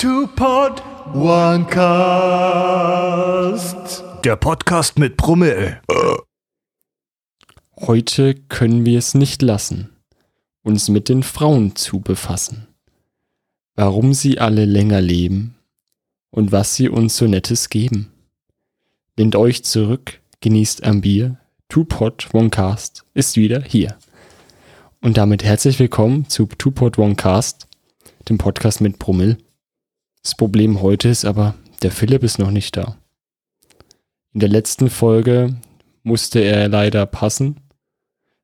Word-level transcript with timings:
Two 0.00 0.28
Pod 0.28 0.82
One 1.12 1.66
Cast. 1.66 1.92
Der 4.24 4.36
Podcast 4.36 4.98
mit 4.98 5.18
Brummel. 5.18 5.78
Heute 7.78 8.34
können 8.34 8.86
wir 8.86 8.98
es 8.98 9.12
nicht 9.12 9.42
lassen, 9.42 9.90
uns 10.62 10.88
mit 10.88 11.10
den 11.10 11.22
Frauen 11.22 11.76
zu 11.76 12.00
befassen. 12.00 12.66
Warum 13.74 14.14
sie 14.14 14.38
alle 14.38 14.64
länger 14.64 15.02
leben 15.02 15.56
und 16.30 16.50
was 16.50 16.74
sie 16.76 16.88
uns 16.88 17.18
so 17.18 17.26
Nettes 17.26 17.68
geben. 17.68 18.10
Lehnt 19.18 19.36
euch 19.36 19.64
zurück, 19.64 20.22
genießt 20.40 20.82
am 20.82 21.02
Bier. 21.02 21.36
Two 21.68 21.84
Pod 21.84 22.30
One 22.32 22.48
Cast 22.48 23.04
ist 23.12 23.36
wieder 23.36 23.60
hier. 23.60 23.98
Und 25.02 25.18
damit 25.18 25.44
herzlich 25.44 25.78
willkommen 25.78 26.26
zu 26.26 26.46
Two 26.46 26.70
Pod 26.70 26.96
One 26.96 27.16
Cast, 27.16 27.66
dem 28.30 28.38
Podcast 28.38 28.80
mit 28.80 28.98
Brummel. 28.98 29.36
Das 30.22 30.34
Problem 30.34 30.82
heute 30.82 31.08
ist 31.08 31.24
aber, 31.24 31.54
der 31.82 31.90
Philipp 31.90 32.22
ist 32.22 32.38
noch 32.38 32.50
nicht 32.50 32.76
da. 32.76 32.96
In 34.32 34.40
der 34.40 34.48
letzten 34.48 34.90
Folge 34.90 35.56
musste 36.02 36.40
er 36.40 36.68
leider 36.68 37.06
passen, 37.06 37.60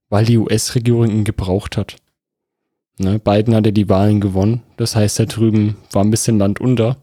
weil 0.09 0.25
die 0.25 0.39
US-Regierung 0.39 1.11
ihn 1.11 1.25
gebraucht 1.25 1.77
hat. 1.77 1.97
Ne, 2.99 3.19
Biden 3.19 3.55
hatte 3.55 3.73
die 3.73 3.89
Wahlen 3.89 4.21
gewonnen, 4.21 4.63
das 4.79 4.97
heißt, 4.97 5.19
da 5.19 5.27
drüben 5.27 5.77
war 5.93 6.03
ein 6.03 6.11
bisschen 6.11 6.39
Land 6.39 6.61
unter. 6.61 6.97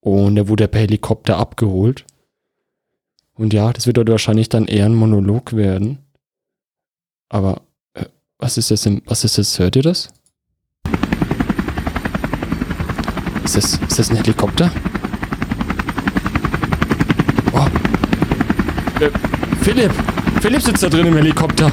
Und 0.00 0.36
er 0.36 0.48
wurde 0.48 0.66
per 0.66 0.80
Helikopter 0.80 1.36
abgeholt. 1.36 2.04
Und 3.34 3.52
ja, 3.52 3.72
das 3.72 3.86
wird 3.86 3.96
dort 3.96 4.10
wahrscheinlich 4.10 4.48
dann 4.48 4.66
eher 4.66 4.86
ein 4.86 4.94
Monolog 4.94 5.54
werden. 5.54 5.98
Aber 7.28 7.62
äh, 7.94 8.06
was 8.38 8.58
ist 8.58 8.72
das? 8.72 8.84
Im, 8.84 9.02
was 9.06 9.22
ist 9.22 9.38
das? 9.38 9.58
Hört 9.60 9.76
ihr 9.76 9.82
das? 9.82 10.08
Ist 13.54 13.74
das, 13.74 13.80
ist 13.86 13.98
das 13.98 14.10
ein 14.10 14.16
Helikopter? 14.16 14.70
Oh. 17.52 17.66
Äh, 18.98 19.10
Philipp! 19.60 19.92
Philipp 20.40 20.62
sitzt 20.62 20.82
da 20.82 20.88
drin 20.88 21.04
im 21.04 21.14
Helikopter. 21.14 21.70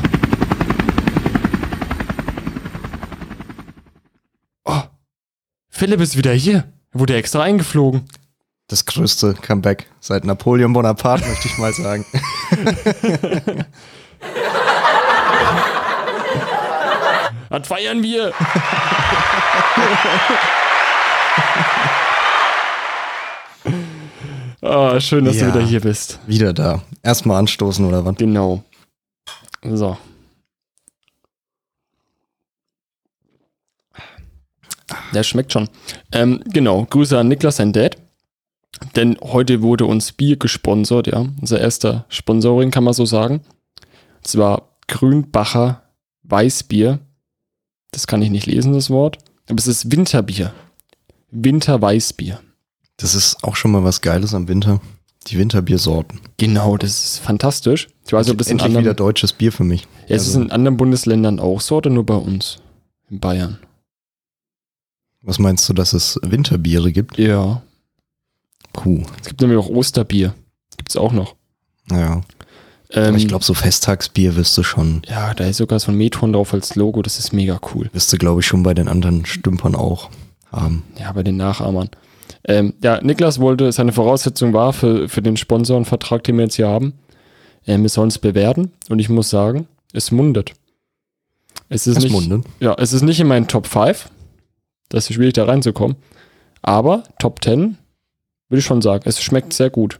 Oh. 4.65 4.81
Philipp 5.69 6.01
ist 6.01 6.17
wieder 6.17 6.33
hier. 6.33 6.65
Er 6.91 6.99
wurde 6.99 7.15
extra 7.15 7.43
eingeflogen. 7.43 8.09
Das 8.67 8.85
größte 8.85 9.35
Comeback 9.35 9.87
seit 10.01 10.25
Napoleon 10.25 10.73
Bonaparte, 10.73 11.25
möchte 11.29 11.47
ich 11.47 11.57
mal 11.59 11.71
sagen. 11.71 12.05
Das 17.51 17.67
feiern 17.67 18.03
wir. 18.03 18.31
Ah, 24.61 24.99
schön, 24.99 25.25
dass 25.25 25.37
Ja. 25.39 25.47
du 25.49 25.53
wieder 25.55 25.65
hier 25.65 25.79
bist. 25.81 26.19
Wieder 26.27 26.53
da. 26.53 26.81
Erstmal 27.01 27.37
anstoßen 27.39 27.85
oder 27.85 28.03
was? 28.05 28.15
Genau. 28.17 28.63
So. 29.63 29.97
Der 35.13 35.23
schmeckt 35.23 35.53
schon. 35.53 35.69
Ähm, 36.11 36.41
genau, 36.45 36.85
Grüße 36.85 37.17
an 37.17 37.27
Niklas, 37.27 37.57
sein 37.57 37.73
Dad. 37.73 37.97
Denn 38.95 39.17
heute 39.21 39.61
wurde 39.61 39.85
uns 39.85 40.11
Bier 40.13 40.37
gesponsert, 40.37 41.07
ja. 41.07 41.25
Unser 41.41 41.59
erster 41.59 42.05
Sponsoring, 42.09 42.71
kann 42.71 42.83
man 42.83 42.93
so 42.93 43.05
sagen. 43.05 43.41
Und 44.17 44.27
zwar 44.27 44.63
Grünbacher 44.87 45.83
Weißbier. 46.23 46.99
Das 47.91 48.07
kann 48.07 48.21
ich 48.21 48.29
nicht 48.29 48.45
lesen, 48.47 48.73
das 48.73 48.89
Wort. 48.89 49.17
Aber 49.47 49.57
es 49.57 49.67
ist 49.67 49.91
Winterbier. 49.91 50.53
Winterweißbier. 51.31 52.39
Das 52.97 53.15
ist 53.15 53.43
auch 53.43 53.55
schon 53.55 53.71
mal 53.71 53.83
was 53.83 54.01
Geiles 54.01 54.33
am 54.33 54.47
Winter. 54.47 54.81
Die 55.27 55.37
Winterbiersorten. 55.37 56.19
Genau, 56.37 56.77
das 56.77 57.03
ist 57.05 57.19
fantastisch. 57.19 57.87
Ich 58.05 58.13
weiß 58.13 58.29
ob 58.29 58.37
das 58.37 58.47
Endlich 58.47 58.65
anderen, 58.65 58.85
wieder 58.85 58.93
deutsches 58.93 59.33
Bier 59.33 59.51
für 59.51 59.63
mich. 59.63 59.83
ja, 60.07 60.15
es 60.15 60.23
ist 60.23 60.29
also- 60.29 60.41
in 60.41 60.51
anderen 60.51 60.77
Bundesländern 60.77 61.39
auch 61.39 61.61
so 61.61 61.77
oder 61.77 61.89
nur 61.89 62.05
bei 62.05 62.15
uns? 62.15 62.57
In 63.09 63.19
Bayern. 63.19 63.59
Was 65.21 65.37
meinst 65.39 65.67
du, 65.67 65.73
dass 65.73 65.93
es 65.93 66.17
Winterbiere 66.23 66.91
gibt? 66.91 67.17
Ja. 67.17 67.61
Puh. 68.73 69.03
Es 69.21 69.27
gibt 69.27 69.41
nämlich 69.41 69.59
auch 69.59 69.67
Osterbier. 69.67 70.33
Gibt 70.77 70.89
es 70.89 70.95
auch 70.95 71.11
noch. 71.11 71.35
Ja. 71.91 72.21
Ähm, 72.91 73.15
ich 73.15 73.27
glaube, 73.27 73.43
so 73.43 73.53
Festtagsbier 73.53 74.35
wirst 74.35 74.57
du 74.57 74.63
schon, 74.63 75.01
Ja, 75.07 75.33
da 75.33 75.45
ist 75.45 75.57
sogar 75.57 75.79
so 75.79 75.91
ein 75.91 75.97
Metron 75.97 76.33
drauf 76.33 76.53
als 76.53 76.75
Logo. 76.75 77.01
Das 77.01 77.19
ist 77.19 77.33
mega 77.33 77.59
cool. 77.75 77.89
wirst 77.93 78.11
du, 78.13 78.17
glaube 78.17 78.39
ich, 78.41 78.47
schon 78.47 78.63
bei 78.63 78.73
den 78.73 78.87
anderen 78.87 79.25
Stümpern 79.25 79.75
auch 79.75 80.09
haben. 80.51 80.83
Ja, 80.99 81.11
bei 81.11 81.23
den 81.23 81.37
Nachahmern. 81.37 81.89
Ähm, 82.45 82.73
ja, 82.83 83.01
Niklas 83.01 83.39
wollte, 83.39 83.71
seine 83.71 83.91
Voraussetzung 83.91 84.53
war 84.53 84.73
für, 84.73 85.09
für 85.09 85.21
den 85.21 85.37
Sponsorenvertrag, 85.37 86.23
den 86.23 86.37
wir 86.37 86.45
jetzt 86.45 86.55
hier 86.55 86.67
haben, 86.67 86.93
ähm, 87.67 87.81
wir 87.81 87.89
sollen 87.89 88.07
es 88.07 88.17
bewerten. 88.17 88.71
Und 88.89 88.99
ich 88.99 89.09
muss 89.09 89.29
sagen, 89.29 89.67
es 89.93 90.11
mundet. 90.11 90.53
Es 91.69 91.85
ist 91.85 91.97
Das 91.97 92.03
nicht, 92.03 92.13
Munde. 92.13 92.41
Ja, 92.59 92.73
es 92.79 92.93
ist 92.93 93.03
nicht 93.03 93.19
in 93.19 93.27
meinen 93.27 93.47
Top 93.47 93.67
5. 93.67 94.09
Das 94.89 95.09
ist 95.09 95.15
schwierig, 95.15 95.33
da 95.33 95.45
reinzukommen. 95.45 95.97
Aber 96.61 97.03
Top 97.19 97.43
10 97.43 97.77
würde 98.49 98.59
ich 98.59 98.65
schon 98.65 98.81
sagen. 98.81 99.03
Es 99.05 99.21
schmeckt 99.21 99.53
sehr 99.53 99.69
gut. 99.69 99.99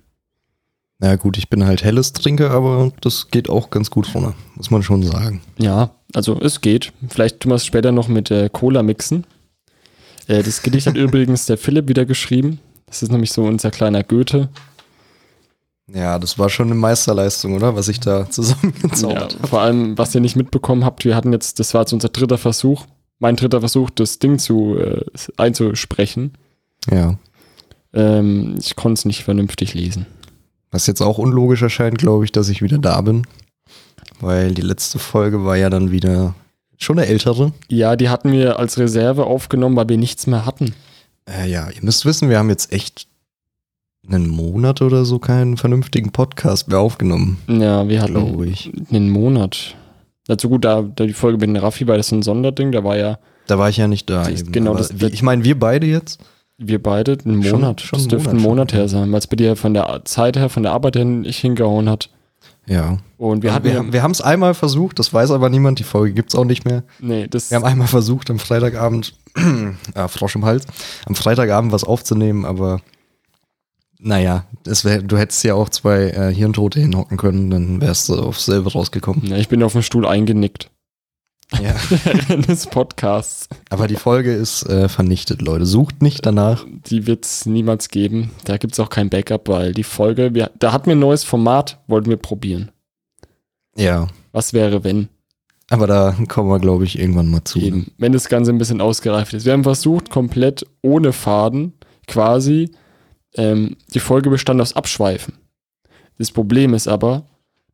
Na 0.97 1.15
gut, 1.15 1.37
ich 1.37 1.49
bin 1.49 1.65
halt 1.65 1.83
helles 1.83 2.11
Trinker, 2.11 2.51
aber 2.51 2.91
das 3.01 3.29
geht 3.31 3.49
auch 3.49 3.69
ganz 3.69 3.89
gut 3.89 4.13
runter. 4.13 4.33
Muss 4.55 4.69
man 4.71 4.83
schon 4.83 5.03
sagen. 5.03 5.41
Ja, 5.57 5.91
also 6.13 6.37
es 6.41 6.59
geht. 6.59 6.91
Vielleicht 7.07 7.39
tun 7.39 7.51
wir 7.51 7.55
es 7.55 7.65
später 7.65 7.91
noch 7.91 8.07
mit 8.07 8.31
äh, 8.31 8.49
Cola 8.51 8.83
mixen. 8.83 9.25
Äh, 10.29 10.43
das 10.43 10.61
Gedicht 10.61 10.87
hat 10.87 10.95
übrigens 10.95 11.45
der 11.45 11.57
Philipp 11.57 11.89
wieder 11.89 12.05
geschrieben. 12.05 12.59
Das 12.85 13.03
ist 13.03 13.11
nämlich 13.11 13.31
so 13.33 13.43
unser 13.43 13.69
kleiner 13.71 14.03
Goethe. 14.03 14.47
Ja, 15.93 16.19
das 16.19 16.37
war 16.39 16.49
schon 16.49 16.67
eine 16.67 16.75
Meisterleistung, 16.75 17.55
oder? 17.55 17.75
Was 17.75 17.87
ich 17.87 17.99
da 17.99 18.19
Ja, 18.19 18.29
zusammengezaubert 18.29 19.35
habe. 19.35 19.47
vor 19.47 19.61
allem, 19.61 19.97
was 19.97 20.13
ihr 20.15 20.21
nicht 20.21 20.35
mitbekommen 20.35 20.85
habt, 20.85 21.03
wir 21.03 21.15
hatten 21.15 21.33
jetzt, 21.33 21.59
das 21.59 21.73
war 21.73 21.81
jetzt 21.81 21.93
unser 21.93 22.09
dritter 22.09 22.37
Versuch, 22.37 22.85
mein 23.17 23.35
dritter 23.35 23.59
Versuch, 23.59 23.89
das 23.89 24.19
Ding 24.19 24.37
zu 24.39 24.77
äh, 24.77 25.01
einzusprechen. 25.37 26.33
Ja. 26.91 27.17
Ähm, 27.93 28.55
ich 28.59 28.75
konnte 28.75 28.99
es 28.99 29.05
nicht 29.05 29.23
vernünftig 29.23 29.73
lesen. 29.73 30.05
Was 30.71 30.85
jetzt 30.85 31.01
auch 31.01 31.17
unlogisch 31.17 31.63
erscheint, 31.63 31.97
glaube 31.97 32.23
ich, 32.25 32.31
dass 32.31 32.49
ich 32.49 32.61
wieder 32.61 32.77
da 32.77 33.01
bin. 33.01 33.23
Weil 34.19 34.53
die 34.53 34.61
letzte 34.61 34.99
Folge 34.99 35.43
war 35.43 35.57
ja 35.57 35.69
dann 35.71 35.89
wieder 35.91 36.35
schon 36.79 36.97
eine 36.97 37.07
ältere. 37.07 37.51
Ja, 37.69 37.95
die 37.95 38.09
hatten 38.09 38.31
wir 38.31 38.57
als 38.57 38.77
Reserve 38.79 39.25
aufgenommen, 39.25 39.75
weil 39.75 39.89
wir 39.89 39.97
nichts 39.97 40.25
mehr 40.27 40.45
hatten. 40.45 40.73
Äh, 41.29 41.49
ja, 41.49 41.69
ihr 41.69 41.83
müsst 41.83 42.05
wissen, 42.05 42.29
wir 42.29 42.39
haben 42.39 42.49
jetzt 42.49 42.71
echt 42.73 43.07
einen 44.07 44.27
Monat 44.29 44.81
oder 44.81 45.05
so 45.05 45.19
keinen 45.19 45.57
vernünftigen 45.57 46.11
Podcast 46.11 46.67
mehr 46.69 46.79
aufgenommen, 46.79 47.37
Ja, 47.47 47.87
wir 47.87 48.01
hatten 48.01 48.13
glaube 48.13 48.47
ich. 48.47 48.71
einen 48.91 49.09
Monat. 49.09 49.75
Dazu 50.25 50.49
gut, 50.49 50.65
da, 50.65 50.81
da 50.81 51.05
die 51.05 51.13
Folge 51.13 51.37
mit 51.45 51.55
dem 51.55 51.61
Raffi 51.61 51.87
war 51.87 51.97
das 51.97 52.07
so 52.07 52.15
ein 52.15 52.23
Sonderding, 52.23 52.71
da 52.71 52.83
war 52.83 52.97
ja 52.97 53.19
Da 53.47 53.57
war 53.59 53.69
ich 53.69 53.77
ja 53.77 53.87
nicht 53.87 54.09
da. 54.09 54.23
Das- 54.23 54.41
Eben. 54.41 54.51
genau, 54.51 54.73
das- 54.75 54.99
wie, 54.99 55.07
ich 55.07 55.21
meine, 55.21 55.43
wir 55.43 55.59
beide 55.59 55.85
jetzt. 55.87 56.19
wir 56.57 56.81
beide 56.81 57.17
einen 57.23 57.41
Schon- 57.43 57.61
Monat. 57.61 57.81
schon 57.81 57.97
das 57.97 58.03
einen 58.03 58.09
dürfte 58.09 58.29
ein 58.31 58.39
schon, 58.39 58.49
Monat 58.49 58.73
her 58.73 58.87
sein, 58.87 59.11
weil 59.11 59.19
es 59.19 59.27
bei 59.27 59.35
dir 59.37 59.55
von 59.55 59.73
der 59.73 60.01
Zeit 60.05 60.37
her, 60.37 60.49
von 60.49 60.63
der 60.63 60.71
Arbeit 60.73 60.95
her 60.97 61.05
nicht 61.05 61.39
hingehauen 61.39 61.89
hat. 61.89 62.09
Ja. 62.69 62.97
Und 63.17 63.43
wir 63.43 63.53
hatten 63.53 63.65
wir, 63.65 63.71
ja, 63.73 63.79
haben- 63.79 63.91
wir 63.93 64.03
haben 64.03 64.11
es 64.11 64.21
einmal 64.21 64.53
versucht, 64.53 64.99
das 64.99 65.11
weiß 65.13 65.31
aber 65.31 65.49
niemand, 65.49 65.79
die 65.79 65.83
Folge 65.83 66.13
gibt's 66.13 66.35
auch 66.35 66.45
nicht 66.45 66.63
mehr. 66.65 66.83
nee, 66.99 67.27
das 67.27 67.49
Wir 67.51 67.55
haben 67.57 67.65
einmal 67.65 67.87
versucht, 67.87 68.29
am 68.29 68.39
Freitagabend, 68.39 69.15
ah, 69.95 70.07
Frosch 70.07 70.35
im 70.35 70.45
Hals, 70.45 70.65
am 71.05 71.15
Freitagabend 71.15 71.71
was 71.71 71.83
aufzunehmen, 71.83 72.45
aber 72.45 72.79
naja, 74.01 74.45
das 74.63 74.85
wär, 74.85 75.01
du 75.01 75.17
hättest 75.17 75.43
ja 75.43 75.55
auch 75.55 75.67
zwei 75.69 76.09
äh, 76.11 76.33
Hirntote 76.33 76.79
hinhocken 76.79 77.17
können, 77.17 77.49
dann 77.49 77.81
wärst 77.81 78.07
du 78.07 78.15
aufs 78.21 78.45
selbe 78.45 78.71
rausgekommen. 78.71 79.25
ja, 79.25 79.35
ich 79.37 79.49
bin 79.49 79.61
auf 79.63 79.73
dem 79.73 79.81
Stuhl 79.81 80.05
eingenickt 80.07 80.69
Ja. 81.57 81.75
des 82.35 82.67
Podcasts. 82.67 83.49
Aber 83.69 83.87
die 83.87 83.95
Folge 83.95 84.33
ist 84.33 84.63
äh, 84.69 84.87
vernichtet, 84.87 85.41
Leute. 85.41 85.65
Sucht 85.65 86.01
nicht 86.01 86.25
danach. 86.25 86.65
Die 86.85 87.07
wird 87.07 87.25
es 87.25 87.45
niemals 87.45 87.89
geben. 87.89 88.31
Da 88.45 88.57
gibt 88.57 88.73
es 88.73 88.79
auch 88.79 88.89
kein 88.89 89.09
Backup, 89.09 89.47
weil 89.47 89.73
die 89.73 89.83
Folge, 89.83 90.33
wir, 90.33 90.51
da 90.59 90.71
hatten 90.71 90.87
wir 90.87 90.95
ein 90.95 90.99
neues 90.99 91.23
Format, 91.23 91.79
wollten 91.87 92.09
wir 92.09 92.17
probieren. 92.17 92.71
Ja. 93.75 94.07
Was 94.31 94.53
wäre, 94.53 94.83
wenn? 94.83 95.09
Aber 95.69 95.87
da 95.87 96.15
kommen 96.27 96.49
wir, 96.49 96.59
glaube 96.59 96.83
ich, 96.83 96.99
irgendwann 96.99 97.29
mal 97.29 97.43
zu. 97.43 97.59
Eben, 97.59 97.91
wenn 97.97 98.11
das 98.11 98.29
Ganze 98.29 98.51
ein 98.51 98.57
bisschen 98.57 98.81
ausgereift 98.81 99.33
ist. 99.33 99.45
Wir 99.45 99.53
haben 99.53 99.63
versucht, 99.63 100.09
komplett 100.09 100.65
ohne 100.81 101.13
Faden 101.13 101.73
quasi, 102.07 102.71
ähm, 103.35 103.77
die 103.93 103.99
Folge 103.99 104.29
bestand 104.29 104.59
aus 104.61 104.75
Abschweifen. 104.75 105.35
Das 106.17 106.31
Problem 106.31 106.73
ist 106.73 106.87
aber, 106.87 107.25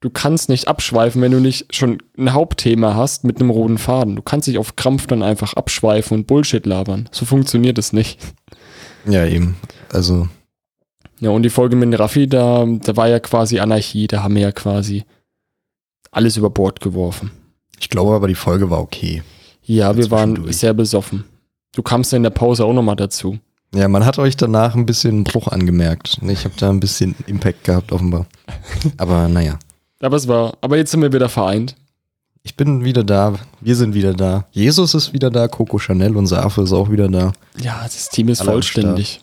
du 0.06 0.12
kannst 0.12 0.50
nicht 0.50 0.68
abschweifen, 0.68 1.19
wenn 1.24 1.31
du 1.31 1.40
nicht 1.40 1.75
schon 1.75 1.98
ein 2.16 2.31
Hauptthema 2.31 2.94
hast 2.94 3.24
mit 3.24 3.42
einem 3.42 3.50
roten 3.50 3.80
Faden. 3.80 4.16
Du 4.16 4.22
kannst 4.22 4.48
nicht 4.48 4.60
auf 4.60 4.75
Krampf 4.75 5.07
dann 5.07 5.24
einfach 5.24 5.54
abschweifen 5.54 6.16
und 6.16 6.28
Bullshit 6.28 6.63
labern. 6.63 7.10
So 7.12 7.25
funktioniert 7.25 7.80
es 7.80 7.92
nicht. 7.92 8.19
Ja, 9.07 9.25
eben. 9.25 9.57
Also, 9.92 10.28
Ja, 11.19 11.31
und 11.31 11.42
die 11.42 11.50
Folge 11.50 11.75
mit 11.75 11.98
Raffi, 11.98 12.28
da, 12.28 12.68
da 12.68 12.96
war 12.96 13.10
ja 13.10 13.19
quasi 13.19 13.57
Anarchie, 13.57 14.06
da 14.06 14.22
haben 14.22 14.36
wir 14.36 14.44
ja 14.44 14.52
quasi 14.52 15.06
alles 16.12 16.38
über 16.38 16.52
Bord 16.52 16.81
geworfen. 16.81 17.31
ich 17.80 17.90
glaube 17.90 18.13
aber, 18.13 18.28
die 18.28 18.36
Folge 18.36 18.69
war 18.69 18.81
okay. 18.81 19.24
Ja, 19.63 19.98
wir 19.98 20.12
waren 20.12 20.54
sehr 20.54 20.75
besoffen. 20.75 21.24
Du 21.75 21.81
kamst 21.81 22.12
ja 22.12 22.18
in 22.18 22.24
der 22.24 22.30
Pause 22.30 22.63
auch 22.63 22.74
nochmal 22.74 22.96
dazu. 22.96 23.40
Ja, 23.74 23.88
man 23.88 24.06
hat 24.06 24.19
euch 24.19 24.38
danach 24.38 24.75
ein 24.75 24.86
bisschen 24.86 25.24
Bruch 25.24 25.48
angemerkt. 25.48 26.19
Ich 26.28 26.46
habe 26.46 26.54
da 26.60 26.69
ein 26.69 26.80
bisschen 26.80 27.16
Impact 27.25 27.63
gehabt, 27.63 27.92
offenbar. 27.92 28.28
Aber 28.98 29.28
naja. 29.28 29.57
Aber 30.00 30.18
es 30.18 30.27
war, 30.27 30.57
aber 30.62 30.77
jetzt 30.77 30.92
sind 30.92 31.01
wir 31.01 31.13
wieder 31.13 31.30
vereint. 31.30 31.75
Ich 32.44 32.56
bin 32.56 32.83
wieder 32.83 33.03
da, 33.03 33.39
wir 33.59 33.75
sind 33.75 33.95
wieder 33.95 34.13
da. 34.13 34.47
Jesus 34.51 34.94
ist 34.94 35.13
wieder 35.13 35.31
da, 35.31 35.47
Coco 35.47 35.80
Chanel, 35.80 36.15
unser 36.15 36.45
Affe 36.45 36.62
ist 36.62 36.74
auch 36.74 36.92
wieder 36.92 37.07
da. 37.07 37.33
Ja, 37.57 37.81
das 37.83 38.09
Team 38.09 38.30
ist 38.30 38.42
Alle 38.42 38.51
vollständig. 38.51 39.21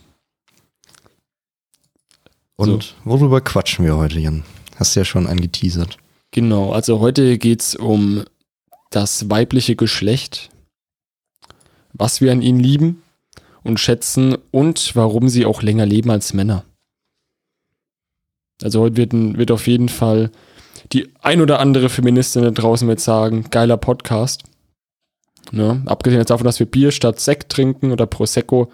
Und 2.57 2.95
worüber 3.05 3.41
quatschen 3.41 3.85
wir 3.85 3.97
heute, 3.97 4.19
Jan? 4.19 4.45
Hast 4.77 4.95
ja 4.95 5.05
schon 5.05 5.27
angeteasert. 5.27 5.99
Genau, 6.33 6.73
also 6.73 7.01
heute 7.01 7.39
geht's 7.39 7.77
um 7.77 8.25
das 8.91 9.31
weibliche 9.31 9.77
Geschlecht, 9.77 10.51
was 11.93 12.21
wir 12.21 12.33
an 12.33 12.43
ihnen 12.43 12.61
lieben 12.61 13.03
und 13.63 13.79
schätzen 13.79 14.37
und 14.51 14.97
warum 14.97 15.29
sie 15.29 15.47
auch 15.47 15.63
länger 15.63 15.87
leben 15.87 16.11
als 16.11 16.35
Männer. 16.35 16.65
Also 18.63 18.81
heute 18.81 18.97
wird, 18.97 19.13
wird 19.13 19.51
auf 19.51 19.67
jeden 19.67 19.89
Fall 19.89 20.31
die 20.93 21.09
ein 21.21 21.41
oder 21.41 21.61
andere 21.61 21.89
Feministin 21.89 22.43
da 22.43 22.51
draußen 22.51 22.89
wird 22.89 23.01
sagen, 23.01 23.47
geiler 23.51 23.77
Podcast. 23.77 24.43
Ne? 25.51 25.83
Abgesehen 25.87 26.25
davon, 26.25 26.45
dass 26.45 26.59
wir 26.59 26.67
Bier 26.67 26.91
statt 26.93 27.21
Sekt 27.21 27.53
trinken 27.53 27.93
oder 27.93 28.07
Prosecco. 28.07 28.71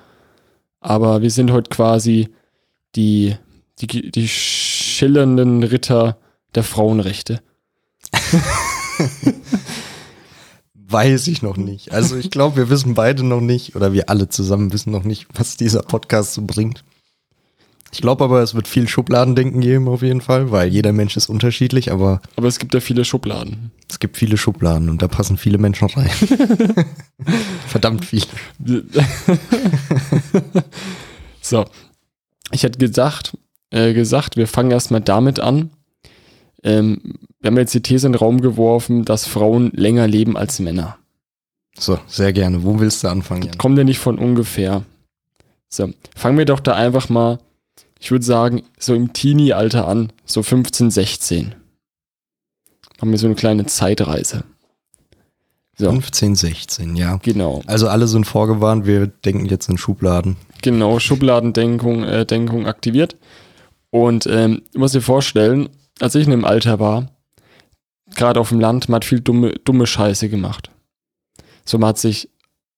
Aber 0.81 1.23
wir 1.23 1.31
sind 1.31 1.51
heute 1.51 1.71
quasi 1.71 2.29
die, 2.95 3.37
die, 3.81 4.11
die 4.11 4.29
schillernden 4.29 5.63
Ritter 5.63 6.19
der 6.55 6.63
Frauenrechte. 6.63 7.41
Weiß 10.75 11.27
ich 11.27 11.43
noch 11.43 11.59
nicht. 11.59 11.93
Also 11.93 12.17
ich 12.17 12.31
glaube, 12.31 12.57
wir 12.57 12.71
wissen 12.71 12.95
beide 12.95 13.23
noch 13.23 13.43
nicht, 13.43 13.77
oder 13.77 13.93
wir 13.93 14.09
alle 14.09 14.31
zusammen 14.31 14.73
wissen 14.73 14.91
noch 14.91 15.05
nicht, 15.05 15.27
was 15.35 15.59
dieser 15.59 15.83
Podcast 15.83 16.33
so 16.33 16.43
bringt. 16.47 16.83
Ich 17.91 18.01
glaube 18.03 18.25
aber, 18.25 18.43
es 18.43 18.55
wird 18.55 18.69
viel 18.69 18.87
Schubladendenken 18.87 19.61
geben 19.61 19.89
auf 19.89 20.03
jeden 20.03 20.21
Fall, 20.21 20.51
weil 20.51 20.69
jeder 20.69 20.93
Mensch 20.93 21.17
ist 21.17 21.29
unterschiedlich, 21.29 21.91
aber 21.91 22.21
Aber 22.37 22.47
es 22.47 22.59
gibt 22.59 22.75
ja 22.75 22.81
viele 22.81 23.05
Schubladen. 23.05 23.71
es 23.89 23.99
gibt 23.99 24.17
viele 24.17 24.37
Schubladen 24.37 24.91
und 24.91 25.01
da 25.01 25.09
passen 25.09 25.39
viele 25.39 25.59
Menschen 25.59 25.89
rein. 25.89 26.11
Verdammt 27.67 28.05
viele. 28.05 28.27
so. 31.41 31.65
Ich 32.51 32.63
hätte 32.63 32.79
gedacht, 32.79 33.37
äh, 33.71 33.93
gesagt, 33.93 34.37
wir 34.37 34.47
fangen 34.47 34.71
erstmal 34.71 35.01
damit 35.01 35.41
an. 35.41 35.71
Ähm, 36.63 37.01
wir 37.41 37.49
haben 37.51 37.57
jetzt 37.59 37.75
die 37.75 37.83
These 37.83 38.07
in 38.07 38.13
den 38.13 38.19
Raum 38.19 38.41
geworfen, 38.41 39.05
dass 39.05 39.27
Frauen 39.27 39.71
länger 39.75 40.07
leben 40.07 40.37
als 40.37 40.59
Männer. 40.59 40.99
So, 41.79 41.99
sehr 42.07 42.33
gerne. 42.33 42.65
Wo 42.65 42.81
willst 42.81 43.05
du 43.05 43.09
anfangen, 43.09 43.43
Jan? 43.43 43.59
Kommt 43.59 43.79
ja 43.79 43.85
nicht 43.85 43.99
von 44.01 44.19
ungefähr. 44.19 44.83
So, 45.69 45.91
fangen 46.17 46.39
wir 46.39 46.47
doch 46.47 46.61
da 46.61 46.73
einfach 46.75 47.09
mal, 47.09 47.39
ich 47.99 48.11
würde 48.11 48.25
sagen, 48.25 48.63
so 48.79 48.95
im 48.95 49.13
Teenie-Alter 49.13 49.87
an, 49.89 50.13
so 50.25 50.43
15, 50.43 50.91
16. 50.91 51.55
Machen 52.99 53.11
wir 53.11 53.19
so 53.19 53.27
eine 53.27 53.35
kleine 53.35 53.67
Zeitreise. 53.67 54.45
So, 55.77 55.91
15, 55.91 56.35
16, 56.35 56.97
ja. 56.97 57.17
genau. 57.23 57.63
Also 57.67 57.89
alle 57.89 58.09
sind 58.09 58.27
vorgewarnt, 58.27 58.85
wir 58.85 59.07
denken 59.07 59.47
jetzt 59.47 59.69
in 59.69 59.79
Schubladen. 59.79 60.37
Genau, 60.63 60.99
Schubladendenkung 60.99 62.03
äh, 62.03 62.27
Denkung 62.27 62.67
aktiviert. 62.67 63.17
Und 63.91 64.27
ähm, 64.27 64.63
du 64.73 64.81
musst 64.81 64.97
dir 64.97 65.01
vorstellen, 65.01 65.69
als 66.01 66.17
ich 66.17 66.25
in 66.25 66.33
dem 66.33 66.45
Alter 66.45 66.81
war, 66.81 67.13
gerade 68.15 68.41
auf 68.41 68.49
dem 68.49 68.59
Land, 68.61 68.89
man 68.89 68.97
hat 68.97 69.05
viel 69.05 69.21
dumme, 69.21 69.53
dumme 69.65 69.87
Scheiße 69.87 70.29
gemacht. 70.29 70.71
So, 71.65 71.79
man 71.79 71.91
hat 71.91 71.99
sich 71.99 72.29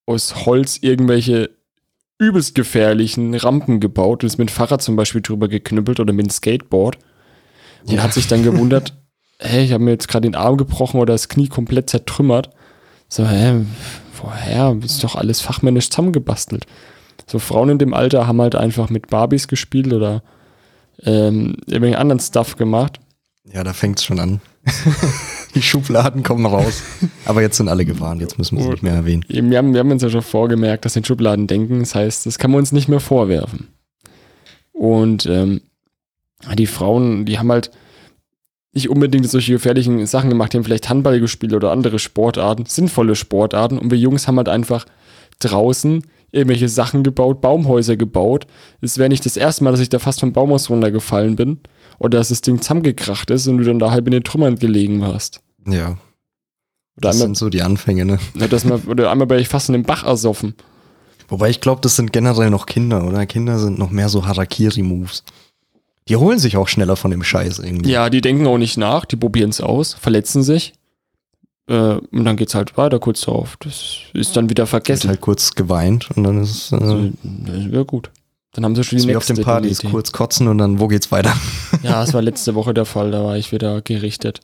aus 0.05 0.45
Holz 0.45 0.79
irgendwelche 0.83 1.51
übelst 2.21 2.55
gefährlichen 2.55 3.35
Rampen 3.35 3.81
gebaut 3.81 4.23
und 4.23 4.29
ist 4.29 4.39
mit 4.39 4.49
dem 4.49 4.53
Fahrrad 4.53 4.83
zum 4.83 4.95
Beispiel 4.97 5.23
drüber 5.23 5.49
geknüppelt 5.49 5.99
oder 6.01 6.13
mit 6.13 6.27
dem 6.27 6.31
Skateboard. 6.31 6.99
Und 7.87 7.95
Ja. 7.95 8.03
hat 8.03 8.13
sich 8.13 8.29
dann 8.29 8.43
gewundert, 8.43 8.95
hey, 9.39 9.65
ich 9.65 9.73
habe 9.73 9.83
mir 9.83 9.91
jetzt 9.93 10.07
gerade 10.09 10.29
den 10.29 10.35
Arm 10.37 10.57
gebrochen 10.57 11.01
oder 11.01 11.15
das 11.15 11.29
Knie 11.29 11.49
komplett 11.49 11.91
zertrümmert. 11.91 12.51
So, 13.09 13.27
hä, 13.27 13.65
woher? 14.23 14.77
Ist 14.85 15.03
doch 15.03 15.17
alles 15.17 15.41
fachmännisch 15.41 15.89
zusammengebastelt. 15.91 16.67
So 17.27 17.39
Frauen 17.39 17.71
in 17.71 17.79
dem 17.79 17.95
Alter 17.95 18.27
haben 18.27 18.41
halt 18.41 18.55
einfach 18.55 18.91
mit 18.91 19.07
Barbies 19.09 19.49
gespielt 19.49 19.93
oder 19.93 20.23
ähm, 21.05 21.57
irgendwelchen 21.67 21.99
anderen 21.99 22.21
Stuff 22.21 22.57
gemacht. 22.57 23.01
Ja, 23.53 23.65
da 23.65 23.73
fängt's 23.73 24.05
schon 24.05 24.19
an. 24.21 24.41
Die 25.55 25.63
Schubladen 25.63 26.23
kommen 26.23 26.47
raus. 26.47 26.83
Aber 27.25 27.43
jetzt 27.43 27.57
sind 27.57 27.69
alle 27.69 27.85
gewarnt, 27.85 28.21
jetzt 28.21 28.39
müssen 28.39 28.57
wir 28.57 28.65
sie 28.65 28.71
nicht 28.71 28.83
mehr 28.83 28.95
erwähnen. 28.95 29.25
Wir 29.29 29.59
haben, 29.59 29.73
wir 29.73 29.81
haben 29.81 29.91
uns 29.91 30.03
ja 30.03 30.11
schon 30.11 30.23
vorgemerkt, 30.23 30.85
dass 30.85 30.95
in 30.95 31.05
Schubladen 31.05 31.47
denken. 31.47 31.81
Das 31.81 31.95
heißt, 31.95 32.27
das 32.27 32.39
kann 32.39 32.53
man 32.53 32.61
uns 32.61 32.71
nicht 32.71 32.89
mehr 32.89 33.01
vorwerfen. 33.01 33.69
Und 34.73 35.27
ähm, 35.27 35.61
die 36.57 36.67
Frauen, 36.67 37.27
die 37.27 37.39
haben 37.39 37.51
halt 37.51 37.71
nicht 38.73 38.89
unbedingt 38.89 39.29
solche 39.29 39.53
gefährlichen 39.53 40.07
Sachen 40.07 40.31
gemacht, 40.31 40.53
die 40.53 40.59
haben 40.59 40.65
vielleicht 40.65 40.89
Handball 40.89 41.19
gespielt 41.19 41.53
oder 41.53 41.73
andere 41.73 41.99
Sportarten, 41.99 42.67
sinnvolle 42.67 43.17
Sportarten. 43.17 43.79
Und 43.79 43.91
wir 43.91 43.99
Jungs 43.99 44.29
haben 44.29 44.37
halt 44.37 44.49
einfach 44.49 44.87
draußen 45.41 46.05
irgendwelche 46.33 46.69
Sachen 46.69 47.03
gebaut, 47.03 47.41
Baumhäuser 47.41 47.97
gebaut. 47.97 48.47
Es 48.81 48.99
wäre 48.99 49.09
nicht 49.09 49.27
das 49.27 49.37
erste 49.37 49.65
Mal, 49.65 49.73
dass 49.73 49.81
ich 49.81 49.89
da 49.89 49.99
fast 49.99 50.21
vom 50.21 50.33
Baumhaus 50.33 50.71
runtergefallen 50.71 51.35
bin. 51.35 51.59
Oder 52.01 52.19
dass 52.19 52.31
das 52.31 52.41
Ding 52.41 52.61
zusammengekracht 52.61 53.31
ist 53.31 53.47
und 53.47 53.59
du 53.59 53.65
dann 53.65 53.79
da 53.79 53.91
halb 53.93 54.07
in 54.07 54.13
den 54.13 54.25
Trümmern 54.25 54.57
gelegen 54.57 55.05
hast. 55.07 55.41
Ja, 55.67 55.91
Oder 55.91 55.99
das 56.97 57.17
einmal, 57.17 57.27
sind 57.29 57.37
so 57.37 57.51
die 57.51 57.63
Anfänge, 57.63 58.05
ne? 58.07 58.19
ja, 58.35 58.49
dass 58.49 58.65
man, 58.65 58.81
oder 58.85 59.11
einmal 59.13 59.27
bin 59.29 59.39
ich 59.39 59.49
fast 59.49 59.69
in 59.69 59.75
den 59.75 59.85
Bach 59.85 60.03
ersoffen. 60.05 60.55
Wobei 61.29 61.51
ich 61.51 61.61
glaube, 61.61 61.83
das 61.83 61.95
sind 61.97 62.13
generell 62.13 62.51
noch 62.51 62.67
Kinder, 62.67 63.05
oder? 63.07 63.25
Kinder 63.27 63.59
sind 63.59 63.79
noch 63.79 63.91
mehr 63.91 64.09
so 64.09 64.27
Harakiri-Moves. 64.27 65.23
Die 66.09 66.17
holen 66.17 66.39
sich 66.41 66.57
auch 66.57 66.67
schneller 66.67 66.97
von 66.97 67.11
dem 67.13 67.23
Scheiß 67.23 67.61
irgendwie. 67.61 67.91
Ja, 67.91 68.11
die 68.11 68.21
denken 68.23 68.47
auch 68.49 68.59
nicht 68.59 68.79
nach, 68.79 69.05
die 69.05 69.15
probieren 69.17 69.51
es 69.51 69.61
aus, 69.61 69.93
verletzen 69.95 70.43
sich. 70.43 70.73
Äh, 71.69 71.75
und 71.75 72.25
dann 72.25 72.37
geht's 72.37 72.55
halt 72.55 72.77
weiter 72.77 72.99
kurz 72.99 73.21
darauf. 73.21 73.57
Das 73.61 73.99
ist 74.15 74.37
dann 74.37 74.49
wieder 74.51 74.63
Wird 74.63 74.71
vergessen. 74.71 75.09
halt 75.09 75.21
kurz 75.21 75.55
geweint 75.55 76.09
und 76.17 76.25
dann 76.25 76.43
ist 76.43 76.51
es 76.51 76.73
äh, 76.73 76.77
Also, 76.77 77.11
das 77.23 77.71
wäre 77.71 77.85
gut. 77.85 78.11
Dann 78.53 78.65
haben 78.65 78.75
sie 78.75 78.83
schon 78.83 78.97
die 78.99 79.05
ist 79.05 79.09
wie 79.09 79.17
auf 79.17 79.23
nächste 79.23 79.35
den 79.35 79.45
Partys, 79.45 79.81
Idee. 79.81 79.91
kurz 79.91 80.13
kotzen 80.13 80.49
und 80.49 80.59
dann, 80.59 80.81
wo 80.81 80.89
geht's 80.89 81.13
weiter? 81.13 81.33
Ja, 81.83 82.01
das 82.01 82.13
war 82.13 82.21
letzte 82.21 82.55
Woche 82.55 82.75
der 82.75 82.85
Fall, 82.85 83.11
da 83.11 83.25
war 83.25 83.37
ich 83.37 83.53
wieder 83.53 83.81
gerichtet. 83.83 84.41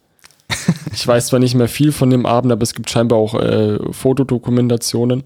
Ich 0.93 1.07
weiß 1.07 1.27
zwar 1.27 1.41
nicht 1.41 1.55
mehr 1.55 1.69
viel 1.69 1.93
von 1.93 2.09
dem 2.09 2.25
Abend, 2.25 2.51
aber 2.53 2.63
es 2.63 2.73
gibt 2.73 2.89
scheinbar 2.89 3.19
auch 3.19 3.35
äh, 3.35 3.79
Fotodokumentationen. 3.93 5.25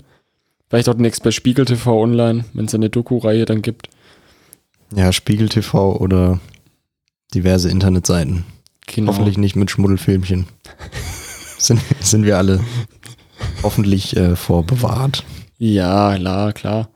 Vielleicht 0.68 0.88
auch 0.88 0.94
demnächst 0.94 1.22
bei 1.22 1.30
Spiegel 1.30 1.64
TV 1.64 1.96
online, 2.02 2.44
wenn 2.54 2.64
es 2.64 2.74
eine 2.74 2.90
Doku-Reihe 2.90 3.44
dann 3.44 3.62
gibt. 3.62 3.88
Ja, 4.96 5.12
Spiegel 5.12 5.48
TV 5.48 5.96
oder 5.96 6.40
diverse 7.32 7.68
Internetseiten. 7.70 8.44
Genau. 8.86 9.12
Hoffentlich 9.12 9.38
nicht 9.38 9.54
mit 9.54 9.70
Schmuddelfilmchen. 9.70 10.46
sind, 11.58 11.80
sind 12.00 12.24
wir 12.24 12.36
alle 12.36 12.60
hoffentlich 13.62 14.16
äh, 14.16 14.34
vorbewahrt. 14.34 15.24
Ja, 15.58 16.16
klar, 16.16 16.52
klar. 16.52 16.88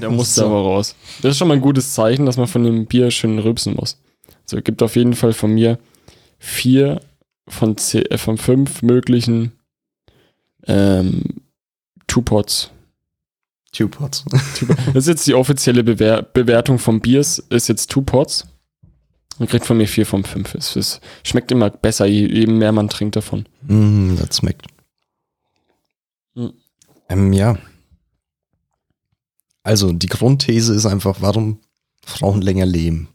Der 0.00 0.10
muss 0.10 0.34
So. 0.34 0.46
aber 0.46 0.60
raus. 0.60 0.94
Das 1.22 1.32
ist 1.32 1.38
schon 1.38 1.48
mal 1.48 1.54
ein 1.54 1.60
gutes 1.60 1.94
Zeichen, 1.94 2.26
dass 2.26 2.36
man 2.36 2.46
von 2.46 2.64
dem 2.64 2.86
Bier 2.86 3.10
schön 3.10 3.38
rülpsen 3.38 3.74
muss. 3.74 3.98
So, 4.44 4.60
gibt 4.60 4.82
auf 4.82 4.96
jeden 4.96 5.14
Fall 5.14 5.32
von 5.32 5.52
mir 5.52 5.78
vier 6.38 7.00
von, 7.48 7.76
zehn, 7.76 8.04
äh, 8.06 8.18
von 8.18 8.38
fünf 8.38 8.82
möglichen 8.82 9.52
ähm, 10.66 11.22
Two-Pots. 12.06 12.70
Two 13.72 13.88
Pots. 13.88 14.24
Das 14.86 15.04
ist 15.04 15.08
jetzt 15.08 15.26
die 15.26 15.34
offizielle 15.34 15.84
Bewer 15.84 16.22
Bewertung 16.22 16.78
vom 16.78 17.00
Biers, 17.00 17.38
ist 17.50 17.68
jetzt 17.68 17.90
Two-Pots. 17.90 18.46
Man 19.38 19.48
kriegt 19.48 19.66
von 19.66 19.76
mir 19.76 19.86
vier 19.86 20.06
von 20.06 20.24
fünf. 20.24 20.54
Es, 20.54 20.76
es 20.76 21.00
schmeckt 21.22 21.52
immer 21.52 21.68
besser, 21.68 22.06
je, 22.06 22.26
je 22.26 22.46
mehr 22.46 22.72
man 22.72 22.88
trinkt 22.88 23.16
davon. 23.16 23.46
mm, 23.68 24.16
das 24.16 24.38
schmeckt. 24.38 24.66
Mhm. 26.34 26.54
Ähm, 27.08 27.32
ja. 27.32 27.58
Also, 29.66 29.92
die 29.92 30.06
Grundthese 30.06 30.74
ist 30.74 30.86
einfach, 30.86 31.16
warum 31.18 31.58
Frauen 32.04 32.40
länger 32.40 32.66
leben. 32.66 33.08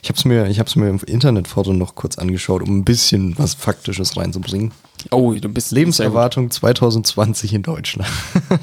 Ich 0.00 0.08
habe 0.08 0.16
es 0.16 0.24
mir, 0.24 0.46
ich 0.46 0.60
hab's 0.60 0.76
mir 0.76 0.88
im 0.88 0.98
Internetfoto 1.06 1.74
noch 1.74 1.94
kurz 1.94 2.16
angeschaut, 2.16 2.62
um 2.62 2.78
ein 2.78 2.84
bisschen 2.84 3.38
was 3.38 3.52
Faktisches 3.52 4.16
reinzubringen. 4.16 4.72
Oh, 5.10 5.34
du 5.34 5.48
bist 5.50 5.72
Lebenserwartung 5.72 6.50
2020 6.50 7.52
in 7.52 7.62
Deutschland. 7.64 8.08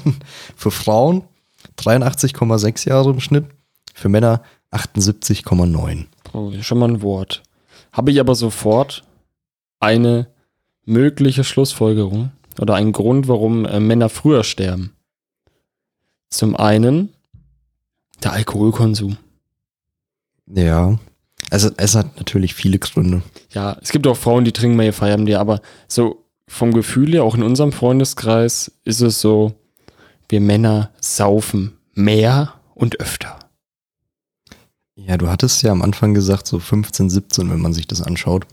Für 0.56 0.72
Frauen 0.72 1.22
83,6 1.78 2.88
Jahre 2.88 3.10
im 3.10 3.20
Schnitt, 3.20 3.44
für 3.94 4.08
Männer 4.08 4.42
78,9. 4.72 6.06
Oh, 6.32 6.52
schon 6.60 6.78
mal 6.78 6.88
ein 6.88 7.02
Wort. 7.02 7.44
Habe 7.92 8.10
ich 8.10 8.18
aber 8.18 8.34
sofort 8.34 9.04
eine 9.78 10.26
mögliche 10.84 11.44
Schlussfolgerung 11.44 12.32
oder 12.58 12.74
einen 12.74 12.90
Grund, 12.90 13.28
warum 13.28 13.64
äh, 13.64 13.78
Männer 13.78 14.08
früher 14.08 14.42
sterben. 14.42 14.95
Zum 16.28 16.56
einen 16.56 17.12
der 18.22 18.32
Alkoholkonsum. 18.32 19.16
Ja. 20.46 20.98
Also 21.50 21.70
es 21.76 21.94
hat 21.94 22.16
natürlich 22.16 22.54
viele 22.54 22.78
Gründe. 22.78 23.22
Ja, 23.50 23.76
es 23.80 23.90
gibt 23.90 24.06
auch 24.06 24.16
Frauen, 24.16 24.44
die 24.44 24.52
trinken 24.52 24.76
mehr 24.76 24.86
ihr 24.86 24.92
Feierabendbier, 24.92 25.40
aber 25.40 25.60
so 25.86 26.24
vom 26.48 26.72
Gefühl 26.72 27.12
her, 27.12 27.24
auch 27.24 27.34
in 27.34 27.42
unserem 27.42 27.72
Freundeskreis, 27.72 28.72
ist 28.84 29.00
es 29.00 29.20
so, 29.20 29.54
wir 30.28 30.40
Männer 30.40 30.90
saufen 31.00 31.78
mehr 31.94 32.54
und 32.74 33.00
öfter. 33.00 33.38
Ja, 34.96 35.16
du 35.16 35.28
hattest 35.28 35.62
ja 35.62 35.72
am 35.72 35.82
Anfang 35.82 36.14
gesagt, 36.14 36.46
so 36.46 36.58
15, 36.58 37.10
17, 37.10 37.50
wenn 37.50 37.60
man 37.60 37.72
sich 37.72 37.86
das 37.86 38.02
anschaut. 38.02 38.46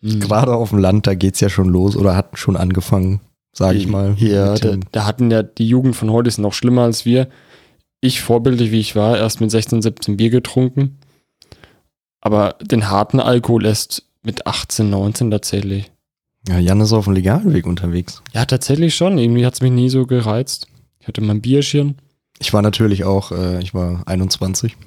Mhm. 0.00 0.20
Gerade 0.20 0.54
auf 0.54 0.70
dem 0.70 0.78
Land, 0.78 1.06
da 1.06 1.14
geht's 1.14 1.40
ja 1.40 1.48
schon 1.48 1.68
los 1.68 1.96
oder 1.96 2.16
hat 2.16 2.38
schon 2.38 2.56
angefangen, 2.56 3.20
sage 3.58 3.78
ich 3.78 3.88
mal. 3.88 4.14
Ja, 4.18 4.54
da, 4.54 4.76
da 4.92 5.04
hatten 5.04 5.30
ja 5.30 5.42
die 5.42 5.68
Jugend 5.68 5.96
von 5.96 6.10
heute 6.10 6.28
ist 6.28 6.38
noch 6.38 6.52
schlimmer 6.52 6.82
als 6.82 7.04
wir. 7.04 7.28
Ich, 8.00 8.20
vorbildlich 8.20 8.70
wie 8.70 8.80
ich 8.80 8.94
war, 8.94 9.18
erst 9.18 9.40
mit 9.40 9.50
16, 9.50 9.82
17 9.82 10.16
Bier 10.16 10.30
getrunken. 10.30 10.98
Aber 12.20 12.56
den 12.62 12.88
harten 12.88 13.20
Alkohol 13.20 13.66
erst 13.66 14.04
mit 14.22 14.46
18, 14.46 14.88
19 14.88 15.30
tatsächlich. 15.30 15.90
ja, 16.48 16.58
Jan 16.58 16.80
ist 16.80 16.92
auf 16.92 17.04
dem 17.04 17.14
legalen 17.14 17.52
Weg 17.52 17.66
unterwegs. 17.66 18.22
Ja, 18.32 18.44
tatsächlich 18.44 18.94
schon. 18.94 19.18
Irgendwie 19.18 19.44
hat 19.44 19.54
es 19.54 19.60
mich 19.60 19.72
nie 19.72 19.88
so 19.88 20.06
gereizt. 20.06 20.68
Ich 21.00 21.08
hatte 21.08 21.20
mein 21.20 21.40
Bierchen. 21.40 21.96
Ich 22.40 22.52
war 22.52 22.62
natürlich 22.62 23.02
auch, 23.04 23.32
äh, 23.32 23.60
ich 23.62 23.74
war 23.74 24.02
21. 24.06 24.76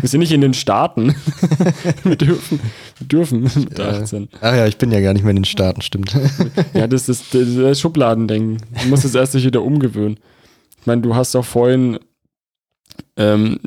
Wir 0.00 0.08
sind 0.08 0.20
nicht 0.20 0.32
in 0.32 0.42
den 0.42 0.52
Staaten. 0.54 1.14
wir 2.04 2.16
dürfen, 2.16 2.60
wir 2.98 3.06
dürfen 3.06 3.42
mit 3.42 3.78
Ja. 3.78 3.88
18. 4.02 4.28
Ach 4.40 4.54
ja, 4.54 4.66
ich 4.66 4.76
bin 4.76 4.92
ja 4.92 5.00
gar 5.00 5.14
nicht 5.14 5.22
mehr 5.22 5.30
in 5.30 5.36
den 5.36 5.44
Staaten, 5.46 5.80
stimmt. 5.80 6.14
Ja, 6.74 6.86
das 6.86 7.08
ist 7.08 7.34
das, 7.34 7.54
das 7.54 7.80
Schubladendenken. 7.80 8.58
Du 8.82 8.88
musst 8.88 9.04
es 9.04 9.14
erst 9.14 9.32
sich 9.32 9.44
wieder 9.44 9.62
umgewöhnen. 9.62 10.18
Ich 10.80 10.86
meine, 10.86 11.00
du 11.00 11.14
hast 11.14 11.34
auch 11.36 11.44
vorhin, 11.44 11.98
ähm, 13.16 13.58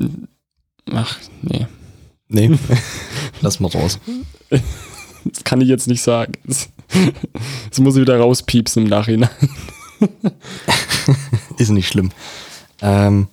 ach, 0.92 1.18
nee, 1.42 1.66
nee, 2.28 2.52
lass 3.42 3.60
mal 3.60 3.72
raus. 3.72 4.00
das 5.26 5.44
kann 5.44 5.60
ich 5.62 5.68
jetzt 5.68 5.88
nicht 5.88 6.04
sagen. 6.04 6.34
Das, 6.46 6.70
das 7.70 7.80
muss 7.80 7.96
ich 7.96 8.02
wieder 8.02 8.20
rauspiepsen 8.20 8.84
im 8.84 8.90
Nachhinein. 8.90 9.30
Ist 11.58 11.70
nicht 11.70 11.88
schlimm. 11.88 12.12
Ähm, 12.82 13.28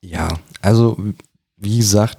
ja, 0.00 0.28
also 0.60 0.98
wie 1.56 1.78
gesagt, 1.78 2.18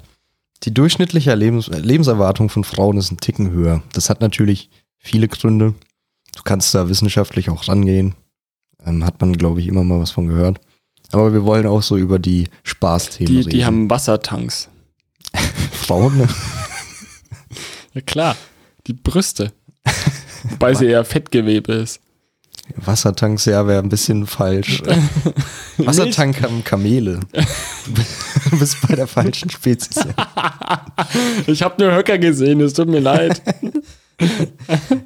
die 0.64 0.74
durchschnittliche 0.74 1.34
Lebens 1.36 1.68
Lebenserwartung 1.68 2.50
von 2.50 2.64
Frauen 2.64 2.98
ist 2.98 3.12
ein 3.12 3.18
Ticken 3.18 3.52
höher. 3.52 3.84
Das 3.94 4.10
hat 4.10 4.22
natürlich 4.22 4.70
viele 4.98 5.28
Gründe. 5.28 5.76
Du 6.36 6.44
kannst 6.44 6.74
da 6.74 6.90
wissenschaftlich 6.90 7.50
auch 7.50 7.68
rangehen. 7.68 8.16
Ähm, 8.86 9.04
hat 9.06 9.20
man, 9.22 9.34
glaube 9.34 9.60
ich, 9.62 9.68
immer 9.68 9.84
mal 9.84 10.00
was 10.00 10.12
von 10.12 10.28
gehört. 10.28 10.60
Aber 11.12 11.34
wir 11.34 11.46
wollen 11.46 11.66
auch 11.68 11.82
so 11.82 11.98
über 11.98 12.20
die 12.20 12.48
Spaßthemen 12.64 13.32
Die, 13.32 13.38
reden. 13.40 13.50
die 13.50 13.66
haben 13.66 13.90
Wassertanks. 13.90 14.70
Frauen, 15.72 16.18
ne? 16.18 16.28
Ja 17.94 18.02
klar, 18.02 18.36
die 18.88 18.94
Brüste. 18.94 19.52
Wobei 20.50 20.74
sie 20.74 20.86
eher 20.86 21.04
Fettgewebe 21.06 21.74
ist. 21.74 22.00
Wassertanks, 22.76 23.46
ja, 23.46 23.66
wäre 23.68 23.82
ein 23.82 23.90
bisschen 23.90 24.28
falsch. 24.28 24.84
Wassertank 25.78 26.42
haben 26.42 26.64
Kamele. 26.64 27.20
Du 28.50 28.60
bist 28.60 28.78
bei 28.88 28.96
der 28.96 29.08
falschen 29.08 29.50
Spezies. 29.50 30.06
Ich 31.48 31.62
habe 31.64 31.84
nur 31.84 31.94
Höcker 31.94 32.18
gesehen, 32.18 32.62
es 32.62 32.74
tut 32.74 32.88
mir 32.88 33.00
leid. 33.00 33.42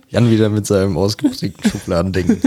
Jan 0.10 0.30
wieder 0.30 0.50
mit 0.50 0.66
seinem 0.66 0.98
ausgeprägten 0.98 1.70
Schubladendenken. 1.70 2.40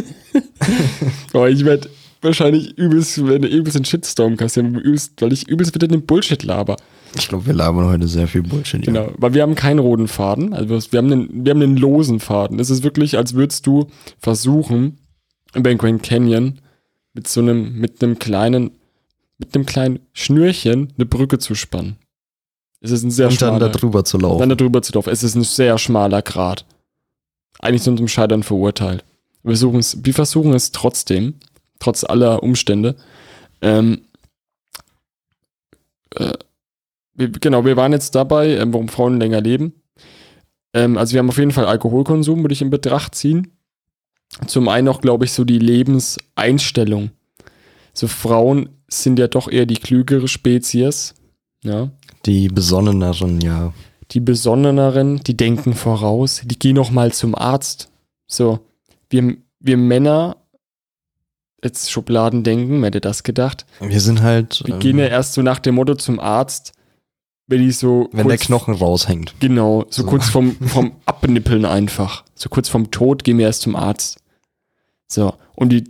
Aber 1.33 1.51
ich 1.51 1.65
werde 1.65 1.89
wahrscheinlich 2.23 2.77
übelst, 2.79 3.27
werde 3.27 3.49
übelst 3.49 3.77
einen 3.77 3.85
Shitstorm 3.85 4.37
kassieren, 4.37 4.75
übelst, 4.77 5.21
weil 5.21 5.33
ich 5.33 5.49
übelst 5.49 5.75
wieder 5.75 5.89
den 5.89 6.07
Bullshit 6.07 6.43
laber. 6.43 6.77
Ich 7.17 7.29
glaube, 7.29 7.47
wir 7.47 7.55
labern 7.55 7.87
heute 7.87 8.09
sehr 8.09 8.29
viel 8.29 8.43
Bullshit. 8.43 8.83
Genau, 8.83 9.11
weil 9.17 9.35
wir 9.35 9.43
haben 9.43 9.55
keinen 9.55 9.79
roten 9.79 10.09
Faden, 10.09 10.53
also 10.53 10.93
wir 10.93 10.99
haben 10.99 11.13
einen, 11.13 11.45
wir 11.45 11.51
haben 11.51 11.63
einen 11.63 11.77
losen 11.77 12.21
Faden. 12.21 12.59
Es 12.59 12.71
ist 12.71 12.83
wirklich, 12.83 13.17
als 13.17 13.35
würdest 13.35 13.67
du 13.67 13.89
versuchen, 14.19 14.99
über 15.55 15.71
den 15.71 15.79
Grand 15.79 16.03
Canyon 16.03 16.61
mit 17.13 17.29
so 17.29 17.41
einem, 17.41 17.79
mit 17.79 18.03
einem 18.03 18.19
kleinen, 18.19 18.73
mit 19.39 19.55
einem 19.55 19.67
kleinen 19.67 20.01
Schnürchen 20.13 20.93
eine 20.97 21.07
Brücke 21.07 21.39
zu 21.39 21.55
spannen. 21.55 21.97
Es 22.81 22.91
ist 22.91 23.03
ein 23.03 23.11
sehr 23.11 23.29
Und 23.29 23.41
dann 23.41 23.53
da 23.53 23.57
schmaler, 23.59 23.73
drüber 23.73 24.05
zu 24.05 24.19
laufen. 24.19 24.41
dann 24.41 24.49
da 24.51 24.55
drüber 24.57 24.83
zu 24.83 24.93
laufen. 24.93 25.11
Es 25.11 25.23
ist 25.23 25.37
ein 25.37 25.45
sehr 25.45 25.79
schmaler 25.79 26.21
Grat. 26.23 26.67
Eigentlich 27.61 27.83
sind 27.83 27.97
zum 27.97 28.09
Scheitern 28.09 28.43
verurteilt. 28.43 29.05
Wir 29.43 29.53
versuchen 29.53 29.79
es, 29.79 30.05
wir 30.05 30.13
versuchen 30.15 30.53
es 30.53 30.73
trotzdem, 30.73 31.35
trotz 31.79 32.05
aller 32.05 32.43
Umstände. 32.43 32.97
Ähm, 33.63 34.03
äh, 36.17 36.33
wir, 37.15 37.31
genau, 37.31 37.65
wir 37.65 37.77
waren 37.77 37.93
jetzt 37.93 38.15
dabei, 38.15 38.57
ähm, 38.57 38.73
warum 38.73 38.89
Frauen 38.89 39.19
länger 39.19 39.41
leben. 39.41 39.75
Ähm, 40.73 40.99
also 40.99 41.13
wir 41.13 41.21
haben 41.21 41.29
auf 41.29 41.39
jeden 41.39 41.53
Fall 41.53 41.67
Alkoholkonsum, 41.67 42.43
würde 42.43 42.53
ich 42.53 42.63
in 42.63 42.71
Betracht 42.71 43.15
ziehen. 43.15 43.53
Zum 44.47 44.69
einen 44.69 44.89
auch, 44.89 45.01
glaube 45.01 45.25
ich, 45.25 45.33
so 45.33 45.45
die 45.45 45.59
Lebenseinstellung. 45.59 47.11
So 47.93 48.09
Frauen 48.09 48.71
sind 48.89 49.19
ja 49.19 49.29
doch 49.29 49.51
eher 49.51 49.67
die 49.67 49.77
klügere 49.77 50.27
Spezies. 50.27 51.15
Ja. 51.63 51.91
Die 52.27 52.49
besonneneren, 52.49 53.41
ja. 53.41 53.73
Die 54.11 54.21
besonneneren, 54.21 55.19
die 55.19 55.37
denken 55.37 55.75
voraus, 55.75 56.43
die 56.45 56.59
gehen 56.59 56.77
noch 56.77 56.91
mal 56.91 57.13
zum 57.13 57.35
Arzt. 57.35 57.91
So, 58.27 58.61
wir, 59.09 59.37
wir 59.61 59.77
Männer, 59.77 60.37
jetzt 61.63 61.91
Schubladen 61.91 62.45
denken, 62.45 62.81
wer 62.81 62.87
hätte 62.87 63.01
das 63.01 63.23
gedacht? 63.23 63.65
Wir 63.81 64.01
sind 64.01 64.23
halt, 64.23 64.63
Wir 64.67 64.75
ähm, 64.75 64.81
gehen 64.81 64.99
ja 64.99 65.07
erst 65.07 65.35
so 65.35 65.43
nach 65.43 65.59
dem 65.59 65.77
Motto 65.77 65.95
zum 65.95 66.21
Arzt, 66.21 66.73
wenn 67.47 67.61
die 67.61 67.73
so 67.73 68.09
wenn 68.13 68.29
der 68.29 68.39
Knochen 68.39 68.75
raushängt. 68.75 69.35
Genau, 69.41 69.85
so, 69.91 70.03
So. 70.03 70.09
kurz 70.09 70.29
vom, 70.29 70.57
vom 70.67 70.93
Abnippeln 71.07 71.65
einfach. 71.65 72.25
So 72.35 72.49
kurz 72.49 72.69
vom 72.69 72.91
Tod 72.91 73.25
gehen 73.25 73.39
wir 73.39 73.47
erst 73.47 73.63
zum 73.63 73.77
Arzt. 73.77 74.19
So, 75.07 75.35
und 75.55 75.71
die, 75.71 75.85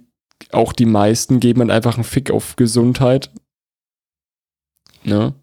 auch 0.51 0.73
die 0.73 0.87
meisten 0.87 1.41
geben 1.41 1.61
dann 1.61 1.71
einfach 1.71 1.95
einen 1.95 2.05
Fick 2.05 2.31
auf 2.31 2.57
Gesundheit. 2.57 3.31
Ne? 5.05 5.35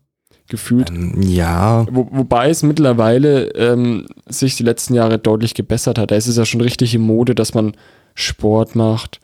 Gefühlt. 0.47 0.89
Ähm, 0.89 1.21
ja, 1.21 1.85
Wo, 1.89 2.07
wobei 2.11 2.49
es 2.49 2.61
mittlerweile 2.61 3.45
ähm, 3.55 4.07
sich 4.27 4.57
die 4.57 4.63
letzten 4.63 4.93
Jahre 4.93 5.17
deutlich 5.17 5.53
gebessert 5.53 5.97
hat. 5.97 6.11
Da 6.11 6.15
ist 6.15 6.27
es 6.27 6.35
ja 6.35 6.45
schon 6.45 6.61
richtig 6.61 6.93
in 6.93 7.01
Mode, 7.01 7.35
dass 7.35 7.53
man 7.53 7.73
Sport 8.15 8.75
macht, 8.75 9.21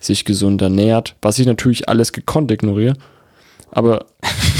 sich 0.00 0.26
gesund 0.26 0.60
ernährt, 0.60 1.16
was 1.22 1.38
ich 1.38 1.46
natürlich 1.46 1.88
alles 1.88 2.12
gekonnt 2.12 2.50
ignoriere. 2.50 2.94
Aber 3.76 4.06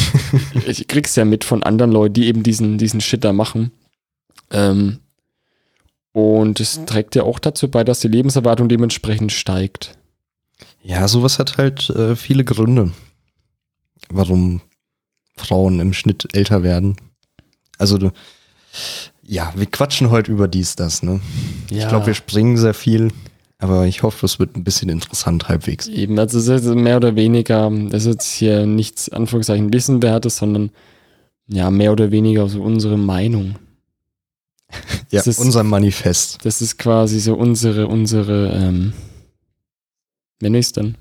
ich 0.66 0.88
krieg's 0.88 1.16
ja 1.16 1.24
mit 1.24 1.42
von 1.42 1.62
anderen 1.62 1.90
Leuten, 1.90 2.12
die 2.12 2.26
eben 2.26 2.42
diesen, 2.42 2.76
diesen 2.76 3.00
Shit 3.00 3.24
da 3.24 3.32
machen. 3.32 3.72
Ähm, 4.50 4.98
und 6.12 6.60
es 6.60 6.84
trägt 6.84 7.14
ja 7.14 7.22
auch 7.22 7.38
dazu 7.38 7.70
bei, 7.70 7.82
dass 7.82 8.00
die 8.00 8.08
Lebenserwartung 8.08 8.68
dementsprechend 8.68 9.32
steigt. 9.32 9.96
ja, 10.82 11.08
sowas 11.08 11.38
hat 11.38 11.56
halt 11.56 11.88
äh, 11.88 12.14
viele 12.14 12.44
Gründe, 12.44 12.92
warum 14.10 14.60
Frauen 15.34 15.80
im 15.80 15.94
Schnitt 15.94 16.28
älter 16.34 16.62
werden. 16.62 16.96
Also, 17.78 17.96
du, 17.96 18.10
ja, 19.22 19.50
wir 19.56 19.66
quatschen 19.66 20.10
heute 20.10 20.30
über 20.30 20.46
dies, 20.46 20.76
das, 20.76 21.02
ne? 21.02 21.22
Ich 21.70 21.88
glaube, 21.88 22.06
wir 22.06 22.14
springen 22.14 22.58
sehr 22.58 22.74
viel, 22.74 23.12
aber 23.58 23.86
ich 23.86 24.02
hoffe, 24.02 24.26
es 24.26 24.38
wird 24.38 24.56
ein 24.56 24.64
bisschen 24.64 24.88
interessant 24.88 25.48
halbwegs. 25.48 25.86
Eben, 25.86 26.18
also 26.18 26.38
es 26.38 26.48
ist 26.48 26.64
mehr 26.74 26.96
oder 26.98 27.16
weniger, 27.16 27.70
das 27.88 28.02
ist 28.04 28.12
jetzt 28.14 28.30
hier 28.32 28.66
nichts, 28.66 29.08
Anführungszeichen, 29.08 29.72
Wissenwertes, 29.72 30.36
sondern 30.38 30.70
ja, 31.48 31.70
mehr 31.70 31.92
oder 31.92 32.10
weniger 32.10 32.48
so 32.48 32.62
unsere 32.62 32.96
Meinung. 32.98 33.56
Ja, 35.12 35.20
Es 35.20 35.28
ist- 35.28 35.38
unser 35.38 35.62
Manifest. 35.62 36.44
Das 36.44 36.60
ist 36.60 36.78
quasi 36.78 37.20
so 37.20 37.34
unsere, 37.36 37.86
unsere, 37.86 38.48
ähm, 38.52 38.92
wie 40.40 40.46
nenne 40.46 40.58
ich's 40.58 40.72
denn? 40.72 40.96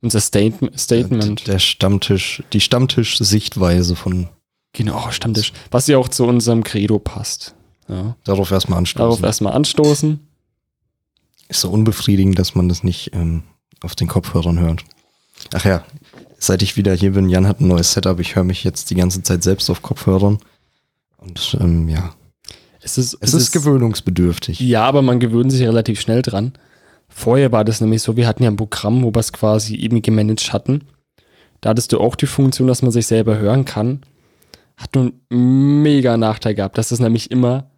Unser 0.00 0.20
Statement. 0.20 0.78
Statement. 0.78 1.46
Der 1.48 1.58
Stammtisch, 1.58 2.44
die 2.52 2.60
Stammtisch-Sichtweise 2.60 3.96
von 3.96 4.28
Genau, 4.72 5.10
Stammtisch. 5.10 5.52
Was 5.72 5.88
ja 5.88 5.98
auch 5.98 6.08
zu 6.08 6.24
unserem 6.26 6.62
Credo 6.62 7.00
passt. 7.00 7.54
Ja. 7.88 8.16
darauf 8.22 8.50
erstmal 8.52 8.78
anstoßen. 8.78 9.02
Darauf 9.04 9.22
erstmal 9.24 9.54
anstoßen. 9.54 10.20
Ist 11.48 11.60
so 11.60 11.70
unbefriedigend, 11.70 12.38
dass 12.38 12.54
man 12.54 12.68
das 12.68 12.84
nicht 12.84 13.10
ähm, 13.14 13.42
auf 13.80 13.94
den 13.94 14.08
Kopfhörern 14.08 14.58
hört. 14.58 14.84
Ach 15.54 15.64
ja, 15.64 15.84
seit 16.38 16.62
ich 16.62 16.76
wieder 16.76 16.94
hier 16.94 17.12
bin, 17.12 17.28
Jan 17.28 17.46
hat 17.46 17.60
ein 17.60 17.68
neues 17.68 17.92
Setup. 17.92 18.20
Ich 18.20 18.36
höre 18.36 18.44
mich 18.44 18.64
jetzt 18.64 18.90
die 18.90 18.94
ganze 18.94 19.22
Zeit 19.22 19.42
selbst 19.42 19.70
auf 19.70 19.82
Kopfhörern. 19.82 20.38
Und 21.16 21.56
ähm, 21.60 21.88
ja, 21.88 22.14
Es 22.80 22.98
ist, 22.98 23.16
es, 23.20 23.34
ist, 23.34 23.52
gewöhnungsbedürftig. 23.52 24.60
Ja, 24.60 24.84
aber 24.84 25.02
man 25.02 25.20
gewöhnt 25.20 25.50
sich 25.50 25.62
relativ 25.62 26.00
schnell 26.00 26.22
dran. 26.22 26.52
Vorher 27.08 27.50
war 27.50 27.64
das 27.64 27.80
nämlich 27.80 28.02
so, 28.02 28.16
wir 28.16 28.26
hatten 28.26 28.42
ja 28.42 28.50
ein 28.50 28.56
Programm, 28.56 29.02
wo 29.02 29.14
wir 29.14 29.20
es 29.20 29.32
quasi 29.32 29.74
eben 29.76 30.02
gemanagt 30.02 30.52
hatten. 30.52 30.84
Da 31.60 31.70
hattest 31.70 31.92
du 31.92 31.98
auch 31.98 32.14
die 32.14 32.26
Funktion, 32.26 32.68
dass 32.68 32.82
man 32.82 32.92
sich 32.92 33.06
selber 33.06 33.38
hören 33.38 33.64
kann. 33.64 34.02
Hat 34.76 34.94
nun 34.94 35.14
einen 35.30 35.82
mega 35.82 36.16
Nachteil 36.16 36.54
gehabt, 36.54 36.78
dass 36.78 36.90
das 36.90 37.00
nämlich 37.00 37.30
immer 37.30 37.70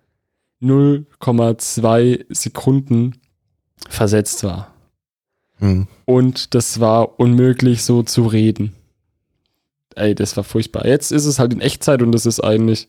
0,2 0.61 2.27
Sekunden 2.29 3.20
versetzt 3.89 4.45
war. 4.45 4.73
Hm. 5.59 5.87
Und 6.07 6.55
das 6.55 6.81
war 6.81 7.19
unmöglich 7.21 7.85
so 7.85 8.03
zu 8.03 8.27
reden. 8.27 8.75
Ey, 9.95 10.15
das 10.15 10.37
war 10.37 10.45
furchtbar. 10.45 10.87
Jetzt 10.87 11.13
ist 11.13 11.27
es 11.27 11.39
halt 11.39 11.53
in 11.53 11.61
Echtzeit 11.61 12.01
und 12.03 12.13
das 12.13 12.25
ist 12.27 12.41
eigentlich, 12.41 12.89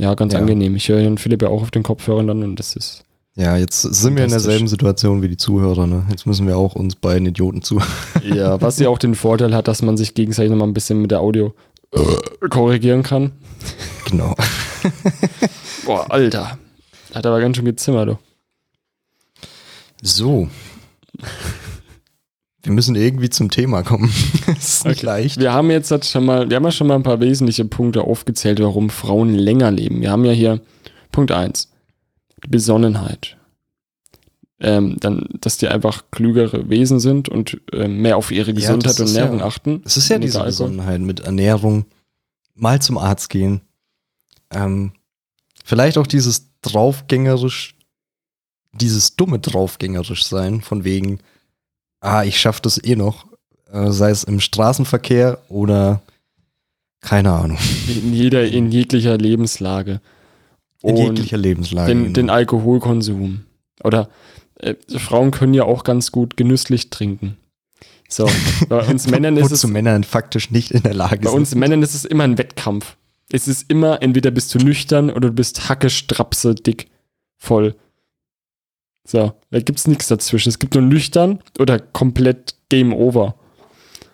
ja, 0.00 0.14
ganz 0.14 0.32
Ja. 0.32 0.40
angenehm. 0.40 0.76
Ich 0.76 0.88
höre 0.88 1.00
Herrn 1.00 1.18
Philipp 1.18 1.42
ja 1.42 1.48
auch 1.48 1.62
auf 1.62 1.70
den 1.70 1.82
Kopfhörern 1.82 2.26
dann 2.26 2.42
und 2.42 2.56
das 2.56 2.76
ist, 2.76 3.04
Ja, 3.36 3.56
jetzt 3.56 3.82
sind 3.82 4.16
wir 4.16 4.24
in 4.24 4.30
derselben 4.30 4.66
Situation 4.66 5.22
wie 5.22 5.28
die 5.28 5.36
Zuhörer. 5.36 5.86
Ne? 5.86 6.04
Jetzt 6.10 6.26
müssen 6.26 6.46
wir 6.48 6.56
auch 6.58 6.74
uns 6.74 6.96
beiden 6.96 7.26
Idioten 7.26 7.62
zu. 7.62 7.80
Ja, 8.24 8.60
was 8.60 8.78
ja 8.80 8.88
auch 8.88 8.98
den 8.98 9.14
Vorteil 9.14 9.54
hat, 9.54 9.68
dass 9.68 9.80
man 9.80 9.96
sich 9.96 10.14
gegenseitig 10.14 10.50
nochmal 10.50 10.66
ein 10.68 10.74
bisschen 10.74 11.00
mit 11.00 11.12
der 11.12 11.20
Audio 11.20 11.54
äh, 11.92 12.48
korrigieren 12.50 13.02
kann. 13.04 13.32
genau. 14.10 14.34
Boah, 15.86 16.10
Alter. 16.10 16.58
Hat 17.14 17.24
aber 17.26 17.40
ganz 17.40 17.56
schön 17.56 17.64
gezimmert, 17.64 18.08
du. 18.08 18.18
So. 20.02 20.48
Wir 22.62 22.72
müssen 22.72 22.96
irgendwie 22.96 23.30
zum 23.30 23.50
Thema 23.50 23.82
kommen. 23.82 24.12
das 24.46 24.58
ist 24.58 24.84
nicht 24.84 24.98
Okay. 24.98 25.06
leicht. 25.06 25.40
Wir 25.40 25.52
haben 25.52 25.70
jetzt 25.70 25.90
halt 25.90 26.04
schon 26.04 26.24
mal, 26.24 26.48
wir 26.50 26.56
haben 26.56 26.64
ja 26.64 26.72
schon 26.72 26.86
mal 26.86 26.96
ein 26.96 27.02
paar 27.02 27.20
wesentliche 27.20 27.64
Punkte 27.64 28.02
aufgezählt, 28.02 28.60
warum 28.60 28.90
Frauen 28.90 29.34
länger 29.34 29.70
leben. 29.70 30.00
Wir 30.00 30.10
haben 30.10 30.24
ja 30.24 30.32
hier 30.32 30.60
Punkt 31.12 31.32
1, 31.32 31.70
die 32.44 32.48
Besonnenheit. 32.48 33.36
Ähm, 34.60 34.96
dann, 34.98 35.26
dass 35.40 35.56
die 35.56 35.68
einfach 35.68 36.10
klügere 36.10 36.68
Wesen 36.68 36.98
sind 36.98 37.28
und 37.28 37.60
ähm, 37.72 38.02
mehr 38.02 38.16
auf 38.16 38.32
ihre 38.32 38.50
Ja, 38.50 38.56
Gesundheit 38.56 38.98
das 38.98 39.00
und 39.10 39.16
Ernährung 39.16 39.38
ja- 39.38 39.46
achten. 39.46 39.82
Es 39.84 39.96
ist 39.96 40.08
ja 40.08 40.18
diese 40.18 40.38
egal, 40.38 40.50
so. 40.50 40.64
Besonderheit 40.64 41.00
mit 41.00 41.20
Ernährung, 41.20 41.84
mal 42.56 42.82
zum 42.82 42.98
Arzt 42.98 43.30
gehen. 43.30 43.60
Ähm, 44.50 44.90
vielleicht 45.64 45.96
auch 45.96 46.08
dieses 46.08 46.50
draufgängerisch, 46.62 47.76
dieses 48.72 49.16
dumme 49.16 49.38
draufgängerisch 49.38 50.24
sein, 50.24 50.60
von 50.60 50.84
wegen, 50.84 51.20
ah, 52.00 52.24
ich 52.24 52.40
schaff 52.40 52.60
das 52.60 52.82
eh 52.82 52.96
noch, 52.96 53.26
äh, 53.72 53.90
sei 53.90 54.10
es 54.10 54.24
im 54.24 54.40
Straßenverkehr 54.40 55.38
oder 55.48 56.02
keine 57.00 57.32
Ahnung, 57.32 57.58
In 57.88 58.12
jeder, 58.12 58.44
in 58.46 58.70
jeglicher 58.70 59.16
Lebenslage. 59.16 60.00
in 60.82 60.96
Und 60.96 60.96
jeglicher 60.96 61.36
Lebenslage. 61.36 61.88
den, 61.88 62.02
genau. 62.02 62.12
den 62.14 62.30
Alkoholkonsum. 62.30 63.44
Oder 63.84 64.08
äh, 64.56 64.74
Frauen 64.98 65.30
können 65.30 65.54
ja 65.54 65.64
auch 65.64 65.84
ganz 65.84 66.10
gut 66.10 66.36
genüsslich 66.36 66.90
trinken. 66.90 67.36
So, 68.08 68.28
bei 68.68 68.84
uns 68.88 69.06
Männern 69.06 69.36
ist 69.36 69.52
es 69.52 69.62
Wozu 69.62 69.68
Männer 69.68 70.02
faktisch 70.02 70.50
nicht 70.50 70.70
in 70.72 70.82
der 70.82 70.94
Lage 70.94 71.18
Bei 71.18 71.30
sind. 71.30 71.38
uns 71.38 71.54
Männern 71.54 71.82
ist 71.82 71.94
es 71.94 72.04
immer 72.04 72.24
ein 72.24 72.38
Wettkampf. 72.38 72.96
Es 73.30 73.46
ist 73.46 73.70
immer, 73.70 74.02
entweder 74.02 74.30
bist 74.30 74.54
du 74.54 74.58
nüchtern 74.58 75.10
oder 75.10 75.28
du 75.28 75.34
bist 75.34 75.68
hacke, 75.68 75.90
strapse, 75.90 76.54
dick, 76.54 76.88
voll. 77.36 77.76
So, 79.10 79.32
da 79.50 79.60
gibt's 79.60 79.86
nichts 79.86 80.08
dazwischen. 80.08 80.50
Es 80.50 80.58
gibt 80.58 80.74
nur 80.74 80.82
nüchtern 80.82 81.38
oder 81.58 81.78
komplett 81.78 82.56
Game 82.68 82.92
Over. 82.92 83.36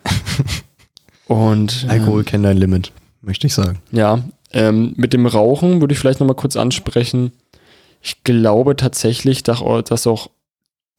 Und 1.27 1.87
Alkohol 1.89 2.23
kennt 2.23 2.47
ein 2.47 2.57
Limit, 2.57 2.93
möchte 3.21 3.49
ich 3.49 3.55
sagen. 3.55 3.81
ja, 3.91 4.23
ähm, 4.53 4.93
mit 4.97 5.13
dem 5.13 5.27
Rauchen 5.27 5.81
würde 5.81 5.95
ich 5.95 5.99
vielleicht 5.99 6.21
nochmal 6.21 6.37
kurz 6.37 6.55
ansprechen. 6.55 7.33
Ich 8.01 8.23
glaube 8.23 8.77
tatsächlich, 8.77 9.43
dass 9.43 10.07
auch, 10.07 10.31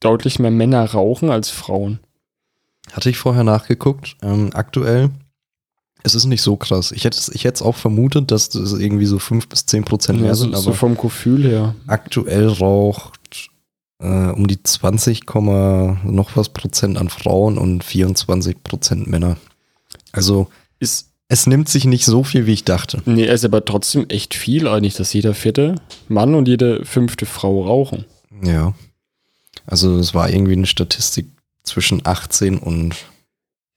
deutlich 0.00 0.38
mehr 0.38 0.50
Männer 0.50 0.84
rauchen 0.84 1.30
als 1.30 1.48
Frauen. 1.48 2.00
Hatte 2.92 3.08
ich 3.08 3.16
vorher 3.16 3.44
nachgeguckt. 3.44 4.16
Ähm, 4.20 4.50
aktuell 4.52 5.08
es 6.02 6.14
ist 6.14 6.26
nicht 6.26 6.42
so 6.42 6.56
krass. 6.56 6.92
Ich 6.92 7.04
hätte 7.04 7.18
es 7.18 7.28
ich 7.28 7.44
hätte 7.44 7.56
es 7.56 7.62
auch 7.62 7.74
vermutet, 7.74 8.30
dass 8.30 8.50
das 8.50 8.74
irgendwie 8.74 9.06
so 9.06 9.18
5 9.18 9.48
bis 9.48 9.66
10 9.66 9.84
Prozent 9.84 10.20
mehr 10.20 10.28
Ja, 10.28 10.34
sind, 10.34 10.54
so, 10.54 10.60
so 10.60 10.68
aber 10.70 10.76
vom 10.78 10.96
Gefühl 10.96 11.44
her. 11.44 11.74
aktuell 11.88 12.46
raucht 12.46 13.18
äh, 14.00 14.06
um 14.30 14.46
die 14.46 14.62
20, 14.62 15.26
Komma 15.26 15.98
noch 16.04 16.36
was 16.36 16.48
Prozent 16.50 16.98
an 16.98 17.08
Frauen 17.08 17.58
und 17.58 17.82
24 17.84 18.62
Prozent 18.62 19.06
Männer. 19.06 19.36
Also 20.12 20.48
Ist 20.78 21.10
es 21.28 21.48
nimmt 21.48 21.68
sich 21.68 21.86
nicht 21.86 22.04
so 22.04 22.22
viel, 22.22 22.46
wie 22.46 22.52
ich 22.52 22.62
dachte. 22.64 23.02
Nee, 23.04 23.24
es 23.26 23.40
ist 23.40 23.46
aber 23.46 23.64
trotzdem 23.64 24.06
echt 24.08 24.32
viel 24.34 24.68
eigentlich, 24.68 24.94
dass 24.94 25.12
jeder 25.12 25.34
vierte 25.34 25.74
Mann 26.08 26.36
und 26.36 26.46
jede 26.46 26.84
fünfte 26.84 27.26
Frau 27.26 27.64
rauchen. 27.64 28.04
Ja. 28.44 28.74
Also 29.66 29.98
es 29.98 30.14
war 30.14 30.30
irgendwie 30.30 30.52
eine 30.52 30.66
Statistik 30.66 31.26
zwischen 31.64 32.02
18 32.06 32.58
und 32.58 32.94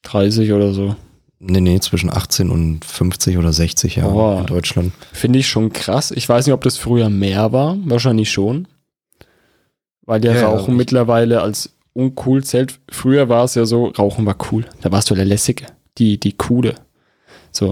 30 0.04 0.52
oder 0.54 0.74
so. 0.74 0.96
nee, 1.40 1.60
nee, 1.60 1.80
zwischen 1.80 2.12
18 2.12 2.52
und 2.52 2.86
50 2.86 3.40
oder 3.40 3.52
60 3.52 3.96
Jahren 3.96 4.14
Oh. 4.16 4.40
in 4.42 4.46
Deutschland. 4.46 4.94
Finde 5.12 5.40
ich 5.40 5.48
schon 5.48 5.74
krass. 5.74 6.12
Ich 6.12 6.30
weiß 6.30 6.46
nicht, 6.46 6.54
ob 6.54 6.62
das 6.62 6.78
früher 6.78 7.10
mehr 7.10 7.52
war. 7.52 7.78
Wahrscheinlich 7.86 8.30
schon. 8.32 8.68
Weil 10.10 10.22
der 10.22 10.36
Ja, 10.36 10.48
Rauchen 10.50 10.72
ich- 10.74 10.78
mittlerweile 10.78 11.42
als 11.42 11.76
uncool 11.94 12.44
zählt. 12.44 12.80
Früher 12.90 13.30
war 13.30 13.44
es 13.44 13.54
ja 13.56 13.66
so, 13.66 13.88
Rauchen 13.88 14.26
war 14.26 14.36
cool. 14.52 14.66
Da 14.82 14.92
warst 14.92 15.10
du 15.12 15.16
der 15.16 15.26
Lässige. 15.26 15.66
Die, 16.00 16.20
die 16.20 16.34
Coole. 16.34 16.76
So, 17.52 17.70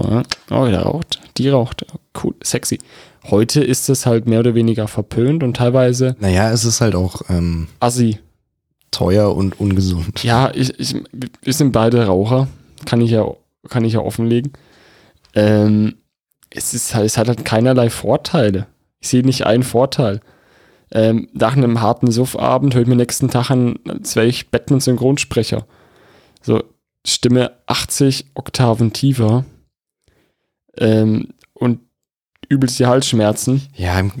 oh, 0.50 0.66
der 0.66 0.82
raucht. 0.82 1.18
Die 1.36 1.48
raucht. 1.48 1.84
Cool, 2.22 2.34
sexy. 2.42 2.78
Heute 3.30 3.62
ist 3.62 3.88
es 3.88 4.06
halt 4.06 4.26
mehr 4.26 4.40
oder 4.40 4.54
weniger 4.54 4.86
verpönt 4.88 5.42
und 5.42 5.56
teilweise 5.56 6.14
Naja, 6.20 6.50
es 6.52 6.64
ist 6.64 6.80
halt 6.80 6.94
auch 6.94 7.22
ähm, 7.28 7.68
assi. 7.80 8.18
teuer 8.90 9.34
und 9.34 9.58
ungesund. 9.60 10.22
Ja, 10.22 10.50
ich, 10.54 10.78
ich, 10.78 10.94
wir 11.42 11.52
sind 11.52 11.72
beide 11.72 12.06
Raucher. 12.06 12.48
Kann 12.86 13.00
ich 13.00 13.10
ja, 13.10 13.26
kann 13.68 13.84
ich 13.84 13.94
ja 13.94 14.00
offenlegen. 14.00 14.52
Ähm, 15.34 15.96
es, 16.50 16.72
ist 16.74 16.94
halt, 16.94 17.06
es 17.06 17.18
hat 17.18 17.28
halt 17.28 17.44
keinerlei 17.44 17.90
Vorteile. 17.90 18.66
Ich 19.00 19.08
sehe 19.08 19.22
nicht 19.24 19.44
einen 19.46 19.62
Vorteil. 19.62 20.20
Ähm, 20.90 21.28
nach 21.32 21.56
einem 21.56 21.80
harten 21.80 22.10
Suffabend 22.10 22.74
höre 22.74 22.82
ich 22.82 22.88
mir 22.88 22.96
nächsten 22.96 23.28
Tag 23.28 23.50
an, 23.50 23.78
als 23.86 24.16
wäre 24.16 24.26
ich 24.26 24.50
Batman-Synchronsprecher. 24.50 25.66
So, 26.42 26.62
Stimme 27.06 27.52
80 27.66 28.26
Oktaven 28.34 28.92
tiefer. 28.92 29.44
Ähm, 30.76 31.28
und 31.54 31.80
übelst 32.48 32.78
die 32.78 32.86
Halsschmerzen. 32.86 33.62
Ja, 33.74 33.98
im, 33.98 34.12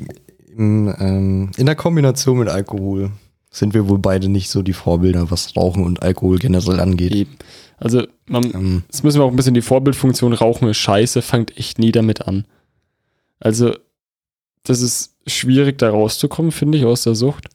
im, 0.56 0.94
ähm, 0.98 1.50
in 1.56 1.66
der 1.66 1.76
Kombination 1.76 2.38
mit 2.38 2.48
Alkohol 2.48 3.12
sind 3.50 3.74
wir 3.74 3.88
wohl 3.88 3.98
beide 3.98 4.28
nicht 4.28 4.50
so 4.50 4.62
die 4.62 4.72
Vorbilder, 4.72 5.30
was 5.30 5.56
Rauchen 5.56 5.84
und 5.84 6.02
Alkohol 6.02 6.38
generell 6.38 6.80
angeht. 6.80 7.14
Eben. 7.14 7.36
Also, 7.78 8.06
man, 8.26 8.44
Ähm, 8.54 8.82
Jetzt 8.88 9.04
müssen 9.04 9.20
wir 9.20 9.24
auch 9.24 9.30
ein 9.30 9.36
bisschen 9.36 9.54
die 9.54 9.62
Vorbildfunktion 9.62 10.32
Rauchen 10.32 10.68
ist 10.68 10.78
scheiße, 10.78 11.22
fangt 11.22 11.56
echt 11.56 11.78
nie 11.78 11.92
damit 11.92 12.26
an. 12.26 12.44
Also, 13.40 13.74
das 14.64 14.82
ist 14.82 15.16
schwierig, 15.28 15.78
da 15.78 15.90
rauszukommen, 15.90 16.52
finde 16.52 16.78
ich, 16.78 16.84
aus 16.84 17.02
der 17.02 17.14
Sucht. 17.14 17.48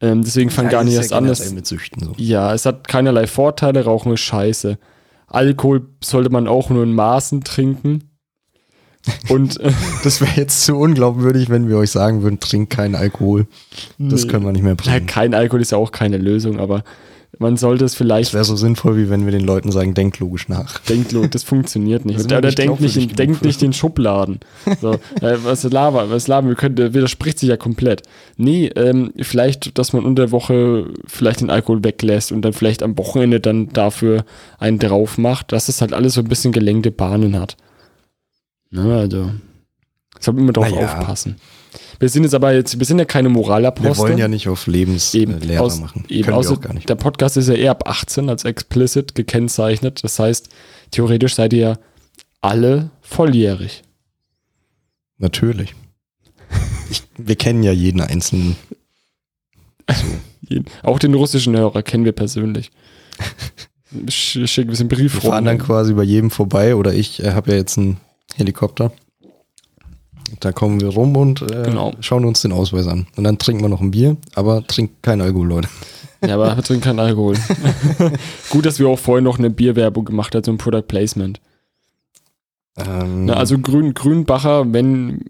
Ähm, 0.00 0.22
deswegen 0.22 0.50
fang 0.50 0.66
ja, 0.66 0.72
gar 0.72 0.84
nicht 0.84 0.94
ja 0.94 1.00
erst 1.00 1.12
an. 1.12 1.24
generell 1.24 1.44
dass- 1.44 1.54
mit 1.54 1.66
Süchten 1.66 2.04
so. 2.04 2.12
Ja, 2.18 2.52
es 2.52 2.66
hat 2.66 2.86
keinerlei 2.86 3.26
Vorteile, 3.26 3.84
Rauchen 3.84 4.12
ist 4.12 4.20
scheiße. 4.20 4.78
Alkohol 5.26 5.86
sollte 6.02 6.30
man 6.30 6.46
auch 6.46 6.70
nur 6.70 6.82
in 6.82 6.92
Maßen 6.92 7.42
trinken. 7.44 8.10
Und 9.28 9.58
äh, 9.60 9.72
Das 10.04 10.20
wäre 10.20 10.32
jetzt 10.36 10.64
zu 10.64 10.76
unglaubwürdig, 10.76 11.48
wenn 11.48 11.68
wir 11.68 11.78
euch 11.78 11.90
sagen 11.90 12.22
würden, 12.22 12.40
trinkt 12.40 12.70
keinen 12.70 12.94
Alkohol. 12.94 13.46
Das 13.98 14.24
nee. 14.24 14.30
können 14.30 14.44
wir 14.44 14.52
nicht 14.52 14.62
mehr 14.62 14.76
ja, 14.78 14.92
bringen. 14.92 15.06
kein 15.06 15.34
Alkohol 15.34 15.60
ist 15.62 15.72
ja 15.72 15.78
auch 15.78 15.92
keine 15.92 16.18
Lösung, 16.18 16.60
aber 16.60 16.84
man 17.38 17.56
sollte 17.56 17.84
es 17.84 17.92
Das 17.92 17.98
vielleicht 17.98 18.34
wäre 18.34 18.44
so 18.44 18.56
sinnvoll, 18.56 18.96
wie 18.96 19.10
wenn 19.10 19.24
wir 19.24 19.32
den 19.32 19.44
Leuten 19.44 19.70
sagen, 19.70 19.94
denkt 19.94 20.18
logisch 20.20 20.48
nach. 20.48 20.78
Denkt, 20.80 21.14
das 21.34 21.42
funktioniert 21.42 22.04
nicht. 22.04 22.18
Das 22.18 22.26
oder 22.26 22.40
nicht 22.40 22.58
denkt 22.58 22.80
nicht, 22.80 22.96
in, 22.96 23.08
denkt 23.14 23.44
nicht 23.44 23.62
in 23.62 23.72
Schubladen. 23.72 24.40
So, 24.80 24.92
äh, 25.20 25.36
was 25.42 25.64
labern, 25.64 26.10
was 26.10 26.28
labern, 26.28 26.48
wir 26.48 26.56
können, 26.56 26.76
der 26.76 26.94
widerspricht 26.94 27.38
sich 27.38 27.48
ja 27.48 27.56
komplett. 27.56 28.02
Nee, 28.36 28.66
ähm, 28.76 29.12
vielleicht, 29.18 29.78
dass 29.78 29.92
man 29.92 30.04
unter 30.04 30.24
der 30.24 30.32
Woche 30.32 30.88
vielleicht 31.06 31.40
den 31.40 31.50
Alkohol 31.50 31.84
weglässt 31.84 32.32
und 32.32 32.42
dann 32.42 32.52
vielleicht 32.52 32.82
am 32.82 32.96
Wochenende 32.98 33.40
dann 33.40 33.68
dafür 33.68 34.24
einen 34.58 34.78
drauf 34.78 35.18
macht, 35.18 35.52
dass 35.52 35.68
es 35.68 35.80
halt 35.80 35.92
alles 35.92 36.14
so 36.14 36.22
ein 36.22 36.28
bisschen 36.28 36.52
gelenkte 36.52 36.90
Bahnen 36.90 37.38
hat. 37.38 37.56
Na, 38.70 38.98
also, 38.98 39.30
soll 40.26 40.38
immer 40.38 40.52
drauf 40.52 40.68
Na 40.70 40.80
ja. 40.80 40.98
aufpassen. 40.98 41.36
Wir 41.98 42.08
sind 42.10 42.24
jetzt 42.24 42.34
aber 42.34 42.52
jetzt, 42.54 42.78
wir 42.78 42.84
sind 42.86 42.98
ja 42.98 43.04
keine 43.06 43.28
Moralapostel. 43.30 43.90
Wir 43.92 43.96
wollen 43.98 44.18
ja 44.18 44.28
nicht 44.28 44.48
auf 44.48 44.66
Eben, 44.66 44.74
Lebenslehrer 44.74 45.62
aus, 45.62 45.80
machen. 45.80 46.04
eben 46.08 46.24
Können 46.24 46.36
außer, 46.36 46.56
gar 46.58 46.74
nicht. 46.74 46.88
Der 46.88 46.94
Podcast 46.94 47.36
ist 47.38 47.48
ja 47.48 47.54
eher 47.54 47.70
ab 47.70 47.88
18 47.88 48.28
als 48.28 48.44
explicit 48.44 49.14
gekennzeichnet. 49.14 50.04
Das 50.04 50.18
heißt, 50.18 50.48
theoretisch 50.90 51.34
seid 51.34 51.52
ihr 51.54 51.58
ja 51.60 51.78
alle 52.42 52.90
volljährig. 53.00 53.82
Natürlich. 55.18 55.74
Ich, 56.90 57.02
wir 57.16 57.36
kennen 57.36 57.62
ja 57.62 57.72
jeden 57.72 58.00
einzelnen. 58.00 58.56
Jeden- 60.48 60.66
Auch 60.82 60.98
den 60.98 61.14
russischen 61.14 61.56
Hörer 61.56 61.82
kennen 61.82 62.04
wir 62.04 62.12
persönlich. 62.12 62.70
Sch- 64.06 64.46
Schicken 64.46 64.72
wir 64.72 64.78
einen 64.78 64.88
Brief 64.88 65.14
Wir 65.14 65.30
fahren 65.30 65.44
dann 65.46 65.58
quasi 65.58 65.94
bei 65.94 66.02
jedem 66.02 66.30
vorbei 66.30 66.74
oder 66.76 66.92
ich 66.92 67.22
äh, 67.22 67.32
habe 67.32 67.50
ja 67.52 67.56
jetzt 67.56 67.78
einen 67.78 67.96
Helikopter. 68.34 68.92
Da 70.40 70.52
kommen 70.52 70.80
wir 70.80 70.88
rum 70.88 71.16
und 71.16 71.42
äh, 71.42 71.62
Genau. 71.64 71.92
schauen 72.00 72.24
uns 72.24 72.42
den 72.42 72.52
Ausweis 72.52 72.86
an. 72.86 73.06
Und 73.16 73.24
dann 73.24 73.38
trinken 73.38 73.62
wir 73.62 73.68
noch 73.68 73.80
ein 73.80 73.90
Bier, 73.92 74.16
aber 74.34 74.66
trinkt 74.66 75.02
kein 75.02 75.20
Alkohol, 75.20 75.46
Leute. 75.48 75.68
Ja, 76.26 76.34
aber 76.34 76.56
wir 76.56 76.62
trinken 76.64 76.82
keinen 76.84 77.00
Alkohol. 77.00 77.36
Gut, 78.50 78.66
dass 78.66 78.78
wir 78.78 78.88
auch 78.88 78.98
vorhin 78.98 79.24
noch 79.24 79.38
eine 79.38 79.50
Bierwerbung 79.50 80.04
gemacht 80.04 80.34
haben, 80.34 80.42
so 80.44 80.50
ein 80.50 80.58
Product 80.58 80.82
Placement. 80.88 81.40
Ähm, 82.76 83.26
Na, 83.26 83.34
also 83.34 83.58
Grün, 83.58 83.94
Grünbacher, 83.94 84.72
wenn. 84.72 85.24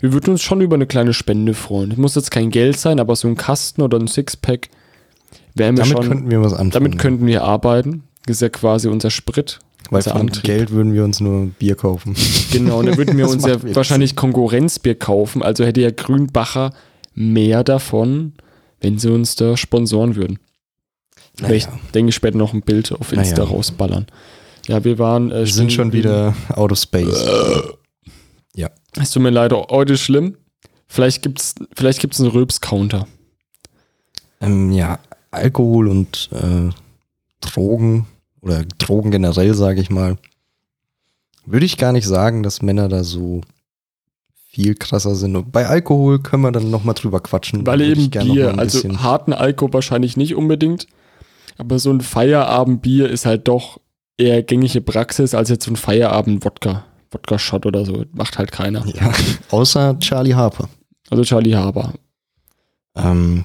Wir 0.00 0.12
würden 0.12 0.30
uns 0.30 0.42
schon 0.42 0.60
über 0.60 0.74
eine 0.76 0.86
kleine 0.86 1.12
Spende 1.14 1.54
freuen. 1.54 1.90
Es 1.92 1.96
muss 1.96 2.14
jetzt 2.14 2.30
kein 2.30 2.50
Geld 2.50 2.78
sein, 2.78 3.00
aber 3.00 3.16
so 3.16 3.26
ein 3.26 3.36
Kasten 3.36 3.82
oder 3.82 3.98
ein 3.98 4.06
Sixpack 4.06 4.68
wären 5.54 5.76
wir 5.76 5.84
damit 5.84 5.96
schon. 5.98 6.08
könnten 6.08 6.30
wir 6.30 6.40
was 6.42 6.52
anfangen. 6.52 6.70
damit 6.70 6.98
könnten 6.98 7.26
wir 7.26 7.42
arbeiten. 7.42 8.04
Das 8.26 8.36
ist 8.36 8.42
ja 8.42 8.48
quasi 8.48 8.88
unser 8.88 9.10
Sprit. 9.10 9.58
Weil 9.90 10.02
von 10.02 10.12
Antrieb. 10.12 10.44
Geld 10.44 10.70
würden 10.70 10.92
wir 10.92 11.04
uns 11.04 11.20
nur 11.20 11.46
Bier 11.46 11.74
kaufen. 11.74 12.14
Genau, 12.50 12.78
und 12.78 12.86
dann 12.86 12.96
würden 12.96 13.16
wir 13.16 13.28
uns 13.28 13.44
ja 13.46 13.56
wahrscheinlich 13.74 14.16
Konkurrenzbier 14.16 14.94
kaufen. 14.94 15.42
Also 15.42 15.64
hätte 15.64 15.80
ja 15.82 15.90
Grünbacher 15.90 16.72
mehr 17.14 17.62
davon, 17.64 18.32
wenn 18.80 18.98
sie 18.98 19.10
uns 19.12 19.36
da 19.36 19.56
sponsoren 19.56 20.16
würden. 20.16 20.38
Naja. 21.40 21.54
Ich 21.54 21.66
denke 21.94 22.12
später 22.12 22.36
noch 22.38 22.52
ein 22.54 22.62
Bild 22.62 22.92
auf 22.92 23.12
Insta 23.12 23.42
Naja. 23.42 23.50
rausballern. 23.54 24.06
Ja, 24.66 24.82
wir 24.84 24.98
waren. 24.98 25.30
Äh, 25.30 25.40
Wir 25.40 25.46
sind 25.46 25.72
schon 25.72 25.92
wieder 25.92 26.34
out 26.54 26.72
of 26.72 26.78
space. 26.78 27.24
Es 29.00 29.10
tut 29.10 29.22
mir 29.22 29.30
leid, 29.30 29.52
heute 29.52 29.96
schlimm. 29.96 30.36
Vielleicht 30.86 31.22
gibt's, 31.22 31.54
vielleicht 31.74 32.00
gibt's 32.00 32.20
einen 32.20 32.30
Röps-Counter. 32.30 33.06
Ähm, 34.40 34.72
ja, 34.72 34.98
Alkohol 35.30 35.88
und 35.88 36.30
äh, 36.32 36.70
Drogen 37.40 38.06
oder 38.40 38.64
Drogen 38.78 39.10
generell, 39.10 39.54
sage 39.54 39.80
ich 39.80 39.90
mal, 39.90 40.16
würde 41.46 41.66
ich 41.66 41.76
gar 41.76 41.92
nicht 41.92 42.06
sagen, 42.06 42.42
dass 42.42 42.62
Männer 42.62 42.88
da 42.88 43.04
so 43.04 43.40
viel 44.50 44.74
krasser 44.74 45.14
sind. 45.14 45.36
Und 45.36 45.52
bei 45.52 45.66
Alkohol 45.66 46.20
können 46.20 46.42
wir 46.42 46.52
dann 46.52 46.70
nochmal 46.70 46.94
drüber 46.94 47.20
quatschen. 47.20 47.66
Weil 47.66 47.80
eben 47.80 48.10
Bier, 48.10 48.58
also 48.58 48.88
harten 49.02 49.32
Alkohol 49.32 49.72
wahrscheinlich 49.72 50.16
nicht 50.16 50.34
unbedingt, 50.34 50.86
aber 51.56 51.78
so 51.78 51.90
ein 51.90 52.00
Feierabendbier 52.00 53.08
ist 53.08 53.26
halt 53.26 53.48
doch 53.48 53.80
eher 54.16 54.42
gängige 54.42 54.80
Praxis 54.80 55.34
als 55.34 55.48
jetzt 55.48 55.64
so 55.64 55.70
ein 55.70 55.76
Feierabend-Wodka. 55.76 56.84
Wodka-Shot 57.10 57.66
oder 57.66 57.84
so. 57.84 58.04
Macht 58.12 58.38
halt 58.38 58.52
keiner. 58.52 58.84
ja, 58.86 59.12
außer 59.50 59.98
Charlie 60.00 60.34
Harper. 60.34 60.68
Also 61.10 61.24
Charlie 61.24 61.54
Haber. 61.54 61.94
Ähm, 62.94 63.44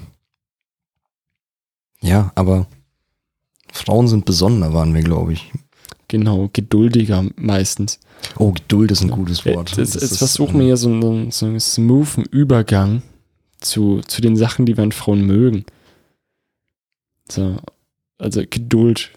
ja, 2.01 2.31
aber 2.35 2.67
Frauen 3.73 4.07
sind 4.07 4.25
besonder, 4.25 4.71
waren 4.73 4.93
wir, 4.93 5.01
glaube 5.01 5.33
ich. 5.33 5.51
Genau, 6.07 6.47
geduldiger 6.53 7.25
meistens. 7.35 7.99
Oh, 8.37 8.51
Geduld 8.51 8.91
ist 8.91 9.01
ein 9.01 9.09
gutes 9.09 9.45
Wort. 9.47 9.75
Jetzt, 9.75 9.95
jetzt, 9.95 10.19
versuchen 10.19 10.59
wir 10.59 10.67
hier 10.67 10.77
so 10.77 10.89
einen, 10.89 11.31
so 11.31 11.47
einen 11.47 11.59
smoothen 11.59 12.23
Übergang 12.25 13.01
zu, 13.59 14.01
zu 14.07 14.21
den 14.21 14.35
Sachen, 14.35 14.67
die 14.67 14.77
wir 14.77 14.83
an 14.83 14.91
Frauen 14.91 15.25
mögen. 15.25 15.65
So, 17.29 17.57
also 18.19 18.43
Geduld. 18.47 19.09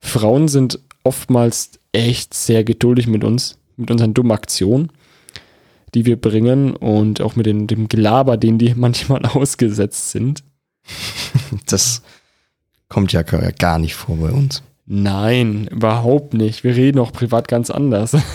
Frauen 0.00 0.48
sind 0.48 0.80
oftmals 1.04 1.70
echt 1.92 2.34
sehr 2.34 2.64
geduldig 2.64 3.06
mit 3.06 3.22
uns, 3.22 3.56
mit 3.76 3.92
unseren 3.92 4.14
dummen 4.14 4.32
Aktionen, 4.32 4.90
die 5.94 6.06
wir 6.06 6.20
bringen 6.20 6.74
und 6.74 7.20
auch 7.20 7.36
mit 7.36 7.46
den, 7.46 7.68
dem 7.68 7.86
Gelaber, 7.86 8.36
den 8.36 8.58
die 8.58 8.74
manchmal 8.76 9.24
ausgesetzt 9.26 10.10
sind. 10.10 10.42
Das 11.66 12.02
kommt 12.92 13.12
ja 13.14 13.22
gar 13.22 13.78
nicht 13.78 13.94
vor 13.94 14.16
bei 14.18 14.30
uns. 14.30 14.62
Nein, 14.84 15.66
überhaupt 15.68 16.34
nicht. 16.34 16.62
Wir 16.62 16.76
reden 16.76 16.98
auch 16.98 17.10
privat 17.10 17.48
ganz 17.48 17.70
anders. 17.70 18.16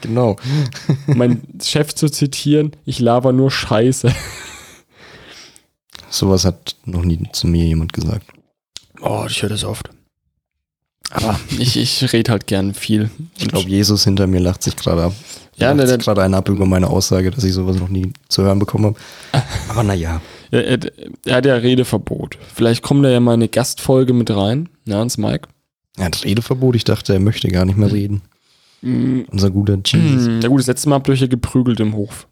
Genau. 0.00 0.36
mein 1.06 1.42
Chef 1.62 1.94
zu 1.94 2.08
zitieren, 2.08 2.72
ich 2.84 2.98
laber 2.98 3.32
nur 3.32 3.48
Scheiße. 3.48 4.12
Sowas 6.10 6.44
hat 6.44 6.74
noch 6.84 7.04
nie 7.04 7.22
zu 7.32 7.46
mir 7.46 7.64
jemand 7.64 7.92
gesagt. 7.92 8.26
Oh, 9.00 9.26
ich 9.28 9.40
höre 9.40 9.50
das 9.50 9.62
oft. 9.62 9.90
Aber 11.10 11.38
ich, 11.58 11.76
ich 11.76 12.12
rede 12.12 12.32
halt 12.32 12.48
gern 12.48 12.74
viel. 12.74 13.08
Ich 13.38 13.46
glaube, 13.46 13.68
Jesus 13.68 14.02
hinter 14.02 14.26
mir 14.26 14.40
lacht 14.40 14.64
sich 14.64 14.74
gerade 14.74 15.04
ab. 15.04 15.12
Ja, 15.56 15.68
lacht 15.68 15.76
ne, 15.76 15.86
sich 15.86 15.98
gerade 15.98 16.22
einen 16.22 16.34
ab 16.34 16.48
über 16.48 16.66
meine 16.66 16.88
Aussage, 16.88 17.30
dass 17.30 17.44
ich 17.44 17.52
sowas 17.52 17.76
noch 17.76 17.88
nie 17.88 18.12
zu 18.28 18.42
hören 18.42 18.58
bekommen 18.58 18.86
habe. 18.86 18.96
Aber 19.68 19.84
naja. 19.84 20.20
Er, 20.54 20.66
er, 20.84 20.92
er 21.24 21.36
hat 21.36 21.46
ja 21.46 21.56
Redeverbot. 21.56 22.38
Vielleicht 22.54 22.82
kommt 22.82 23.04
da 23.04 23.10
ja 23.10 23.20
mal 23.20 23.34
eine 23.34 23.48
Gastfolge 23.48 24.12
mit 24.12 24.30
rein, 24.30 24.68
ja, 24.86 24.98
ans 24.98 25.18
Mike. 25.18 25.48
Er 25.96 26.06
hat 26.06 26.24
Redeverbot. 26.24 26.76
Ich 26.76 26.84
dachte, 26.84 27.12
er 27.12 27.20
möchte 27.20 27.48
gar 27.48 27.64
nicht 27.64 27.76
mehr 27.78 27.92
reden. 27.92 28.22
Mm, 28.82 29.22
Unser 29.30 29.50
guter 29.50 29.78
Jesus. 29.84 30.42
Ja 30.42 30.48
gut, 30.48 30.60
das 30.60 30.66
letzte 30.66 30.88
Mal 30.88 30.96
habt 30.96 31.08
ihr 31.08 31.12
euch 31.12 31.20
ja 31.20 31.26
geprügelt 31.26 31.80
im 31.80 31.94
Hof. 31.94 32.26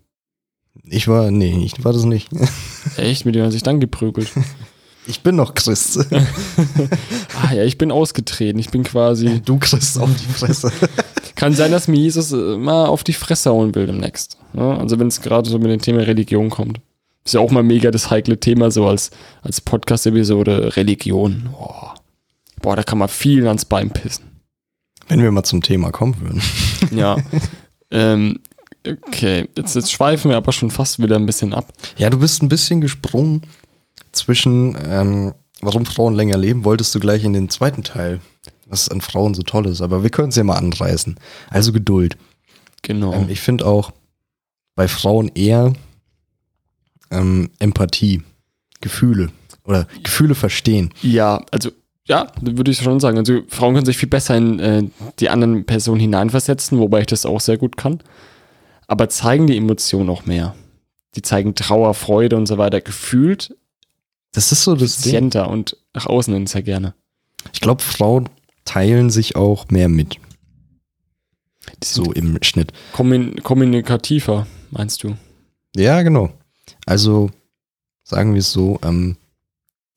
Ich 0.85 1.09
war, 1.09 1.31
nee, 1.31 1.65
ich 1.65 1.85
war 1.85 1.93
das 1.93 2.05
nicht. 2.05 2.31
Echt? 2.97 3.25
Mit 3.25 3.35
dem 3.35 3.45
hat 3.45 3.53
sich 3.53 3.63
dann 3.63 3.81
geprügelt. 3.81 4.31
Ich 5.05 5.23
bin 5.23 5.35
noch 5.35 5.55
Christ. 5.55 5.99
ah 7.43 7.53
ja, 7.53 7.65
ich 7.65 7.77
bin 7.77 7.91
ausgetreten. 7.91 8.61
Ich 8.61 8.71
bin 8.71 8.85
quasi. 8.85 9.43
Du 9.45 9.59
Christ 9.59 9.99
auf 9.99 10.11
die 10.15 10.33
Fresse. 10.33 10.71
Kann 11.35 11.55
sein, 11.55 11.73
dass 11.73 11.89
mir 11.89 11.99
Jesus 11.99 12.31
äh, 12.31 12.57
mal 12.57 12.87
auf 12.87 13.03
die 13.03 13.13
Fresse 13.13 13.51
hauen 13.51 13.75
will 13.75 13.87
demnächst. 13.87 14.39
Ja, 14.55 14.79
also 14.79 15.01
wenn 15.01 15.09
es 15.09 15.21
gerade 15.21 15.51
so 15.51 15.59
mit 15.59 15.73
dem 15.73 15.81
Thema 15.81 16.03
Religion 16.03 16.51
kommt. 16.51 16.81
Ist 17.25 17.35
ja 17.35 17.41
auch 17.41 17.51
mal 17.51 17.63
mega 17.63 17.91
das 17.91 18.11
heikle 18.11 18.39
Thema, 18.39 18.71
so 18.71 18.87
als, 18.87 19.11
als 19.43 19.61
Podcast-Episode 19.61 20.77
Religion. 20.77 21.51
Boah. 21.53 21.95
Boah, 22.61 22.77
da 22.77 22.83
kann 22.83 22.99
man 22.99 23.09
viel 23.09 23.47
ans 23.47 23.65
Bein 23.65 23.91
pissen. 23.91 24.41
Wenn 25.09 25.21
wir 25.23 25.31
mal 25.31 25.45
zum 25.45 25.63
Thema 25.63 25.91
kommen 25.91 26.21
würden. 26.21 26.43
Ja. 26.91 27.17
ähm, 27.93 28.41
okay, 28.87 29.49
jetzt, 29.57 29.77
jetzt 29.77 29.93
schweifen 29.93 30.31
wir 30.31 30.37
aber 30.37 30.53
schon 30.53 30.71
fast 30.71 31.01
wieder 31.01 31.17
ein 31.17 31.27
bisschen 31.27 31.55
ab. 31.55 31.73
Ja, 31.97 32.11
du 32.11 32.19
bist 32.19 32.43
ein 32.43 32.49
bisschen 32.49 32.81
gesprungen 32.81 33.43
zwischen, 34.11 34.77
ähm, 34.85 35.33
warum 35.61 35.87
Frauen 35.87 36.15
länger 36.15 36.37
leben, 36.37 36.65
wolltest 36.65 36.93
du 36.95 37.01
gleich 37.01 37.23
in 37.23 37.33
den 37.35 37.49
zweiten 37.51 37.85
Teil, 37.85 38.21
was 38.67 38.89
an 38.89 39.01
Frauen 39.01 39.35
so 39.35 39.43
toll 39.43 39.67
ist. 39.67 39.81
Aber 39.81 40.03
wir 40.03 40.11
können 40.11 40.31
es 40.31 40.37
ja 40.37 40.45
mal 40.45 40.57
anreißen. 40.57 41.19
Also 41.51 41.73
Geduld. 41.73 42.17
Genau. 42.83 43.13
Ähm, 43.13 43.29
ich 43.29 43.41
finde 43.41 43.65
auch 43.67 43.93
bei 44.75 44.89
Frauen 44.89 45.31
eher 45.35 45.73
ähm, 47.13 47.51
Empathie, 47.59 48.23
Gefühle 48.81 49.31
oder 49.65 49.87
Gefühle 50.03 50.35
verstehen. 50.35 50.93
Ja, 51.03 51.45
also 51.51 51.71
ja, 52.05 52.33
würde 52.41 52.71
ich 52.73 52.79
schon 52.79 52.99
sagen. 52.99 53.19
Also 53.19 53.43
Frauen 53.49 53.75
können 53.75 53.87
sich 53.87 53.97
viel 53.97 54.09
besser 54.09 54.37
in 54.37 54.59
äh, 54.59 54.83
die 55.21 55.29
anderen 55.29 55.65
Personen 55.65 56.01
hineinversetzen, 56.01 56.79
wobei 56.79 57.01
ich 57.03 57.07
das 57.07 57.25
auch 57.27 57.41
sehr 57.41 57.59
gut 57.59 57.77
kann. 57.77 58.01
Aber 58.89 59.09
zeigen 59.09 59.47
die 59.47 59.57
Emotionen 59.57 60.11
auch 60.11 60.27
mehr. 60.27 60.55
Die 61.15 61.23
zeigen 61.23 61.55
Trauer, 61.55 61.95
Freude 61.95 62.37
und 62.37 62.47
so 62.47 62.59
weiter 62.59 62.81
gefühlt 62.81 63.55
Das 64.33 64.51
ist 64.51 64.65
so 64.65 64.75
das 64.75 64.99
Ding. 64.99 65.31
und 65.47 65.77
nach 65.95 66.07
außen 66.07 66.35
hin 66.35 66.47
sehr 66.47 66.63
gerne. 66.63 66.95
Ich 67.53 67.61
glaube, 67.61 67.83
Frauen 67.83 68.29
teilen 68.65 69.11
sich 69.11 69.37
auch 69.37 69.69
mehr 69.71 69.89
mit. 69.89 70.17
So 71.85 72.13
im 72.13 72.39
Schnitt. 72.43 72.73
kommun 72.93 73.37
kommunikativer, 73.43 74.47
meinst 74.71 75.03
du? 75.05 75.17
Ja, 75.77 76.03
genau. 76.03 76.31
Also 76.87 77.31
sagen 78.05 78.35
wir 78.35 78.41
es 78.41 78.53
so, 78.53 78.79
ähm, 78.83 79.17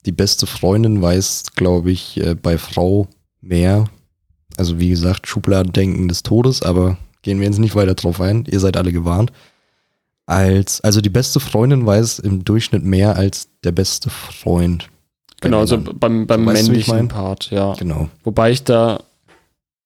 die 0.05 0.11
beste 0.11 0.45
Freundin 0.45 1.01
weiß, 1.01 1.53
glaube 1.55 1.91
ich, 1.91 2.17
äh, 2.17 2.35
bei 2.35 2.57
Frau 2.57 3.07
mehr. 3.41 3.85
Also 4.57 4.79
wie 4.79 4.89
gesagt, 4.89 5.27
Schubladendenken 5.27 6.07
des 6.07 6.23
Todes, 6.23 6.61
aber 6.61 6.97
gehen 7.21 7.39
wir 7.39 7.47
jetzt 7.47 7.59
nicht 7.59 7.75
weiter 7.75 7.95
drauf 7.95 8.21
ein. 8.21 8.45
Ihr 8.45 8.59
seid 8.59 8.77
alle 8.77 8.91
gewarnt. 8.91 9.31
Als, 10.27 10.81
also 10.81 11.01
die 11.01 11.09
beste 11.09 11.39
Freundin 11.39 11.85
weiß 11.85 12.19
im 12.19 12.45
Durchschnitt 12.45 12.83
mehr 12.83 13.15
als 13.15 13.49
der 13.63 13.71
beste 13.71 14.09
Freund. 14.09 14.89
Genau, 15.41 15.59
also 15.59 15.77
beim, 15.77 16.25
beim 16.25 16.45
So, 16.45 16.51
männlichen 16.51 16.95
mein? 16.95 17.07
Part, 17.07 17.51
ja. 17.51 17.73
Genau. 17.73 18.09
Wobei 18.23 18.51
ich 18.51 18.63
da 18.63 19.03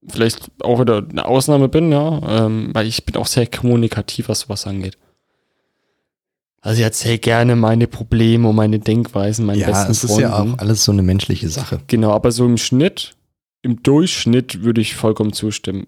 vielleicht 0.08 0.50
auch 0.62 0.80
wieder 0.80 1.06
eine 1.10 1.26
Ausnahme 1.26 1.68
bin, 1.68 1.92
ja, 1.92 2.46
ähm, 2.46 2.70
weil 2.74 2.88
ich 2.88 3.06
bin 3.06 3.18
auch 3.18 3.28
sehr 3.28 3.48
kommunikativ, 3.48 4.30
was 4.30 4.42
sowas 4.42 4.66
angeht. 4.68 4.98
Also 6.62 6.80
ich 6.80 6.84
erzähle 6.84 7.20
gerne 7.20 7.56
meine 7.56 7.88
Probleme 7.88 8.50
und 8.50 8.56
meine 8.56 8.80
Denkweisen 8.80 9.46
meinen 9.46 9.60
Ja, 9.60 9.68
besten 9.68 9.92
es 9.92 10.04
ist 10.04 10.12
Freunden. 10.12 10.30
ja 10.30 10.40
auch 10.40 10.58
alles 10.58 10.84
so 10.84 10.92
eine 10.92 11.02
menschliche 11.04 11.50
Sache. 11.50 11.80
Genau, 11.88 12.12
aber 12.12 12.32
so 12.32 12.46
im 12.46 12.58
Schnitt, 12.58 13.16
im 13.62 13.82
Durchschnitt 13.82 14.64
würde 14.64 14.82
ich 14.82 14.96
vollkommen 14.96 15.32
zustimmen. 15.34 15.88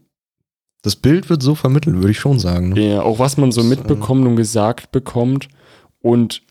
Das 0.84 0.96
Bild 0.96 1.30
wird 1.30 1.44
so 1.44 1.56
vermittelt, 1.56 1.98
würde 1.98 2.12
ich 2.12 2.20
schon 2.20 2.40
sagen. 2.40 2.70
Ne? 2.70 2.94
Ja, 2.94 3.02
auch 3.04 3.20
was 3.20 3.38
man 3.38 3.52
so 3.52 3.62
Das, 3.62 3.70
mitbekommt 3.70 4.26
und 4.26 4.36
gesagt 4.36 4.92
bekommt 4.92 5.50
und 6.02 6.42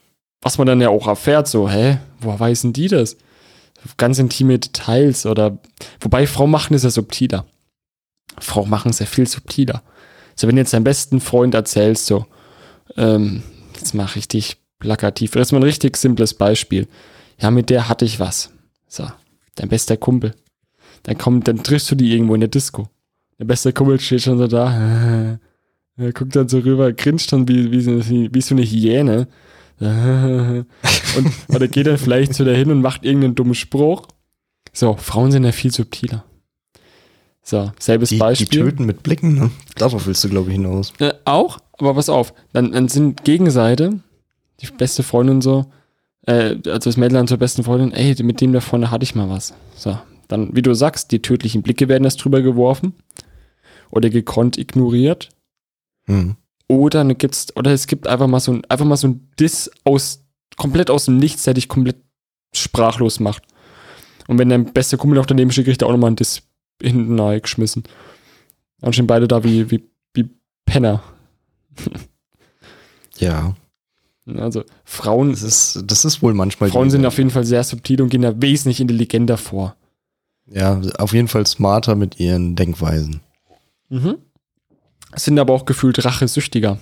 was 0.42 0.59
man 0.59 0.66
dann 0.66 0.80
ja 0.80 0.88
auch 0.90 1.06
erfährt, 1.09 1.48
so, 1.48 1.68
hä, 1.68 1.98
woher 2.20 2.38
weiß 2.40 2.62
denn 2.62 2.72
die 2.72 2.88
das? 2.88 3.16
Ganz 3.96 4.18
intime 4.18 4.59
Details 4.59 5.24
oder, 5.26 5.59
wobei 6.00 6.26
Frauen 6.26 6.50
machen 6.50 6.74
es 6.74 6.83
ja 6.83 6.90
subtiler. 6.90 7.46
Frauen 8.38 8.68
machen 8.70 8.90
es 8.90 8.98
ja 8.98 9.06
viel 9.06 9.26
subtiler. 9.26 9.83
So, 10.37 10.46
wenn 10.46 10.56
du 10.56 10.61
jetzt 10.62 10.72
deinem 10.72 10.85
besten 10.85 11.20
Freund 11.20 11.54
erzählst, 11.54 12.06
so, 12.06 12.26
ähm, 12.96 13.42
jetzt 13.80 13.94
mal 13.94 14.04
richtig 14.04 14.56
plakativ, 14.78 15.32
das 15.32 15.48
ist 15.48 15.52
mal 15.52 15.58
ein 15.58 15.64
richtig 15.64 15.96
simples 15.96 16.34
Beispiel. 16.34 16.86
Ja, 17.40 17.50
mit 17.50 17.70
der 17.70 17.88
hatte 17.88 18.04
ich 18.04 18.20
was. 18.20 18.50
So, 18.86 19.06
dein 19.56 19.68
bester 19.68 19.96
Kumpel. 19.96 20.34
Dann 21.02 21.16
kommt, 21.18 21.48
dann 21.48 21.62
triffst 21.62 21.90
du 21.90 21.94
die 21.94 22.12
irgendwo 22.12 22.34
in 22.34 22.40
der 22.40 22.48
Disco. 22.48 22.88
Der 23.38 23.46
beste 23.46 23.72
Kumpel 23.72 23.98
steht 24.00 24.22
schon 24.22 24.38
so 24.38 24.46
da. 24.46 25.38
Er 25.96 26.14
guckt 26.14 26.34
dann 26.34 26.48
so 26.48 26.60
rüber, 26.60 26.94
grinst 26.94 27.30
dann 27.30 27.46
wie, 27.46 27.70
wie, 27.72 27.80
so, 27.82 28.00
wie, 28.08 28.40
so 28.40 28.54
eine 28.54 28.62
Hyäne. 28.62 29.28
Und 29.80 30.66
oder 31.48 31.68
geht 31.68 31.86
dann 31.86 31.98
vielleicht 31.98 32.32
so 32.32 32.44
dahin 32.44 32.70
und 32.70 32.80
macht 32.80 33.04
irgendeinen 33.04 33.34
dummen 33.34 33.54
Spruch. 33.54 34.08
So, 34.72 34.96
Frauen 34.96 35.30
sind 35.30 35.44
ja 35.44 35.52
viel 35.52 35.72
subtiler. 35.72 36.24
So, 37.42 37.72
selbes 37.78 38.10
Die, 38.10 38.14
die 38.16 38.20
Beispiel. 38.20 38.62
töten 38.62 38.84
mit 38.86 39.02
Blicken, 39.02 39.34
ne? 39.34 39.50
Darauf 39.76 40.06
willst 40.06 40.22
du, 40.24 40.28
glaube 40.28 40.50
ich, 40.50 40.56
hinaus. 40.56 40.92
Äh, 41.00 41.12
auch, 41.24 41.58
aber 41.80 41.94
pass 41.94 42.08
auf, 42.08 42.34
dann, 42.52 42.72
dann 42.72 42.88
sind 42.88 43.24
Gegenseite, 43.24 44.00
die 44.60 44.66
beste 44.66 45.02
Freundin 45.02 45.40
so, 45.40 45.66
äh, 46.26 46.56
also 46.66 46.90
das 46.90 46.96
Mädel 46.96 47.14
dann 47.14 47.28
zur 47.28 47.38
besten 47.38 47.64
Freundin, 47.64 47.92
ey, 47.92 48.22
mit 48.22 48.40
dem 48.40 48.52
da 48.52 48.60
vorne 48.60 48.90
hatte 48.90 49.04
ich 49.04 49.14
mal 49.14 49.28
was. 49.28 49.54
So, 49.74 49.98
dann, 50.28 50.54
wie 50.54 50.62
du 50.62 50.74
sagst, 50.74 51.12
die 51.12 51.22
tödlichen 51.22 51.62
Blicke 51.62 51.88
werden 51.88 52.04
erst 52.04 52.24
drüber 52.24 52.42
geworfen 52.42 52.94
oder 53.90 54.10
gekonnt 54.10 54.58
ignoriert. 54.58 55.30
Hm. 56.06 56.36
Oder 56.68 57.02
ne, 57.04 57.14
gibt's, 57.14 57.48
oder 57.56 57.72
es 57.72 57.86
gibt 57.86 58.06
einfach 58.06 58.28
mal 58.28 58.40
so 58.40 58.52
ein, 58.52 58.64
einfach 58.66 58.86
mal 58.86 58.96
so 58.96 59.08
ein 59.08 59.28
Diss 59.40 59.70
aus, 59.84 60.24
komplett 60.56 60.90
aus 60.90 61.06
dem 61.06 61.16
Nichts, 61.16 61.42
der 61.42 61.54
dich 61.54 61.68
komplett 61.68 61.96
sprachlos 62.54 63.18
macht. 63.18 63.42
Und 64.28 64.38
wenn 64.38 64.48
dein 64.48 64.72
bester 64.72 64.96
Kumpel 64.96 65.18
noch 65.18 65.26
daneben 65.26 65.50
steht, 65.50 65.64
kriegt 65.64 65.82
er 65.82 65.88
auch 65.88 65.92
nochmal 65.92 66.12
ein 66.12 66.16
Diss 66.16 66.42
hinten 66.80 67.16
nahe 67.16 67.40
geschmissen. 67.40 67.82
Dann 68.80 68.92
stehen 68.92 69.06
beide 69.06 69.26
da 69.26 69.42
wie, 69.42 69.70
wie, 69.70 69.84
wie 70.14 70.30
Penner. 70.64 71.02
Ja, 73.18 73.54
Also 74.38 74.64
Frauen, 74.84 75.32
das 75.32 75.42
ist, 75.42 75.82
das 75.84 76.06
ist 76.06 76.22
wohl 76.22 76.32
manchmal. 76.32 76.70
Frauen 76.70 76.88
sind 76.90 77.04
auf 77.04 77.18
jeden 77.18 77.28
Fall 77.28 77.44
sehr 77.44 77.62
subtil 77.64 78.00
und 78.00 78.08
gehen 78.08 78.22
da 78.22 78.40
wesentlich 78.40 78.80
intelligenter 78.80 79.36
vor. 79.36 79.76
Ja, 80.46 80.80
auf 80.98 81.12
jeden 81.12 81.28
Fall 81.28 81.46
smarter 81.46 81.96
mit 81.96 82.18
ihren 82.18 82.56
Denkweisen. 82.56 83.20
Mhm. 83.90 84.16
Sind 85.14 85.38
aber 85.38 85.52
auch 85.52 85.66
gefühlt 85.66 86.02
rachesüchtiger. 86.02 86.78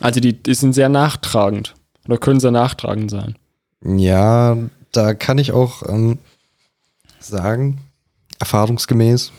Also 0.00 0.20
die, 0.20 0.42
die 0.42 0.54
sind 0.54 0.72
sehr 0.72 0.88
nachtragend. 0.88 1.74
Oder 2.06 2.18
können 2.18 2.40
sehr 2.40 2.50
nachtragend 2.50 3.10
sein. 3.10 3.36
Ja, 3.84 4.56
da 4.92 5.14
kann 5.14 5.38
ich 5.38 5.52
auch 5.52 5.82
ähm, 5.88 6.18
sagen, 7.18 7.80
erfahrungsgemäß, 8.38 9.32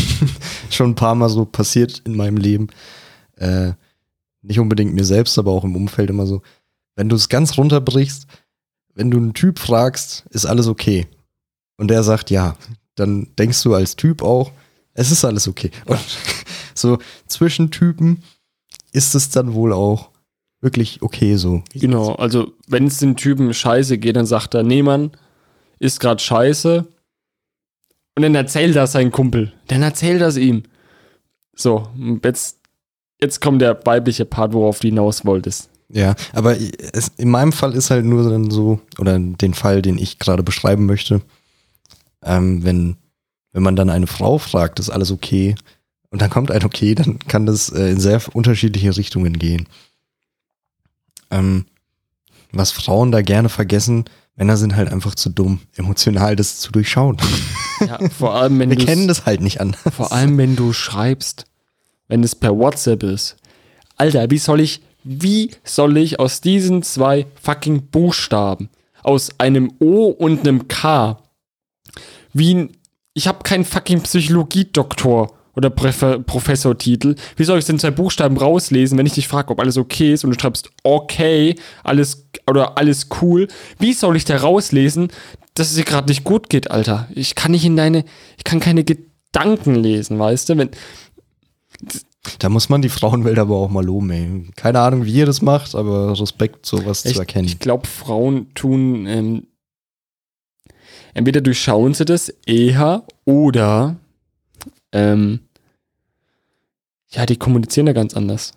schon 0.70 0.90
ein 0.90 0.94
paar 0.94 1.14
Mal 1.14 1.28
so 1.28 1.44
passiert 1.44 2.02
in 2.04 2.16
meinem 2.16 2.36
Leben. 2.36 2.68
Äh, 3.36 3.72
nicht 4.44 4.60
unbedingt 4.60 4.94
mir 4.94 5.04
selbst, 5.04 5.38
aber 5.38 5.50
auch 5.50 5.64
im 5.64 5.76
Umfeld 5.76 6.10
immer 6.10 6.26
so. 6.26 6.42
Wenn 6.96 7.08
du 7.08 7.16
es 7.16 7.28
ganz 7.28 7.56
runterbrichst, 7.56 8.26
wenn 8.94 9.10
du 9.10 9.18
einen 9.18 9.34
Typ 9.34 9.58
fragst, 9.58 10.24
ist 10.30 10.46
alles 10.46 10.68
okay. 10.68 11.06
Und 11.76 11.88
der 11.88 12.02
sagt 12.02 12.30
ja, 12.30 12.56
dann 12.94 13.28
denkst 13.36 13.62
du 13.62 13.74
als 13.74 13.96
Typ 13.96 14.22
auch, 14.22 14.52
es 14.92 15.10
ist 15.10 15.24
alles 15.24 15.48
okay. 15.48 15.70
Und 15.86 15.98
so 16.74 16.98
zwischen 17.26 17.70
Typen 17.70 18.22
ist 18.92 19.14
es 19.14 19.30
dann 19.30 19.54
wohl 19.54 19.72
auch 19.72 20.10
wirklich 20.60 21.02
okay 21.02 21.36
so. 21.36 21.62
Genau, 21.74 22.14
also 22.14 22.52
wenn 22.68 22.86
es 22.86 22.98
den 22.98 23.16
Typen 23.16 23.52
scheiße 23.52 23.98
geht, 23.98 24.16
dann 24.16 24.26
sagt 24.26 24.54
er, 24.54 24.62
nee, 24.62 24.82
Mann, 24.82 25.10
ist 25.78 26.00
gerade 26.00 26.22
scheiße. 26.22 26.86
Und 28.16 28.22
dann 28.22 28.34
erzählt 28.34 28.76
das 28.76 28.92
sein 28.92 29.10
Kumpel. 29.10 29.52
Dann 29.66 29.82
erzählt 29.82 30.20
das 30.20 30.36
ihm. 30.36 30.62
So, 31.56 31.88
jetzt, 32.22 32.60
jetzt 33.24 33.40
kommt 33.40 33.62
der 33.62 33.78
weibliche 33.84 34.24
Part, 34.24 34.52
worauf 34.52 34.78
du 34.80 34.88
hinaus 34.88 35.24
wolltest. 35.24 35.70
Ja, 35.88 36.14
aber 36.32 36.56
es, 36.92 37.10
in 37.16 37.30
meinem 37.30 37.52
Fall 37.52 37.74
ist 37.74 37.90
halt 37.90 38.04
nur 38.04 38.28
dann 38.28 38.50
so, 38.50 38.80
oder 38.98 39.18
den 39.18 39.54
Fall, 39.54 39.82
den 39.82 39.98
ich 39.98 40.18
gerade 40.18 40.42
beschreiben 40.42 40.86
möchte, 40.86 41.20
ähm, 42.22 42.64
wenn, 42.64 42.96
wenn 43.52 43.62
man 43.62 43.76
dann 43.76 43.90
eine 43.90 44.06
Frau 44.06 44.38
fragt, 44.38 44.78
ist 44.78 44.90
alles 44.90 45.10
okay, 45.10 45.54
und 46.10 46.22
dann 46.22 46.30
kommt 46.30 46.50
ein 46.52 46.64
okay, 46.64 46.94
dann 46.94 47.18
kann 47.18 47.44
das 47.44 47.70
äh, 47.70 47.90
in 47.90 47.98
sehr 47.98 48.20
unterschiedliche 48.32 48.96
Richtungen 48.96 49.36
gehen. 49.36 49.66
Ähm, 51.30 51.66
was 52.52 52.70
Frauen 52.70 53.10
da 53.10 53.20
gerne 53.20 53.48
vergessen, 53.48 54.04
Männer 54.36 54.56
sind 54.56 54.76
halt 54.76 54.92
einfach 54.92 55.14
zu 55.14 55.28
dumm, 55.28 55.60
emotional 55.74 56.36
das 56.36 56.60
zu 56.60 56.72
durchschauen. 56.72 57.16
Ja, 57.80 57.98
vor 58.16 58.34
allem, 58.34 58.58
wenn 58.60 58.70
Wir 58.70 58.76
kennen 58.76 59.08
das 59.08 59.26
halt 59.26 59.40
nicht 59.40 59.60
anders. 59.60 59.80
Vor 59.94 60.12
allem, 60.12 60.38
wenn 60.38 60.54
du 60.54 60.72
schreibst, 60.72 61.44
wenn 62.08 62.22
es 62.22 62.34
per 62.34 62.56
WhatsApp 62.56 63.02
ist. 63.02 63.36
Alter, 63.96 64.30
wie 64.30 64.38
soll 64.38 64.60
ich, 64.60 64.82
wie 65.04 65.50
soll 65.62 65.96
ich 65.96 66.18
aus 66.18 66.40
diesen 66.40 66.82
zwei 66.82 67.26
fucking 67.40 67.86
Buchstaben, 67.90 68.68
aus 69.02 69.38
einem 69.38 69.72
O 69.78 70.06
und 70.06 70.40
einem 70.40 70.68
K, 70.68 71.18
wie 72.32 72.54
ein, 72.54 72.70
ich 73.12 73.28
habe 73.28 73.44
keinen 73.44 73.64
fucking 73.64 74.00
Psychologiedoktor 74.02 75.32
oder 75.56 75.70
Professortitel. 75.70 77.14
Wie 77.36 77.44
soll 77.44 77.58
ich 77.58 77.64
denn 77.64 77.78
zwei 77.78 77.92
Buchstaben 77.92 78.36
rauslesen, 78.36 78.98
wenn 78.98 79.06
ich 79.06 79.12
dich 79.14 79.28
frage, 79.28 79.50
ob 79.50 79.60
alles 79.60 79.76
okay 79.76 80.12
ist 80.12 80.24
und 80.24 80.34
du 80.34 80.40
schreibst 80.40 80.70
okay, 80.82 81.54
alles 81.84 82.28
oder 82.48 82.76
alles 82.76 83.08
cool? 83.20 83.48
Wie 83.78 83.92
soll 83.92 84.16
ich 84.16 84.24
da 84.24 84.36
rauslesen, 84.36 85.08
dass 85.54 85.70
es 85.70 85.76
dir 85.76 85.84
gerade 85.84 86.08
nicht 86.08 86.24
gut 86.24 86.50
geht, 86.50 86.70
Alter? 86.70 87.08
Ich 87.14 87.36
kann 87.36 87.52
nicht 87.52 87.64
in 87.64 87.76
deine, 87.76 88.04
ich 88.36 88.44
kann 88.44 88.58
keine 88.58 88.82
Gedanken 88.82 89.76
lesen, 89.76 90.18
weißt 90.18 90.48
du? 90.48 90.58
Wenn, 90.58 90.70
Da 92.38 92.48
muss 92.48 92.68
man 92.68 92.82
die 92.82 92.88
Frauenwelt 92.88 93.38
aber 93.38 93.56
auch 93.56 93.70
mal 93.70 93.84
loben, 93.84 94.10
ey. 94.10 94.46
Keine 94.56 94.80
Ahnung, 94.80 95.04
wie 95.04 95.12
ihr 95.12 95.26
das 95.26 95.42
macht, 95.42 95.74
aber 95.74 96.18
Respekt, 96.18 96.66
sowas 96.66 97.04
ich 97.04 97.14
zu 97.14 97.20
erkennen. 97.20 97.46
ich 97.46 97.58
glaube, 97.58 97.86
Frauen 97.86 98.52
tun 98.54 99.06
ähm, 99.06 99.46
entweder 101.14 101.40
durchschauen 101.40 101.94
sie 101.94 102.04
das 102.04 102.28
eher 102.46 103.04
oder 103.24 103.96
ähm, 104.92 105.40
ja, 107.10 107.26
die 107.26 107.36
kommunizieren 107.36 107.86
da 107.86 107.92
ganz 107.92 108.14
anders. 108.14 108.52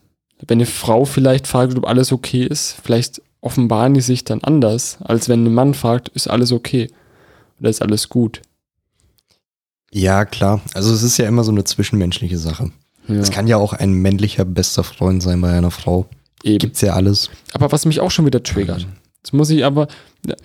Wenn 0.47 0.58
eine 0.58 0.65
Frau 0.65 1.06
vielleicht 1.06 1.47
fragt, 1.47 1.77
ob 1.77 1.88
alles 1.88 2.12
okay 2.12 2.43
ist, 2.43 2.75
vielleicht 2.84 3.21
offenbaren 3.41 3.93
die 3.93 4.01
sich 4.01 4.23
dann 4.23 4.43
anders, 4.43 4.97
als 5.01 5.30
wenn 5.30 5.45
ein 5.45 5.53
Mann 5.53 5.73
fragt, 5.73 6.10
ist 6.10 6.27
alles 6.27 6.51
okay 6.51 6.89
oder 7.60 7.69
ist 7.69 7.82
alles 7.82 8.10
gut. 8.10 8.41
Ja, 9.91 10.25
klar. 10.25 10.62
Also 10.73 10.93
es 10.93 11.01
ist 11.03 11.17
ja 11.17 11.27
immer 11.27 11.43
so 11.43 11.51
eine 11.51 11.63
zwischenmenschliche 11.63 12.38
Sache. 12.38 12.71
Ja, 13.08 13.15
Es 13.15 13.32
kann 13.32 13.48
ja 13.48 13.58
auch 13.58 13.74
ein 13.74 13.91
männlicher 13.93 14.46
bester 14.46 14.84
Freund 14.84 15.22
sein 15.24 15.39
bei 15.41 15.52
einer 15.52 15.72
Frau. 15.72 16.06
eben. 16.43 16.58
Gibt's 16.60 16.82
ja 16.82 16.93
alles. 16.93 17.30
Aber 17.54 17.72
was 17.72 17.86
mich 17.86 18.00
auch 18.00 18.12
schon 18.12 18.26
wieder 18.26 18.43
triggert, 18.43 18.86
jetzt 19.24 19.34
muss 19.34 19.50
ich 19.50 19.63
aber, 19.65 19.88
ja, 20.26 20.36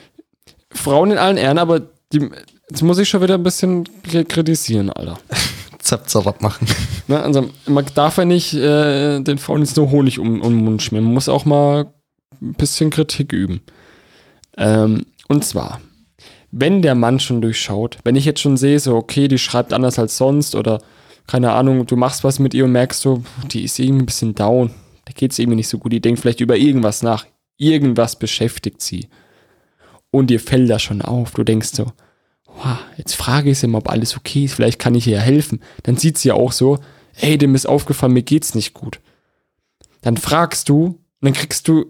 Frauen 0.72 1.10
in 1.10 1.18
allen 1.18 1.36
Ehren, 1.36 1.58
aber 1.58 1.80
die, 2.12 2.28
jetzt 2.70 2.82
muss 2.82 2.98
ich 2.98 3.08
schon 3.08 3.22
wieder 3.22 3.34
ein 3.34 3.42
bisschen 3.42 3.84
kri- 4.08 4.24
kritisieren, 4.24 4.90
Alter. 4.90 5.18
Zap, 5.80 6.08
zap 6.08 6.40
machen. 6.40 6.66
Ne, 7.08 7.20
also 7.20 7.50
man 7.66 7.84
darf 7.96 8.16
ja 8.18 8.24
nicht 8.24 8.54
äh, 8.54 9.20
den 9.20 9.36
Frauen 9.38 9.60
jetzt 9.62 9.76
nur 9.76 9.90
Honig 9.90 10.20
um, 10.20 10.40
um 10.40 10.52
den 10.56 10.64
Mund 10.64 10.80
schmieren. 10.82 11.04
Man 11.04 11.14
muss 11.14 11.28
auch 11.28 11.44
mal 11.44 11.86
ein 12.40 12.52
bisschen 12.54 12.90
Kritik 12.90 13.32
üben. 13.32 13.60
Ähm, 14.56 15.04
und 15.26 15.44
zwar, 15.44 15.80
wenn 16.52 16.80
der 16.80 16.94
Mann 16.94 17.18
schon 17.18 17.40
durchschaut, 17.42 17.98
wenn 18.04 18.14
ich 18.14 18.24
jetzt 18.24 18.40
schon 18.40 18.56
sehe, 18.56 18.78
so, 18.78 18.94
okay, 18.94 19.26
die 19.26 19.38
schreibt 19.38 19.72
anders 19.72 19.98
als 19.98 20.16
sonst 20.16 20.54
oder 20.54 20.80
keine 21.26 21.52
Ahnung, 21.52 21.86
du 21.86 21.96
machst 21.96 22.24
was 22.24 22.38
mit 22.38 22.54
ihr 22.54 22.64
und 22.64 22.72
merkst 22.72 23.00
so, 23.00 23.22
die 23.50 23.62
ist 23.62 23.78
irgendwie 23.78 24.02
ein 24.02 24.06
bisschen 24.06 24.34
down, 24.34 24.70
da 25.04 25.12
geht 25.12 25.32
es 25.32 25.38
irgendwie 25.38 25.56
nicht 25.56 25.68
so 25.68 25.78
gut, 25.78 25.92
die 25.92 26.00
denkt 26.00 26.20
vielleicht 26.20 26.40
über 26.40 26.56
irgendwas 26.56 27.02
nach, 27.02 27.26
irgendwas 27.56 28.18
beschäftigt 28.18 28.82
sie. 28.82 29.08
Und 30.10 30.28
dir 30.28 30.40
fällt 30.40 30.68
das 30.68 30.82
schon 30.82 31.00
auf, 31.00 31.32
du 31.32 31.44
denkst 31.44 31.70
so, 31.72 31.92
wow, 32.46 32.78
jetzt 32.96 33.14
frage 33.14 33.50
ich 33.50 33.58
sie 33.58 33.66
mal, 33.66 33.78
ob 33.78 33.90
alles 33.90 34.16
okay 34.16 34.44
ist, 34.44 34.54
vielleicht 34.54 34.78
kann 34.78 34.94
ich 34.94 35.06
ihr 35.06 35.20
helfen. 35.20 35.60
Dann 35.84 35.96
sieht 35.96 36.18
sie 36.18 36.28
ja 36.28 36.34
auch 36.34 36.52
so, 36.52 36.78
ey, 37.16 37.38
dem 37.38 37.54
ist 37.54 37.66
aufgefallen, 37.66 38.12
mir 38.12 38.22
geht's 38.22 38.54
nicht 38.54 38.74
gut. 38.74 39.00
Dann 40.02 40.16
fragst 40.16 40.68
du 40.68 40.98
dann 41.22 41.32
kriegst 41.32 41.68
du, 41.68 41.86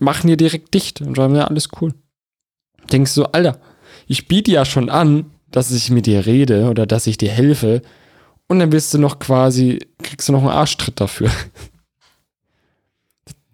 machen 0.00 0.26
dir 0.26 0.36
direkt 0.36 0.74
dicht 0.74 1.00
und 1.00 1.16
sagen, 1.16 1.36
ja, 1.36 1.44
alles 1.44 1.68
cool. 1.80 1.94
Denkst 2.90 3.14
du 3.14 3.22
so, 3.22 3.26
Alter, 3.26 3.60
ich 4.08 4.26
biete 4.26 4.50
ja 4.50 4.64
schon 4.64 4.88
an, 4.88 5.26
dass 5.50 5.70
ich 5.70 5.90
mit 5.90 6.06
dir 6.06 6.26
rede 6.26 6.68
oder 6.70 6.86
dass 6.86 7.06
ich 7.06 7.18
dir 7.18 7.30
helfe 7.30 7.82
und 8.52 8.58
dann 8.58 8.70
wirst 8.70 8.92
du 8.92 8.98
noch 8.98 9.18
quasi, 9.18 9.78
kriegst 10.02 10.28
du 10.28 10.32
noch 10.32 10.40
einen 10.40 10.50
Arschtritt 10.50 11.00
dafür. 11.00 11.30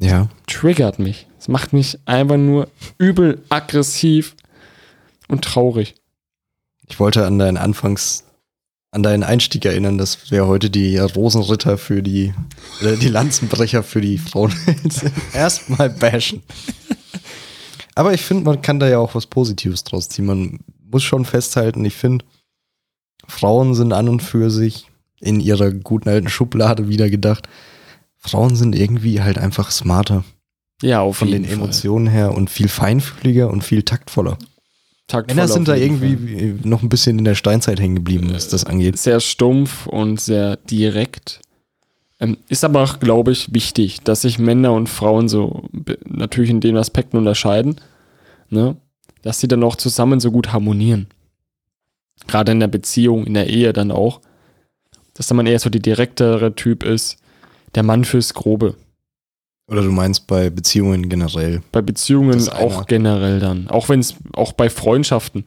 Ja. 0.01 0.29
Triggert 0.49 0.99
mich. 0.99 1.29
Es 1.39 1.47
macht 1.47 1.73
mich 1.73 1.99
einfach 2.05 2.37
nur 2.37 2.69
übel 2.99 3.43
aggressiv 3.49 4.35
und 5.29 5.45
traurig. 5.45 5.95
Ich 6.89 6.99
wollte 6.99 7.27
an 7.27 7.39
deinen 7.39 7.57
Anfangs, 7.57 8.25
an 8.91 9.05
deinen 9.05 9.23
Einstieg 9.23 9.65
erinnern, 9.65 9.99
dass 9.99 10.33
wir 10.33 10.49
heute 10.49 10.69
die 10.69 10.99
Rosenritter 10.99 11.79
für 11.79 12.03
die, 12.03 12.35
oder 12.81 12.97
die 12.97 13.09
Lanzenbrecher 13.09 13.85
für 13.85 14.01
die 14.01 14.19
sind. 14.19 15.13
Erstmal 15.33 15.91
bashen. 15.91 16.43
Aber 17.95 18.15
ich 18.15 18.23
finde, 18.23 18.45
man 18.45 18.63
kann 18.63 18.81
da 18.81 18.89
ja 18.89 18.99
auch 18.99 19.15
was 19.15 19.27
Positives 19.27 19.85
draus 19.85 20.09
ziehen. 20.09 20.27
Man 20.27 20.59
muss 20.91 21.05
schon 21.05 21.25
festhalten, 21.25 21.85
ich 21.85 21.95
finde, 21.95 22.25
Frauen 23.29 23.75
sind 23.75 23.93
an 23.93 24.09
und 24.09 24.23
für 24.23 24.51
sich 24.51 24.87
in 25.21 25.41
ihrer 25.41 25.71
guten 25.71 26.09
alten 26.09 26.29
Schublade 26.29 26.88
wieder 26.88 27.11
gedacht. 27.11 27.49
Frauen 28.17 28.57
sind 28.57 28.75
irgendwie 28.75 29.23
halt 29.23 29.38
einfach 29.38 29.71
smarter 29.71 30.25
Ja, 30.83 31.01
auf 31.01 31.19
von 31.19 31.29
jeden 31.29 31.45
den 31.45 31.51
Fall. 31.51 31.59
Emotionen 31.61 32.07
her 32.09 32.35
und 32.35 32.51
viel 32.51 32.69
feinfühliger 32.69 33.51
und 33.51 33.62
viel 33.62 33.83
taktvoller. 33.83 34.38
Taktvoll 35.07 35.37
Männer 35.37 35.49
sind 35.49 35.69
da 35.69 35.75
jeden 35.75 35.99
Fall. 35.99 36.09
irgendwie 36.09 36.69
noch 36.69 36.83
ein 36.83 36.88
bisschen 36.88 37.19
in 37.19 37.25
der 37.25 37.35
Steinzeit 37.35 37.81
hängen 37.81 37.95
geblieben, 37.97 38.31
was 38.33 38.49
das 38.49 38.64
angeht. 38.64 38.99
sehr 38.99 39.21
stumpf 39.21 39.87
und 39.87 40.21
sehr 40.21 40.57
direkt. 40.57 41.41
Ähm, 42.21 42.37
ist 42.49 42.64
aber 42.64 42.83
auch, 42.83 42.99
glaube 42.99 43.33
ich, 43.33 43.55
wichtig, 43.55 44.01
dass 44.03 44.23
sich 44.23 44.38
Männer 44.38 44.73
und 44.73 44.88
Frauen 44.88 45.29
so 45.29 45.69
natürlich 46.05 46.51
in 46.51 46.61
den 46.61 46.77
Aspekten 46.77 47.17
unterscheiden, 47.17 47.77
ne? 48.51 48.77
dass 49.23 49.41
sie 49.41 49.49
dann 49.49 49.62
auch 49.62 49.77
zusammen 49.77 50.21
so 50.21 50.31
gut 50.31 50.53
harmonieren. 50.53 51.07
Gerade 52.27 52.53
in 52.53 52.61
der 52.61 52.69
Beziehung, 52.69 53.27
in 53.27 53.35
der 53.35 53.49
Ehe 53.49 53.73
dann 53.73 53.91
auch. 53.91 54.21
Dass 55.15 55.27
dann 55.27 55.37
man 55.37 55.47
eher 55.47 55.59
so 55.59 55.71
die 55.71 55.81
direktere 55.81 56.55
Typ 56.55 56.85
ist, 56.85 57.17
der 57.75 57.83
Mann 57.83 58.05
fürs 58.05 58.35
Grobe. 58.35 58.75
Oder 59.69 59.83
du 59.83 59.91
meinst 59.91 60.27
bei 60.27 60.49
Beziehungen 60.51 61.09
generell. 61.09 61.63
Bei 61.73 61.83
Beziehungen 61.83 62.49
auch 62.49 62.87
generell 62.87 63.39
dann. 63.39 63.69
Auch 63.69 63.89
wenn 63.89 64.01
es, 64.01 64.15
auch 64.33 64.53
bei 64.53 64.71
Freundschaften. 64.71 65.45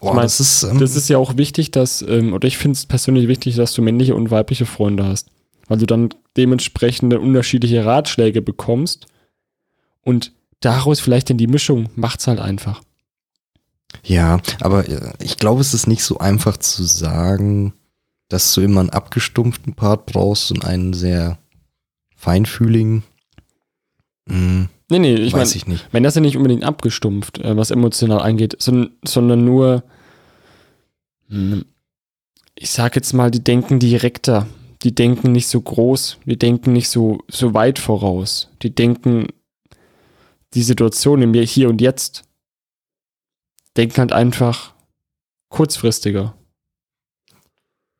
Boah, 0.00 0.14
mein, 0.14 0.22
das 0.24 0.40
ist, 0.40 0.62
ähm, 0.64 0.78
Das 0.78 0.96
ist 0.96 1.08
ja 1.08 1.18
auch 1.18 1.36
wichtig, 1.36 1.70
dass, 1.70 2.02
ähm, 2.02 2.32
oder 2.32 2.48
ich 2.48 2.56
finde 2.58 2.76
es 2.76 2.86
persönlich 2.86 3.28
wichtig, 3.28 3.56
dass 3.56 3.72
du 3.74 3.82
männliche 3.82 4.14
und 4.14 4.30
weibliche 4.30 4.66
Freunde 4.66 5.04
hast. 5.04 5.28
weil 5.68 5.78
du 5.78 5.86
dann 5.86 6.08
dementsprechende 6.36 7.20
unterschiedliche 7.20 7.84
Ratschläge 7.84 8.42
bekommst 8.42 9.06
und 10.02 10.32
daraus 10.58 10.98
vielleicht 10.98 11.30
in 11.30 11.38
die 11.38 11.46
Mischung 11.46 11.90
macht's 11.94 12.26
halt 12.26 12.40
einfach. 12.40 12.82
Ja, 14.04 14.40
aber 14.60 14.88
äh, 14.88 15.12
ich 15.20 15.36
glaube, 15.36 15.60
es 15.60 15.74
ist 15.74 15.86
nicht 15.86 16.04
so 16.04 16.18
einfach 16.18 16.56
zu 16.56 16.84
sagen, 16.84 17.74
dass 18.28 18.54
du 18.54 18.60
immer 18.60 18.80
einen 18.80 18.90
abgestumpften 18.90 19.74
Part 19.74 20.06
brauchst 20.06 20.50
und 20.52 20.64
einen 20.64 20.92
sehr 20.92 21.38
feinfühligen. 22.16 23.02
Hm, 24.28 24.68
Nee, 24.90 24.98
nee, 24.98 25.14
ich 25.14 25.32
meine, 25.32 25.42
weiß 25.42 25.54
ich 25.54 25.68
nicht. 25.68 25.86
wenn 25.92 26.02
das 26.02 26.16
ja 26.16 26.20
nicht 26.20 26.36
unbedingt 26.36 26.64
abgestumpft, 26.64 27.38
äh, 27.38 27.56
was 27.56 27.70
emotional 27.70 28.20
angeht, 28.20 28.56
sondern, 28.58 28.90
sondern 29.04 29.44
nur, 29.44 29.84
hm, 31.28 31.64
ich 32.56 32.70
sag 32.70 32.96
jetzt 32.96 33.12
mal, 33.12 33.30
die 33.30 33.42
denken 33.42 33.78
direkter, 33.78 34.48
die 34.82 34.92
denken 34.94 35.30
nicht 35.30 35.46
so 35.46 35.60
groß, 35.60 36.18
die 36.24 36.36
denken 36.38 36.72
nicht 36.72 36.88
so, 36.88 37.20
so 37.28 37.54
weit 37.54 37.78
voraus, 37.78 38.48
die 38.62 38.74
denken 38.74 39.28
die 40.54 40.62
Situation 40.62 41.22
im 41.22 41.34
Hier 41.34 41.68
und 41.68 41.80
Jetzt, 41.80 42.24
denken 43.76 43.98
halt 43.98 44.12
einfach 44.12 44.74
kurzfristiger. 45.48 46.34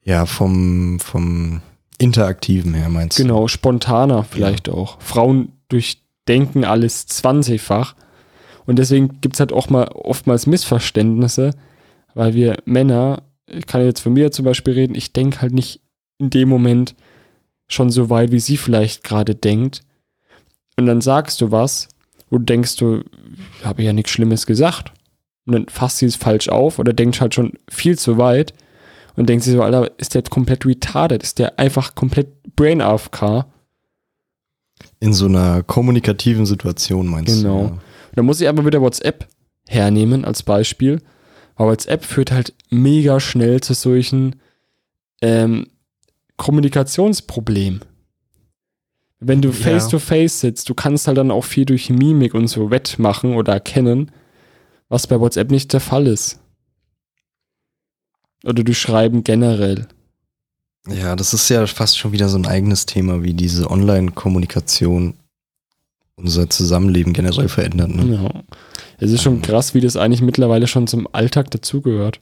Ja, 0.02 0.26
vom, 0.26 0.98
vom 1.00 1.60
Interaktiven 1.98 2.74
her 2.74 2.88
meinst 2.88 3.18
du? 3.18 3.22
Genau, 3.22 3.48
spontaner 3.48 4.24
vielleicht 4.24 4.68
auch. 4.68 5.00
Frauen 5.00 5.52
durchdenken 5.68 6.64
alles 6.64 7.06
20-fach. 7.08 7.94
Und 8.66 8.78
deswegen 8.78 9.20
gibt 9.20 9.36
es 9.36 9.40
halt 9.40 9.52
auch 9.52 9.68
mal 9.68 9.88
oftmals 9.88 10.46
Missverständnisse, 10.46 11.52
weil 12.14 12.34
wir 12.34 12.58
Männer, 12.64 13.22
ich 13.46 13.66
kann 13.66 13.84
jetzt 13.84 14.00
von 14.00 14.12
mir 14.12 14.32
zum 14.32 14.44
Beispiel 14.44 14.74
reden, 14.74 14.94
ich 14.94 15.12
denke 15.12 15.40
halt 15.40 15.52
nicht 15.52 15.80
in 16.18 16.30
dem 16.30 16.48
Moment 16.48 16.94
schon 17.68 17.90
so 17.90 18.10
weit, 18.10 18.32
wie 18.32 18.40
sie 18.40 18.56
vielleicht 18.56 19.04
gerade 19.04 19.34
denkt. 19.34 19.82
Und 20.76 20.86
dann 20.86 21.00
sagst 21.00 21.40
du 21.40 21.50
was, 21.50 21.88
wo 22.30 22.38
du 22.38 22.44
denkst, 22.44 22.76
du 22.76 23.02
habe 23.62 23.82
ja 23.82 23.92
nichts 23.92 24.10
Schlimmes 24.10 24.46
gesagt. 24.46 24.92
Und 25.50 25.54
dann 25.54 25.68
fasst 25.68 25.98
sie 25.98 26.06
es 26.06 26.14
falsch 26.14 26.48
auf 26.48 26.78
oder 26.78 26.92
denkt 26.92 27.20
halt 27.20 27.34
schon 27.34 27.54
viel 27.68 27.98
zu 27.98 28.18
weit 28.18 28.54
und 29.16 29.28
denkt 29.28 29.42
sich 29.44 29.52
so, 29.54 29.62
Alter, 29.64 29.90
ist 29.98 30.14
der 30.14 30.20
jetzt 30.20 30.30
komplett 30.30 30.64
retarded? 30.64 31.24
Ist 31.24 31.40
der 31.40 31.58
einfach 31.58 31.96
komplett 31.96 32.28
brain 32.54 32.80
AFK? 32.80 33.46
In 35.00 35.12
so 35.12 35.26
einer 35.26 35.64
kommunikativen 35.64 36.46
Situation 36.46 37.08
meinst 37.08 37.42
Genau. 37.42 37.58
du? 37.64 37.64
Und 37.72 37.80
dann 38.14 38.24
muss 38.26 38.40
ich 38.40 38.48
aber 38.48 38.64
wieder 38.64 38.80
WhatsApp 38.80 39.26
hernehmen 39.66 40.24
als 40.24 40.44
Beispiel. 40.44 41.00
Weil 41.56 41.66
WhatsApp 41.66 42.04
führt 42.04 42.30
halt 42.30 42.54
mega 42.70 43.18
schnell 43.18 43.60
zu 43.60 43.74
solchen 43.74 44.36
ähm, 45.20 45.66
Kommunikationsproblemen. 46.36 47.80
Wenn 49.18 49.42
du 49.42 49.48
Ja. 49.48 49.54
face 49.54 49.88
to 49.88 49.98
face 49.98 50.40
sitzt, 50.40 50.68
du 50.68 50.74
kannst 50.74 51.06
halt 51.08 51.18
dann 51.18 51.30
auch 51.30 51.44
viel 51.44 51.66
durch 51.66 51.90
Mimik 51.90 52.34
und 52.34 52.46
so 52.46 52.70
wettmachen 52.70 53.34
oder 53.34 53.52
erkennen, 53.54 54.10
was 54.90 55.06
bei 55.06 55.18
WhatsApp 55.18 55.50
nicht 55.50 55.72
der 55.72 55.80
Fall 55.80 56.06
ist. 56.06 56.38
Oder 58.44 58.62
du 58.62 58.74
schreiben 58.74 59.24
generell. 59.24 59.88
Ja, 60.86 61.16
das 61.16 61.32
ist 61.32 61.48
ja 61.48 61.66
fast 61.66 61.98
schon 61.98 62.12
wieder 62.12 62.28
so 62.28 62.36
ein 62.36 62.46
eigenes 62.46 62.84
Thema, 62.86 63.22
wie 63.22 63.34
diese 63.34 63.70
Online-Kommunikation 63.70 65.14
unser 66.16 66.50
Zusammenleben 66.50 67.12
generell 67.12 67.48
verändert. 67.48 67.94
Ne? 67.94 68.14
Ja. 68.14 68.42
Es 68.98 69.10
ist 69.10 69.22
schon 69.22 69.40
krass, 69.40 69.74
wie 69.74 69.80
das 69.80 69.96
eigentlich 69.96 70.20
mittlerweile 70.22 70.66
schon 70.66 70.86
zum 70.86 71.08
Alltag 71.12 71.50
dazugehört. 71.50 72.20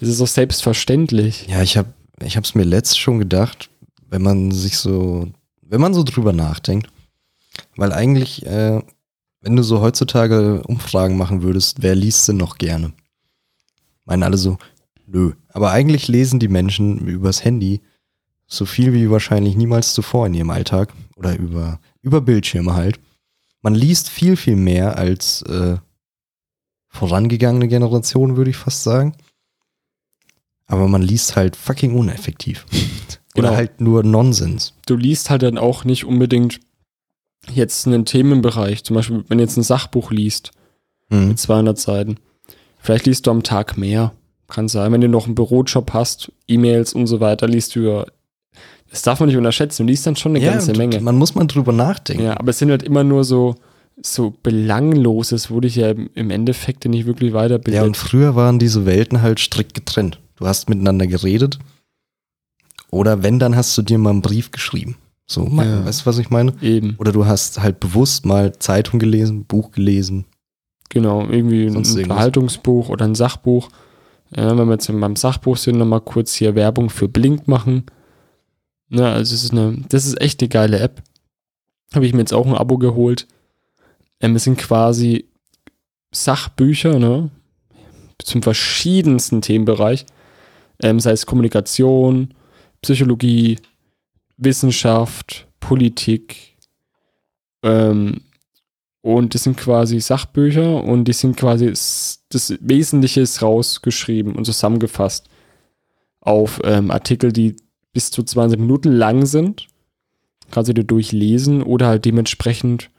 Es 0.00 0.08
ist 0.08 0.18
so 0.18 0.26
selbstverständlich. 0.26 1.46
Ja, 1.48 1.62
ich 1.62 1.76
habe 1.76 1.92
ich 2.22 2.36
hab's 2.36 2.54
mir 2.54 2.64
letzt 2.64 2.98
schon 2.98 3.18
gedacht, 3.18 3.70
wenn 4.08 4.22
man 4.22 4.50
sich 4.50 4.78
so, 4.78 5.28
wenn 5.62 5.80
man 5.80 5.94
so 5.94 6.02
drüber 6.02 6.32
nachdenkt, 6.32 6.88
weil 7.76 7.92
eigentlich, 7.92 8.46
äh, 8.46 8.80
wenn 9.40 9.56
du 9.56 9.62
so 9.62 9.80
heutzutage 9.80 10.62
Umfragen 10.64 11.16
machen 11.16 11.42
würdest, 11.42 11.82
wer 11.82 11.94
liest 11.94 12.28
denn 12.28 12.36
noch 12.36 12.58
gerne? 12.58 12.92
Meinen 14.04 14.22
alle 14.22 14.36
so, 14.36 14.58
nö. 15.06 15.32
Aber 15.48 15.70
eigentlich 15.70 16.08
lesen 16.08 16.40
die 16.40 16.48
Menschen 16.48 17.06
übers 17.06 17.44
Handy 17.44 17.80
so 18.46 18.66
viel 18.66 18.92
wie 18.92 19.10
wahrscheinlich 19.10 19.56
niemals 19.56 19.94
zuvor 19.94 20.26
in 20.26 20.34
ihrem 20.34 20.50
Alltag 20.50 20.92
oder 21.16 21.36
über, 21.38 21.80
über 22.02 22.20
Bildschirme 22.20 22.74
halt. 22.74 22.98
Man 23.62 23.74
liest 23.74 24.08
viel, 24.08 24.36
viel 24.36 24.56
mehr 24.56 24.98
als 24.98 25.42
äh, 25.42 25.76
vorangegangene 26.88 27.68
Generationen, 27.68 28.36
würde 28.36 28.50
ich 28.50 28.56
fast 28.56 28.82
sagen. 28.82 29.14
Aber 30.66 30.88
man 30.88 31.02
liest 31.02 31.36
halt 31.36 31.56
fucking 31.56 31.94
uneffektiv. 31.94 32.66
Oder 33.36 33.48
Genau. 33.48 33.56
halt 33.56 33.80
nur 33.80 34.02
Nonsens. 34.02 34.74
Du 34.86 34.96
liest 34.96 35.30
halt 35.30 35.42
dann 35.42 35.56
auch 35.56 35.84
nicht 35.84 36.04
unbedingt 36.04 36.60
jetzt 37.52 37.86
einen 37.86 38.04
Themenbereich. 38.04 38.84
Zum 38.84 38.96
Beispiel, 38.96 39.24
wenn 39.28 39.38
du 39.38 39.44
jetzt 39.44 39.56
ein 39.56 39.62
Sachbuch 39.62 40.10
liest 40.10 40.50
Mhm. 41.10 41.28
mit 41.28 41.38
200 41.38 41.78
Seiten. 41.78 42.16
Vielleicht 42.78 43.06
liest 43.06 43.26
du 43.26 43.30
am 43.32 43.42
Tag 43.42 43.76
mehr. 43.76 44.12
Kann 44.48 44.68
sein. 44.68 44.92
Wenn 44.92 45.00
du 45.00 45.08
noch 45.08 45.26
einen 45.26 45.34
Bürojob 45.34 45.92
hast, 45.92 46.32
E-Mails 46.48 46.92
und 46.94 47.06
so 47.06 47.20
weiter, 47.20 47.46
liest 47.48 47.74
du 47.76 47.80
ja. 47.80 48.06
Das 48.90 49.02
darf 49.02 49.20
man 49.20 49.28
nicht 49.28 49.38
unterschätzen. 49.38 49.86
Du 49.86 49.90
liest 49.92 50.06
dann 50.06 50.16
schon 50.16 50.34
eine 50.34 50.44
ganze 50.44 50.72
und 50.72 50.78
Menge. 50.78 51.00
Man 51.00 51.16
muss 51.16 51.34
mal 51.36 51.46
drüber 51.46 51.72
nachdenken. 51.72 52.24
Ja, 52.24 52.38
aber 52.40 52.50
es 52.50 52.58
sind 52.58 52.70
halt 52.70 52.82
immer 52.82 53.04
nur 53.04 53.22
so, 53.24 53.54
so 54.02 54.34
Belangloses, 54.42 55.50
wo 55.50 55.60
dich 55.60 55.76
ja 55.76 55.90
im 55.90 56.10
im 56.14 56.30
Endeffekt 56.30 56.84
nicht 56.86 57.06
wirklich 57.06 57.32
weiterbildet. 57.32 57.74
Ja, 57.80 57.84
und 57.84 57.96
früher 57.96 58.34
waren 58.34 58.58
diese 58.58 58.86
Welten 58.86 59.22
halt 59.22 59.38
strikt 59.38 59.74
getrennt. 59.74 60.18
Du 60.36 60.46
hast 60.46 60.68
miteinander 60.68 61.06
geredet. 61.06 61.58
Oder 62.90 63.22
wenn, 63.22 63.38
dann 63.38 63.54
hast 63.54 63.76
du 63.78 63.82
dir 63.82 63.98
mal 63.98 64.10
einen 64.10 64.22
Brief 64.22 64.50
geschrieben. 64.50 64.96
So, 65.30 65.44
mein, 65.44 65.68
Ja. 65.68 65.84
weißt 65.84 66.00
du, 66.02 66.06
was 66.06 66.18
ich 66.18 66.28
meine? 66.30 66.54
Eben, 66.60 66.96
Oder 66.98 67.12
du 67.12 67.24
hast 67.24 67.60
halt 67.62 67.78
bewusst 67.78 68.26
mal 68.26 68.58
Zeitung 68.58 68.98
gelesen, 68.98 69.44
Buch 69.44 69.70
gelesen. 69.70 70.24
genau. 70.88 71.20
Irgendwie 71.28 71.66
ein. 71.66 71.76
Unterhaltungsbuch 71.76 72.88
oder 72.88 73.04
ein 73.04 73.14
Sachbuch. 73.14 73.68
Ja, 74.34 74.58
wenn 74.58 74.66
wir 74.66 74.72
jetzt 74.74 74.88
beim 74.88 75.14
Sachbuch 75.14 75.56
sind, 75.56 75.78
nochmal 75.78 76.00
kurz 76.00 76.34
hier 76.34 76.56
Werbung 76.56 76.90
für 76.90 77.06
Blink 77.06 77.46
machen. 77.46 77.84
Na, 78.88 79.12
also 79.12 79.32
es 79.36 79.44
ist 79.44 79.52
eine, 79.52 79.78
das 79.88 80.04
ist 80.04 80.20
echt 80.20 80.40
eine 80.40 80.48
geile 80.48 80.80
App. 80.80 81.00
Habe 81.94 82.06
ich 82.06 82.12
mir 82.12 82.20
jetzt 82.20 82.34
auch 82.34 82.46
ein 82.46 82.54
Abo 82.54 82.76
geholt. 82.78 83.28
Ähm, 84.20 84.34
es 84.34 84.42
sind 84.44 84.58
quasi 84.58 85.26
Sachbücher, 86.12 86.98
ne? 86.98 87.30
Zum 88.18 88.42
verschiedensten 88.42 89.42
Themenbereich. 89.42 90.06
Ähm, 90.82 90.98
sei 90.98 91.12
es 91.12 91.24
Kommunikation, 91.26 92.34
Psychologie, 92.82 93.58
Wissenschaft, 94.40 95.46
Politik. 95.60 96.56
Ähm, 97.62 98.22
und 99.02 99.34
das 99.34 99.44
sind 99.44 99.56
quasi 99.56 100.00
Sachbücher 100.00 100.82
und 100.82 101.04
die 101.04 101.12
sind 101.12 101.36
quasi 101.36 101.68
das 101.68 102.54
Wesentliche 102.60 103.22
ist 103.22 103.40
rausgeschrieben 103.40 104.34
und 104.34 104.44
zusammengefasst 104.44 105.28
auf 106.20 106.60
ähm, 106.64 106.90
Artikel, 106.90 107.32
die 107.32 107.56
bis 107.92 108.10
zu 108.10 108.22
20 108.22 108.60
Minuten 108.60 108.92
lang 108.92 109.24
sind. 109.24 109.68
Kannst 110.50 110.68
du 110.68 110.74
dir 110.74 110.84
durchlesen 110.84 111.62
oder 111.62 111.86
halt 111.86 112.04
dementsprechend 112.04 112.90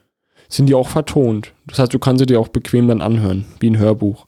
sind 0.50 0.68
die 0.68 0.76
auch 0.76 0.90
vertont. 0.90 1.54
Das 1.68 1.80
heißt, 1.80 1.94
du 1.94 2.00
kannst 2.00 2.20
sie 2.20 2.26
dir 2.26 2.40
auch 2.40 2.50
bequem 2.50 2.88
dann 2.88 3.02
anhören, 3.02 3.46
wie 3.60 3.70
ein 3.70 3.78
Hörbuch. 3.78 4.26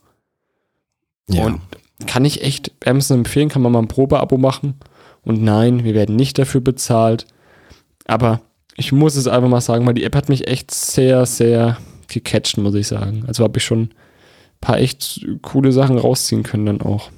Und 1.45 1.61
kann 2.05 2.25
ich 2.25 2.43
echt 2.43 2.71
wärmstens 2.81 3.17
empfehlen, 3.17 3.49
kann 3.49 3.61
man 3.61 3.71
mal 3.71 3.79
ein 3.79 3.87
Probeabo 3.87 4.37
machen. 4.37 4.75
Und 5.23 5.41
nein, 5.41 5.83
wir 5.83 5.93
werden 5.93 6.15
nicht 6.15 6.37
dafür 6.37 6.61
bezahlt. 6.61 7.25
Aber 8.05 8.41
ich 8.75 8.91
muss 8.91 9.15
es 9.15 9.27
einfach 9.27 9.49
mal 9.49 9.61
sagen, 9.61 9.85
weil 9.85 9.93
die 9.93 10.03
App 10.03 10.15
hat 10.15 10.29
mich 10.29 10.47
echt 10.47 10.71
sehr, 10.71 11.25
sehr 11.25 11.77
gecatcht, 12.07 12.57
muss 12.57 12.75
ich 12.75 12.87
sagen. 12.87 13.23
Also 13.27 13.43
habe 13.43 13.57
ich 13.57 13.63
schon 13.63 13.83
ein 13.83 13.89
paar 14.61 14.79
echt 14.79 15.25
coole 15.41 15.71
Sachen 15.71 15.97
rausziehen 15.97 16.43
können 16.43 16.65
dann 16.65 16.81
auch. 16.81 17.09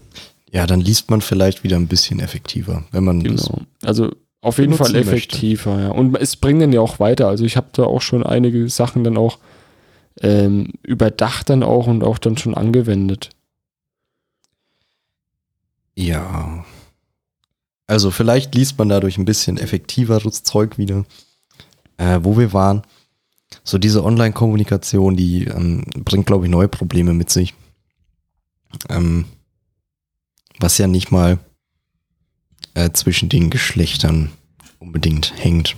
ja, 0.51 0.65
dann 0.67 0.79
liest 0.79 1.09
man 1.09 1.21
vielleicht 1.21 1.63
wieder 1.63 1.75
ein 1.77 1.87
bisschen 1.87 2.19
effektiver, 2.19 2.83
wenn 2.91 3.03
man 3.03 3.23
Genau. 3.23 3.61
Also 3.83 4.11
auf 4.41 4.57
jeden 4.59 4.73
Fall 4.73 4.87
benutzen 4.91 5.11
möchte. 5.11 5.35
effektiver, 5.35 5.79
ja. 5.79 5.89
Und 5.89 6.15
es 6.17 6.35
bringt 6.35 6.61
dann 6.61 6.71
ja 6.71 6.79
auch 6.79 6.99
weiter. 6.99 7.27
Also 7.27 7.45
ich 7.45 7.57
habe 7.57 7.67
da 7.73 7.83
auch 7.83 8.01
schon 8.01 8.23
einige 8.23 8.69
Sachen 8.69 9.03
dann 9.03 9.17
auch 9.17 9.39
ähm, 10.21 10.73
überdacht 10.83 11.49
dann 11.49 11.63
auch 11.63 11.87
und 11.87 12.03
auch 12.03 12.19
dann 12.19 12.37
schon 12.37 12.53
angewendet. 12.53 13.31
Ja. 15.95 16.63
Also 17.87 18.11
vielleicht 18.11 18.55
liest 18.55 18.77
man 18.77 18.89
dadurch 18.89 19.17
ein 19.17 19.25
bisschen 19.25 19.57
effektiveres 19.57 20.43
Zeug 20.43 20.77
wieder. 20.77 21.05
Äh, 21.97 22.19
wo 22.23 22.37
wir 22.37 22.51
waren. 22.51 22.81
So 23.63 23.77
diese 23.77 24.03
Online-Kommunikation, 24.03 25.15
die 25.15 25.45
ähm, 25.45 25.85
bringt, 26.03 26.25
glaube 26.25 26.45
ich, 26.45 26.51
neue 26.51 26.67
Probleme 26.67 27.13
mit 27.13 27.29
sich. 27.29 27.53
Ähm, 28.89 29.25
was 30.59 30.77
ja 30.77 30.87
nicht 30.87 31.11
mal 31.11 31.39
äh, 32.73 32.91
zwischen 32.91 33.29
den 33.29 33.49
Geschlechtern 33.49 34.31
unbedingt 34.79 35.33
hängt, 35.37 35.75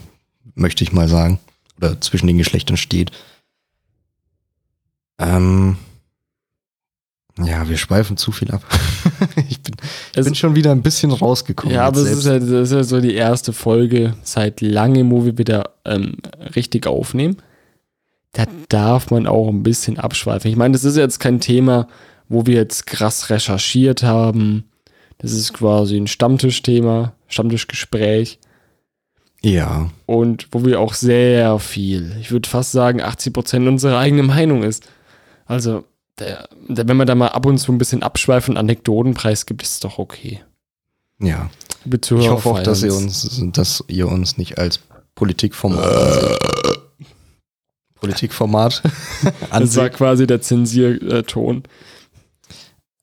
möchte 0.55 0.83
ich 0.83 0.91
mal 0.91 1.07
sagen. 1.07 1.39
Oder 1.77 2.01
zwischen 2.01 2.25
den 2.25 2.39
Geschlechtern 2.39 2.77
steht. 2.77 3.11
Ähm, 5.19 5.77
ja, 7.43 7.67
wir 7.69 7.77
schweifen 7.77 8.17
zu 8.17 8.31
viel 8.31 8.51
ab. 8.51 8.63
ich 9.49 9.61
bin, 9.61 9.75
ich 10.15 10.23
bin 10.23 10.35
schon 10.35 10.55
wieder 10.55 10.71
ein 10.71 10.81
bisschen 10.81 11.11
rausgekommen. 11.11 11.75
Ja, 11.75 11.85
aber 11.85 11.99
es 11.99 12.09
ist 12.09 12.25
ja, 12.25 12.39
das 12.39 12.49
ist 12.49 12.71
ja 12.71 12.83
so 12.83 12.99
die 12.99 13.15
erste 13.15 13.53
Folge 13.53 14.15
seit 14.23 14.61
langem, 14.61 15.11
wo 15.11 15.25
wir 15.25 15.37
wieder 15.37 15.71
ähm, 15.85 16.17
richtig 16.55 16.87
aufnehmen. 16.87 17.37
Da 18.33 18.45
darf 18.69 19.11
man 19.11 19.27
auch 19.27 19.49
ein 19.49 19.63
bisschen 19.63 19.99
abschweifen. 19.99 20.49
Ich 20.49 20.57
meine, 20.57 20.73
das 20.73 20.83
ist 20.83 20.97
jetzt 20.97 21.19
kein 21.19 21.39
Thema, 21.39 21.87
wo 22.29 22.45
wir 22.45 22.55
jetzt 22.55 22.85
krass 22.85 23.29
recherchiert 23.29 24.03
haben. 24.03 24.65
Das 25.19 25.31
ist 25.31 25.53
quasi 25.53 25.97
ein 25.97 26.07
Stammtischthema, 26.07 27.13
Stammtischgespräch 27.27 28.39
ja. 29.41 29.89
und 30.05 30.47
wo 30.51 30.65
wir 30.65 30.79
auch 30.79 30.93
sehr 30.93 31.59
viel, 31.59 32.15
ich 32.19 32.31
würde 32.31 32.49
fast 32.49 32.71
sagen, 32.71 33.01
80 33.01 33.33
Prozent 33.33 33.67
unserer 33.67 33.99
eigene 33.99 34.23
Meinung 34.23 34.63
ist. 34.63 34.87
Also, 35.45 35.85
der, 36.19 36.49
der, 36.67 36.87
wenn 36.87 36.97
man 36.97 37.07
da 37.07 37.15
mal 37.15 37.27
ab 37.29 37.45
und 37.45 37.57
zu 37.57 37.71
ein 37.71 37.77
bisschen 37.77 38.03
abschweifen 38.03 38.53
und 38.53 38.57
Anekdoten 38.57 39.13
preisgibt, 39.13 39.61
ist 39.61 39.71
es 39.73 39.79
doch 39.79 39.97
okay. 39.97 40.41
Ja. 41.19 41.49
Ich 41.85 42.11
hoffe 42.11 42.49
auch, 42.49 42.63
dass 42.63 42.83
ihr 42.83 42.93
uns, 42.93 43.41
dass 43.53 43.83
ihr 43.87 44.07
uns 44.07 44.37
nicht 44.37 44.57
als 44.57 44.79
Politikformat 45.15 45.83
anseht. 45.83 46.39
Politikformat 47.95 48.83
Das 49.51 49.75
war 49.77 49.89
quasi 49.89 50.27
der 50.27 50.41
Zensierton. 50.41 51.63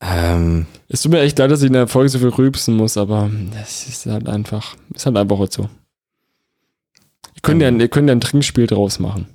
Ähm, 0.01 0.65
Es 0.87 1.01
tut 1.01 1.11
mir 1.11 1.21
echt 1.21 1.37
leid, 1.39 1.51
dass 1.51 1.61
ich 1.61 1.67
in 1.67 1.73
der 1.73 1.87
Folge 1.87 2.09
so 2.09 2.19
viel 2.19 2.29
rübsen 2.29 2.75
muss, 2.75 2.95
aber 2.97 3.29
das 3.53 3.87
ist 3.87 4.05
halt 4.05 4.27
einfach, 4.29 4.75
ist 4.93 5.05
halt 5.05 5.17
einfach 5.17 5.39
so. 5.49 5.63
Ihr 5.63 7.41
könnt, 7.41 7.61
ja, 7.61 7.67
Ähm. 7.69 7.79
ihr 7.79 7.87
könnt 7.87 8.07
ja 8.07 8.15
ein 8.15 8.21
Trinkspiel 8.21 8.67
draus 8.67 8.99
machen. 8.99 9.27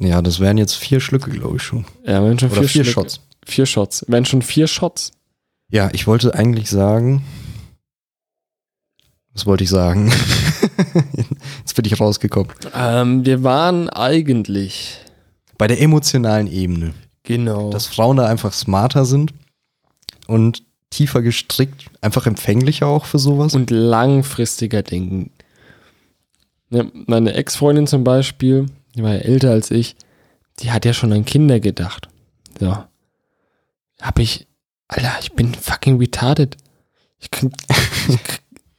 Ja, 0.00 0.20
das 0.22 0.40
wären 0.40 0.58
jetzt 0.58 0.74
vier 0.74 0.98
Schlücke, 1.00 1.30
glaube 1.30 1.56
ich 1.58 1.62
schon. 1.62 1.84
Ja, 2.04 2.24
wenn 2.24 2.38
schon 2.38 2.50
Oder 2.50 2.62
vier, 2.64 2.84
Schlücke- 2.84 2.90
Shots. 2.92 3.20
Vier 3.46 3.66
Shots. 3.66 4.04
Wenn 4.08 4.24
schon 4.24 4.42
vier 4.42 4.66
Shots. 4.66 5.12
Ja, 5.70 5.88
ich 5.92 6.06
wollte 6.06 6.34
eigentlich 6.34 6.68
sagen. 6.68 7.24
Was 9.32 9.46
wollte 9.46 9.62
ich 9.64 9.70
sagen? 9.70 10.12
Jetzt 11.58 11.74
bin 11.76 11.84
ich 11.84 12.00
rausgekommen. 12.00 12.50
Ähm, 12.74 13.24
wir 13.24 13.42
waren 13.44 13.88
eigentlich. 13.88 14.98
Bei 15.56 15.66
der 15.68 15.80
emotionalen 15.80 16.46
Ebene. 16.50 16.94
Genau. 17.22 17.70
Dass 17.70 17.86
Frauen 17.86 18.16
da 18.16 18.26
einfach 18.26 18.52
smarter 18.52 19.04
sind 19.04 19.32
und 20.26 20.62
tiefer 20.90 21.22
gestrickt, 21.22 21.86
einfach 22.00 22.26
empfänglicher 22.26 22.86
auch 22.86 23.04
für 23.04 23.18
sowas. 23.20 23.54
und 23.54 23.70
langfristiger 23.70 24.82
denken. 24.82 25.30
Ja, 26.70 26.84
meine 27.06 27.34
Ex-Freundin 27.34 27.86
zum 27.86 28.02
Beispiel, 28.02 28.66
die 28.94 29.02
war 29.02 29.14
ja 29.14 29.20
älter 29.20 29.50
als 29.50 29.70
ich, 29.70 29.96
die 30.60 30.70
hat 30.70 30.84
ja 30.84 30.92
schon 30.92 31.12
an 31.12 31.24
Kinder 31.24 31.60
gedacht. 31.60 32.08
So. 32.58 32.76
Hab 34.00 34.18
ich, 34.18 34.46
Alter, 34.88 35.12
ich 35.20 35.32
bin 35.32 35.54
fucking 35.54 35.98
retarded. 35.98 36.56
Ich 37.18 37.30
kann, 37.30 37.52
ich, 38.08 38.18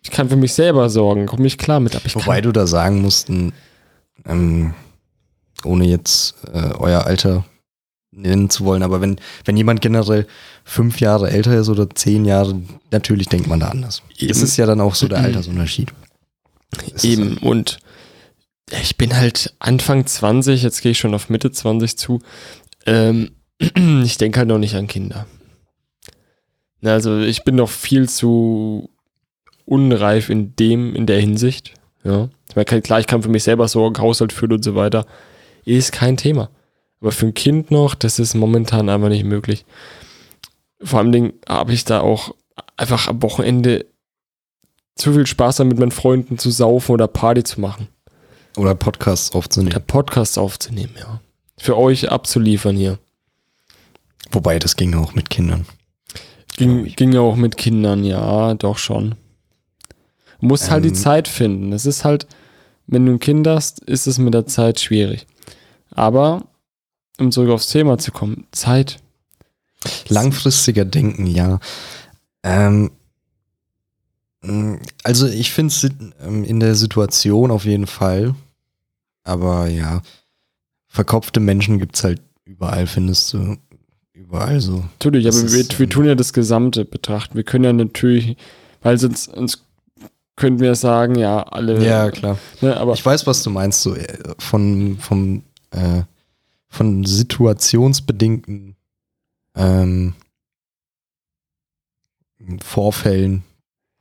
ich 0.04 0.12
kann 0.12 0.30
für 0.30 0.36
mich 0.36 0.54
selber 0.54 0.90
sorgen, 0.90 1.28
komm 1.28 1.42
nicht 1.42 1.60
klar 1.60 1.80
mit, 1.80 1.96
ich 2.06 2.16
Wobei 2.16 2.36
kann, 2.36 2.44
du 2.44 2.52
da 2.52 2.68
sagen 2.68 3.02
musst, 3.02 3.30
ähm, 3.30 4.74
ohne 5.64 5.86
jetzt 5.86 6.36
äh, 6.52 6.74
euer 6.78 7.06
Alter 7.06 7.46
nennen 8.12 8.50
zu 8.50 8.66
wollen, 8.66 8.84
aber 8.84 9.00
wenn, 9.00 9.20
wenn 9.46 9.58
jemand 9.58 9.82
generell 9.82 10.28
fünf 10.64 11.00
Jahre 11.00 11.32
älter 11.32 11.58
ist 11.58 11.70
oder 11.70 11.90
zehn 11.90 12.26
Jahre, 12.26 12.62
natürlich 12.92 13.30
denkt 13.30 13.48
man 13.48 13.60
da 13.60 13.70
anders. 13.70 14.02
Eben. 14.18 14.28
Das 14.30 14.42
ist 14.42 14.58
ja 14.58 14.66
dann 14.66 14.82
auch 14.82 14.96
so 14.96 15.08
der 15.08 15.20
Altersunterschied. 15.20 15.94
Das 16.94 17.04
eben, 17.04 17.38
und 17.38 17.80
ich 18.82 18.98
bin 18.98 19.16
halt 19.16 19.54
Anfang 19.60 20.06
20, 20.06 20.64
jetzt 20.64 20.82
gehe 20.82 20.92
ich 20.92 21.00
schon 21.00 21.14
auf 21.14 21.30
Mitte 21.30 21.52
20 21.52 21.98
zu. 21.98 22.20
Ähm, 22.86 23.32
ich 24.04 24.18
denke 24.18 24.40
halt 24.40 24.48
noch 24.48 24.58
nicht 24.58 24.76
an 24.76 24.88
Kinder. 24.88 25.26
Also 26.84 27.20
ich 27.20 27.44
bin 27.44 27.56
noch 27.56 27.70
viel 27.70 28.10
zu 28.10 28.90
unreif 29.66 30.30
in 30.30 30.56
dem, 30.56 30.96
in 30.96 31.06
der 31.06 31.20
Hinsicht. 31.20 31.74
Ja. 32.04 32.30
Ich 32.50 32.56
meine, 32.56 32.82
klar, 32.82 33.00
ich 33.00 33.08
kann 33.08 33.22
für 33.22 33.30
mich 33.30 33.44
selber 33.44 33.68
sorgen, 33.68 34.02
Haushalt 34.02 34.34
führen 34.34 34.54
und 34.54 34.64
so 34.64 34.76
weiter. 34.76 35.06
Ist 35.64 35.92
kein 35.92 36.18
Thema. 36.18 36.50
Aber 37.00 37.12
für 37.12 37.28
ein 37.28 37.34
Kind 37.34 37.72
noch, 37.72 37.96
das 37.96 38.20
ist 38.20 38.34
momentan 38.34 38.90
einfach 38.90 39.10
nicht 39.10 39.24
möglich. 39.24 39.66
Vor 40.82 41.00
allem 41.00 41.12
Dingen 41.12 41.34
habe 41.48 41.74
ich 41.74 41.86
da 41.86 42.02
auch 42.02 42.34
einfach 42.78 43.08
am 43.08 43.22
Wochenende 43.22 43.86
zu 44.96 45.14
viel 45.14 45.28
Spaß 45.28 45.58
damit, 45.58 45.74
mit 45.74 45.80
meinen 45.80 45.92
Freunden 45.92 46.38
zu 46.38 46.52
saufen 46.52 46.92
oder 46.94 47.08
Party 47.08 47.44
zu 47.44 47.62
machen. 47.62 47.88
Oder 48.58 48.76
Podcasts 48.76 49.32
aufzunehmen. 49.34 49.84
Podcasts 49.88 50.38
aufzunehmen, 50.38 50.94
ja. 51.00 51.22
Für 51.58 51.78
euch 51.78 52.12
abzuliefern 52.12 52.76
hier. 52.76 53.00
Wobei, 54.32 54.60
das 54.60 54.76
ging 54.76 54.94
auch 54.96 55.14
mit 55.14 55.30
Kindern. 55.30 55.66
Ging, 56.58 56.86
ging 56.86 57.14
ja 57.14 57.22
auch 57.22 57.36
mit 57.36 57.58
Kindern, 57.58 58.04
ja, 58.04 58.54
doch 58.56 58.78
schon. 58.78 59.16
Du 60.40 60.48
musst 60.48 60.70
halt 60.72 60.84
die 60.84 60.90
Ähm. 60.90 60.96
Zeit 60.96 61.28
finden. 61.28 61.72
Es 61.72 61.86
ist 61.86 62.04
halt, 62.04 62.28
wenn 62.88 63.06
du 63.06 63.14
ein 63.14 63.20
Kind 63.20 63.48
hast, 63.48 63.80
ist 63.82 64.08
es 64.08 64.18
mit 64.18 64.34
der 64.34 64.48
Zeit 64.48 64.80
schwierig. 64.80 65.28
Aber, 65.92 66.44
um 67.20 67.32
zurück 67.32 67.52
aufs 67.52 67.68
Thema 67.68 67.98
zu 67.98 68.12
kommen, 68.12 68.48
Zeit. 68.52 68.98
Langfristiger 70.10 70.86
Denken, 70.86 71.26
ja. 71.26 71.60
Ähm, 72.44 72.92
also 75.04 75.28
ich 75.28 75.52
finde 75.52 75.74
es 75.74 75.84
in 75.84 76.60
der 76.60 76.76
Situation 76.76 77.52
auf 77.52 77.66
jeden 77.66 77.88
Fall. 77.88 78.36
Aber 79.24 79.68
ja, 79.68 80.02
verkopfte 80.88 81.40
Menschen 81.40 81.78
gibt 81.78 81.96
es 81.96 82.04
halt 82.04 82.22
überall, 82.46 82.88
findest 82.88 83.34
du. 83.34 83.58
Überall 84.14 84.60
so. 84.60 84.80
Natürlich, 84.94 85.26
Das 85.26 85.40
aber 85.40 85.52
wir, 85.52 85.60
ist, 85.60 85.80
wir 85.80 85.84
ähm, 85.86 85.90
tun 85.90 86.06
ja 86.06 86.16
das 86.16 86.34
Gesamte 86.34 86.86
betrachten. 86.86 87.36
Wir 87.36 87.44
können 87.44 87.64
ja 87.64 87.74
natürlich, 87.74 88.38
weil 88.82 88.98
sonst 88.98 89.28
uns 89.30 89.64
könnten 90.36 90.60
wir 90.60 90.76
sagen, 90.76 91.16
ja, 91.16 91.44
alle. 91.44 91.84
Ja, 91.86 92.10
klar. 92.10 92.38
Ne, 92.62 92.76
aber 92.78 92.94
Ich 92.94 93.06
weiß, 93.06 93.28
was 93.28 93.44
du 93.44 93.50
meinst, 93.50 93.82
so 93.82 93.96
äh, 93.96 94.18
von, 94.40 94.98
vom, 95.00 95.44
äh, 95.72 96.04
von 96.68 97.04
situationsbedingten 97.06 98.76
ähm, 99.56 100.14
Vorfällen, 102.64 103.44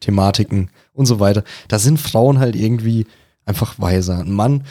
Thematiken 0.01 0.71
und 0.93 1.07
so 1.07 1.21
weiter. 1.21 1.45
Da 1.69 1.79
sind 1.79 1.99
Frauen 1.99 2.39
halt 2.39 2.57
irgendwie 2.57 3.07
einfach 3.45 3.79
weiser. 3.79 4.21
Ein 4.21 4.33
Mann 4.33 4.65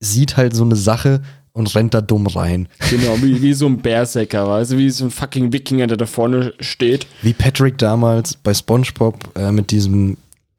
sieht 0.00 0.36
halt 0.36 0.54
so 0.54 0.64
eine 0.64 0.76
Sache 0.76 1.22
und 1.52 1.74
rennt 1.74 1.94
da 1.94 2.00
dumm 2.00 2.26
rein. 2.26 2.68
genau, 2.88 3.20
wie, 3.22 3.42
wie 3.42 3.54
so 3.54 3.66
ein 3.66 3.78
Berserker, 3.82 4.48
weißt 4.48 4.72
du, 4.72 4.78
wie 4.78 4.90
so 4.90 5.04
ein 5.04 5.10
fucking 5.10 5.52
Wikinger, 5.52 5.86
der 5.86 5.96
da 5.96 6.06
vorne 6.06 6.54
steht. 6.60 7.06
Wie 7.22 7.32
Patrick 7.32 7.78
damals 7.78 8.34
bei 8.34 8.54
SpongeBob 8.54 9.36
äh, 9.36 9.52
mit 9.52 9.70
diesem 9.70 10.16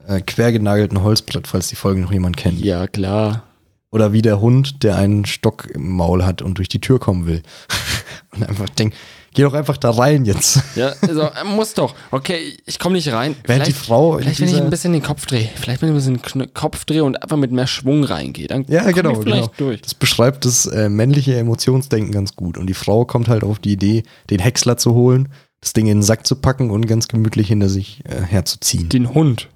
äh, 0.08 0.22
quergenagelten 0.22 1.02
Holzbrett, 1.02 1.48
falls 1.48 1.70
die 1.70 1.76
Folge 1.76 2.02
noch 2.02 2.12
jemand 2.12 2.38
kennt. 2.38 2.60
Ja, 2.60 2.88
klar. 2.88 3.44
Oder 3.92 4.14
wie 4.14 4.22
der 4.22 4.40
Hund, 4.40 4.84
der 4.84 4.96
einen 4.96 5.26
Stock 5.26 5.68
im 5.74 5.90
Maul 5.90 6.24
hat 6.26 6.42
und 6.42 6.58
durch 6.58 6.70
die 6.70 6.80
Tür 6.80 7.00
kommen 7.00 7.26
will. 7.26 7.42
und 8.32 8.44
einfach 8.44 8.70
denkt, 8.70 8.96
geh 9.34 9.44
doch 9.44 9.54
einfach 9.54 9.78
da 9.78 9.92
rein 9.92 10.26
jetzt. 10.26 10.62
Ja, 10.76 10.94
also 11.02 11.22
er 11.22 11.44
muss 11.44 11.74
doch. 11.74 11.96
Okay, 12.12 12.58
ich 12.66 12.80
komme 12.80 12.96
nicht 12.96 13.12
rein. 13.12 13.36
Während 13.46 13.68
die 13.68 13.74
Frau 13.74 14.18
Vielleicht, 14.18 14.40
wenn 14.40 14.48
ich 14.48 14.62
ein 14.62 14.70
bisschen 14.70 14.94
den 14.94 15.04
Kopf 15.04 15.26
drehe. 15.26 15.50
Vielleicht, 15.56 15.82
wenn 15.82 15.90
ich 15.90 15.94
ein 15.94 16.14
bisschen 16.20 16.40
den 16.40 16.54
Kopf 16.54 16.86
drehe 16.86 17.04
und 17.04 17.22
einfach 17.22 17.38
mit 17.38 17.52
mehr 17.52 17.68
Schwung 17.68 18.04
reingehe. 18.04 18.48
Dann 18.48 18.66
Ja, 18.68 18.90
genau, 18.92 19.12
ich 19.12 19.20
vielleicht 19.20 19.58
genau. 19.58 19.70
durch. 19.70 19.82
Das 19.82 19.94
beschreibt 19.94 20.46
das 20.46 20.66
äh, 20.66 20.90
männliche 20.90 21.38
Emotionsdenken 21.38 22.12
ganz 22.12 22.36
gut. 22.36 22.58
Und 22.58 22.68
die 22.68 22.74
Frau 22.74 23.06
kommt 23.06 23.28
halt 23.28 23.44
auf 23.44 23.60
die 23.60 23.74
Idee, 23.74 24.04
den 24.30 24.40
Häcksler 24.40 24.78
zu 24.78 24.94
holen, 24.94 25.30
das 25.62 25.74
Ding 25.74 25.88
in 25.88 25.98
den 25.98 26.04
Sack 26.04 26.26
zu 26.26 26.36
packen 26.36 26.72
und 26.72 26.88
ganz 26.88 27.08
gemütlich 27.08 27.48
hinter 27.48 27.70
sich 27.70 28.04
äh, 28.06 28.22
herzuziehen. 28.22 28.90
Den 28.90 29.14
Hund. 29.14 29.50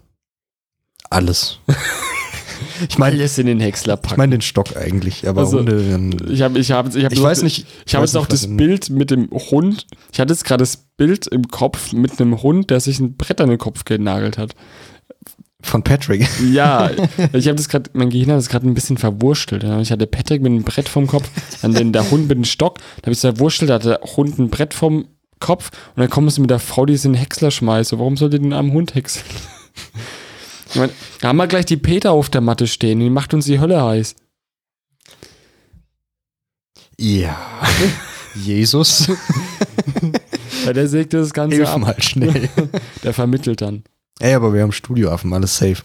Alles. 1.09 1.59
ich 2.89 2.97
meine 2.97 3.15
Alles 3.17 3.37
in 3.37 3.47
den 3.47 3.59
Häcksler 3.59 3.95
ich 3.95 4.01
packen. 4.01 4.15
mein 4.19 4.31
den 4.31 4.41
Stock 4.41 4.75
eigentlich, 4.77 5.27
aber 5.27 5.41
Also, 5.41 5.59
Hunde, 5.59 5.73
ähm, 5.81 6.15
ich 6.29 6.41
habe 6.41 6.59
ich 6.59 6.71
hab, 6.71 6.93
ich 6.95 7.03
hab 7.05 7.11
ich 7.11 7.19
noch- 7.19 7.25
weiß 7.25 7.43
nicht. 7.43 7.65
Ich 7.85 7.95
habe 7.95 8.05
jetzt 8.05 8.13
was 8.15 8.27
das 8.27 8.47
Bild 8.55 8.89
mit 8.89 9.11
dem 9.11 9.29
Hund. 9.31 9.87
Ich 10.11 10.19
hatte 10.19 10.33
jetzt 10.33 10.45
gerade 10.45 10.61
das 10.61 10.77
Bild 10.97 11.27
im 11.27 11.47
Kopf 11.47 11.93
mit 11.93 12.19
einem 12.19 12.41
Hund, 12.41 12.69
der 12.69 12.79
sich 12.79 12.99
ein 12.99 13.15
Brett 13.15 13.41
an 13.41 13.49
den 13.49 13.57
Kopf 13.57 13.85
genagelt 13.85 14.37
hat. 14.37 14.53
Von 15.61 15.81
Patrick. 15.83 16.27
Ja, 16.51 16.91
ich 17.33 17.47
habe 17.47 17.55
das 17.55 17.69
gerade, 17.69 17.89
mein 17.93 18.11
Gehirn 18.11 18.29
hat 18.31 18.37
das 18.37 18.49
gerade 18.49 18.67
ein 18.67 18.75
bisschen 18.75 18.97
verwurstelt. 18.97 19.63
Ich 19.81 19.91
hatte 19.91 20.05
Patrick 20.05 20.41
mit 20.41 20.51
einem 20.51 20.63
Brett 20.63 20.87
vom 20.87 21.07
Kopf, 21.07 21.27
dann 21.63 21.73
den, 21.73 21.91
der 21.91 22.11
Hund 22.11 22.27
mit 22.27 22.37
dem 22.37 22.43
Stock, 22.45 22.77
da 22.97 23.07
habe 23.07 23.11
ich 23.13 23.17
es 23.17 23.21
verwurstelt, 23.21 23.69
da 23.71 23.75
hatte 23.75 23.99
der 23.99 24.01
Hund 24.15 24.37
ein 24.37 24.49
Brett 24.51 24.75
vom 24.75 25.07
Kopf 25.39 25.71
und 25.95 26.01
dann 26.01 26.09
kommst 26.09 26.37
du 26.37 26.41
mit 26.41 26.49
der 26.51 26.59
Frau, 26.59 26.85
die 26.85 26.93
es 26.93 27.03
in 27.03 27.13
den 27.13 27.19
Häcksler 27.19 27.49
schmeißt. 27.49 27.93
Warum 27.93 28.15
sollte 28.15 28.39
den 28.39 28.53
armen 28.53 28.71
Hund 28.73 28.93
häckseln? 28.93 29.25
Ich 30.69 30.75
meine, 30.75 30.91
da 31.21 31.27
haben 31.29 31.37
wir 31.37 31.47
gleich 31.47 31.65
die 31.65 31.77
Peter 31.77 32.11
auf 32.11 32.29
der 32.29 32.41
Matte 32.41 32.67
stehen, 32.67 32.99
die 32.99 33.09
macht 33.09 33.33
uns 33.33 33.45
die 33.45 33.59
Hölle 33.59 33.81
heiß. 33.83 34.15
Ja. 36.97 37.37
Jesus, 38.35 39.09
Ja, 40.65 40.73
der 40.73 40.87
sägt 40.87 41.13
das 41.13 41.33
Ganze 41.33 41.57
hilf 41.57 41.69
ab. 41.69 41.79
mal 41.79 42.01
schnell. 42.01 42.49
Der 43.03 43.13
vermittelt 43.13 43.61
dann. 43.61 43.83
Ey, 44.19 44.33
aber 44.33 44.53
wir 44.53 44.61
haben 44.63 44.71
Studioaffen, 44.71 45.31
alles 45.33 45.57
safe. 45.57 45.83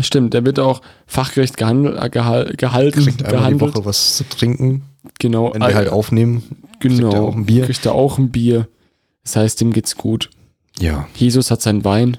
Stimmt, 0.00 0.32
der 0.34 0.44
wird 0.44 0.58
auch 0.58 0.80
fachgerecht 1.06 1.56
gehandelt, 1.58 2.02
äh, 2.02 2.08
gehal, 2.10 2.52
gehalten, 2.56 3.04
Kriegt 3.04 3.22
einmal 3.22 3.30
die 3.50 3.56
gehandelt. 3.58 3.74
Woche 3.76 3.84
was 3.84 4.16
zu 4.16 4.24
trinken, 4.28 4.82
Genau, 5.20 5.52
wenn 5.52 5.60
wir 5.60 5.68
äh, 5.68 5.74
halt 5.74 5.88
aufnehmen. 5.90 6.42
Genau. 6.80 7.10
Kriegt 7.10 7.14
er 7.14 7.22
auch 7.22 7.34
ein 7.36 7.46
Bier? 7.46 7.64
Kriegt 7.66 7.86
er 7.86 7.92
auch 7.94 8.18
ein 8.18 8.30
Bier. 8.30 8.68
Das 9.22 9.36
heißt, 9.36 9.60
dem 9.60 9.72
geht's 9.72 9.96
gut. 9.96 10.30
Ja, 10.78 11.06
Jesus 11.14 11.50
hat 11.50 11.60
seinen 11.62 11.84
Wein. 11.84 12.16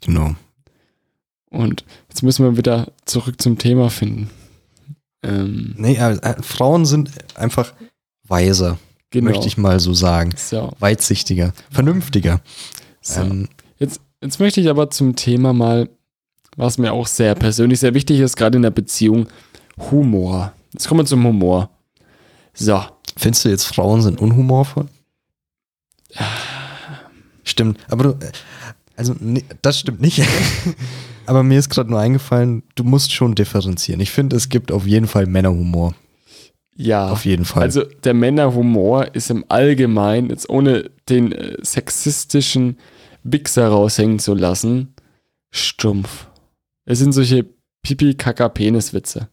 Genau. 0.00 0.34
Und 1.50 1.84
jetzt 2.08 2.22
müssen 2.22 2.44
wir 2.44 2.56
wieder 2.56 2.92
zurück 3.04 3.40
zum 3.40 3.58
Thema 3.58 3.90
finden. 3.90 4.30
Ähm, 5.22 5.74
Nee, 5.76 5.96
äh, 5.96 6.12
äh, 6.16 6.42
Frauen 6.42 6.86
sind 6.86 7.10
einfach 7.34 7.72
weiser, 8.26 8.78
genau. 9.10 9.30
möchte 9.30 9.48
ich 9.48 9.58
mal 9.58 9.80
so 9.80 9.92
sagen. 9.92 10.30
So, 10.36 10.72
Weitsichtiger, 10.78 11.52
vernünftiger. 11.70 12.40
so. 13.00 13.20
Ähm, 13.20 13.48
Jetzt, 13.78 14.00
jetzt 14.22 14.38
möchte 14.38 14.60
ich 14.60 14.68
aber 14.68 14.90
zum 14.90 15.16
Thema 15.16 15.54
mal, 15.54 15.88
was 16.54 16.76
mir 16.76 16.92
auch 16.92 17.06
sehr 17.06 17.34
persönlich 17.34 17.80
sehr 17.80 17.94
wichtig 17.94 18.20
ist, 18.20 18.36
gerade 18.36 18.56
in 18.56 18.62
der 18.62 18.70
Beziehung, 18.70 19.26
Humor. 19.90 20.52
Jetzt 20.74 20.86
kommen 20.86 21.00
wir 21.00 21.06
zum 21.06 21.24
Humor. 21.26 21.70
So, 22.52 22.82
findest 23.16 23.46
du 23.46 23.48
jetzt 23.48 23.64
Frauen 23.64 24.02
sind 24.02 24.20
unhumorvoll? 24.20 24.86
Stimmt, 27.44 27.78
aber 27.88 28.02
du, 28.04 28.10
äh, 28.26 28.32
also 29.00 29.16
nee, 29.18 29.44
das 29.62 29.78
stimmt 29.80 30.02
nicht. 30.02 30.22
aber 31.26 31.42
mir 31.42 31.58
ist 31.58 31.70
gerade 31.70 31.90
nur 31.90 31.98
eingefallen, 31.98 32.62
du 32.74 32.84
musst 32.84 33.12
schon 33.12 33.34
differenzieren. 33.34 34.00
Ich 34.00 34.10
finde, 34.10 34.36
es 34.36 34.50
gibt 34.50 34.70
auf 34.70 34.86
jeden 34.86 35.06
Fall 35.06 35.24
Männerhumor. 35.24 35.94
ja. 36.76 37.08
Auf 37.08 37.24
jeden 37.24 37.46
Fall. 37.46 37.62
Also 37.62 37.82
der 38.04 38.12
Männerhumor 38.12 39.14
ist 39.14 39.30
im 39.30 39.46
Allgemeinen, 39.48 40.28
jetzt 40.28 40.50
ohne 40.50 40.90
den 41.08 41.32
äh, 41.32 41.56
sexistischen 41.62 42.78
Wichser 43.22 43.68
raushängen 43.68 44.18
zu 44.18 44.34
lassen, 44.34 44.94
stumpf. 45.50 46.26
Es 46.84 46.98
sind 46.98 47.12
solche 47.12 47.46
Pipi-Kaka-Penis-Witze, 47.82 49.30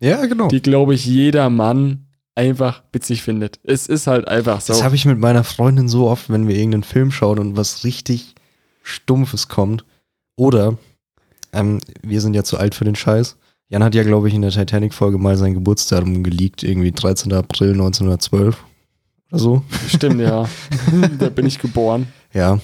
ja, 0.00 0.26
genau. 0.26 0.48
die, 0.48 0.60
glaube 0.60 0.94
ich, 0.94 1.06
jeder 1.06 1.48
Mann 1.48 2.06
einfach 2.34 2.82
witzig 2.92 3.22
findet. 3.22 3.60
Es 3.62 3.86
ist 3.86 4.06
halt 4.06 4.28
einfach 4.28 4.60
so. 4.60 4.74
Das 4.74 4.82
habe 4.82 4.94
ich 4.94 5.06
mit 5.06 5.18
meiner 5.18 5.44
Freundin 5.44 5.88
so 5.88 6.06
oft, 6.06 6.28
wenn 6.28 6.48
wir 6.48 6.56
irgendeinen 6.56 6.82
Film 6.82 7.12
schauen 7.12 7.38
und 7.38 7.56
was 7.56 7.84
richtig 7.84 8.34
Stumpfes 8.90 9.48
kommt. 9.48 9.84
Oder, 10.36 10.76
ähm, 11.52 11.78
wir 12.02 12.20
sind 12.20 12.34
ja 12.34 12.44
zu 12.44 12.58
alt 12.58 12.74
für 12.74 12.84
den 12.84 12.96
Scheiß. 12.96 13.36
Jan 13.68 13.84
hat 13.84 13.94
ja, 13.94 14.02
glaube 14.02 14.28
ich, 14.28 14.34
in 14.34 14.42
der 14.42 14.50
Titanic-Folge 14.50 15.18
mal 15.18 15.36
sein 15.36 15.54
Geburtsdatum 15.54 16.24
geleakt, 16.24 16.62
irgendwie 16.62 16.92
13. 16.92 17.32
April 17.32 17.72
1912 17.72 18.56
oder 19.30 19.38
so. 19.38 19.62
Stimmt, 19.88 20.20
ja. 20.20 20.48
da 21.18 21.28
bin 21.28 21.46
ich 21.46 21.58
geboren. 21.58 22.08
Ja, 22.32 22.60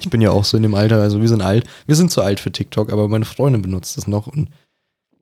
ich 0.00 0.08
bin 0.08 0.20
ja 0.20 0.30
auch 0.30 0.44
so 0.44 0.56
in 0.56 0.62
dem 0.62 0.74
Alter, 0.74 1.00
also 1.00 1.20
wir 1.20 1.28
sind 1.28 1.42
alt. 1.42 1.66
Wir 1.86 1.96
sind 1.96 2.10
zu 2.10 2.22
alt 2.22 2.40
für 2.40 2.52
TikTok, 2.52 2.92
aber 2.92 3.08
meine 3.08 3.24
Freundin 3.24 3.62
benutzt 3.62 3.96
das 3.96 4.06
noch 4.06 4.26
und 4.26 4.48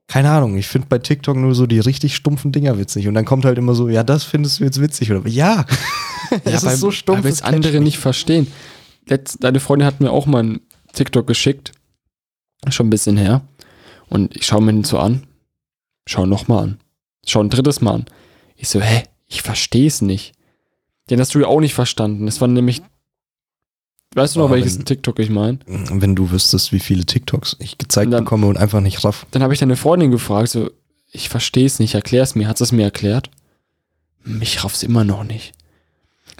keine 0.07 0.31
Ahnung, 0.31 0.57
ich 0.57 0.67
finde 0.67 0.89
bei 0.89 0.99
TikTok 0.99 1.37
nur 1.37 1.55
so 1.55 1.67
die 1.67 1.79
richtig 1.79 2.17
stumpfen 2.17 2.51
Dinger 2.51 2.79
witzig 2.79 3.07
und 3.07 3.15
dann 3.15 3.25
kommt 3.25 3.45
halt 3.45 3.59
immer 3.59 3.77
so, 3.77 3.89
ja, 3.89 4.03
das 4.03 4.25
findest 4.25 4.59
du 4.59 4.65
jetzt 4.65 4.81
witzig 4.81 5.13
oder 5.13 5.29
ja. 5.29 5.65
das 6.45 6.65
weil, 6.65 6.75
ist 6.75 6.81
so 6.81 6.91
stumpf. 6.91 7.23
Weil 7.23 7.31
es 7.31 7.39
das 7.39 7.49
andere 7.49 7.81
nicht 7.81 7.99
verstehen. 7.99 8.49
Letzt, 9.11 9.43
deine 9.45 9.61
Freundin 9.61 9.87
hat 9.87 10.01
mir 10.01 10.11
auch 10.11 10.25
mal 10.27 10.39
einen 10.41 10.61
TikTok 10.95 11.27
geschickt. 11.27 11.73
Schon 12.71 12.87
ein 12.87 12.91
bisschen 12.91 13.17
her. 13.17 13.43
Und 14.09 14.35
ich 14.37 14.47
schaue 14.47 14.63
mir 14.63 14.73
den 14.73 14.85
so 14.85 14.99
an. 14.99 15.27
Schau 16.07 16.27
nochmal 16.27 16.63
an. 16.65 16.81
Schau 17.27 17.41
ein 17.43 17.51
drittes 17.51 17.81
Mal 17.81 17.95
an. 17.95 18.05
Ich 18.57 18.69
so, 18.69 18.81
hä? 18.81 19.05
Ich 19.27 19.43
verstehe 19.43 19.87
es 19.87 20.01
nicht. 20.03 20.33
Den 21.11 21.21
hast 21.21 21.35
du 21.35 21.41
ja 21.41 21.47
auch 21.47 21.61
nicht 21.61 21.75
verstanden. 21.75 22.27
Das 22.27 22.41
war 22.41 22.49
nämlich. 22.49 22.83
Weißt 24.15 24.35
du 24.35 24.41
noch, 24.41 24.47
Aber 24.47 24.57
welches 24.57 24.79
wenn- 24.79 24.85
TikTok 24.87 25.19
ich 25.21 25.31
meine? 25.31 25.59
Wenn 25.67 26.17
du 26.17 26.31
wüsstest, 26.31 26.73
wie 26.73 26.81
viele 26.81 27.05
TikToks 27.07 27.57
ich 27.61 27.79
gezeigt 27.79 28.13
dann- 28.13 28.25
bekomme 28.25 28.47
und 28.49 28.57
einfach 28.59 28.81
nicht 28.81 29.05
raff. 29.05 29.27
Dann 29.31 29.43
habe 29.43 29.53
ich 29.55 29.61
deine 29.61 29.77
Freundin 29.77 30.11
gefragt, 30.11 30.49
so, 30.51 30.71
ich 31.13 31.29
verstehe 31.29 31.67
es 31.67 31.79
nicht, 31.79 31.95
erklär 31.95 32.23
es 32.25 32.35
mir. 32.35 32.49
Hat 32.49 32.61
es 32.61 32.73
mir 32.73 32.83
erklärt? 32.85 33.31
Ich 34.41 34.63
raff's 34.65 34.83
immer 34.83 35.05
noch 35.05 35.25
nicht. 35.25 35.53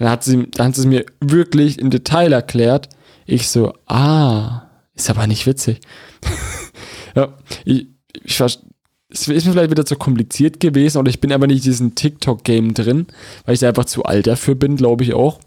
Dann 0.01 0.09
hat 0.09 0.25
sie, 0.25 0.47
dann 0.51 0.69
hat 0.69 0.75
sie 0.77 0.89
mir 0.89 1.05
wirklich 1.21 1.79
im 1.79 1.91
Detail 1.91 2.33
erklärt. 2.33 2.89
Ich 3.27 3.51
so, 3.51 3.75
ah, 3.87 4.63
ist 4.95 5.11
aber 5.11 5.27
nicht 5.27 5.47
witzig. 5.47 5.81
ja, 7.15 7.35
ich, 7.67 7.87
ich 8.25 8.37
ver- 8.39 8.47
es 8.47 9.29
ist 9.29 9.45
mir 9.45 9.53
vielleicht 9.53 9.71
wieder 9.71 9.85
zu 9.85 9.97
kompliziert 9.97 10.59
gewesen 10.59 10.97
oder 10.97 11.11
ich 11.11 11.21
bin 11.21 11.33
aber 11.33 11.47
nicht 11.47 11.59
in 11.59 11.71
diesem 11.71 11.95
TikTok-Game 11.97 12.73
drin, 12.73 13.09
weil 13.45 13.53
ich 13.55 13.61
da 13.61 13.69
einfach 13.69 13.85
zu 13.85 14.05
alt 14.05 14.27
dafür 14.27 14.55
bin, 14.55 14.77
glaube 14.77 15.05
ich 15.05 15.13
auch. 15.13 15.39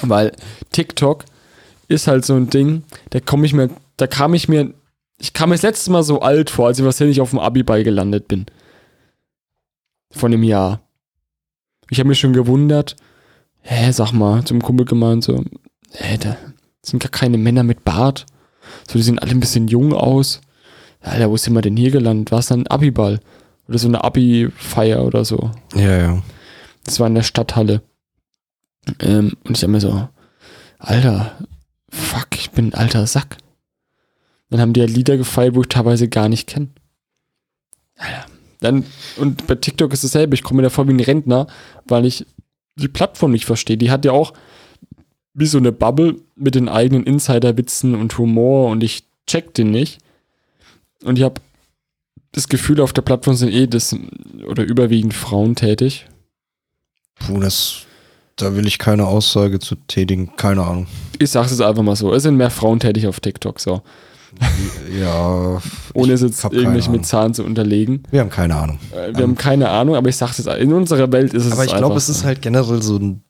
Weil 0.00 0.32
TikTok 0.72 1.26
ist 1.88 2.06
halt 2.06 2.24
so 2.24 2.34
ein 2.34 2.48
Ding, 2.48 2.82
da 3.10 3.20
komme 3.20 3.44
ich 3.44 3.52
mir, 3.52 3.68
da 3.98 4.06
kam 4.06 4.32
ich 4.32 4.48
mir, 4.48 4.72
ich 5.18 5.34
kam 5.34 5.50
mir 5.50 5.56
das 5.56 5.62
letzte 5.62 5.90
Mal 5.90 6.02
so 6.02 6.20
alt 6.20 6.48
vor, 6.48 6.68
als 6.68 6.78
ich 6.78 6.84
wahrscheinlich 6.84 7.20
auf 7.20 7.30
dem 7.30 7.40
Abi-Ball 7.40 7.84
gelandet 7.84 8.26
bin. 8.26 8.46
Von 10.12 10.30
dem 10.30 10.42
Jahr. 10.44 10.80
Ich 11.90 11.98
habe 11.98 12.08
mich 12.08 12.18
schon 12.18 12.32
gewundert, 12.32 12.96
hä, 13.66 13.90
sag 13.92 14.12
mal, 14.12 14.44
zum 14.44 14.62
Kumpel 14.62 14.86
gemeint, 14.86 15.24
so, 15.24 15.44
hä, 15.92 16.16
da 16.18 16.36
sind 16.82 17.02
gar 17.02 17.10
keine 17.10 17.36
Männer 17.36 17.64
mit 17.64 17.84
Bart. 17.84 18.26
So, 18.88 18.98
die 18.98 19.02
sehen 19.02 19.18
alle 19.18 19.32
ein 19.32 19.40
bisschen 19.40 19.68
jung 19.68 19.92
aus. 19.92 20.40
Alter, 21.00 21.30
wo 21.30 21.36
sind 21.36 21.54
wir 21.54 21.62
denn 21.62 21.76
hier 21.76 21.90
gelandet? 21.90 22.32
War 22.32 22.38
es 22.38 22.46
dann 22.46 22.60
ein 22.60 22.66
Abi-Ball? 22.68 23.20
Oder 23.68 23.78
so 23.78 23.88
eine 23.88 24.02
Abi-Feier 24.02 25.04
oder 25.04 25.24
so? 25.24 25.50
Ja, 25.74 25.98
ja. 25.98 26.22
Das 26.84 27.00
war 27.00 27.06
in 27.08 27.14
der 27.14 27.22
Stadthalle. 27.22 27.82
Ähm, 29.00 29.32
und 29.44 29.56
ich 29.56 29.62
hab 29.62 29.70
mir 29.70 29.80
so, 29.80 30.08
Alter, 30.78 31.36
fuck, 31.90 32.28
ich 32.34 32.52
bin 32.52 32.68
ein 32.68 32.74
alter 32.74 33.06
Sack. 33.06 33.38
Dann 34.50 34.60
haben 34.60 34.72
die 34.72 34.80
ja 34.80 34.86
Lieder 34.86 35.16
gefeiert, 35.16 35.56
wo 35.56 35.62
ich 35.62 35.68
teilweise 35.68 36.08
gar 36.08 36.28
nicht 36.28 36.46
kenne. 36.46 36.68
Alter. 37.96 38.26
Dann, 38.60 38.84
und 39.16 39.46
bei 39.46 39.56
TikTok 39.56 39.92
ist 39.92 40.04
dasselbe, 40.04 40.34
ich 40.34 40.42
komme 40.42 40.58
mir 40.58 40.62
davor 40.62 40.88
wie 40.88 40.92
ein 40.92 41.00
Rentner, 41.00 41.46
weil 41.86 42.06
ich 42.06 42.26
die 42.76 42.88
Plattform 42.88 43.32
nicht 43.32 43.46
verstehe. 43.46 43.76
Die 43.76 43.90
hat 43.90 44.04
ja 44.04 44.12
auch 44.12 44.32
wie 45.34 45.46
so 45.46 45.58
eine 45.58 45.72
Bubble 45.72 46.16
mit 46.34 46.54
den 46.54 46.68
eigenen 46.68 47.04
Insiderwitzen 47.04 47.94
und 47.94 48.16
Humor 48.16 48.70
und 48.70 48.82
ich 48.82 49.04
check 49.26 49.54
den 49.54 49.70
nicht. 49.70 49.98
Und 51.02 51.18
ich 51.18 51.24
habe 51.24 51.40
das 52.32 52.48
Gefühl, 52.48 52.80
auf 52.80 52.92
der 52.92 53.02
Plattform 53.02 53.36
sind 53.36 53.52
eh 53.52 53.66
das 53.66 53.96
oder 54.46 54.62
überwiegend 54.62 55.14
Frauen 55.14 55.54
tätig. 55.54 56.06
Puh, 57.18 57.40
das, 57.40 57.86
da 58.36 58.54
will 58.54 58.66
ich 58.66 58.78
keine 58.78 59.06
Aussage 59.06 59.58
zu 59.58 59.74
tätigen. 59.74 60.36
Keine 60.36 60.62
Ahnung. 60.62 60.86
Ich 61.18 61.30
sag's 61.30 61.50
jetzt 61.50 61.62
einfach 61.62 61.82
mal 61.82 61.96
so. 61.96 62.12
Es 62.12 62.22
sind 62.22 62.36
mehr 62.36 62.50
Frauen 62.50 62.80
tätig 62.80 63.06
auf 63.06 63.20
TikTok, 63.20 63.60
so. 63.60 63.82
Ja. 65.00 65.60
Ohne 65.92 66.12
es 66.14 66.22
jetzt 66.22 66.42
Ahnung. 66.44 66.72
mit 66.90 67.04
Zahlen 67.04 67.34
zu 67.34 67.44
unterlegen. 67.44 68.02
Wir 68.10 68.20
haben 68.20 68.30
keine 68.30 68.54
Ahnung. 68.56 68.78
Äh, 68.92 69.14
Wir 69.14 69.24
haben 69.24 69.36
keine 69.36 69.68
Ahnung, 69.68 69.94
aber 69.94 70.08
ich 70.08 70.16
sag's 70.16 70.38
jetzt, 70.38 70.46
in 70.46 70.72
unserer 70.72 71.12
Welt 71.12 71.34
ist 71.34 71.44
es 71.44 71.52
Aber 71.52 71.64
ich 71.64 71.74
glaube, 71.74 71.96
es 71.96 72.08
ist 72.08 72.24
halt 72.24 72.40
generell 72.40 72.80
so 72.82 72.96
ein 72.96 73.22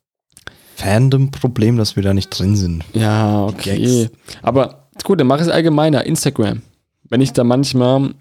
Fandom-Problem, 0.76 1.76
dass 1.76 1.96
wir 1.96 2.02
da 2.02 2.14
nicht 2.14 2.28
drin 2.28 2.54
sind. 2.54 2.84
Ja, 2.92 3.44
okay. 3.46 3.78
Gags. 3.78 4.12
Aber 4.42 4.88
gut, 5.02 5.18
dann 5.18 5.26
mach 5.26 5.40
es 5.40 5.48
allgemeiner. 5.48 6.04
Instagram. 6.04 6.62
Wenn 7.08 7.20
ich 7.20 7.32
da 7.32 7.42
manchmal 7.44 8.14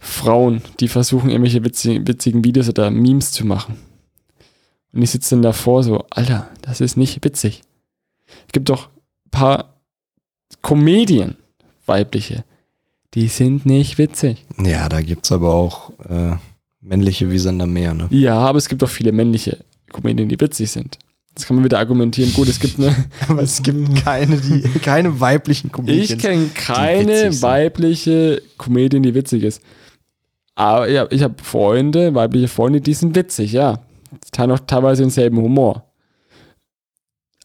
Frauen, 0.00 0.62
die 0.80 0.88
versuchen, 0.88 1.30
irgendwelche 1.30 1.62
witzigen, 1.64 2.06
witzigen 2.08 2.42
Videos 2.42 2.68
oder 2.68 2.90
Memes 2.90 3.32
zu 3.32 3.44
machen. 3.46 3.76
Und 4.92 5.02
ich 5.02 5.10
sitze 5.10 5.34
dann 5.34 5.42
davor 5.42 5.82
so, 5.84 6.04
Alter, 6.10 6.48
das 6.62 6.80
ist 6.80 6.96
nicht 6.96 7.22
witzig. 7.24 7.62
Es 8.46 8.52
gibt 8.52 8.70
doch 8.70 8.86
ein 8.88 9.30
paar 9.30 9.74
Comedien, 10.62 11.36
weibliche, 11.90 12.44
die 13.14 13.28
sind 13.28 13.66
nicht 13.66 13.98
witzig. 13.98 14.46
Ja, 14.62 14.88
da 14.88 15.02
gibt 15.02 15.26
es 15.26 15.32
aber 15.32 15.52
auch 15.52 15.90
äh, 16.08 16.36
männliche 16.80 17.30
wie 17.30 17.38
Sander 17.38 17.66
mehr, 17.66 17.92
ne? 17.92 18.06
Ja, 18.10 18.38
aber 18.38 18.56
es 18.58 18.68
gibt 18.68 18.82
auch 18.82 18.88
viele 18.88 19.12
männliche 19.12 19.58
Comedien, 19.92 20.28
die 20.28 20.40
witzig 20.40 20.70
sind. 20.70 20.98
Jetzt 21.30 21.46
kann 21.46 21.56
man 21.56 21.64
wieder 21.64 21.78
argumentieren, 21.78 22.32
gut, 22.32 22.48
es 22.48 22.58
gibt 22.58 22.78
eine. 22.78 22.94
Aber 23.28 23.42
es 23.42 23.62
gibt 23.62 24.04
keine, 24.04 24.36
die, 24.36 24.62
keine 24.80 25.20
weiblichen 25.20 25.70
Ich 25.86 26.18
kenne 26.18 26.48
keine 26.54 27.30
weibliche 27.40 28.42
Comedian, 28.58 29.04
die 29.04 29.14
witzig 29.14 29.44
ist. 29.44 29.62
Aber 30.56 30.88
ja, 30.88 31.06
ich 31.10 31.22
habe 31.22 31.36
Freunde, 31.42 32.14
weibliche 32.16 32.48
Freunde, 32.48 32.80
die 32.80 32.94
sind 32.94 33.14
witzig, 33.14 33.52
ja. 33.52 33.78
Die 34.10 34.30
teilen 34.32 34.50
auch 34.50 34.58
teilweise 34.58 35.02
denselben 35.02 35.38
Humor. 35.38 35.84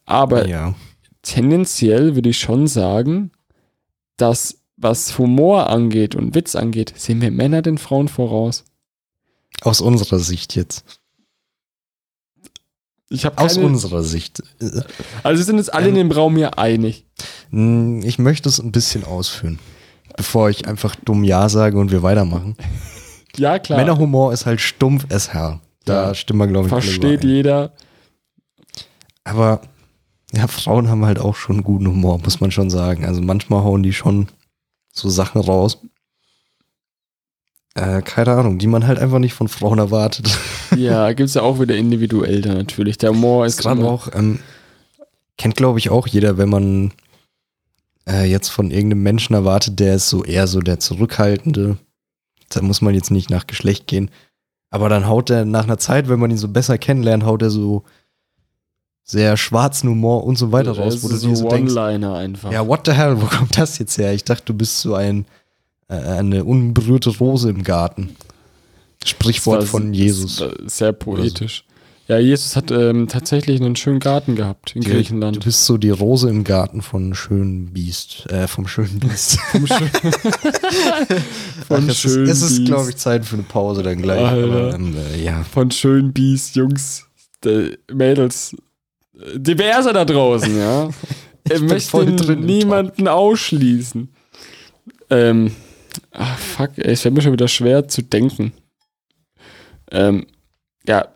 Aber 0.05 0.47
Ja. 0.47 0.73
tendenziell 1.21 2.15
würde 2.15 2.29
ich 2.29 2.39
schon 2.39 2.65
sagen, 2.67 3.31
dass 4.18 4.59
was 4.78 5.18
Humor 5.18 5.70
angeht 5.70 6.16
und 6.16 6.36
Witz 6.36 6.55
angeht, 6.55 6.93
sehen 6.97 7.22
wir 7.22 7.32
Männer 7.32 7.61
den 7.61 7.78
Frauen 7.78 8.07
voraus. 8.07 8.66
Aus 9.61 9.80
unserer 9.82 10.20
Sicht 10.20 10.55
jetzt. 10.55 10.84
Ich 13.09 13.26
habe 13.26 13.38
Aus 13.38 13.57
unserer 13.57 14.03
Sicht. 14.03 14.41
Also 15.24 15.43
sind 15.43 15.57
uns 15.57 15.70
alle 15.70 15.89
in 15.89 15.95
dem 15.95 16.11
Raum 16.11 16.36
hier 16.36 16.57
einig. 16.57 17.05
mh, 17.51 18.05
Ich 18.05 18.18
möchte 18.20 18.49
es 18.49 18.59
ein 18.59 18.72
bisschen 18.72 19.03
ausführen, 19.05 19.59
bevor 20.18 20.49
ich 20.49 20.68
einfach 20.68 20.95
dumm 20.95 21.24
Ja 21.24 21.47
sage 21.47 21.78
und 21.78 21.91
wir 21.91 22.03
weitermachen. 22.03 22.55
Ja, 23.38 23.59
klar. 23.59 23.78
Männerhumor 23.80 24.32
ist 24.32 24.45
halt 24.45 24.61
stumpf 24.61 25.07
es 25.09 25.34
Herr. 25.34 25.59
Da 25.84 26.07
Ja. 26.07 26.13
stimmen 26.16 26.39
wir, 26.39 26.47
glaube 26.47 26.68
ich, 26.68 26.70
Versteht 26.70 27.26
jeder. 27.26 27.74
Aber 29.26 29.59
ja, 30.36 30.47
Frauen 30.47 30.89
haben 30.89 31.05
halt 31.05 31.19
auch 31.19 31.36
schon 31.36 31.63
guten 31.63 31.88
Humor, 31.88 32.19
muss 32.19 32.41
man 32.41 32.51
schon 32.51 32.69
sagen. 32.69 33.05
Also 33.05 33.21
manchmal 33.21 33.63
hauen 33.63 33.83
die 33.83 33.93
schon 33.93 34.27
so 34.91 35.09
Sachen 35.09 35.41
raus. 35.41 35.79
Äh, 37.75 38.01
keine 38.01 38.31
Ahnung, 38.31 38.57
die 38.57 38.67
man 38.67 38.88
halt 38.88 38.99
einfach 38.99 39.19
nicht 39.19 39.33
von 39.33 39.47
Frauen 39.47 39.79
erwartet. 39.79 40.38
Ja, 40.75 41.13
gibt 41.13 41.29
es 41.29 41.36
ja 41.36 41.41
auch 41.41 41.61
wieder 41.61 41.77
individuell 41.77 42.41
da 42.41 42.53
natürlich. 42.53 42.97
Der 42.97 43.11
Humor 43.11 43.45
ist 43.45 43.61
Gerade 43.61 43.86
auch, 43.86 44.09
ähm, 44.13 44.39
kennt 45.38 45.55
glaube 45.55 45.79
ich 45.79 45.89
auch 45.89 46.05
jeder, 46.05 46.38
wenn 46.38 46.49
man 46.49 46.91
äh, 48.09 48.29
jetzt 48.29 48.49
von 48.49 48.71
irgendeinem 48.71 49.03
Menschen 49.03 49.36
erwartet, 49.36 49.79
der 49.79 49.95
ist 49.95 50.09
so 50.09 50.25
eher 50.25 50.47
so 50.47 50.59
der 50.59 50.79
Zurückhaltende. 50.79 51.77
Da 52.49 52.61
muss 52.61 52.81
man 52.81 52.93
jetzt 52.93 53.09
nicht 53.09 53.29
nach 53.29 53.47
Geschlecht 53.47 53.88
gehen. 53.88 54.11
Aber 54.69 54.89
dann 54.89 55.07
haut 55.07 55.29
er 55.29 55.45
nach 55.45 55.63
einer 55.63 55.77
Zeit, 55.77 56.09
wenn 56.09 56.19
man 56.19 56.31
ihn 56.31 56.38
so 56.38 56.49
besser 56.49 56.77
kennenlernt, 56.77 57.23
haut 57.23 57.41
er 57.41 57.51
so 57.51 57.83
sehr 59.07 59.37
schwarzen 59.37 59.87
Humor 59.89 60.23
und 60.25 60.35
so 60.37 60.51
weiter 60.51 60.71
raus, 60.71 61.03
wo 61.03 61.07
du 61.09 61.15
ist 61.15 61.23
dir 61.23 61.35
so 61.35 61.47
denkst, 61.47 61.77
einfach. 61.77 62.51
ja, 62.51 62.67
what 62.67 62.81
the 62.85 62.91
hell, 62.91 63.21
wo 63.21 63.27
kommt 63.27 63.57
das 63.57 63.77
jetzt 63.77 63.97
her? 63.99 64.13
Ich 64.13 64.23
dachte, 64.23 64.43
du 64.47 64.53
bist 64.55 64.79
so 64.81 64.95
ein 64.95 65.25
äh, 65.87 65.93
eine 65.95 66.43
unberührte 66.43 67.11
Rose 67.15 67.49
im 67.51 67.63
Garten. 67.63 68.15
Sprichwort 69.05 69.59
war- 69.61 69.67
von 69.67 69.93
Jesus. 69.93 70.43
Sehr 70.65 70.91
poetisch. 70.93 71.63
Ja, 72.07 72.19
Jesus 72.19 72.55
hat 72.55 72.69
ähm, 72.69 73.07
tatsächlich 73.07 73.59
einen 73.61 73.75
schönen 73.75 73.99
Garten 73.99 74.35
gehabt 74.35 74.75
in 74.75 74.81
Du 74.83 74.91
Griechenland. 74.91 75.43
bist 75.43 75.65
so 75.65 75.77
die 75.77 75.89
Rose 75.89 76.29
im 76.29 76.43
Garten 76.43 76.83
von 76.83 77.15
schönen 77.15 77.73
Biest, 77.73 78.29
äh, 78.31 78.47
vom 78.47 78.67
schönen 78.67 78.99
Biest. 78.99 79.39
Vom 79.51 79.65
schön- 79.67 79.89
Ach, 81.69 81.79
es 81.87 82.05
ist, 82.05 82.15
es 82.15 82.41
ist 82.43 82.65
glaube 82.65 82.89
ich, 82.91 82.97
Zeit 82.97 83.25
für 83.25 83.35
eine 83.35 83.43
Pause 83.43 83.81
dann 83.83 84.01
gleich. 84.01 84.19
Aber, 84.21 84.73
ähm, 84.75 84.95
äh, 85.13 85.23
ja. 85.23 85.43
Von 85.51 85.71
schön 85.71 86.13
Biest, 86.13 86.55
Jungs, 86.55 87.05
Mädels, 87.91 88.55
diverse 89.36 89.93
da 89.93 90.05
draußen, 90.05 90.57
ja. 90.57 90.89
Ich 91.49 91.61
möchte 91.61 92.36
niemanden 92.36 93.07
ausschließen. 93.07 94.09
Ähm, 95.09 95.51
ach, 96.11 96.38
fuck, 96.38 96.72
ey, 96.78 96.91
es 96.91 97.01
fällt 97.01 97.13
mir 97.16 97.22
schon 97.22 97.34
wieder 97.34 97.47
schwer 97.47 97.88
zu 97.88 98.01
denken. 98.01 98.53
Ähm, 99.91 100.26
ja, 100.88 101.07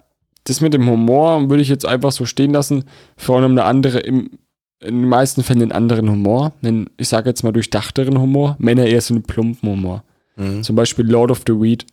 das 0.44 0.62
mit 0.62 0.74
dem 0.74 0.88
Humor 0.90 1.50
würde 1.50 1.64
ich 1.64 1.70
jetzt 1.70 1.86
einfach 1.86 2.12
so 2.12 2.26
stehen 2.26 2.52
lassen. 2.54 2.86
Frauen 3.18 3.44
haben 3.44 3.52
eine 3.52 3.64
andere, 3.64 4.00
im, 4.00 4.32
in 4.80 5.02
den 5.02 5.10
meisten 5.10 5.44
Fällen 5.44 5.64
einen 5.64 5.72
anderen 5.72 6.10
Humor. 6.10 6.54
Einen, 6.62 6.90
ich 6.98 7.10
sage 7.10 7.30
jetzt 7.30 7.44
mal 7.44 7.52
durchdachteren 7.52 8.20
Humor. 8.20 8.56
Männer 8.60 8.86
eher 8.86 9.02
so 9.02 9.16
einen 9.16 9.24
plumpen 9.24 9.70
Humor. 9.70 10.04
Mhm. 10.36 10.64
Zum 10.64 10.76
Beispiel 10.76 11.10
Lord 11.10 11.32
of 11.32 11.42
the 11.48 11.54
Weed. 11.54 11.86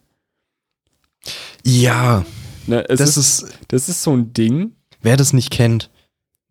Ja, 1.64 2.24
Ne, 2.66 2.84
das 2.88 3.00
ist, 3.00 3.16
ist, 3.16 3.58
das 3.68 3.88
ist 3.88 4.02
so 4.02 4.12
ein 4.12 4.32
Ding. 4.32 4.72
wer 5.00 5.16
das 5.16 5.32
nicht 5.32 5.50
kennt, 5.50 5.90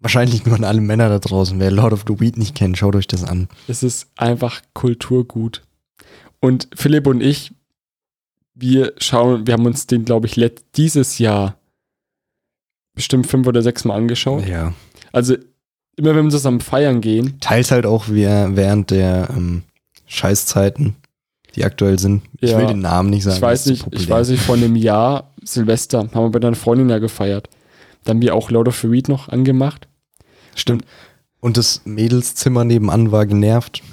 wahrscheinlich 0.05 0.45
nur 0.45 0.55
an 0.55 0.63
alle 0.63 0.81
Männer 0.81 1.09
da 1.09 1.17
draußen, 1.17 1.59
wer 1.59 1.71
Lord 1.71 1.91
of 1.91 2.05
the 2.07 2.19
Weed 2.19 2.37
nicht 2.37 2.53
kennt, 2.53 2.77
schaut 2.77 2.95
euch 2.95 3.07
das 3.07 3.23
an. 3.23 3.47
Es 3.67 3.81
ist 3.81 4.07
einfach 4.17 4.61
Kulturgut. 4.73 5.63
Und 6.39 6.67
Philipp 6.75 7.07
und 7.07 7.21
ich, 7.21 7.51
wir 8.53 8.93
schauen, 8.97 9.47
wir 9.47 9.55
haben 9.55 9.65
uns 9.65 9.87
den, 9.87 10.05
glaube 10.05 10.27
ich, 10.27 10.39
dieses 10.75 11.17
Jahr 11.17 11.57
bestimmt 12.95 13.27
fünf 13.27 13.47
oder 13.47 13.61
sechs 13.63 13.83
Mal 13.83 13.95
angeschaut. 13.95 14.47
Ja. 14.47 14.73
Also 15.11 15.35
immer 15.97 16.15
wenn 16.15 16.25
wir 16.25 16.31
zusammen 16.31 16.61
feiern 16.61 17.01
gehen, 17.01 17.39
Teils 17.39 17.71
halt 17.71 17.85
auch 17.87 18.07
wir- 18.07 18.51
während 18.53 18.91
der 18.91 19.29
ähm, 19.35 19.63
Scheißzeiten, 20.05 20.95
die 21.55 21.65
aktuell 21.65 21.97
sind. 21.99 22.21
Ich 22.41 22.51
Ja. 22.51 22.59
will 22.59 22.67
den 22.67 22.79
Namen 22.79 23.09
nicht 23.09 23.23
sagen. 23.23 23.37
ich 23.37 23.41
weiß 23.41 23.65
nicht, 23.65 23.85
ich 23.91 24.07
weiß 24.09 24.29
nicht, 24.29 24.43
vor 24.43 24.55
einem 24.55 24.75
Jahr, 24.75 25.31
Silvester, 25.43 25.99
haben 25.99 26.13
wir 26.25 26.29
bei 26.29 26.39
deiner 26.39 26.55
Freundin 26.55 26.89
ja 26.89 26.99
gefeiert. 26.99 27.49
Da 28.03 28.11
haben 28.11 28.21
wir 28.21 28.35
auch 28.35 28.51
Lord 28.51 28.67
of 28.67 28.77
the 28.79 28.91
Weed 28.91 29.09
noch 29.09 29.29
angemacht. 29.29 29.87
Stimmt. 30.55 30.83
Und 31.39 31.57
das 31.57 31.81
Mädelszimmer 31.85 32.63
nebenan 32.63 33.11
war 33.11 33.27
genervt. 33.27 33.83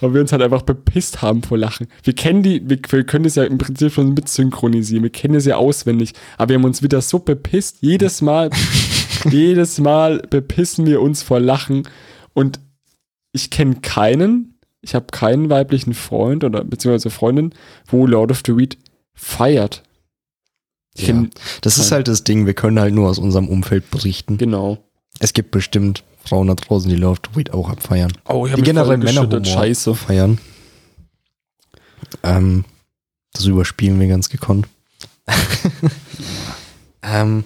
Weil 0.00 0.14
wir 0.14 0.20
uns 0.20 0.32
halt 0.32 0.42
einfach 0.42 0.62
bepisst 0.62 1.22
haben 1.22 1.42
vor 1.42 1.58
Lachen. 1.58 1.86
Wir 2.02 2.14
kennen 2.14 2.42
die, 2.42 2.68
wir, 2.68 2.78
wir 2.88 3.04
können 3.04 3.24
das 3.24 3.36
ja 3.36 3.44
im 3.44 3.58
Prinzip 3.58 3.92
schon 3.92 4.14
mit 4.14 4.28
synchronisieren. 4.28 5.02
Wir 5.02 5.10
kennen 5.10 5.34
es 5.34 5.46
ja 5.46 5.56
auswendig. 5.56 6.12
Aber 6.36 6.50
wir 6.50 6.56
haben 6.56 6.64
uns 6.64 6.82
wieder 6.82 7.00
so 7.00 7.18
bepisst. 7.18 7.78
Jedes 7.80 8.20
Mal, 8.20 8.50
jedes 9.30 9.78
Mal 9.78 10.18
bepissen 10.28 10.86
wir 10.86 11.00
uns 11.00 11.22
vor 11.22 11.40
Lachen. 11.40 11.88
Und 12.34 12.60
ich 13.32 13.50
kenne 13.50 13.76
keinen, 13.76 14.58
ich 14.82 14.94
habe 14.94 15.06
keinen 15.10 15.50
weiblichen 15.50 15.94
Freund 15.94 16.44
oder 16.44 16.64
beziehungsweise 16.64 17.10
Freundin, 17.10 17.54
wo 17.86 18.06
Lord 18.06 18.30
of 18.30 18.42
the 18.46 18.56
Weed 18.56 18.76
feiert. 19.14 19.82
Ja. 20.96 21.26
Das 21.60 21.76
ist 21.76 21.92
halt 21.92 22.08
das 22.08 22.24
Ding, 22.24 22.46
wir 22.46 22.54
können 22.54 22.80
halt 22.80 22.94
nur 22.94 23.08
aus 23.08 23.18
unserem 23.18 23.48
Umfeld 23.48 23.90
berichten. 23.90 24.38
genau. 24.38 24.85
Es 25.18 25.32
gibt 25.32 25.50
bestimmt 25.50 26.04
Frauen 26.24 26.48
da 26.48 26.54
draußen, 26.54 26.90
die 26.90 26.96
Love 26.96 27.22
to 27.22 27.34
Weed 27.36 27.52
auch 27.52 27.68
abfeiern. 27.68 28.12
Oh, 28.28 28.46
ich 28.46 28.54
Die 28.54 28.62
generell 28.62 28.98
Männerhumor 28.98 29.44
Scheiße. 29.44 29.94
feiern. 29.94 30.38
Ähm, 32.22 32.64
das 33.32 33.46
überspielen 33.46 33.98
wir 34.00 34.08
ganz 34.08 34.28
gekonnt. 34.28 34.66
ähm, 37.02 37.44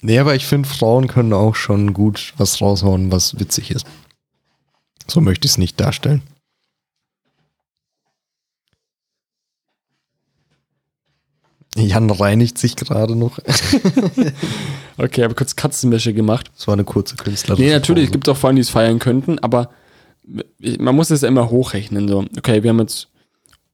nee, 0.00 0.18
aber 0.18 0.34
ich 0.34 0.46
finde, 0.46 0.68
Frauen 0.68 1.06
können 1.06 1.32
auch 1.32 1.54
schon 1.54 1.92
gut 1.92 2.34
was 2.36 2.60
raushauen, 2.60 3.12
was 3.12 3.38
witzig 3.38 3.70
ist. 3.70 3.86
So 5.06 5.20
möchte 5.20 5.46
ich 5.46 5.52
es 5.52 5.58
nicht 5.58 5.80
darstellen. 5.80 6.22
Jan 11.76 12.10
reinigt 12.10 12.58
sich 12.58 12.76
gerade 12.76 13.16
noch. 13.16 13.38
Okay, 14.98 15.24
habe 15.24 15.34
kurz 15.34 15.56
Katzenwäsche 15.56 16.14
gemacht. 16.14 16.50
Das 16.54 16.66
war 16.66 16.74
eine 16.74 16.84
kurze 16.84 17.16
Künstlerin. 17.16 17.62
Nee, 17.62 17.70
natürlich, 17.70 18.06
es 18.06 18.12
gibt 18.12 18.28
auch 18.28 18.36
Frauen, 18.36 18.56
die 18.56 18.62
es 18.62 18.70
feiern 18.70 18.98
könnten, 18.98 19.38
aber 19.40 19.70
man 20.78 20.96
muss 20.96 21.10
es 21.10 21.20
ja 21.20 21.28
immer 21.28 21.50
hochrechnen. 21.50 22.08
So, 22.08 22.24
okay, 22.38 22.62
wir 22.62 22.70
haben 22.70 22.80
jetzt 22.80 23.08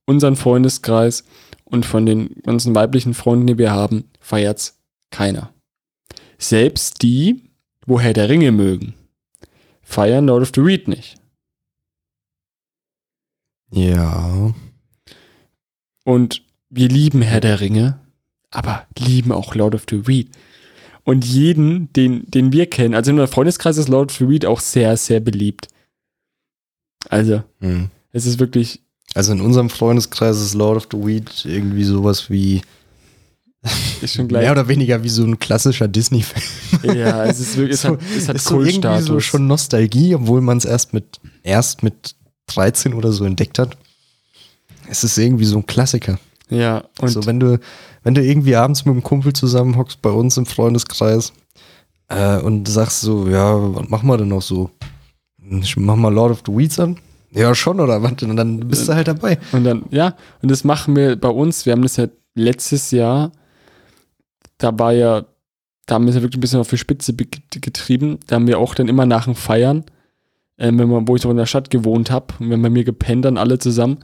unseren 0.05 0.37
Freundeskreis 0.37 1.25
und 1.65 1.87
von 1.87 2.07
den 2.07 2.35
ganzen 2.43 2.75
weiblichen 2.75 3.15
Freunden, 3.15 3.47
die 3.47 3.59
wir 3.59 3.71
haben, 3.71 4.11
feiert's 4.21 4.81
keiner. 5.11 5.53
Selbst 6.39 7.03
die, 7.03 7.51
wo 7.87 8.01
Herr 8.01 8.15
der 8.15 8.29
Ringe 8.29 8.51
mögen, 8.51 8.95
feiern 9.83 10.27
Lord 10.27 10.43
of 10.43 10.51
the 10.55 10.61
Reed 10.61 10.89
nicht. 10.89 11.15
Ja. 13.71 14.53
Und 16.05 16.43
wir 16.75 16.89
lieben 16.89 17.23
Herr 17.23 17.41
der 17.41 17.61
Ringe, 17.61 17.99
aber 18.51 18.87
lieben 18.99 19.31
auch 19.31 19.55
Lord 19.55 19.75
of 19.75 19.85
the 19.89 19.97
Reed. 19.97 20.29
Und 21.05 21.25
jeden, 21.25 21.93
den, 21.93 22.31
den 22.31 22.53
wir 22.53 22.67
kennen, 22.71 22.95
also 22.95 23.11
in 23.11 23.17
unserem 23.19 23.33
Freundeskreis 23.33 23.77
ist 23.77 23.89
Lord 23.89 24.11
of 24.11 24.17
the 24.19 24.25
Reed 24.25 24.47
auch 24.47 24.61
sehr, 24.61 24.97
sehr 24.97 25.21
beliebt. 25.21 25.69
Also, 27.09 27.43
Hm. 27.61 27.91
es 28.13 28.27
ist 28.27 28.39
wirklich, 28.39 28.81
Also 29.15 29.33
in 29.33 29.41
unserem 29.41 29.69
Freundeskreis 29.69 30.41
ist 30.41 30.55
Lord 30.55 30.77
of 30.77 30.89
the 30.93 31.05
Weed 31.07 31.45
irgendwie 31.45 31.85
sowas 31.85 32.31
wie 32.31 32.63
ist 34.01 34.15
schon 34.15 34.29
gleich. 34.29 34.43
mehr 34.45 34.53
oder 34.53 34.69
weniger 34.69 35.03
wie 35.05 35.09
so 35.09 35.25
ein 35.25 35.39
klassischer 35.39 35.89
Disney-Film. 35.89 36.97
ja, 36.97 37.25
es 37.27 37.39
ist 37.41 37.57
wirklich, 37.57 37.75
es 37.75 37.85
hat, 37.85 38.01
es 38.17 38.29
hat 38.29 38.37
ist 38.37 38.47
so 38.47 38.63
irgendwie 38.63 39.03
so 39.03 39.21
schon 39.21 39.47
Nostalgie, 39.47 40.15
obwohl 40.15 40.41
man 40.41 40.59
es 40.59 40.65
erst 40.65 40.93
mit 40.95 41.21
erst 41.43 41.83
mit 41.83 42.15
13 42.47 42.95
oder 42.95 43.13
so 43.13 43.25
entdeckt 43.25 43.59
hat. 43.59 43.77
Es 44.89 45.05
ist 45.05 45.17
irgendwie 45.19 45.45
so 45.45 45.59
ein 45.59 45.67
Klassiker. 45.67 46.19
Ja, 46.53 46.85
und 47.01 47.09
so 47.09 47.27
wenn 47.27 47.41
du 47.41 47.59
wenn 48.03 48.15
du 48.15 48.23
irgendwie 48.23 48.57
abends 48.57 48.85
mit 48.85 48.93
einem 48.93 49.03
Kumpel 49.03 49.33
zusammenhockst 49.33 50.03
bei 50.03 50.11
uns 50.11 50.37
im 50.37 50.47
Freundeskreis 50.47 51.33
äh, 52.09 52.39
und 52.39 52.69
sagst 52.69 53.01
so, 53.01 53.29
ja, 53.29 53.57
was 53.75 53.89
machen 53.89 54.09
wir 54.09 54.17
denn 54.17 54.29
noch 54.29 54.43
so? 54.43 54.71
Ich 55.61 55.77
mach 55.77 55.97
mal 55.97 56.13
Lord 56.13 56.33
of 56.33 56.43
the 56.47 56.53
Weeds 56.53 56.79
an. 56.81 56.99
Ja, 57.31 57.55
schon, 57.55 57.81
oder 57.81 58.03
was? 58.03 58.23
Und 58.23 58.37
dann 58.37 58.61
bist 58.69 58.89
du 58.89 58.95
halt 58.95 59.09
dabei. 59.09 59.39
Und 59.53 59.65
dann, 59.65 59.85
ja, 59.91 60.15
und 60.43 60.51
das 60.51 60.65
machen 60.65 60.95
wir 60.97 61.17
bei 61.17 61.29
uns. 61.29 61.65
Wir 61.65 61.73
haben 61.73 61.83
das 61.83 61.97
ja 61.97 62.07
letztes 62.35 62.91
Jahr, 62.91 63.33
da 64.59 64.79
war 64.79 64.93
ja, 64.93 65.25
da 65.87 65.95
haben 65.95 66.05
wir 66.05 66.11
es 66.11 66.17
ja 66.17 66.23
wirklich 66.23 66.39
ein 66.39 66.43
bisschen 66.43 66.61
auf 66.61 66.71
die 66.71 66.79
Spitze 66.79 67.13
be- 67.13 67.27
getrieben. 67.51 68.19
Da 68.27 68.37
haben 68.37 68.47
wir 68.47 68.59
auch 68.59 68.75
dann 68.75 68.89
immer 68.89 69.07
nach 69.07 69.25
dem 69.25 69.35
Feiern, 69.35 69.85
ähm, 70.59 70.79
wenn 70.79 70.89
man, 70.89 71.09
wo 71.09 71.17
ich 71.17 71.25
noch 71.25 71.31
in 71.31 71.37
der 71.39 71.47
Stadt 71.47 71.71
gewohnt 71.71 72.11
habe, 72.11 72.35
und 72.39 72.51
wenn 72.51 72.61
wir 72.61 72.71
mir 72.71 72.85
gepennt 72.85 73.25
dann 73.25 73.39
alle 73.39 73.59
zusammen, 73.59 73.99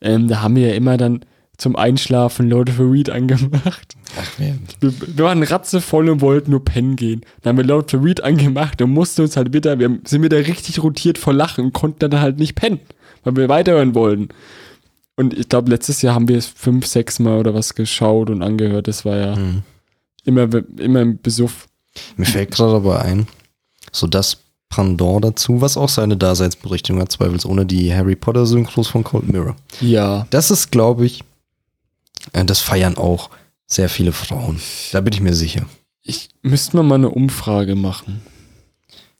ähm, 0.00 0.28
da 0.28 0.40
haben 0.40 0.56
wir 0.56 0.68
ja 0.68 0.74
immer 0.74 0.96
dann 0.96 1.20
zum 1.60 1.76
Einschlafen 1.76 2.48
Lord 2.48 2.70
of 2.70 2.76
the 2.76 2.82
Reed 2.82 3.10
angemacht. 3.10 3.94
Ach, 4.20 4.28
wer, 4.38 4.54
Wir, 4.80 4.92
wir 5.16 5.24
waren 5.24 5.42
ratzevoll 5.42 6.08
und 6.08 6.20
wollten 6.20 6.50
nur 6.50 6.64
pennen 6.64 6.96
gehen. 6.96 7.20
Dann 7.42 7.50
haben 7.50 7.56
wir 7.58 7.64
Lord 7.64 7.92
of 7.94 8.00
the 8.00 8.06
Reed 8.06 8.22
angemacht 8.24 8.80
und 8.82 8.90
mussten 8.90 9.22
uns 9.22 9.36
halt 9.36 9.52
wieder, 9.52 9.78
wir 9.78 9.98
sind 10.04 10.22
wieder 10.22 10.38
richtig 10.38 10.82
rotiert 10.82 11.18
vor 11.18 11.32
Lachen 11.32 11.64
und 11.66 11.72
konnten 11.72 12.10
dann 12.10 12.20
halt 12.20 12.38
nicht 12.38 12.54
pennen, 12.54 12.80
weil 13.24 13.36
wir 13.36 13.48
weiterhören 13.48 13.94
wollten. 13.94 14.28
Und 15.16 15.34
ich 15.38 15.48
glaube, 15.48 15.70
letztes 15.70 16.00
Jahr 16.02 16.14
haben 16.14 16.28
wir 16.28 16.38
es 16.38 16.46
fünf, 16.46 16.86
sechs 16.86 17.18
Mal 17.18 17.38
oder 17.38 17.52
was 17.54 17.74
geschaut 17.74 18.30
und 18.30 18.42
angehört. 18.42 18.88
Das 18.88 19.04
war 19.04 19.16
ja 19.16 19.36
Hm. 19.36 19.62
immer, 20.24 20.48
immer 20.78 21.02
im 21.02 21.20
Besuff. 21.20 21.68
Mir 22.16 22.24
fällt 22.24 22.52
gerade 22.52 22.76
aber 22.76 23.02
ein, 23.02 23.26
so 23.92 24.06
das 24.06 24.38
Pendant 24.70 25.24
dazu, 25.24 25.60
was 25.60 25.76
auch 25.76 25.88
seine 25.88 26.16
Daseinsberechtigung 26.16 27.00
hat, 27.02 27.10
zweifelsohne 27.10 27.66
die 27.66 27.92
Harry 27.92 28.14
Potter 28.14 28.46
Synchros 28.46 28.86
von 28.88 29.02
Cold 29.02 29.28
Mirror. 29.28 29.56
Ja. 29.80 30.26
Das 30.30 30.50
ist, 30.52 30.70
glaube 30.70 31.04
ich, 31.04 31.24
das 32.32 32.60
feiern 32.60 32.96
auch 32.96 33.30
sehr 33.66 33.88
viele 33.88 34.12
Frauen. 34.12 34.60
Da 34.92 35.00
bin 35.00 35.12
ich 35.12 35.20
mir 35.20 35.34
sicher. 35.34 35.62
Ich 36.02 36.28
müsste 36.42 36.76
mal 36.76 36.82
mal 36.82 36.94
eine 36.96 37.10
Umfrage 37.10 37.74
machen. 37.76 38.22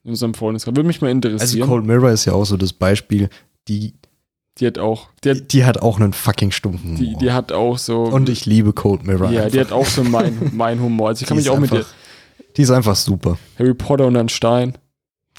In 0.02 0.10
unserem 0.10 0.34
Freundeskreis. 0.34 0.74
Würde 0.74 0.86
mich 0.86 1.00
mal 1.00 1.08
Also 1.08 1.16
interessieren. 1.28 1.68
Cold 1.68 1.84
Mirror 1.84 2.10
ist 2.10 2.24
ja 2.24 2.32
auch 2.32 2.44
so 2.44 2.56
das 2.56 2.72
Beispiel, 2.72 3.28
die, 3.68 3.94
Die 4.58 4.66
hat 4.66 4.78
auch, 4.78 5.08
die 5.22 5.30
hat, 5.30 5.52
Die 5.52 5.64
hat 5.64 5.78
auch 5.82 6.00
einen 6.00 6.12
fucking 6.14 6.50
stumpfen 6.50 6.96
die, 6.96 7.06
Humor. 7.08 7.18
die 7.20 7.32
hat 7.32 7.52
auch 7.52 7.76
so. 7.78 8.02
Und 8.04 8.28
ich 8.28 8.46
liebe 8.46 8.72
Cold 8.72 9.04
Mirror. 9.06 9.30
ja, 9.30 9.48
die 9.48 9.58
einfach. 9.60 9.72
hat 9.76 9.78
auch 9.80 9.86
so 9.86 10.02
mein, 10.02 10.50
mein 10.54 10.80
Humor. 10.80 11.08
Also 11.08 11.22
ich 11.22 11.28
kann 11.28 11.36
Die 11.36 11.40
mich 11.42 11.46
ist 11.46 11.52
auch 11.52 11.58
mit 11.60 11.70
dir. 11.70 11.76
einfach- 11.78 11.94
Die 12.56 12.62
ist 12.62 12.70
einfach 12.70 12.96
super. 12.96 13.38
Harry 13.58 13.74
Potter 13.74 14.06
und 14.06 14.16
ein 14.16 14.28
Stein. 14.30 14.76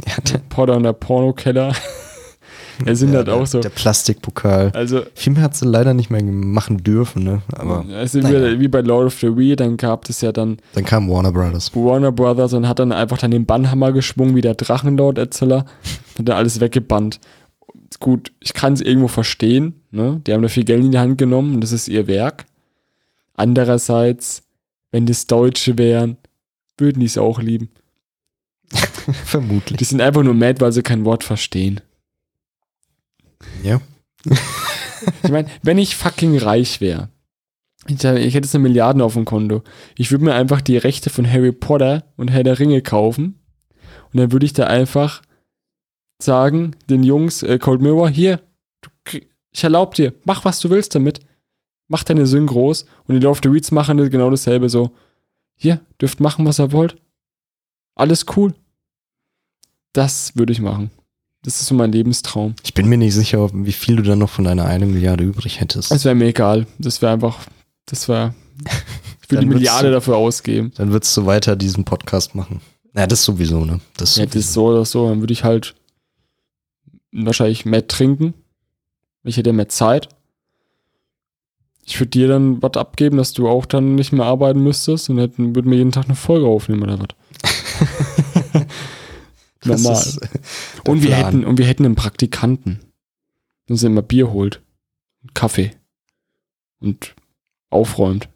Ja, 0.08 0.16
der, 0.22 0.38
Potter 0.38 0.78
und 0.78 0.84
der 0.84 0.94
Pornokeller. 0.94 1.76
Er 2.86 2.96
sind 2.96 3.10
ja, 3.10 3.18
halt 3.18 3.28
der, 3.28 3.36
auch 3.36 3.46
so. 3.46 3.60
Der 3.60 3.70
Plastikpokal. 3.70 4.72
Also, 4.74 5.02
Viel 5.14 5.34
mehr 5.34 5.44
hat 5.44 5.56
sie 5.56 5.66
leider 5.66 5.94
nicht 5.94 6.10
mehr 6.10 6.24
machen 6.24 6.84
dürfen, 6.84 7.24
ne? 7.24 7.42
Aber 7.54 7.86
also 7.94 8.20
naja. 8.20 8.54
wie, 8.54 8.60
wie 8.62 8.68
bei 8.68 8.82
Lord 8.82 9.08
of 9.08 9.20
the 9.20 9.28
Rings, 9.28 9.58
dann 9.58 9.78
gab 9.78 10.10
es 10.10 10.22
ja 10.22 10.32
dann 10.32 10.58
dann 10.74 10.86
kam 10.86 11.10
Warner 11.10 11.32
Brothers. 11.32 11.76
Warner 11.76 12.12
Brothers 12.12 12.54
und 12.54 12.68
hat 12.68 12.80
dann 12.80 12.92
einfach 12.92 13.18
dann 13.18 13.32
den 13.32 13.46
Bannhammer 13.46 13.92
geschwungen, 13.92 14.36
wie 14.36 14.42
der 14.42 14.56
Drachenlord-Erzähler. 14.56 15.66
Hat 16.18 16.28
dann 16.28 16.38
alles 16.38 16.60
weggebannt. 16.60 17.20
Gut, 18.00 18.32
ich 18.40 18.54
kann 18.54 18.74
es 18.74 18.82
irgendwo 18.82 19.08
verstehen. 19.08 19.82
Ne? 19.92 20.22
Die 20.26 20.34
haben 20.34 20.42
da 20.42 20.48
viel 20.48 20.64
Geld 20.64 20.84
in 20.84 20.92
die 20.92 21.00
Hand 21.00 21.18
genommen 21.18 21.56
und 21.56 21.62
das 21.62 21.72
ist 21.72 21.88
ihr 21.88 22.08
Werk. 22.08 22.46
Andererseits, 23.36 24.44
wenn 24.92 25.06
das 25.06 25.28
Deutsche 25.28 25.78
wären, 25.78 26.18
würden 26.78 27.00
die 27.00 27.06
es 27.06 27.18
auch 27.18 27.42
lieben. 27.42 27.70
Vermutlich. 29.26 29.78
Die 29.78 29.84
sind 29.84 30.02
einfach 30.02 30.24
nur 30.24 30.34
mad, 30.34 30.62
weil 30.62 30.72
sie 30.72 30.84
kein 30.84 31.06
Wort 31.06 31.24
verstehen. 31.24 31.82
Ja. 33.64 33.82
Ich 35.24 35.32
meine, 35.32 35.50
wenn 35.64 35.80
ich 35.80 35.96
fucking 35.96 36.38
reich 36.38 36.80
wäre, 36.80 37.10
ich, 37.88 37.96
ich 37.96 38.04
hätte 38.04 38.46
jetzt 38.46 38.54
eine 38.54 38.62
Milliarde 38.62 39.04
auf 39.04 39.16
dem 39.16 39.26
Konto, 39.26 39.64
ich 39.98 40.12
würde 40.12 40.26
mir 40.26 40.36
einfach 40.36 40.62
die 40.62 40.78
Rechte 40.78 41.10
von 41.10 41.28
Harry 41.28 41.52
Potter 41.52 42.04
und 42.18 42.28
Herr 42.28 42.44
der 42.44 42.60
Ringe 42.60 42.84
kaufen 42.84 43.40
und 44.14 44.20
dann 44.20 44.32
würde 44.32 44.46
ich 44.46 44.54
da 44.54 44.68
einfach 44.68 45.24
sagen, 46.22 46.76
den 46.90 47.04
Jungs, 47.04 47.42
äh, 47.42 47.58
Cold 47.58 47.82
Mirror, 47.82 48.10
hier, 48.10 48.42
du, 48.82 49.20
ich 49.52 49.64
erlaube 49.64 49.96
dir, 49.96 50.14
mach 50.24 50.46
was 50.46 50.60
du 50.60 50.70
willst 50.70 50.96
damit. 50.96 51.20
Mach 51.88 52.06
deine 52.06 52.26
Synchros 52.26 52.86
und 53.06 53.20
die 53.20 53.28
of 53.28 53.42
the 53.44 53.50
Reeds 53.50 53.72
machen 53.72 53.98
genau 54.10 54.30
dasselbe 54.30 54.70
so. 54.70 54.92
Hier, 55.58 55.82
dürft 56.00 56.22
machen, 56.22 56.46
was 56.46 56.60
ihr 56.60 56.72
wollt. 56.72 56.96
Alles 57.96 58.26
cool. 58.38 58.54
Das 59.92 60.38
würde 60.38 60.54
ich 60.54 60.62
machen. 60.62 60.90
Das 61.44 61.60
ist 61.60 61.68
so 61.68 61.76
mein 61.76 61.92
Lebenstraum. 61.92 62.54
Ich 62.64 62.74
bin 62.76 62.88
mir 62.88 62.98
nicht 62.98 63.16
sicher, 63.16 63.50
wie 63.54 63.72
viel 63.72 63.96
du 63.96 64.04
dann 64.04 64.20
noch 64.20 64.30
von 64.30 64.46
deiner 64.46 64.66
eine 64.66 64.86
Milliarde 64.86 65.24
übrig 65.24 65.60
hättest. 65.60 65.92
Es 65.92 66.06
wäre 66.06 66.14
mir 66.16 66.26
egal. 66.28 66.68
Das 66.78 67.02
wäre 67.02 67.14
einfach, 67.14 67.40
das 67.88 68.08
wäre, 68.08 68.36
ich 69.24 69.32
würde 69.32 69.42
Dann 69.42 69.50
die 69.50 69.56
Milliarde 69.56 69.88
du- 69.88 69.94
dafür 69.94 70.18
ausgeben. 70.18 70.72
Dann 70.76 70.92
würdest 70.92 71.18
du 71.18 71.26
weiter 71.26 71.56
diesen 71.56 71.84
Podcast 71.84 72.36
machen. 72.36 72.62
Ja, 72.96 73.08
das 73.08 73.24
sowieso, 73.24 73.66
ne? 73.66 73.80
Das 73.98 74.18
Ja, 74.18 74.26
das 74.26 74.36
ist 74.36 74.54
so 74.54 74.66
oder 74.68 74.86
so, 74.86 75.10
dann 75.10 75.20
würde 75.22 75.34
ich 75.34 75.44
halt 75.44 75.74
wahrscheinlich 77.12 77.66
mehr 77.66 77.88
trinken. 77.88 78.34
Ich 79.24 79.38
hätte 79.38 79.54
mehr 79.54 79.70
Zeit. 79.70 80.10
Ich 81.86 82.00
würde 82.00 82.10
dir 82.12 82.28
dann 82.28 82.62
was 82.62 82.74
abgeben, 82.78 83.18
dass 83.18 83.34
du 83.34 83.48
auch 83.50 83.66
dann 83.66 83.96
nicht 83.96 84.12
mehr 84.12 84.26
arbeiten 84.26 84.62
müsstest 84.64 85.10
und 85.10 85.18
hätten, 85.18 85.56
würden 85.56 85.72
wir 85.72 85.78
jeden 85.80 85.92
Tag 85.92 86.06
eine 86.06 86.16
Folge 86.16 86.46
aufnehmen 86.46 86.84
oder 86.84 87.00
was. 87.00 87.08
Normal. 89.64 90.04
Und 90.88 91.04
wir, 91.04 91.10
Plan. 91.10 91.26
hätten, 91.26 91.46
und 91.46 91.58
wir 91.58 91.66
hätten 91.66 91.86
einen 91.86 91.96
Praktikanten, 91.96 92.80
der 93.68 93.74
uns 93.74 93.84
immer 93.84 94.02
Bier 94.02 94.32
holt, 94.32 94.62
und 95.22 95.36
Kaffee 95.36 95.72
und 96.80 97.16
aufräumt. 97.70 98.28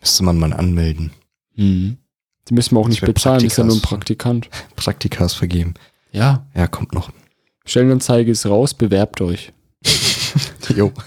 Müsste 0.00 0.24
man 0.24 0.38
mal 0.38 0.52
anmelden. 0.52 1.12
Mhm. 1.54 1.98
Die 2.48 2.54
müssen 2.54 2.74
wir 2.74 2.80
auch 2.80 2.88
nicht 2.88 3.00
bezahlen, 3.00 3.42
das 3.42 3.52
ist 3.52 3.58
ja 3.58 3.64
nur 3.64 3.76
ein 3.76 3.80
Praktikas. 3.80 4.40
Praktikant. 4.40 4.76
Praktikas 4.76 5.34
vergeben. 5.34 5.74
Ja, 6.12 6.46
Ja, 6.54 6.66
kommt 6.66 6.92
noch. 6.92 7.10
Stellenanzeige 7.64 8.30
ist 8.30 8.44
raus, 8.46 8.74
bewerbt 8.74 9.20
euch. 9.20 9.52
Jo. 10.74 10.92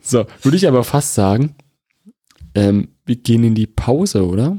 So, 0.00 0.26
würde 0.42 0.56
ich 0.56 0.66
aber 0.66 0.84
fast 0.84 1.14
sagen, 1.14 1.54
ähm, 2.54 2.88
wir 3.04 3.16
gehen 3.16 3.44
in 3.44 3.54
die 3.54 3.66
Pause, 3.66 4.26
oder? 4.26 4.58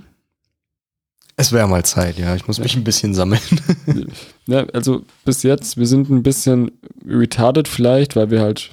Es 1.39 1.53
wäre 1.53 1.67
mal 1.69 1.85
Zeit, 1.85 2.17
ja. 2.17 2.35
Ich 2.35 2.47
muss 2.47 2.59
mich 2.59 2.75
ein 2.75 2.83
bisschen 2.83 3.13
sammeln. 3.13 3.39
Ja, 4.45 4.65
also 4.73 5.03
bis 5.25 5.43
jetzt, 5.43 5.77
wir 5.77 5.85
sind 5.85 6.09
ein 6.09 6.23
bisschen 6.23 6.71
retarded 7.07 7.67
vielleicht, 7.67 8.15
weil 8.15 8.29
wir 8.31 8.41
halt, 8.41 8.71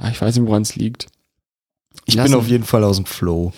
ja, 0.00 0.10
ich 0.10 0.20
weiß 0.20 0.36
nicht, 0.36 0.46
woran 0.48 0.62
es 0.62 0.74
liegt. 0.76 1.06
Ich 2.06 2.14
Lassen- 2.16 2.32
bin 2.32 2.38
auf 2.40 2.48
jeden 2.48 2.64
Fall 2.64 2.82
aus 2.84 2.96
dem 2.96 3.06
Flow. 3.06 3.52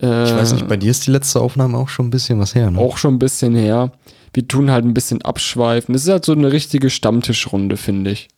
Äh, 0.00 0.24
Ich 0.24 0.34
weiß 0.34 0.52
nicht, 0.52 0.68
bei 0.68 0.76
dir 0.76 0.90
ist 0.92 1.06
die 1.06 1.10
letzte 1.10 1.40
Aufnahme 1.40 1.76
auch 1.78 1.88
schon 1.88 2.06
ein 2.06 2.10
bisschen 2.10 2.38
was 2.38 2.54
her, 2.54 2.70
ne? 2.70 2.78
auch 2.78 2.96
schon 2.96 3.14
ein 3.14 3.18
bisschen 3.18 3.54
her. 3.56 3.90
Wir 4.32 4.46
tun 4.46 4.70
halt 4.70 4.84
ein 4.84 4.94
bisschen 4.94 5.20
abschweifen. 5.22 5.92
Das 5.92 6.04
ist 6.04 6.08
halt 6.08 6.24
so 6.24 6.32
eine 6.32 6.52
richtige 6.52 6.88
Stammtischrunde, 6.90 7.76
finde 7.76 8.12
ich. 8.12 8.28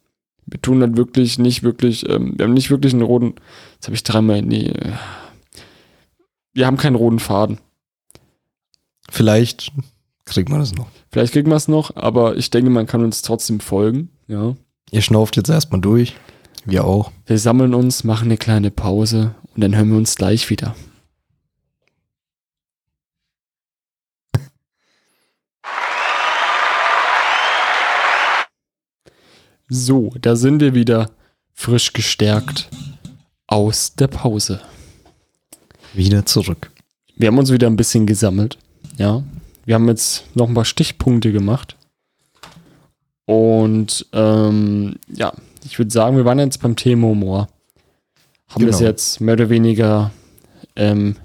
Wir 0.46 0.60
tun 0.62 0.80
halt 0.80 0.96
wirklich 0.96 1.38
nicht 1.38 1.62
wirklich, 1.62 2.08
ähm, 2.08 2.34
wir 2.38 2.46
haben 2.46 2.54
nicht 2.54 2.70
wirklich 2.70 2.94
einen 2.94 3.02
roten, 3.02 3.34
jetzt 3.74 3.86
habe 3.86 3.94
ich 3.94 4.02
dreimal, 4.02 4.40
nee, 4.42 4.68
äh, 4.70 4.92
wir 6.54 6.66
haben 6.66 6.78
keinen 6.78 6.96
roten 6.96 7.18
Faden. 7.20 7.58
Vielleicht 9.12 9.70
kriegt 10.24 10.48
man 10.48 10.60
das 10.60 10.72
noch. 10.72 10.88
Vielleicht 11.10 11.34
kriegen 11.34 11.50
wir 11.50 11.56
es 11.56 11.68
noch, 11.68 11.94
aber 11.96 12.38
ich 12.38 12.48
denke, 12.48 12.70
man 12.70 12.86
kann 12.86 13.04
uns 13.04 13.20
trotzdem 13.20 13.60
folgen. 13.60 14.08
Ja. 14.26 14.56
Ihr 14.90 15.02
schnauft 15.02 15.36
jetzt 15.36 15.50
erstmal 15.50 15.82
durch. 15.82 16.14
Wir 16.64 16.86
auch. 16.86 17.12
Wir 17.26 17.38
sammeln 17.38 17.74
uns, 17.74 18.04
machen 18.04 18.28
eine 18.28 18.38
kleine 18.38 18.70
Pause 18.70 19.34
und 19.54 19.60
dann 19.60 19.76
hören 19.76 19.90
wir 19.90 19.98
uns 19.98 20.16
gleich 20.16 20.48
wieder. 20.48 20.74
So, 29.68 30.12
da 30.20 30.36
sind 30.36 30.60
wir 30.60 30.74
wieder 30.74 31.10
frisch 31.54 31.92
gestärkt 31.92 32.68
aus 33.46 33.94
der 33.94 34.08
Pause. 34.08 34.60
Wieder 35.94 36.26
zurück. 36.26 36.70
Wir 37.16 37.28
haben 37.28 37.38
uns 37.38 37.50
wieder 37.52 37.68
ein 37.68 37.76
bisschen 37.76 38.06
gesammelt. 38.06 38.58
Ja. 38.96 39.22
Wir 39.64 39.74
haben 39.76 39.88
jetzt 39.88 40.24
noch 40.34 40.48
ein 40.48 40.54
paar 40.54 40.64
Stichpunkte 40.64 41.32
gemacht. 41.32 41.76
Und 43.26 44.06
ähm, 44.12 44.96
ja, 45.08 45.32
ich 45.64 45.78
würde 45.78 45.90
sagen, 45.92 46.16
wir 46.16 46.24
waren 46.24 46.38
jetzt 46.38 46.60
beim 46.60 46.76
Thema 46.76 47.08
Humor. 47.08 47.48
Haben 48.48 48.66
das 48.66 48.78
Genau. 48.78 48.90
jetzt 48.90 49.20
mehr 49.20 49.34
oder 49.34 49.48
weniger 49.48 50.10
ähm, 50.76 51.16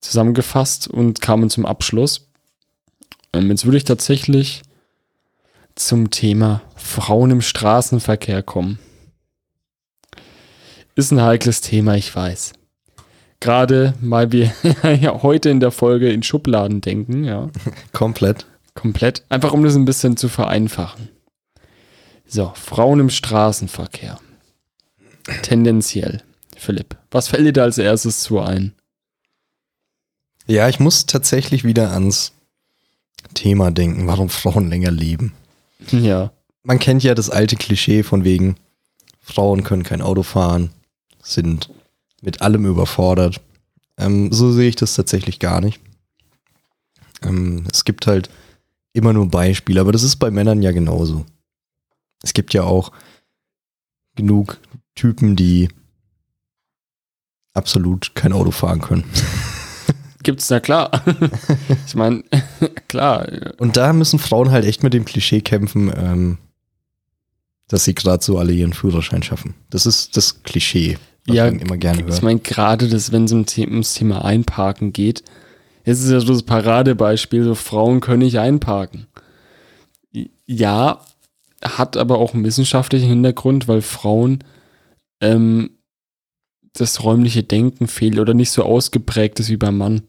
zusammengefasst 0.00 0.88
und 0.88 1.20
kamen 1.20 1.50
zum 1.50 1.66
Abschluss. 1.66 2.28
Ähm, 3.32 3.50
jetzt 3.50 3.64
würde 3.64 3.76
ich 3.78 3.84
tatsächlich 3.84 4.62
zum 5.74 6.10
Thema 6.10 6.62
Frauen 6.76 7.30
im 7.32 7.40
Straßenverkehr 7.42 8.42
kommen. 8.42 8.78
Ist 10.94 11.12
ein 11.12 11.22
heikles 11.22 11.60
Thema, 11.60 11.94
ich 11.96 12.14
weiß. 12.14 12.52
Gerade 13.40 13.94
weil 14.00 14.32
wir 14.32 14.52
ja 15.00 15.22
heute 15.22 15.48
in 15.50 15.60
der 15.60 15.70
Folge 15.70 16.10
in 16.10 16.22
Schubladen 16.22 16.80
denken, 16.80 17.24
ja, 17.24 17.48
Komplett. 17.92 18.46
komplett. 18.74 19.24
Einfach 19.28 19.52
um 19.52 19.62
das 19.62 19.76
ein 19.76 19.84
bisschen 19.84 20.16
zu 20.16 20.28
vereinfachen. 20.28 21.08
So, 22.26 22.52
Frauen 22.54 23.00
im 23.00 23.10
Straßenverkehr. 23.10 24.18
Tendenziell. 25.42 26.22
Philipp, 26.56 26.96
was 27.10 27.28
fällt 27.28 27.46
dir 27.46 27.52
da 27.52 27.62
als 27.62 27.78
erstes 27.78 28.20
zu 28.20 28.40
ein? 28.40 28.74
Ja, 30.46 30.68
ich 30.68 30.80
muss 30.80 31.06
tatsächlich 31.06 31.62
wieder 31.64 31.92
ans 31.92 32.32
Thema 33.34 33.70
denken, 33.70 34.06
warum 34.06 34.28
Frauen 34.28 34.68
länger 34.68 34.90
leben. 34.90 35.32
Ja, 35.92 36.32
Man 36.64 36.78
kennt 36.78 37.04
ja 37.04 37.14
das 37.14 37.30
alte 37.30 37.56
Klischee 37.56 38.02
von 38.02 38.24
wegen, 38.24 38.56
Frauen 39.20 39.62
können 39.62 39.82
kein 39.84 40.00
Auto 40.02 40.22
fahren, 40.22 40.70
sind 41.22 41.70
mit 42.22 42.42
allem 42.42 42.66
überfordert. 42.66 43.40
Ähm, 43.96 44.32
so 44.32 44.52
sehe 44.52 44.68
ich 44.68 44.76
das 44.76 44.94
tatsächlich 44.94 45.38
gar 45.38 45.60
nicht. 45.60 45.80
Ähm, 47.22 47.66
es 47.72 47.84
gibt 47.84 48.06
halt 48.06 48.30
immer 48.92 49.12
nur 49.12 49.28
Beispiele, 49.28 49.80
aber 49.80 49.92
das 49.92 50.02
ist 50.02 50.16
bei 50.16 50.30
Männern 50.30 50.62
ja 50.62 50.72
genauso. 50.72 51.26
Es 52.22 52.34
gibt 52.34 52.54
ja 52.54 52.64
auch 52.64 52.92
genug 54.16 54.58
Typen, 54.94 55.36
die 55.36 55.68
absolut 57.54 58.14
kein 58.14 58.32
Auto 58.32 58.50
fahren 58.50 58.80
können. 58.80 59.04
gibt's 60.22 60.50
na 60.50 60.60
klar. 60.60 61.02
ich 61.86 61.94
meine, 61.94 62.22
klar. 62.88 63.26
Und 63.58 63.76
da 63.76 63.92
müssen 63.92 64.18
Frauen 64.18 64.50
halt 64.50 64.64
echt 64.64 64.82
mit 64.82 64.92
dem 64.92 65.04
Klischee 65.04 65.40
kämpfen, 65.40 65.92
ähm, 65.96 66.38
dass 67.68 67.84
sie 67.84 67.94
gerade 67.94 68.22
so 68.22 68.38
alle 68.38 68.52
ihren 68.52 68.72
Führerschein 68.72 69.22
schaffen. 69.22 69.54
Das 69.70 69.86
ist 69.86 70.16
das 70.16 70.42
Klischee, 70.42 70.98
Ja, 71.34 71.46
immer 71.46 71.76
gerne 71.76 72.00
Ich 72.00 72.06
hört. 72.06 72.22
meine, 72.22 72.40
gerade 72.40 72.88
das, 72.88 73.12
wenn 73.12 73.24
es 73.24 73.32
um 73.32 73.44
ums 73.56 73.94
Thema 73.94 74.24
Einparken 74.24 74.92
geht, 74.92 75.22
es 75.84 76.02
ist 76.02 76.10
ja 76.10 76.20
so 76.20 76.32
das 76.32 76.42
Paradebeispiel, 76.42 77.44
so 77.44 77.54
Frauen 77.54 78.00
können 78.00 78.22
nicht 78.22 78.38
einparken. 78.38 79.06
Ja, 80.46 81.00
hat 81.62 81.96
aber 81.96 82.18
auch 82.18 82.34
einen 82.34 82.44
wissenschaftlichen 82.44 83.08
Hintergrund, 83.08 83.68
weil 83.68 83.82
Frauen 83.82 84.44
ähm, 85.20 85.70
das 86.72 87.02
räumliche 87.02 87.42
Denken 87.42 87.88
fehlt 87.88 88.18
oder 88.18 88.34
nicht 88.34 88.50
so 88.50 88.62
ausgeprägt 88.62 89.40
ist 89.40 89.48
wie 89.48 89.56
beim 89.56 89.78
Mann. 89.78 90.02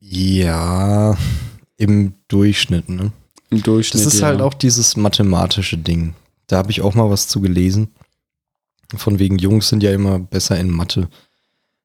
Ja, 0.00 1.16
Im 1.76 2.14
Durchschnitt, 2.28 2.88
ne? 2.88 3.12
Im 3.50 3.62
Durchschnitt. 3.62 4.06
Das 4.06 4.14
ist 4.14 4.20
ja. 4.20 4.28
halt 4.28 4.40
auch 4.40 4.54
dieses 4.54 4.96
mathematische 4.96 5.76
Ding. 5.76 6.14
Da 6.46 6.56
habe 6.56 6.70
ich 6.70 6.80
auch 6.80 6.94
mal 6.94 7.10
was 7.10 7.28
zu 7.28 7.40
gelesen. 7.40 7.88
Von 8.96 9.18
wegen 9.18 9.38
Jungs 9.38 9.68
sind 9.68 9.82
ja 9.82 9.92
immer 9.92 10.18
besser 10.18 10.58
in 10.58 10.70
Mathe. 10.70 11.08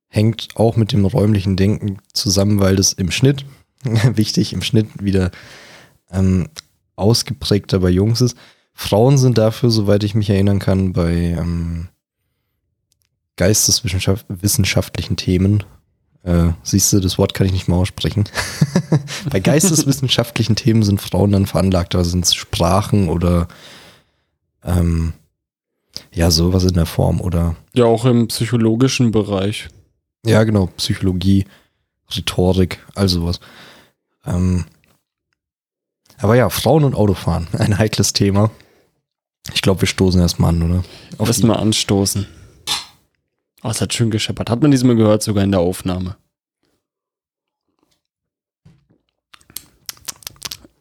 Hängt 0.07 0.49
auch 0.55 0.75
mit 0.75 0.91
dem 0.91 1.05
räumlichen 1.05 1.57
Denken 1.57 1.97
zusammen, 2.13 2.59
weil 2.59 2.75
das 2.75 2.93
im 2.93 3.11
Schnitt, 3.11 3.45
wichtig, 3.83 4.53
im 4.53 4.61
Schnitt 4.61 4.87
wieder 5.03 5.31
ähm, 6.11 6.47
ausgeprägter 6.95 7.79
bei 7.79 7.89
Jungs 7.89 8.21
ist. 8.21 8.37
Frauen 8.73 9.17
sind 9.17 9.37
dafür, 9.37 9.69
soweit 9.69 10.03
ich 10.03 10.15
mich 10.15 10.29
erinnern 10.29 10.59
kann, 10.59 10.93
bei 10.93 11.13
ähm, 11.13 11.89
geisteswissenschaftlichen 13.35 15.15
Themen. 15.17 15.63
Äh, 16.23 16.51
siehst 16.63 16.93
du, 16.93 16.99
das 16.99 17.17
Wort 17.17 17.33
kann 17.33 17.45
ich 17.45 17.53
nicht 17.53 17.67
mal 17.67 17.75
aussprechen. 17.75 18.23
bei 19.29 19.39
geisteswissenschaftlichen 19.39 20.55
Themen 20.55 20.83
sind 20.83 21.01
Frauen 21.01 21.31
dann 21.31 21.47
veranlagter, 21.47 22.05
sind 22.05 22.25
es 22.25 22.33
Sprachen 22.33 23.09
oder 23.09 23.47
ähm, 24.63 25.13
ja, 26.11 26.31
sowas 26.31 26.63
in 26.63 26.73
der 26.73 26.85
Form 26.85 27.21
oder 27.21 27.55
ja 27.73 27.85
auch 27.85 28.05
im 28.05 28.27
psychologischen 28.27 29.11
Bereich. 29.11 29.67
ja, 30.25 30.43
genau, 30.43 30.67
Psychologie, 30.77 31.45
Rhetorik, 32.15 32.79
all 32.95 33.07
sowas. 33.09 33.39
Ähm, 34.25 34.65
aber 36.17 36.35
ja, 36.35 36.49
Frauen 36.49 36.83
und 36.83 36.95
Autofahren, 36.95 37.47
ein 37.57 37.77
heikles 37.77 38.13
Thema. 38.13 38.51
Ich 39.53 39.61
glaube, 39.61 39.81
wir 39.81 39.87
stoßen 39.87 40.21
erstmal 40.21 40.49
an, 40.53 40.61
oder? 40.63 40.83
Auf 41.17 41.27
Lass 41.27 41.37
die- 41.37 41.45
mal 41.45 41.55
anstoßen. 41.57 42.27
Oh, 43.65 43.69
es 43.69 43.81
hat 43.81 43.93
schön 43.93 44.11
gescheppert. 44.11 44.49
Hat 44.49 44.61
man 44.61 44.71
diesmal 44.71 44.95
gehört, 44.95 45.23
sogar 45.23 45.43
in 45.43 45.51
der 45.51 45.59
Aufnahme. 45.61 46.17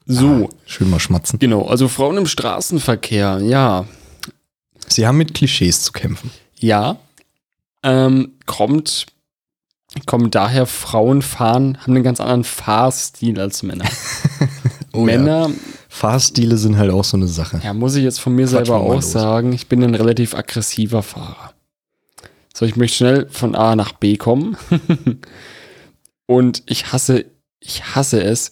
So, 0.06 0.50
Schön 0.66 0.90
mal 0.90 0.98
schmatzen. 1.00 1.38
genau. 1.38 1.66
Also 1.66 1.88
Frauen 1.88 2.16
im 2.18 2.26
Straßenverkehr, 2.26 3.40
ja. 3.40 3.86
Sie 4.94 5.06
haben 5.06 5.18
mit 5.18 5.34
Klischees 5.34 5.82
zu 5.82 5.92
kämpfen. 5.92 6.30
Ja. 6.58 6.96
Ähm, 7.82 8.32
kommt, 8.46 9.06
kommt 10.06 10.34
daher, 10.34 10.66
Frauen 10.66 11.22
fahren, 11.22 11.78
haben 11.80 11.94
einen 11.94 12.04
ganz 12.04 12.20
anderen 12.20 12.44
Fahrstil 12.44 13.40
als 13.40 13.62
Männer. 13.62 13.86
Oh 14.94 14.98
ja. 14.98 15.04
Männer, 15.16 15.50
Fahrstile 15.88 16.58
sind 16.58 16.76
halt 16.76 16.90
auch 16.90 17.04
so 17.04 17.16
eine 17.16 17.26
Sache. 17.26 17.60
ja. 17.64 17.72
muss 17.72 17.94
ich 17.94 18.04
jetzt 18.04 18.20
von 18.20 18.34
mir 18.34 18.46
Quatschen 18.46 18.66
selber 18.66 18.80
auch 18.80 18.94
los. 18.94 19.12
sagen, 19.12 19.52
ich 19.54 19.66
bin 19.66 19.82
ein 19.82 19.94
relativ 19.94 20.34
aggressiver 20.34 21.02
Fahrer. 21.02 21.54
So, 22.54 22.66
ich 22.66 22.76
möchte 22.76 22.96
schnell 22.98 23.26
von 23.30 23.54
A 23.54 23.74
nach 23.74 23.92
B 23.92 24.16
kommen. 24.16 24.56
Und 26.26 26.62
ich 26.66 26.92
hasse, 26.92 27.24
ich 27.60 27.94
hasse 27.94 28.22
es, 28.22 28.50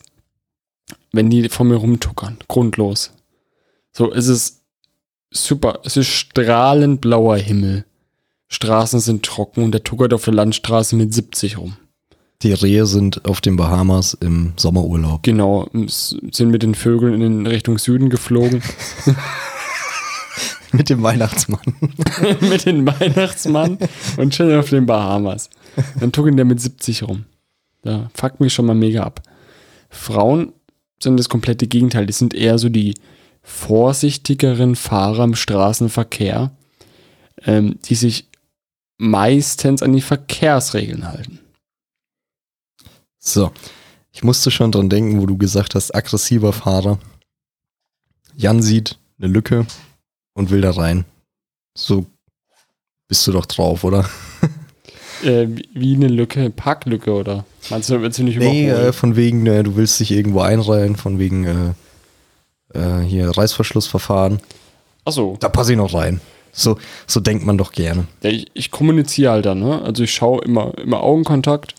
wenn 1.13 1.29
die 1.29 1.49
vor 1.49 1.67
mir 1.67 1.77
rumtuckern. 1.77 2.39
Grundlos. 2.49 3.13
So, 3.93 4.13
es 4.13 4.27
ist 4.29 4.60
super. 5.31 5.81
Es 5.85 5.97
ist 5.97 6.09
strahlend 6.09 7.01
blauer 7.01 7.37
Himmel. 7.37 7.85
Straßen 8.49 9.01
sind 9.01 9.25
trocken 9.25 9.63
und 9.63 9.73
der 9.73 9.85
tuckert 9.85 10.13
auf 10.13 10.25
der 10.25 10.35
Landstraße 10.35 10.97
mit 10.97 11.15
70 11.15 11.59
rum. 11.59 11.77
Die 12.43 12.53
Rehe 12.53 12.87
sind 12.87 13.27
auf 13.27 13.41
den 13.41 13.57
Bahamas 13.57 14.15
im 14.15 14.55
Sommerurlaub. 14.57 15.23
Genau, 15.23 15.69
sind 15.73 16.51
mit 16.51 16.63
den 16.63 16.75
Vögeln 16.75 17.21
in 17.21 17.47
Richtung 17.47 17.79
Süden 17.79 18.09
geflogen. 18.09 18.63
Mit 20.73 20.89
dem 20.89 21.03
Weihnachtsmann. 21.03 21.75
mit 22.41 22.65
dem 22.65 22.87
Weihnachtsmann 22.87 23.77
und 24.17 24.33
chillen 24.33 24.61
auf 24.61 24.71
den 24.71 24.87
Bahamas. 24.87 25.51
Dann 25.99 26.13
tuckern 26.13 26.37
der 26.37 26.45
mit 26.45 26.61
70 26.61 27.03
rum. 27.03 27.25
Da 27.83 28.09
fuckt 28.15 28.39
mich 28.39 28.53
schon 28.53 28.67
mal 28.67 28.75
mega 28.75 29.03
ab. 29.03 29.21
Frauen 29.89 30.53
sind 31.03 31.17
das 31.17 31.29
komplette 31.29 31.67
Gegenteil. 31.67 32.07
Die 32.07 32.13
sind 32.13 32.35
eher 32.35 32.59
so 32.59 32.69
die 32.69 32.95
vorsichtigeren 33.43 34.77
Fahrer 34.77 35.25
im 35.25 35.35
Straßenverkehr, 35.35 36.51
ähm, 37.45 37.79
die 37.85 37.95
sich 37.95 38.29
meistens 38.99 39.83
an 39.83 39.93
die 39.93 40.01
Verkehrsregeln 40.03 41.09
halten. 41.09 41.39
So. 43.19 43.53
Ich 44.13 44.25
musste 44.25 44.51
schon 44.51 44.73
dran 44.73 44.89
denken, 44.91 45.21
wo 45.21 45.27
du 45.27 45.39
gesagt 45.39 45.75
hast, 45.75 45.95
aggressiver 45.95 46.53
Fahrer. 46.53 46.99
Jan 48.37 48.61
sieht 48.63 48.99
eine 49.19 49.29
Lücke 49.29 49.67
und 50.35 50.51
will 50.51 50.61
da 50.61 50.73
rein. 50.73 51.05
So 51.77 52.07
bist 53.09 53.27
du 53.27 53.33
doch 53.33 53.47
drauf, 53.47 53.85
oder? 53.85 54.09
Äh, 55.23 55.49
wie- 55.75 55.97
eine 55.97 56.09
Lücke, 56.09 56.49
Parklücke 56.49 57.13
oder? 57.13 57.45
Meinst 57.69 57.91
du, 57.91 58.01
willst 58.01 58.19
du 58.19 58.23
nicht 58.23 58.39
Nee, 58.39 58.69
überholen? 58.71 58.89
äh, 58.89 58.93
von 58.95 59.17
wegen, 59.17 59.47
äh, 59.47 59.63
du 59.63 59.77
willst 59.77 60.01
dich 60.01 60.13
irgendwo 60.13 60.41
einreihen, 60.41 60.97
von 60.97 61.19
wegen 61.19 61.45
äh, 62.75 63.01
hier 63.01 63.31
Reißverschlussverfahren. 63.31 64.41
Achso, 65.05 65.37
Da 65.41 65.49
passe 65.49 65.73
ich 65.73 65.79
noch 65.79 65.95
rein. 65.95 66.21
So, 66.53 66.79
so 67.07 67.21
denkt 67.21 67.47
man 67.47 67.59
doch 67.59 67.73
gerne. 67.73 68.07
Ja, 68.23 68.31
ich, 68.31 68.51
ich 68.55 68.71
kommuniziere 68.71 69.33
halt 69.33 69.47
dann, 69.47 69.61
ne? 69.61 69.83
Also 69.83 70.03
ich 70.03 70.13
schaue 70.13 70.43
immer, 70.45 70.77
immer 70.79 71.01
Augenkontakt. 71.03 71.75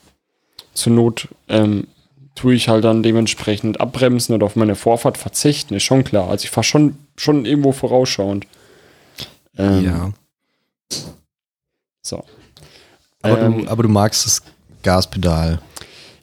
Zur 0.74 0.94
Not 0.94 1.28
ähm, 1.50 1.88
tue 2.36 2.54
ich 2.54 2.70
halt 2.70 2.86
dann 2.86 3.04
dementsprechend 3.04 3.82
abbremsen 3.82 4.34
oder 4.34 4.46
auf 4.46 4.56
meine 4.56 4.76
Vorfahrt 4.76 5.18
verzichten, 5.18 5.74
ist 5.76 5.84
schon 5.84 6.04
klar. 6.06 6.30
Also 6.30 6.46
ich 6.46 6.50
fahre 6.50 6.64
schon, 6.64 6.98
schon 7.18 7.46
irgendwo 7.46 7.74
vorausschauend. 7.74 8.48
Ähm, 9.58 9.84
ja. 9.84 10.12
So. 12.02 12.24
Aber, 13.22 13.42
Ähm, 13.42 13.66
du, 13.66 13.70
aber 13.70 13.84
du 13.84 13.90
magst 13.90 14.26
das 14.26 14.42
Gaspedal. 14.84 15.60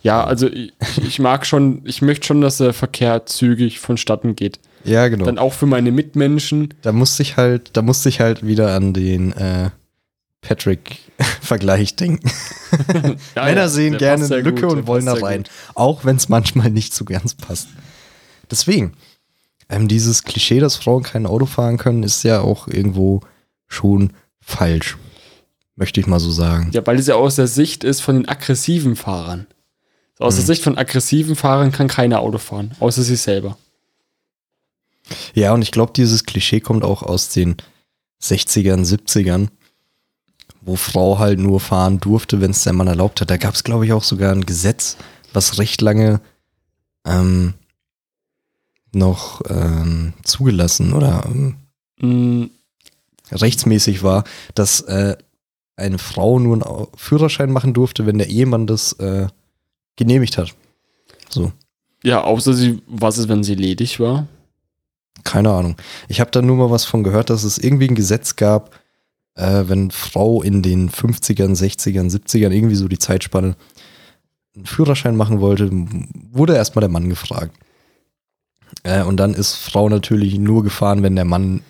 Ja, 0.02 0.24
also 0.24 0.48
ich, 0.48 0.72
ich 1.02 1.18
mag 1.18 1.44
schon, 1.46 1.82
ich 1.84 2.02
möchte 2.02 2.26
schon, 2.26 2.40
dass 2.40 2.58
der 2.58 2.72
Verkehr 2.72 3.26
zügig 3.26 3.80
vonstatten 3.80 4.36
geht. 4.36 4.60
Ja, 4.84 5.08
genau. 5.08 5.24
Dann 5.24 5.38
auch 5.38 5.52
für 5.52 5.66
meine 5.66 5.90
Mitmenschen. 5.90 6.74
Da 6.82 6.92
musste 6.92 7.22
ich 7.22 7.36
halt, 7.36 7.70
da 7.76 7.82
musste 7.82 8.08
ich 8.08 8.20
halt 8.20 8.46
wieder 8.46 8.74
an 8.74 8.94
den 8.94 9.32
äh, 9.32 9.70
Patrick-Vergleich 10.40 11.96
denken. 11.96 12.30
Ja, 13.34 13.44
Männer 13.44 13.62
ja, 13.62 13.68
sehen 13.68 13.96
gerne 13.96 14.26
eine 14.26 14.40
Lücke 14.40 14.66
gut, 14.66 14.72
und 14.72 14.86
wollen 14.86 15.06
da 15.06 15.14
rein. 15.14 15.44
gut. 15.44 15.50
Auch 15.74 16.04
wenn 16.04 16.16
es 16.16 16.28
manchmal 16.28 16.70
nicht 16.70 16.94
so 16.94 17.06
ganz 17.06 17.34
passt. 17.34 17.68
Deswegen, 18.50 18.92
ähm, 19.70 19.88
dieses 19.88 20.24
Klischee, 20.24 20.60
dass 20.60 20.76
Frauen 20.76 21.02
kein 21.02 21.26
Auto 21.26 21.46
fahren 21.46 21.78
können, 21.78 22.02
ist 22.02 22.22
ja 22.24 22.40
auch 22.40 22.68
irgendwo 22.68 23.20
schon 23.66 24.12
falsch. 24.40 24.98
Möchte 25.76 26.00
ich 26.00 26.06
mal 26.06 26.20
so 26.20 26.30
sagen. 26.30 26.70
Ja, 26.72 26.86
weil 26.86 26.98
es 26.98 27.06
ja 27.06 27.14
aus 27.14 27.36
der 27.36 27.46
Sicht 27.46 27.84
ist 27.84 28.00
von 28.00 28.16
den 28.16 28.28
aggressiven 28.28 28.96
Fahrern. 28.96 29.46
So, 30.18 30.24
aus 30.24 30.34
der 30.34 30.42
Mhm. 30.42 30.46
Sicht 30.46 30.62
von 30.64 30.78
aggressiven 30.78 31.36
Fahrern 31.36 31.72
kann 31.72 31.88
keiner 31.88 32.20
Auto 32.20 32.38
fahren, 32.38 32.72
außer 32.80 33.02
sich 33.02 33.20
selber. 33.20 33.56
Ja, 35.34 35.54
und 35.54 35.62
ich 35.62 35.70
glaube, 35.70 35.92
dieses 35.94 36.24
Klischee 36.24 36.60
kommt 36.60 36.84
auch 36.84 37.02
aus 37.02 37.28
den 37.30 37.56
60ern, 38.22 38.84
70ern, 38.84 39.48
wo 40.60 40.76
Frau 40.76 41.18
halt 41.18 41.38
nur 41.38 41.60
fahren 41.60 42.00
durfte, 42.00 42.40
wenn 42.40 42.50
es 42.50 42.64
der 42.64 42.72
Mann 42.72 42.88
erlaubt 42.88 43.20
hat. 43.20 43.30
Da 43.30 43.36
gab 43.36 43.54
es, 43.54 43.64
glaube 43.64 43.86
ich, 43.86 43.92
auch 43.92 44.02
sogar 44.02 44.32
ein 44.32 44.44
Gesetz, 44.44 44.96
was 45.32 45.58
recht 45.58 45.80
lange 45.80 46.20
ähm, 47.06 47.54
noch 48.92 49.40
ähm, 49.48 50.14
zugelassen 50.24 50.92
oder 50.92 51.24
ähm, 51.26 51.56
Mm, 52.00 52.50
rechtsmäßig 53.32 54.04
war, 54.04 54.22
dass 54.54 54.82
äh, 54.82 55.16
eine 55.74 55.98
Frau 55.98 56.38
nur 56.38 56.54
einen 56.64 56.86
Führerschein 56.96 57.50
machen 57.50 57.74
durfte, 57.74 58.06
wenn 58.06 58.18
der 58.18 58.28
Ehemann 58.28 58.68
das 58.68 58.92
äh, 58.94 59.26
genehmigt 59.98 60.38
hat. 60.38 60.54
So. 61.28 61.52
Ja, 62.02 62.22
außer 62.22 62.54
sie, 62.54 62.80
was 62.86 63.18
ist, 63.18 63.28
wenn 63.28 63.44
sie 63.44 63.54
ledig 63.54 64.00
war? 64.00 64.26
Keine 65.24 65.50
Ahnung. 65.50 65.76
Ich 66.08 66.20
habe 66.20 66.30
da 66.30 66.40
nur 66.40 66.56
mal 66.56 66.70
was 66.70 66.86
von 66.86 67.02
gehört, 67.02 67.28
dass 67.28 67.44
es 67.44 67.58
irgendwie 67.58 67.88
ein 67.88 67.94
Gesetz 67.94 68.36
gab, 68.36 68.74
äh, 69.34 69.64
wenn 69.66 69.90
Frau 69.90 70.42
in 70.42 70.62
den 70.62 70.90
50ern, 70.90 71.56
60ern, 71.56 72.10
70ern, 72.10 72.52
irgendwie 72.52 72.76
so 72.76 72.88
die 72.88 72.98
Zeitspanne, 72.98 73.56
einen 74.54 74.66
Führerschein 74.66 75.16
machen 75.16 75.40
wollte, 75.40 75.70
wurde 76.32 76.56
erstmal 76.56 76.80
der 76.80 76.88
Mann 76.88 77.08
gefragt. 77.08 77.54
Äh, 78.84 79.02
und 79.02 79.18
dann 79.18 79.34
ist 79.34 79.56
Frau 79.56 79.88
natürlich 79.88 80.38
nur 80.38 80.62
gefahren, 80.62 81.02
wenn 81.02 81.16
der 81.16 81.24
Mann 81.24 81.62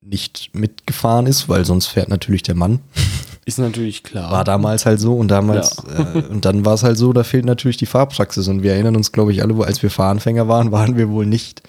nicht 0.00 0.50
mitgefahren 0.54 1.26
ist, 1.26 1.48
weil 1.48 1.64
sonst 1.64 1.86
fährt 1.86 2.08
natürlich 2.08 2.42
der 2.42 2.54
Mann. 2.54 2.80
Ist 3.44 3.58
natürlich 3.58 4.02
klar. 4.04 4.30
War 4.30 4.44
damals 4.44 4.86
halt 4.86 5.00
so 5.00 5.16
und 5.16 5.28
damals, 5.28 5.78
äh, 5.88 6.22
und 6.30 6.44
dann 6.44 6.64
war 6.64 6.74
es 6.74 6.84
halt 6.84 6.96
so, 6.96 7.12
da 7.12 7.24
fehlt 7.24 7.44
natürlich 7.44 7.76
die 7.76 7.86
Fahrpraxis. 7.86 8.46
Und 8.46 8.62
wir 8.62 8.72
erinnern 8.74 8.94
uns, 8.94 9.10
glaube 9.10 9.32
ich, 9.32 9.42
alle, 9.42 9.56
wo- 9.56 9.62
als 9.62 9.82
wir 9.82 9.90
Fahranfänger 9.90 10.46
waren, 10.46 10.70
waren 10.70 10.96
wir 10.96 11.08
wohl 11.10 11.26
nicht 11.26 11.62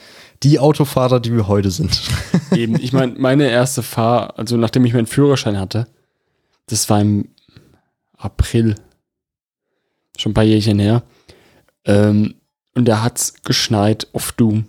die 0.44 0.60
Autofahrer, 0.60 1.20
die 1.20 1.34
wir 1.34 1.48
heute 1.48 1.72
sind. 1.72 2.00
Eben, 2.56 2.76
ich 2.76 2.94
meine, 2.94 3.14
meine 3.18 3.50
erste 3.50 3.82
Fahr, 3.82 4.38
also 4.38 4.56
nachdem 4.58 4.86
ich 4.86 4.94
meinen 4.94 5.08
Führerschein 5.08 5.58
hatte, 5.60 5.88
das 6.68 6.90
war 6.92 7.02
im 7.02 7.30
April, 8.18 8.76
schon 10.18 10.32
ein 10.32 10.36
paar 10.36 10.44
Jährchen 10.44 10.78
her, 10.80 11.02
ähm, 11.86 12.36
und 12.76 12.86
da 12.88 13.02
hat's 13.04 13.34
geschneit 13.44 14.08
auf 14.14 14.32
Doom. 14.34 14.66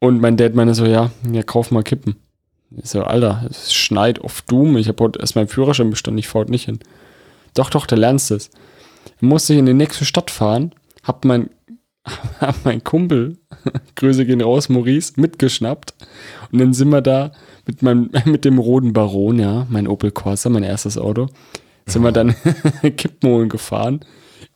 Und 0.00 0.20
mein 0.20 0.36
Dad 0.36 0.54
meinte 0.54 0.74
so, 0.74 0.84
ja, 0.86 1.10
ja, 1.30 1.42
kauf 1.42 1.70
mal 1.70 1.82
Kippen. 1.82 2.16
Ich 2.70 2.90
so, 2.90 3.02
Alter, 3.02 3.46
es 3.48 3.72
schneit 3.72 4.20
auf 4.20 4.42
Doom, 4.42 4.76
ich 4.76 4.88
habe 4.88 5.02
heute 5.02 5.20
erst 5.20 5.36
meinen 5.36 5.48
Führerschein 5.48 5.90
bestanden, 5.90 6.18
ich 6.18 6.28
fahr 6.28 6.40
heute 6.40 6.50
nicht 6.50 6.66
hin. 6.66 6.80
Doch, 7.54 7.70
doch, 7.70 7.86
da 7.86 7.96
lernst 7.96 8.30
du 8.30 8.34
es. 8.34 8.50
Musste 9.20 9.54
ich 9.54 9.58
in 9.58 9.66
die 9.66 9.74
nächste 9.74 10.04
Stadt 10.04 10.30
fahren, 10.30 10.74
hab 11.02 11.24
mein, 11.24 11.48
hat 12.40 12.56
mein 12.64 12.84
Kumpel, 12.84 13.38
Grüße 13.96 14.26
gehen 14.26 14.42
raus, 14.42 14.68
Maurice, 14.68 15.14
mitgeschnappt. 15.16 15.94
Und 16.52 16.58
dann 16.58 16.74
sind 16.74 16.90
wir 16.90 17.00
da 17.00 17.32
mit, 17.66 17.82
meinem, 17.82 18.10
mit 18.26 18.44
dem 18.44 18.58
roten 18.58 18.92
Baron, 18.92 19.38
ja, 19.38 19.66
mein 19.70 19.88
Opel 19.88 20.10
Corsa, 20.10 20.50
mein 20.50 20.62
erstes 20.62 20.98
Auto, 20.98 21.28
sind 21.86 22.02
wir 22.02 22.12
dann 22.12 22.34
Kippmolen 22.96 23.48
gefahren. 23.48 24.00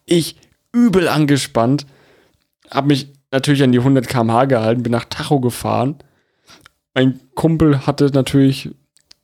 Ich 0.04 0.36
übel 0.72 1.08
angespannt, 1.08 1.86
habe 2.70 2.88
mich 2.88 3.10
natürlich 3.30 3.62
an 3.62 3.72
die 3.72 3.78
100 3.78 4.06
km/h 4.06 4.44
gehalten, 4.44 4.82
bin 4.82 4.92
nach 4.92 5.06
Tacho 5.06 5.40
gefahren. 5.40 5.96
Mein 6.94 7.20
Kumpel 7.34 7.86
hatte 7.86 8.10
natürlich, 8.12 8.70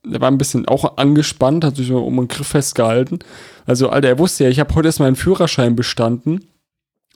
der 0.04 0.20
war 0.20 0.30
ein 0.30 0.38
bisschen 0.38 0.66
auch 0.66 0.96
angespannt, 0.96 1.64
hat 1.64 1.76
sich 1.76 1.90
um 1.90 2.16
den 2.16 2.28
Griff 2.28 2.48
festgehalten. 2.48 3.18
Also, 3.66 3.90
Alter, 3.90 4.08
er 4.08 4.18
wusste 4.18 4.44
ja, 4.44 4.50
ich 4.50 4.60
habe 4.60 4.74
heute 4.74 4.88
erst 4.88 5.00
meinen 5.00 5.16
Führerschein 5.16 5.76
bestanden. 5.76 6.46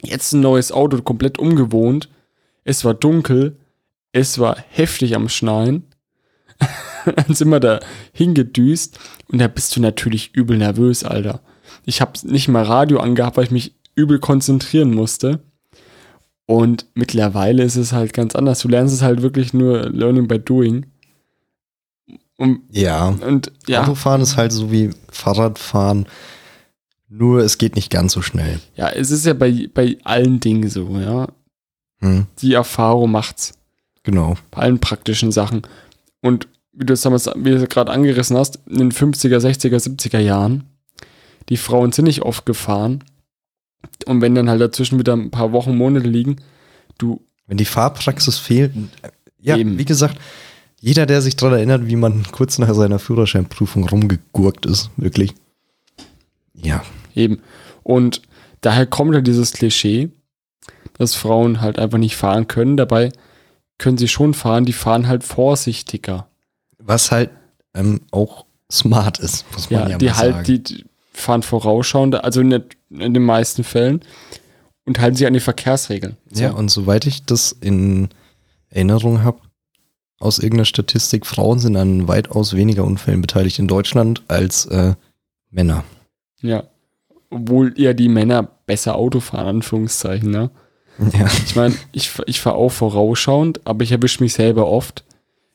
Jetzt 0.02 0.32
ein 0.32 0.40
neues 0.40 0.72
Auto, 0.72 1.00
komplett 1.00 1.38
umgewohnt. 1.38 2.08
Es 2.64 2.84
war 2.84 2.94
dunkel. 2.94 3.56
Es 4.12 4.38
war 4.38 4.56
heftig 4.68 5.16
am 5.16 5.28
Schneien. 5.28 5.84
Dann 7.16 7.34
sind 7.34 7.48
wir 7.48 7.60
da 7.60 7.80
hingedüst 8.12 8.98
und 9.28 9.38
da 9.40 9.48
bist 9.48 9.74
du 9.74 9.80
natürlich 9.80 10.34
übel 10.34 10.58
nervös, 10.58 11.02
Alter. 11.02 11.40
Ich 11.84 12.00
habe 12.00 12.12
nicht 12.24 12.48
mal 12.48 12.62
Radio 12.62 13.00
angehabt, 13.00 13.36
weil 13.36 13.44
ich 13.44 13.50
mich 13.50 13.74
übel 13.94 14.18
konzentrieren 14.18 14.94
musste. 14.94 15.40
Und 16.46 16.86
mittlerweile 16.94 17.62
ist 17.62 17.76
es 17.76 17.92
halt 17.92 18.12
ganz 18.12 18.34
anders. 18.34 18.60
Du 18.60 18.68
lernst 18.68 18.94
es 18.94 19.02
halt 19.02 19.22
wirklich 19.22 19.52
nur 19.54 19.88
Learning 19.90 20.26
by 20.28 20.38
Doing. 20.38 20.86
Und, 22.36 22.60
Ja. 22.70 23.08
und 23.08 23.52
ja, 23.66 23.82
Autofahren 23.82 24.20
ist 24.20 24.36
halt 24.36 24.52
so 24.52 24.72
wie 24.72 24.90
Fahrradfahren, 25.10 26.06
nur 27.08 27.40
es 27.40 27.58
geht 27.58 27.76
nicht 27.76 27.90
ganz 27.90 28.12
so 28.12 28.22
schnell. 28.22 28.58
ja, 28.74 28.88
es 28.88 29.10
ist 29.10 29.26
ja 29.26 29.34
bei, 29.34 29.68
bei 29.72 29.98
allen 30.02 30.40
Dingen 30.40 30.68
so, 30.68 30.88
ja. 30.98 31.28
Hm, 32.00 32.26
Die 32.40 32.54
Erfahrung 32.54 33.10
macht's. 33.12 33.52
genau. 34.02 34.36
bei 34.50 34.62
allen 34.62 34.80
praktischen 34.80 35.30
Sachen. 35.30 35.62
Und 36.20 36.48
wie 36.72 36.86
du 36.86 36.94
es 36.94 37.02
damals, 37.02 37.26
wie 37.36 37.50
du 37.50 37.56
es 37.56 37.68
gerade 37.68 37.92
angerissen 37.92 38.36
hast, 38.36 38.58
in 38.66 38.78
den 38.78 38.92
50er, 38.92 39.38
60er, 39.38 39.76
70er 39.76 40.18
Jahren, 40.18 40.64
die 41.50 41.58
Frauen 41.58 41.92
sind 41.92 42.06
nicht 42.06 42.22
oft 42.22 42.46
gefahren. 42.46 43.04
Und 44.06 44.20
wenn 44.20 44.34
dann 44.34 44.48
halt 44.50 44.60
dazwischen 44.60 44.98
wieder 44.98 45.14
ein 45.14 45.30
paar 45.30 45.52
Wochen, 45.52 45.76
Monate 45.76 46.06
liegen, 46.08 46.36
du, 46.98 47.20
Wenn 47.46 47.56
die 47.56 47.64
Fahrpraxis 47.64 48.38
fehlt, 48.38 48.72
äh, 49.02 49.08
ja, 49.40 49.56
Eben. 49.56 49.78
wie 49.78 49.84
gesagt, 49.84 50.18
jeder, 50.80 51.06
der 51.06 51.22
sich 51.22 51.36
daran 51.36 51.56
erinnert, 51.58 51.86
wie 51.86 51.96
man 51.96 52.24
kurz 52.32 52.58
nach 52.58 52.72
seiner 52.74 52.98
Führerscheinprüfung 52.98 53.88
rumgegurkt 53.88 54.66
ist, 54.66 54.90
wirklich. 54.96 55.32
Ja, 56.54 56.82
eben. 57.14 57.40
Und 57.82 58.22
daher 58.60 58.86
kommt 58.86 59.14
halt 59.14 59.26
dieses 59.26 59.52
Klischee, 59.52 60.10
dass 60.98 61.14
Frauen 61.14 61.60
halt 61.60 61.78
einfach 61.78 61.98
nicht 61.98 62.16
fahren 62.16 62.46
können. 62.48 62.76
Dabei 62.76 63.10
können 63.78 63.98
sie 63.98 64.08
schon 64.08 64.34
fahren, 64.34 64.64
die 64.64 64.72
fahren 64.72 65.08
halt 65.08 65.24
vorsichtiger. 65.24 66.28
was 66.78 67.10
halt 67.10 67.30
ähm, 67.74 68.00
auch 68.10 68.44
smart 68.70 69.18
ist, 69.18 69.44
muss 69.52 69.70
man 69.70 69.82
Ja, 69.82 69.88
ja, 69.90 69.98
die 69.98 70.06
mal 70.06 70.16
halt, 70.16 70.32
sagen. 70.34 70.44
die, 70.44 70.62
die 70.62 70.84
fahren 71.12 71.42
vorausschauend, 71.42 72.22
also 72.24 72.42
nicht 72.42 72.76
in 72.98 73.14
den 73.14 73.24
meisten 73.24 73.64
Fällen 73.64 74.00
und 74.84 75.00
halten 75.00 75.16
sich 75.16 75.26
an 75.26 75.34
die 75.34 75.40
Verkehrsregeln. 75.40 76.16
So. 76.30 76.42
Ja, 76.42 76.52
und 76.52 76.70
soweit 76.70 77.06
ich 77.06 77.24
das 77.24 77.52
in 77.52 78.08
Erinnerung 78.68 79.22
habe, 79.22 79.38
aus 80.18 80.38
irgendeiner 80.38 80.64
Statistik, 80.66 81.26
Frauen 81.26 81.58
sind 81.58 81.76
an 81.76 82.06
weitaus 82.06 82.54
weniger 82.54 82.84
Unfällen 82.84 83.20
beteiligt 83.20 83.58
in 83.58 83.66
Deutschland 83.68 84.22
als 84.28 84.66
äh, 84.66 84.94
Männer. 85.50 85.84
Ja. 86.40 86.64
Obwohl 87.28 87.78
eher 87.78 87.94
die 87.94 88.08
Männer 88.08 88.42
besser 88.66 88.94
Auto 88.96 89.20
fahren, 89.20 89.46
Anführungszeichen, 89.46 90.30
ne? 90.30 90.50
Ja. 91.12 91.26
Ich 91.44 91.56
meine, 91.56 91.74
ich, 91.92 92.12
ich 92.26 92.40
fahre 92.40 92.56
auch 92.56 92.68
vorausschauend, 92.70 93.66
aber 93.66 93.82
ich 93.82 93.92
erwische 93.92 94.22
mich 94.22 94.34
selber 94.34 94.68
oft. 94.68 95.04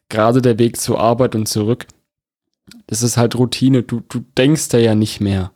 Gerade 0.10 0.42
der 0.42 0.58
Weg 0.58 0.78
zur 0.78 1.00
Arbeit 1.00 1.36
und 1.36 1.48
zurück. 1.48 1.86
Das 2.88 3.04
ist 3.04 3.18
halt 3.18 3.36
Routine. 3.36 3.84
Du, 3.84 4.02
du 4.10 4.24
denkst 4.38 4.70
da 4.70 4.78
ja 4.78 4.96
nicht 4.96 5.22
mehr. 5.22 5.52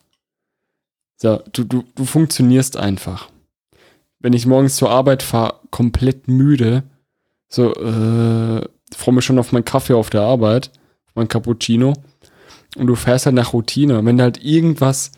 So, 1.22 1.40
du, 1.54 1.66
du, 1.66 1.84
du 1.94 2.06
funktionierst 2.06 2.78
einfach. 2.78 3.30
Wenn 4.22 4.34
ich 4.34 4.48
morgens 4.48 4.76
zur 4.76 4.90
Arbeit 4.90 5.22
fahre, 5.22 5.60
komplett 5.70 6.28
müde, 6.28 6.82
so, 7.48 7.76
äh, 7.76 8.68
freue 8.92 9.14
mich 9.14 9.24
schon 9.24 9.38
auf 9.38 9.52
meinen 9.52 9.64
Kaffee 9.64 9.94
auf 9.94 10.10
der 10.10 10.22
Arbeit, 10.22 10.72
auf 11.06 11.14
mein 11.14 11.28
Cappuccino. 11.28 11.94
Und 12.76 12.88
du 12.88 12.96
fährst 12.96 13.28
halt 13.28 13.36
nach 13.36 13.54
Routine. 13.54 14.04
Wenn 14.04 14.20
halt 14.20 14.44
irgendwas 14.44 15.12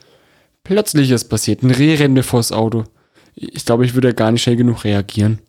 Plötzliches 0.65 1.23
passiert, 1.23 1.63
ein 1.63 1.71
Reh 1.71 1.95
rennt 1.95 2.15
mir 2.15 2.23
vors 2.23 2.51
Auto, 2.51 2.83
ich 3.33 3.63
glaube, 3.63 3.85
ich 3.85 3.93
würde 3.93 4.13
gar 4.13 4.29
nicht 4.33 4.43
schnell 4.43 4.57
genug 4.57 4.83
reagieren. 4.83 5.39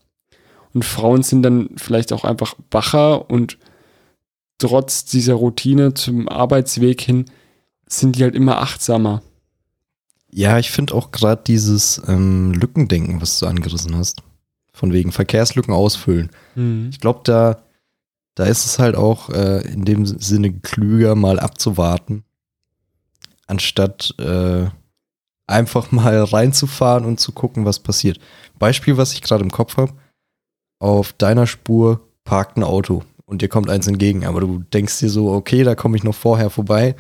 Und 0.73 0.85
Frauen 0.85 1.25
sind 1.25 1.43
dann 1.43 1.71
vielleicht 1.79 2.13
auch 2.13 2.23
einfach 2.23 2.55
wacher 2.71 3.29
und 3.29 3.59
trotz 4.59 5.05
dieser 5.05 5.35
Routine 5.35 5.95
zum 5.95 6.29
Arbeitsweg 6.29 7.01
hin 7.01 7.25
sind 7.89 8.15
die 8.15 8.23
halt 8.23 8.37
immer 8.37 8.59
achtsamer. 8.59 9.21
Ja, 10.37 10.59
ich 10.59 10.73
finde 10.73 10.95
auch 10.95 11.13
gerade 11.13 11.45
dieses 11.47 12.03
ähm, 12.09 12.55
Lückendenken, 12.55 13.23
was 13.23 13.39
du 13.39 13.47
angerissen 13.47 13.97
hast. 13.97 14.21
Von 14.73 14.93
wegen 14.93 15.13
Verkehrslücken 15.13 15.73
ausfüllen. 15.73 16.29
Ich 16.91 16.99
glaube, 16.99 17.21
da, 17.23 17.63
da 18.35 18.45
ist 18.45 18.67
es 18.67 18.81
halt 18.81 18.97
auch 18.97 19.31
äh, 19.31 19.61
in 19.61 19.85
dem 19.85 20.05
Sinne 20.05 20.53
klüger, 20.53 21.15
mal 21.15 21.39
abzuwarten, 21.39 22.25
anstatt 23.47 24.13
äh, 24.19 24.67
einfach 25.47 25.93
mal 25.93 26.25
reinzufahren 26.25 27.05
und 27.05 27.21
zu 27.21 27.31
gucken, 27.31 27.65
was 27.65 27.79
passiert. 27.79 28.19
Beispiel, 28.59 28.97
was 28.97 29.13
ich 29.13 29.23
gerade 29.23 29.45
im 29.45 29.53
Kopf 29.53 29.77
habe: 29.77 29.93
Auf 30.81 31.13
deiner 31.13 31.47
Spur 31.47 32.01
parkt 32.25 32.57
ein 32.57 32.65
Auto 32.65 33.05
und 33.25 33.41
dir 33.41 33.49
kommt 33.49 33.71
eins 33.71 33.87
entgegen, 33.87 34.27
aber 34.27 34.41
du 34.41 34.65
denkst 34.73 34.99
dir 34.99 35.11
so, 35.11 35.31
okay, 35.31 35.63
da 35.63 35.77
komme 35.77 35.97
ich 35.97 36.03
noch 36.03 36.17
vorher 36.17 36.51
vorbei 36.51 36.97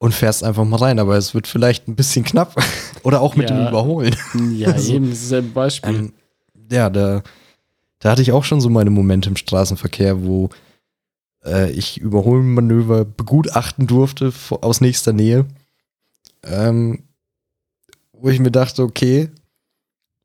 und 0.00 0.12
fährst 0.14 0.42
einfach 0.42 0.64
mal 0.64 0.78
rein, 0.78 0.98
aber 0.98 1.16
es 1.16 1.34
wird 1.34 1.46
vielleicht 1.46 1.86
ein 1.86 1.94
bisschen 1.94 2.24
knapp 2.24 2.56
oder 3.04 3.20
auch 3.20 3.36
mit 3.36 3.48
Ja. 3.50 3.56
dem 3.56 3.68
Überholen. 3.68 4.16
Ja, 4.54 4.68
Also, 4.72 4.94
eben, 4.94 5.08
das 5.10 5.22
ist 5.22 5.32
ein 5.32 5.52
Beispiel. 5.52 5.94
Ähm, 5.94 6.12
ja, 6.72 6.88
da, 6.90 7.22
da 8.00 8.10
hatte 8.10 8.22
ich 8.22 8.32
auch 8.32 8.44
schon 8.44 8.60
so 8.60 8.70
meine 8.70 8.90
Momente 8.90 9.28
im 9.28 9.36
Straßenverkehr, 9.36 10.24
wo 10.24 10.48
äh, 11.44 11.70
ich 11.70 11.98
Überholmanöver 11.98 13.04
begutachten 13.04 13.86
durfte 13.86 14.32
aus 14.62 14.80
nächster 14.80 15.12
Nähe. 15.12 15.46
Ähm, 16.44 17.04
wo 18.12 18.28
ich 18.30 18.40
mir 18.40 18.50
dachte, 18.50 18.82
okay, 18.82 19.28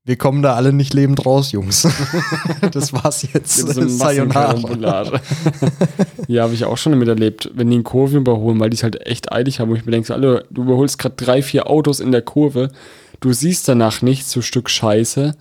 wir 0.07 0.17
kommen 0.17 0.43
da 0.43 0.53
alle 0.53 0.71
nicht 0.71 0.93
lebend 0.93 1.25
raus, 1.25 1.51
Jungs. 1.51 1.87
das 2.71 2.93
war's 2.93 3.23
jetzt. 3.33 3.67
Das 3.67 3.77
ist 3.77 3.97
Sayonara. 3.97 5.19
Ja, 6.27 6.43
habe 6.43 6.53
ich 6.53 6.65
auch 6.65 6.77
schon 6.77 6.93
damit 6.93 7.07
erlebt, 7.07 7.51
wenn 7.53 7.69
die 7.69 7.75
in 7.77 7.83
Kurven 7.83 8.17
überholen, 8.17 8.59
weil 8.59 8.69
die 8.69 8.77
es 8.77 8.83
halt 8.83 9.05
echt 9.05 9.31
eilig 9.31 9.59
haben, 9.59 9.69
wo 9.69 9.75
ich 9.75 9.85
mir 9.85 9.91
denke, 9.91 10.13
Alter, 10.13 10.43
du 10.49 10.63
überholst 10.63 10.97
gerade 10.97 11.15
drei, 11.15 11.41
vier 11.41 11.69
Autos 11.69 11.99
in 11.99 12.11
der 12.11 12.23
Kurve, 12.23 12.71
du 13.19 13.33
siehst 13.33 13.67
danach 13.67 14.01
nichts, 14.01 14.31
so 14.31 14.41
Stück 14.41 14.69
Scheiße, 14.69 15.35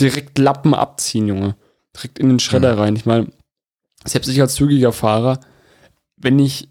direkt 0.00 0.38
Lappen 0.38 0.74
abziehen, 0.74 1.28
Junge. 1.28 1.56
Direkt 1.94 2.18
in 2.18 2.28
den 2.28 2.40
Schredder 2.40 2.78
rein. 2.78 2.96
Ich 2.96 3.06
meine, 3.06 3.28
selbst 4.04 4.28
ich 4.28 4.40
als 4.40 4.54
zügiger 4.54 4.92
Fahrer, 4.92 5.40
wenn 6.16 6.38
ich, 6.38 6.68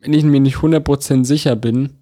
wenn 0.00 0.12
ich 0.12 0.24
mir 0.24 0.40
nicht 0.40 0.56
100% 0.56 1.24
sicher 1.24 1.56
bin, 1.56 1.98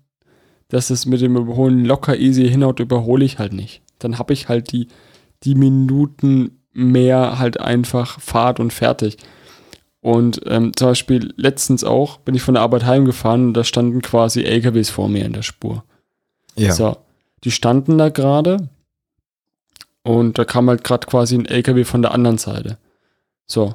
dass 0.69 0.91
es 0.91 1.05
mit 1.05 1.21
dem 1.21 1.37
Überholen 1.37 1.85
locker 1.85 2.17
easy 2.17 2.49
hinhaut, 2.49 2.81
überhole 2.81 3.25
ich 3.25 3.39
halt 3.39 3.53
nicht. 3.53 3.83
Dann 4.05 4.19
habe 4.19 4.33
ich 4.33 4.49
halt 4.49 4.73
die, 4.73 4.89
die 5.43 5.55
Minuten 5.55 6.63
mehr 6.73 7.39
halt 7.39 7.61
einfach 7.61 8.21
Fahrt 8.21 8.61
und 8.61 8.73
fertig. 8.73 9.19
Und 10.01 10.41
ähm, 10.47 10.75
zum 10.77 10.89
Beispiel 10.89 11.33
letztens 11.37 11.85
auch 11.85 12.19
bin 12.19 12.35
ich 12.35 12.43
von 12.43 12.55
der 12.55 12.63
Arbeit 12.63 12.85
heimgefahren 12.85 13.49
und 13.49 13.55
da 13.55 13.63
standen 13.63 14.03
quasi 14.03 14.43
LKWs 14.43 14.91
vor 14.91 15.09
mir 15.09 15.25
in 15.25 15.33
der 15.33 15.43
Spur. 15.43 15.85
Ja. 16.57 16.73
So, 16.73 16.97
die 17.45 17.53
standen 17.53 17.99
da 17.99 18.09
gerade 18.09 18.69
und 20.03 20.39
da 20.39 20.45
kam 20.45 20.69
halt 20.69 20.83
gerade 20.83 21.07
quasi 21.07 21.37
ein 21.37 21.47
LKW 21.47 21.85
von 21.85 22.03
der 22.03 22.13
anderen 22.13 22.39
Seite. 22.39 22.79
So, 23.47 23.75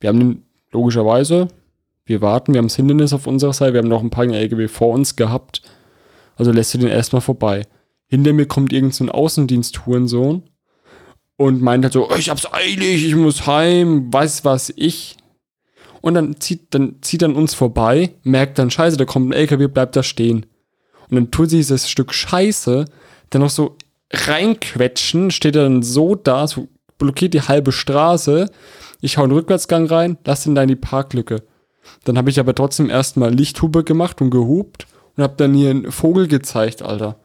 wir 0.00 0.08
haben 0.08 0.18
den 0.18 0.42
logischerweise, 0.70 1.48
wir 2.06 2.22
warten, 2.22 2.54
wir 2.54 2.58
haben 2.58 2.68
das 2.68 2.76
Hindernis 2.76 3.12
auf 3.12 3.26
unserer 3.26 3.52
Seite, 3.52 3.74
wir 3.74 3.80
haben 3.80 3.88
noch 3.88 4.02
ein 4.02 4.10
paar 4.10 4.24
LKW 4.24 4.68
vor 4.68 4.94
uns 4.94 5.14
gehabt, 5.16 5.60
also 6.36 6.52
lässt 6.52 6.72
du 6.72 6.78
den 6.78 6.88
erstmal 6.88 7.22
vorbei. 7.22 7.66
Hinter 8.08 8.32
mir 8.32 8.46
kommt 8.46 8.72
irgend 8.72 8.94
so 8.94 9.04
ein 9.04 9.10
Außendienst-Hurensohn 9.10 10.42
und 11.36 11.62
meint 11.62 11.84
halt 11.84 11.92
so, 11.92 12.08
"Oh, 12.08 12.14
ich 12.16 12.30
hab's 12.30 12.52
eilig, 12.52 13.04
ich 13.04 13.14
muss 13.14 13.46
heim, 13.46 14.12
weiß 14.12 14.44
was 14.44 14.72
ich. 14.76 15.16
Und 16.00 16.14
dann 16.14 16.40
zieht, 16.40 16.72
dann 16.74 16.96
zieht 17.02 17.22
dann 17.22 17.34
uns 17.34 17.54
vorbei, 17.54 18.14
merkt 18.22 18.58
dann, 18.58 18.70
scheiße, 18.70 18.96
da 18.96 19.04
kommt 19.04 19.30
ein 19.30 19.32
LKW, 19.32 19.66
bleibt 19.66 19.96
da 19.96 20.02
stehen. 20.02 20.46
Und 21.08 21.16
dann 21.16 21.30
tut 21.30 21.50
sie 21.50 21.56
dieses 21.56 21.90
Stück 21.90 22.14
Scheiße 22.14 22.84
dann 23.30 23.42
noch 23.42 23.50
so 23.50 23.76
reinquetschen, 24.12 25.30
steht 25.30 25.56
er 25.56 25.64
dann 25.64 25.82
so 25.82 26.14
da, 26.14 26.46
so 26.46 26.68
blockiert 26.98 27.34
die 27.34 27.42
halbe 27.42 27.72
Straße. 27.72 28.48
Ich 29.00 29.18
hau 29.18 29.24
einen 29.24 29.32
Rückwärtsgang 29.32 29.86
rein, 29.86 30.16
lass 30.24 30.46
ihn 30.46 30.54
da 30.54 30.62
in 30.62 30.68
die 30.68 30.76
Parklücke. 30.76 31.42
Dann 32.04 32.18
habe 32.18 32.30
ich 32.30 32.40
aber 32.40 32.54
trotzdem 32.54 32.90
erstmal 32.90 33.32
Lichthube 33.34 33.84
gemacht 33.84 34.20
und 34.20 34.30
gehupt 34.30 34.86
und 35.16 35.22
habe 35.22 35.34
dann 35.36 35.54
hier 35.54 35.70
einen 35.70 35.92
Vogel 35.92 36.28
gezeigt, 36.28 36.82
Alter. 36.82 37.18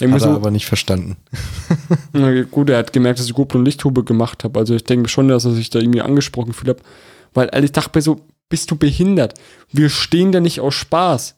Denk 0.00 0.12
Hat 0.12 0.20
er 0.20 0.28
so, 0.28 0.34
aber 0.34 0.50
nicht 0.50 0.66
verstanden. 0.66 1.16
na 2.12 2.42
gut, 2.42 2.70
er 2.70 2.78
hat 2.78 2.92
gemerkt, 2.92 3.18
dass 3.18 3.26
ich 3.26 3.34
GoPro 3.34 3.58
und 3.58 3.64
Lichthube 3.64 4.04
gemacht 4.04 4.44
habe. 4.44 4.58
Also 4.58 4.74
ich 4.74 4.84
denke 4.84 5.08
schon, 5.08 5.28
dass 5.28 5.44
er 5.44 5.52
sich 5.52 5.70
da 5.70 5.80
irgendwie 5.80 6.02
angesprochen 6.02 6.50
gefühlt 6.50 6.78
hat. 6.78 6.86
Weil 7.34 7.50
Alter, 7.50 7.64
ich 7.64 7.72
dachte 7.72 7.98
mir 7.98 8.02
so, 8.02 8.20
bist 8.48 8.70
du 8.70 8.76
behindert? 8.76 9.34
Wir 9.72 9.90
stehen 9.90 10.30
da 10.30 10.40
nicht 10.40 10.60
aus 10.60 10.74
Spaß. 10.74 11.34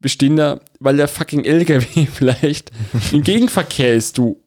Wir 0.00 0.10
stehen 0.10 0.36
da, 0.36 0.60
weil 0.80 0.96
der 0.96 1.06
fucking 1.06 1.44
LKW 1.44 2.06
vielleicht 2.12 2.70
im 3.12 3.22
Gegenverkehr 3.22 3.94
ist, 3.94 4.18
du 4.18 4.42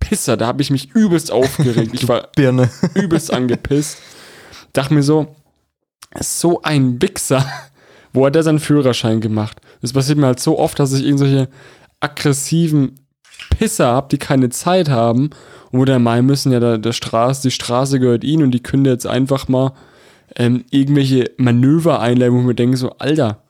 Pisser. 0.00 0.36
Da 0.36 0.46
habe 0.46 0.62
ich 0.62 0.70
mich 0.70 0.90
übelst 0.94 1.30
aufgeregt. 1.32 1.92
Ich 1.92 2.08
war 2.08 2.28
Birne. 2.34 2.70
übelst 2.94 3.32
angepisst. 3.32 3.98
Dachte 4.72 4.94
mir 4.94 5.02
so, 5.02 5.34
so 6.18 6.62
ein 6.62 7.00
Wichser. 7.00 7.46
Wo 8.12 8.26
hat 8.26 8.34
der 8.34 8.42
seinen 8.42 8.58
Führerschein 8.58 9.20
gemacht? 9.20 9.60
Das 9.82 9.92
passiert 9.92 10.18
mir 10.18 10.26
halt 10.26 10.40
so 10.40 10.58
oft, 10.58 10.78
dass 10.80 10.92
ich 10.92 11.04
irgendwelche 11.04 11.48
aggressiven 12.00 13.00
Pisser 13.50 13.88
habe, 13.88 14.08
die 14.10 14.18
keine 14.18 14.50
Zeit 14.50 14.88
haben 14.88 15.30
und 15.70 15.80
wo 15.80 15.84
der 15.84 15.98
meinen 15.98 16.26
müssen, 16.26 16.52
ja, 16.52 16.60
der, 16.60 16.78
der 16.78 16.92
Straße, 16.92 17.42
die 17.42 17.50
Straße 17.50 18.00
gehört 18.00 18.24
ihnen 18.24 18.44
und 18.44 18.50
die 18.52 18.62
können 18.62 18.84
jetzt 18.84 19.06
einfach 19.06 19.48
mal 19.48 19.72
ähm, 20.36 20.64
irgendwelche 20.70 21.30
Manöver 21.36 22.00
einleiten, 22.00 22.34
wo 22.34 22.40
ich 22.40 22.46
mir 22.46 22.54
denke, 22.54 22.76
so, 22.76 22.90
Alter, 22.98 23.42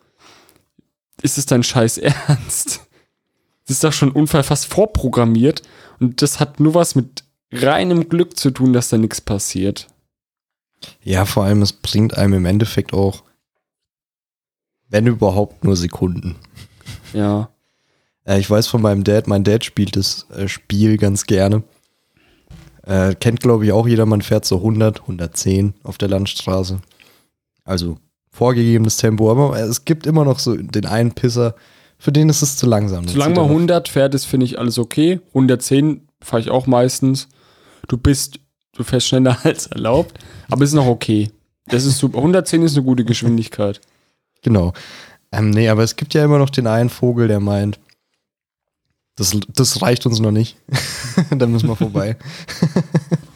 ist 1.22 1.38
es 1.38 1.46
dein 1.46 1.62
Scheiß 1.62 1.98
Ernst? 2.28 2.88
Das 3.66 3.76
ist 3.76 3.84
doch 3.84 3.92
schon 3.92 4.10
Unfall 4.10 4.42
fast 4.42 4.66
vorprogrammiert 4.66 5.62
und 6.00 6.22
das 6.22 6.40
hat 6.40 6.60
nur 6.60 6.74
was 6.74 6.94
mit 6.94 7.24
reinem 7.52 8.08
Glück 8.08 8.36
zu 8.36 8.50
tun, 8.50 8.72
dass 8.72 8.88
da 8.88 8.98
nichts 8.98 9.20
passiert. 9.20 9.88
Ja, 11.02 11.24
vor 11.24 11.44
allem, 11.44 11.62
es 11.62 11.72
bringt 11.72 12.16
einem 12.16 12.34
im 12.34 12.46
Endeffekt 12.46 12.92
auch, 12.92 13.22
wenn 14.88 15.06
überhaupt, 15.06 15.62
nur 15.62 15.76
Sekunden. 15.76 16.36
Ja. 17.12 17.50
Äh, 18.24 18.38
ich 18.40 18.48
weiß 18.50 18.66
von 18.66 18.82
meinem 18.82 19.04
Dad, 19.04 19.26
mein 19.28 19.44
Dad 19.44 19.64
spielt 19.64 19.96
das 19.96 20.26
äh, 20.36 20.48
Spiel 20.48 20.96
ganz 20.96 21.26
gerne. 21.26 21.62
Äh, 22.84 23.14
kennt, 23.14 23.40
glaube 23.40 23.64
ich, 23.66 23.72
auch 23.72 23.86
jeder, 23.86 24.06
man 24.06 24.22
fährt 24.22 24.44
so 24.44 24.56
100, 24.56 25.02
110 25.02 25.74
auf 25.82 25.98
der 25.98 26.08
Landstraße. 26.08 26.80
Also 27.64 27.98
vorgegebenes 28.32 28.96
Tempo, 28.96 29.30
aber 29.30 29.58
es 29.60 29.84
gibt 29.84 30.06
immer 30.06 30.24
noch 30.24 30.38
so 30.38 30.56
den 30.56 30.86
einen 30.86 31.12
Pisser, 31.12 31.54
für 31.98 32.12
den 32.12 32.28
ist 32.30 32.40
es 32.42 32.56
zu 32.56 32.66
langsam. 32.66 33.06
Solange 33.06 33.34
man 33.34 33.44
noch- 33.44 33.50
100 33.50 33.88
fährt, 33.88 34.14
ist, 34.14 34.24
finde 34.24 34.46
ich 34.46 34.58
alles 34.58 34.78
okay. 34.78 35.20
110 35.28 36.06
fahre 36.22 36.40
ich 36.40 36.50
auch 36.50 36.66
meistens. 36.66 37.28
Du 37.88 37.98
bist, 37.98 38.40
du 38.74 38.82
fährst 38.84 39.08
schneller 39.08 39.36
als 39.44 39.66
erlaubt, 39.66 40.18
aber 40.50 40.64
ist 40.64 40.72
noch 40.72 40.86
okay. 40.86 41.30
Das 41.66 41.84
ist 41.84 41.98
super. 41.98 42.18
110 42.18 42.62
ist 42.62 42.76
eine 42.76 42.84
gute 42.86 43.04
Geschwindigkeit. 43.04 43.80
Genau. 44.42 44.72
Ähm, 45.32 45.50
nee, 45.50 45.68
aber 45.68 45.82
es 45.82 45.96
gibt 45.96 46.14
ja 46.14 46.24
immer 46.24 46.38
noch 46.38 46.50
den 46.50 46.66
einen 46.66 46.88
Vogel, 46.88 47.28
der 47.28 47.38
meint, 47.40 47.78
das, 49.20 49.36
das 49.48 49.82
reicht 49.82 50.06
uns 50.06 50.18
noch 50.18 50.30
nicht. 50.30 50.56
da 51.30 51.46
müssen 51.46 51.68
wir 51.68 51.76
vorbei. 51.76 52.16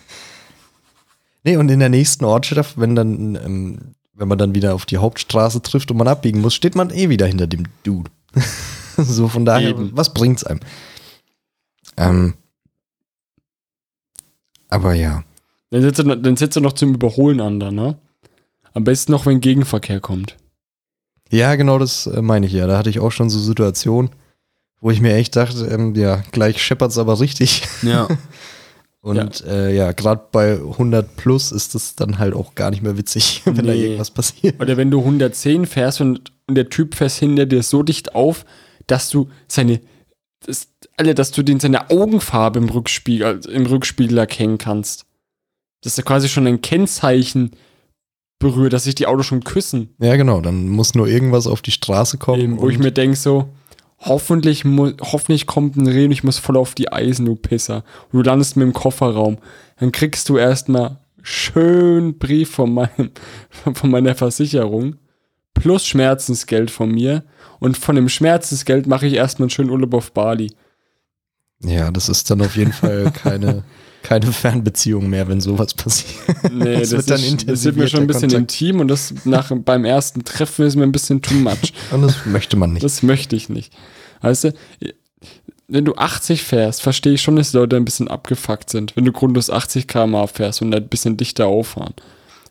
nee, 1.45 1.59
und 1.59 1.71
in 1.71 1.79
der 1.79 1.91
nächsten 1.91 2.25
Ortschaft, 2.25 2.81
wenn 2.81 2.95
dann, 2.97 3.35
ähm, 3.37 3.79
wenn 4.15 4.29
man 4.29 4.39
dann 4.39 4.55
wieder 4.55 4.75
auf 4.75 4.87
die 4.87 4.97
Hauptstraße 4.97 5.61
trifft 5.61 5.91
und 5.91 5.99
man 5.99 6.09
abbiegen 6.09 6.41
muss, 6.41 6.55
steht 6.55 6.75
man 6.75 6.89
eh 6.89 7.11
wieder 7.11 7.27
hinter 7.27 7.47
dem 7.47 7.65
Dude. 7.83 8.11
so 8.97 9.29
von 9.29 9.45
daher, 9.45 9.71
Eben. 9.71 9.91
was 9.95 10.15
bringt's 10.15 10.43
einem? 10.45 10.61
Ähm, 11.99 12.35
aber 14.71 14.95
ja. 14.95 15.23
Dann 15.69 15.83
sitzt 15.83 15.99
er, 15.99 16.05
noch- 16.07 16.17
dann 16.23 16.37
sitzt 16.37 16.57
er 16.57 16.63
noch 16.63 16.73
zum 16.73 16.95
Überholen 16.95 17.41
an, 17.41 17.61
da, 17.61 17.71
ne? 17.71 17.99
Am 18.73 18.85
besten 18.85 19.13
noch, 19.13 19.27
wenn 19.27 19.41
Gegenverkehr 19.41 20.01
kommt. 20.01 20.37
Ja, 21.31 21.55
genau 21.57 21.79
das 21.79 22.07
äh, 22.07 22.23
meine 22.23 22.47
ich 22.47 22.53
ja. 22.53 22.67
Da 22.67 22.79
hatte 22.79 22.91
ich 22.91 23.01
auch 23.01 23.13
schon 23.13 23.29
so 23.29 23.39
Situationen, 23.39 24.11
wo 24.81 24.91
ich 24.91 25.01
mir 25.01 25.15
echt 25.15 25.37
dachte, 25.37 25.67
ähm, 25.67 25.95
ja, 25.95 26.23
gleich 26.33 26.63
scheppert's 26.63 26.99
aber 26.99 27.19
richtig. 27.21 27.63
Ja. 27.83 28.09
Und 29.01 29.17
ja, 29.41 29.47
äh, 29.47 29.77
ja 29.77 29.93
gerade 29.93 30.23
bei 30.33 30.53
100 30.55 31.17
plus 31.17 31.53
ist 31.53 31.75
das 31.75 31.95
dann 31.95 32.19
halt 32.19 32.33
auch 32.35 32.55
gar 32.55 32.71
nicht 32.71 32.83
mehr 32.83 32.97
witzig, 32.97 33.43
wenn 33.47 33.57
da 33.67 33.75
Nee. 33.75 33.83
irgendwas 33.85 34.11
passiert. 34.11 34.59
Oder 34.61 34.77
wenn 34.79 34.91
du 34.91 35.01
110 35.01 35.67
fährst 35.67 36.01
und, 36.01 36.33
und 36.47 36.55
der 36.55 36.71
Typ 36.71 36.95
fährst 36.95 37.19
hinter 37.19 37.45
dir 37.45 37.63
so 37.63 37.83
dicht 37.83 38.15
auf, 38.15 38.47
dass 38.87 39.11
du 39.11 39.29
seine, 39.47 39.81
das, 40.47 40.69
alle, 40.97 41.15
dass 41.15 41.33
du 41.33 41.43
den 41.43 41.61
seine 41.61 41.91
Augenfarbe 41.91 42.59
im 42.59 42.69
Rückspiegel, 42.71 43.41
im 43.51 43.67
Rückspiegel 43.67 44.17
erkennen 44.17 44.57
kannst. 44.57 45.05
Das 45.83 45.93
ist 45.93 45.97
ja 45.99 46.05
quasi 46.05 46.31
schon 46.31 46.47
ein 46.47 46.63
Kennzeichen 46.63 47.51
berührt, 48.39 48.73
dass 48.73 48.85
sich 48.85 48.95
die 48.95 49.07
Autos 49.07 49.27
schon 49.27 49.45
küssen. 49.45 49.91
Ja, 50.01 50.17
genau. 50.17 50.41
Dann 50.41 50.69
muss 50.69 50.95
nur 50.95 51.09
irgendwas 51.09 51.47
auf 51.47 51.61
die 51.61 51.73
Straße 51.73 52.17
kommen. 52.17 52.41
Eben, 52.41 52.59
wo 52.61 52.71
ich 52.71 52.79
mir 52.79 52.91
denke 52.91 53.17
so, 53.17 53.51
hoffentlich, 54.05 54.65
hoffentlich 54.65 55.47
kommt 55.47 55.77
ein 55.77 55.87
Reh 55.87 56.05
und 56.07 56.13
ich 56.13 56.25
muss 56.25 56.39
voll 56.39 56.57
auf 56.57 56.75
die 56.75 56.93
Eisen, 56.93 57.27
du 57.27 57.37
Pisser. 57.37 57.85
Und 58.13 58.19
du 58.19 58.23
landest 58.23 58.57
mit 58.57 58.67
dem 58.67 58.73
Kofferraum. 58.73 59.39
Dann 59.79 59.93
kriegst 59.93 60.29
du 60.29 60.37
erstmal 60.37 60.99
schön 61.23 62.19
Brief 62.19 62.51
von, 62.51 62.73
meinem, 62.73 63.11
von 63.75 63.91
meiner 63.91 64.15
Versicherung 64.15 64.97
plus 65.55 65.87
Schmerzensgeld 65.87 66.71
von 66.71 66.91
mir. 66.91 67.25
Und 67.61 67.79
von 67.79 67.97
dem 67.97 68.09
Schmerzensgeld 68.09 68.87
mache 68.87 69.07
ich 69.07 69.15
erstmal 69.15 69.45
einen 69.45 69.51
schönen 69.51 69.71
Urlaub 69.71 69.95
auf 69.95 70.13
Bali. 70.13 70.53
ja, 71.63 71.91
das 71.91 72.09
ist 72.09 72.31
dann 72.31 72.43
auf 72.43 72.57
jeden 72.57 72.73
Fall 72.73 73.11
keine, 73.23 73.65
keine 74.03 74.33
Fernbeziehung 74.33 75.09
mehr, 75.09 75.29
wenn 75.29 75.41
sowas 75.41 75.73
passiert. 75.73 76.53
Nee, 76.53 76.75
Es 76.83 76.91
das, 76.91 77.09
wird 77.09 77.11
dann 77.11 77.25
ist, 77.25 77.49
das 77.49 77.65
wird 77.65 77.77
mir 77.77 77.89
schon 77.89 78.01
ein 78.01 78.07
bisschen 78.07 78.25
intensivierter 78.25 78.67
intim 78.67 78.81
und 78.81 78.89
das 78.89 79.15
nach, 79.25 79.51
beim 79.55 79.85
ersten 79.87 80.25
Treffen 80.25 80.67
ist 80.67 80.77
mir 80.77 80.83
ein 80.83 80.93
bisschen 80.93 81.23
too 81.23 81.35
much. 81.35 81.73
Und 81.91 82.03
das 82.03 82.27
möchte 82.27 82.57
man 82.57 82.75
nicht. 82.75 82.85
Das 82.85 83.03
möchte 83.03 83.35
ich 83.35 83.49
nicht. 83.49 83.73
Weißt 84.25 84.45
du, 84.45 84.53
wenn 85.69 85.85
du 85.85 85.95
80 85.95 86.43
fährst, 86.43 86.83
verstehe 86.83 87.15
ich 87.15 87.23
schon, 87.23 87.37
dass 87.37 87.53
die 87.53 87.57
Leute 87.57 87.77
ein 87.77 87.85
bisschen 87.85 88.09
abgefuckt 88.09 88.71
sind, 88.71 88.97
wenn 88.97 89.05
du 89.05 89.13
grundlos 89.13 89.51
80 89.51 89.89
km/h 89.89 90.27
fährst 90.27 90.63
und 90.63 90.75
ein 90.75 90.89
bisschen 90.89 91.17
dichter 91.17 91.47
auffahren. 91.47 91.95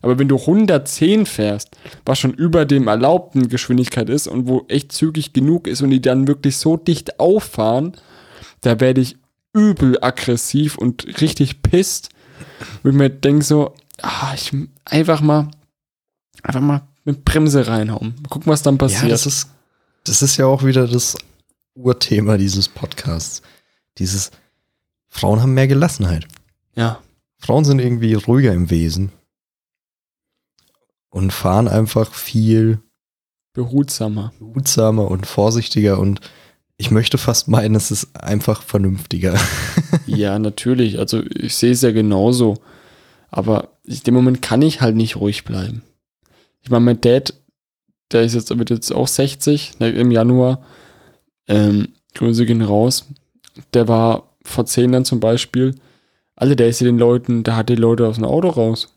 Aber 0.02 0.18
wenn 0.18 0.28
du 0.28 0.36
110 0.36 1.24
fährst, 1.24 1.70
was 2.04 2.18
schon 2.18 2.34
über 2.34 2.66
dem 2.66 2.88
erlaubten 2.88 3.48
Geschwindigkeit 3.48 4.10
ist 4.10 4.26
und 4.26 4.46
wo 4.46 4.66
echt 4.68 4.92
zügig 4.92 5.32
genug 5.32 5.66
ist 5.66 5.80
und 5.80 5.90
die 5.90 6.02
dann 6.02 6.28
wirklich 6.28 6.58
so 6.58 6.76
dicht 6.76 7.18
auffahren, 7.18 7.94
da 8.60 8.80
werde 8.80 9.00
ich 9.00 9.16
übel 9.54 9.96
aggressiv 10.02 10.76
und 10.76 11.06
richtig 11.22 11.62
pisst. 11.62 12.10
Und 12.82 12.90
ich 12.90 12.96
mir 12.96 13.08
denke 13.08 13.44
so, 13.44 13.74
ah, 14.02 14.32
ich 14.34 14.52
einfach 14.84 15.22
mal, 15.22 15.48
einfach 16.42 16.60
mal 16.60 16.82
mit 17.04 17.24
Bremse 17.24 17.66
reinhauen. 17.66 18.14
Gucken, 18.28 18.52
was 18.52 18.62
dann 18.62 18.76
passiert. 18.76 19.04
Ja, 19.04 19.08
das 19.08 19.24
ist, 19.24 19.48
das 20.04 20.20
ist 20.20 20.36
ja 20.36 20.44
auch 20.46 20.64
wieder 20.64 20.86
das 20.86 21.16
Urthema 21.74 22.36
dieses 22.36 22.68
Podcasts. 22.68 23.42
Dieses, 23.98 24.30
Frauen 25.08 25.40
haben 25.40 25.54
mehr 25.54 25.68
Gelassenheit. 25.68 26.26
ja. 26.74 27.00
Frauen 27.38 27.66
sind 27.66 27.78
irgendwie 27.78 28.14
ruhiger 28.14 28.54
im 28.54 28.70
Wesen. 28.70 29.12
Und 31.10 31.30
fahren 31.30 31.68
einfach 31.68 32.14
viel 32.14 32.80
behutsamer. 33.52 34.32
behutsamer 34.38 35.10
und 35.10 35.26
vorsichtiger 35.26 35.98
und 35.98 36.20
ich 36.76 36.90
möchte 36.90 37.18
fast 37.18 37.48
meinen, 37.48 37.74
es 37.74 37.90
ist 37.90 38.16
einfach 38.16 38.62
vernünftiger. 38.62 39.38
Ja, 40.06 40.38
natürlich. 40.38 40.98
Also 40.98 41.22
ich 41.22 41.54
sehe 41.54 41.70
es 41.72 41.82
ja 41.82 41.92
genauso. 41.92 42.56
Aber 43.30 43.78
in 43.84 44.00
dem 44.00 44.14
Moment 44.14 44.42
kann 44.42 44.60
ich 44.60 44.80
halt 44.80 44.96
nicht 44.96 45.16
ruhig 45.16 45.44
bleiben. 45.44 45.82
Ich 46.62 46.70
meine, 46.70 46.84
mein 46.84 47.00
Dad, 47.00 47.34
der 48.10 48.22
ist 48.22 48.34
jetzt, 48.34 48.56
wird 48.58 48.70
jetzt 48.70 48.92
auch 48.92 49.08
60 49.08 49.78
ne, 49.78 49.90
im 49.90 50.10
Januar. 50.10 50.64
Ähm, 51.48 51.88
Grüße 52.14 52.46
gehen 52.46 52.62
raus. 52.62 53.06
Der 53.72 53.88
war 53.88 54.34
vor 54.44 54.66
10 54.66 54.92
Jahren 54.92 55.04
zum 55.04 55.20
Beispiel. 55.20 55.74
Alle, 56.36 56.56
der 56.56 56.68
ist 56.68 56.80
ja 56.80 56.86
den 56.86 56.98
Leuten, 56.98 57.44
der 57.44 57.56
hat 57.56 57.68
die 57.68 57.74
Leute 57.74 58.06
aus 58.06 58.16
dem 58.16 58.24
Auto 58.24 58.48
raus. 58.48 58.94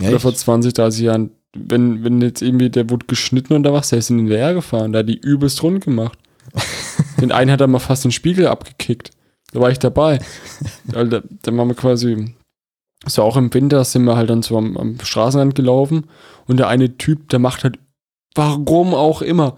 Oder 0.00 0.20
vor 0.20 0.34
20, 0.34 0.72
30 0.74 1.02
Jahren. 1.02 1.30
Wenn, 1.54 2.04
wenn 2.04 2.20
jetzt 2.20 2.42
irgendwie, 2.42 2.70
der 2.70 2.90
wurde 2.90 3.06
geschnitten 3.06 3.54
oder 3.54 3.72
was, 3.72 3.88
der 3.88 3.98
ist 3.98 4.10
in 4.10 4.18
den 4.18 4.26
DR 4.26 4.54
gefahren, 4.54 4.92
der 4.92 5.00
hat 5.00 5.08
die 5.08 5.18
übelst 5.18 5.62
rund 5.62 5.84
gemacht. 5.84 6.18
den 7.20 7.32
einen 7.32 7.50
hat 7.50 7.60
er 7.60 7.66
mal 7.66 7.78
fast 7.78 8.04
den 8.04 8.12
Spiegel 8.12 8.46
abgekickt. 8.46 9.10
Da 9.52 9.60
war 9.60 9.70
ich 9.70 9.78
dabei. 9.78 10.20
Alter, 10.92 11.22
dann 11.42 11.56
waren 11.56 11.68
wir 11.68 11.74
quasi, 11.74 12.34
so 13.06 13.22
auch 13.22 13.36
im 13.36 13.52
Winter 13.52 13.84
sind 13.84 14.04
wir 14.04 14.16
halt 14.16 14.30
dann 14.30 14.42
so 14.42 14.56
am, 14.56 14.76
am 14.76 14.98
Straßenrand 15.00 15.54
gelaufen 15.54 16.06
und 16.46 16.58
der 16.58 16.68
eine 16.68 16.96
Typ, 16.98 17.28
der 17.30 17.38
macht 17.38 17.64
halt, 17.64 17.78
warum 18.34 18.94
auch 18.94 19.22
immer, 19.22 19.56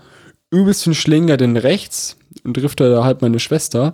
übelst 0.51 0.87
den 0.87 0.95
Schläger 0.95 1.37
denn 1.37 1.57
rechts 1.57 2.17
und 2.45 2.55
trifft 2.55 2.81
da 2.81 3.05
halt 3.05 3.23
meine 3.23 3.39
Schwester. 3.39 3.93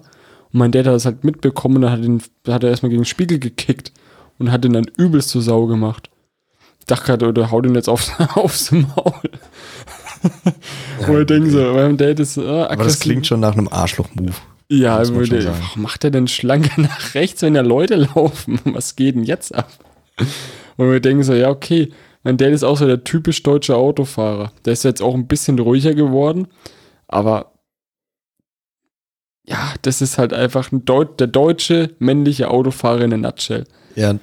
Und 0.53 0.59
mein 0.59 0.73
Dad 0.73 0.87
hat 0.87 0.95
das 0.95 1.05
halt 1.05 1.25
mitbekommen 1.25 1.77
und 1.77 1.83
dann 1.83 1.93
hat, 1.93 2.01
ihn, 2.01 2.23
hat 2.49 2.65
er 2.65 2.71
erstmal 2.71 2.91
gegen 2.91 3.03
den 3.03 3.07
Spiegel 3.07 3.39
gekickt 3.39 3.93
und 4.39 4.51
hat 4.51 4.65
ihn 4.65 4.73
dann 4.73 4.87
übelst 4.97 5.31
zur 5.31 5.43
Sau 5.43 5.67
gemacht. 5.67 6.11
Ich 6.81 6.87
dachte 6.87 7.07
gerade, 7.07 7.27
oder 7.29 7.51
haut 7.51 7.67
ihn 7.67 7.75
jetzt 7.75 7.89
aufs, 7.89 8.13
aufs 8.35 8.73
Maul. 8.73 9.31
Wo 11.07 11.19
ich 11.19 11.27
denke 11.27 11.51
so, 11.51 11.59
mein 11.75 11.97
Dad 11.97 12.21
ist 12.21 12.37
äh, 12.37 12.43
Aber 12.43 12.85
das 12.85 13.01
klingt 13.01 13.27
schon 13.27 13.41
nach 13.41 13.53
einem 13.53 13.69
Arschloch-Move. 13.69 14.35
Ja, 14.69 15.07
würde, 15.09 15.47
warum 15.47 15.83
macht 15.83 16.03
er 16.03 16.11
denn 16.11 16.27
Schlange 16.27 16.71
nach 16.77 17.15
rechts, 17.15 17.43
wenn 17.43 17.55
da 17.55 17.61
Leute 17.61 17.97
laufen? 17.97 18.61
Was 18.65 18.97
geht 18.97 19.15
denn 19.15 19.23
jetzt 19.23 19.55
ab? 19.55 19.71
Und 20.77 20.91
wir 20.91 21.01
denken 21.01 21.23
so, 21.23 21.35
ja, 21.35 21.51
okay, 21.51 21.91
Dad 22.33 22.53
ist 22.53 22.65
auch 22.65 22.77
so 22.77 22.87
der 22.87 23.05
typisch 23.05 23.43
deutsche 23.43 23.77
Autofahrer. 23.77 24.53
Der 24.65 24.73
ist 24.73 24.85
jetzt 24.85 25.03
auch 25.03 25.15
ein 25.15 25.27
bisschen 25.27 25.59
ruhiger 25.59 25.95
geworden, 25.95 26.49
aber 27.07 27.53
ja, 29.47 29.75
das 29.83 30.03
ist 30.03 30.19
halt 30.19 30.33
einfach 30.33 30.73
ein 30.73 30.85
Deut 30.85 31.21
der 31.21 31.29
deutsche 31.29 31.95
männliche 32.01 32.51
Autofahrer 32.51 33.03
in 33.03 33.13
a 33.13 33.17
nutshell. 33.17 33.65
Ja, 33.95 34.19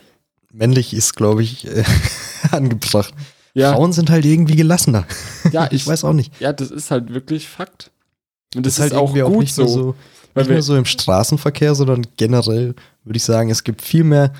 männlich 0.52 0.94
ist, 0.94 1.16
glaube 1.16 1.44
ich, 1.44 1.66
äh, 1.66 1.84
angebracht. 2.52 3.14
Ja, 3.54 3.74
Frauen 3.74 3.94
sind 3.94 4.10
halt 4.10 4.26
irgendwie 4.26 4.56
gelassener. 4.56 5.06
ja 5.52 5.68
Ich 5.72 5.88
weiß 5.88 6.04
auch 6.04 6.14
nicht. 6.14 6.40
Ja, 6.42 6.52
das 6.52 6.72
ist 6.72 6.92
halt 6.92 7.14
wirklich 7.14 7.48
Fakt. 7.48 7.92
Und 8.56 8.66
das, 8.66 8.74
ist 8.74 8.80
halt 8.82 8.94
auch 8.94 9.14
gut 9.14 9.40
nicht 9.40 9.54
so. 9.54 9.64
nur 9.64 9.72
so 9.72 9.96
nicht 10.36 10.50
nur 10.50 10.62
so 10.62 10.76
im 10.76 10.86
Straßenverkehr, 10.86 11.76
sondern 11.76 12.06
generell 12.18 12.76
würde 13.04 13.18
ich 13.18 13.24
sagen, 13.24 13.50
es 13.50 13.64
gibt 13.64 13.82
viel 13.82 14.04
mehr 14.04 14.34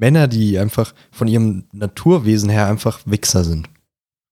Männer, 0.00 0.26
die 0.26 0.58
einfach 0.58 0.94
von 1.12 1.28
ihrem 1.28 1.64
Naturwesen 1.72 2.48
her 2.50 2.66
einfach 2.66 3.00
Wichser 3.04 3.44
sind. 3.44 3.68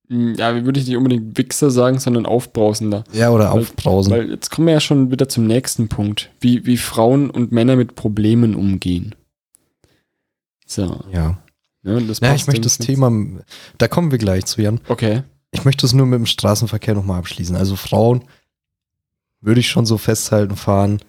Hm, 0.09 0.35
ja, 0.35 0.65
würde 0.65 0.81
ich 0.81 0.87
nicht 0.87 0.97
unbedingt 0.97 1.37
Wichser 1.37 1.71
sagen, 1.71 1.99
sondern 1.99 2.25
Aufbrausender. 2.27 3.05
Ja, 3.13 3.31
oder 3.31 3.53
Weil- 3.53 3.61
aufbrausen. 3.61 4.11
Weil 4.13 4.31
jetzt 4.31 4.51
kommen 4.51 4.67
wir 4.67 4.75
ja 4.75 4.81
schon 4.81 5.11
wieder 5.11 5.29
zum 5.29 5.47
nächsten 5.47 5.89
Punkt, 5.89 6.31
wie, 6.41 6.65
wie 6.65 6.79
Frauen 6.79 7.31
und 7.31 7.53
Männer 7.53 7.77
mit 7.77 7.95
Problemen 7.95 8.55
umgehen. 8.55 9.15
So, 10.67 11.01
ja. 11.13 11.39
ja, 11.83 12.01
das 12.01 12.21
Ja, 12.21 12.35
ich 12.35 12.47
möchte 12.47 12.63
das. 12.63 12.79
Thema, 12.79 13.13
da 13.77 13.89
kommen 13.89 14.11
wir 14.11 14.19
gleich 14.19 14.47
zu, 14.47 14.63
Jan. 14.63 14.81
Okay. 14.89 15.23
Ich 15.51 15.65
möchte 15.65 15.87
es 15.87 15.93
nur 15.93 16.07
mit 16.07 16.19
dem 16.19 16.27
Straßenverkehr 16.27 16.95
nochmal 16.95 17.19
abschließen. 17.19 17.57
Also 17.57 17.77
Frauen 17.77 18.25
würde 19.41 19.61
ich 19.61 19.69
schon 19.69 19.87
so 19.87 19.97
festhalten, 19.99 20.57
fahren 20.57 21.01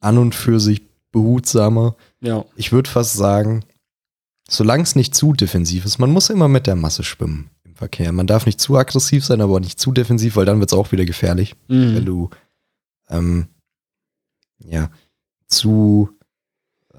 an 0.00 0.18
und 0.18 0.34
für 0.34 0.60
sich 0.60 0.82
behutsamer. 1.12 1.96
Ja, 2.20 2.44
Ich 2.56 2.72
würde 2.72 2.90
fast 2.90 3.14
sagen, 3.14 3.64
solange 4.48 4.82
es 4.82 4.96
nicht 4.96 5.14
zu 5.14 5.32
defensiv 5.32 5.84
ist, 5.84 5.98
man 5.98 6.10
muss 6.10 6.30
immer 6.30 6.48
mit 6.48 6.66
der 6.66 6.76
Masse 6.76 7.04
schwimmen 7.04 7.50
im 7.64 7.74
Verkehr. 7.74 8.12
Man 8.12 8.26
darf 8.26 8.46
nicht 8.46 8.60
zu 8.60 8.76
aggressiv 8.76 9.24
sein, 9.24 9.40
aber 9.40 9.60
nicht 9.60 9.80
zu 9.80 9.92
defensiv, 9.92 10.36
weil 10.36 10.46
dann 10.46 10.60
wird 10.60 10.70
es 10.70 10.78
auch 10.78 10.92
wieder 10.92 11.04
gefährlich, 11.04 11.54
mhm. 11.68 11.96
wenn 11.96 12.04
du 12.04 12.30
ähm, 13.08 13.48
ja 14.58 14.90
zu 15.48 16.10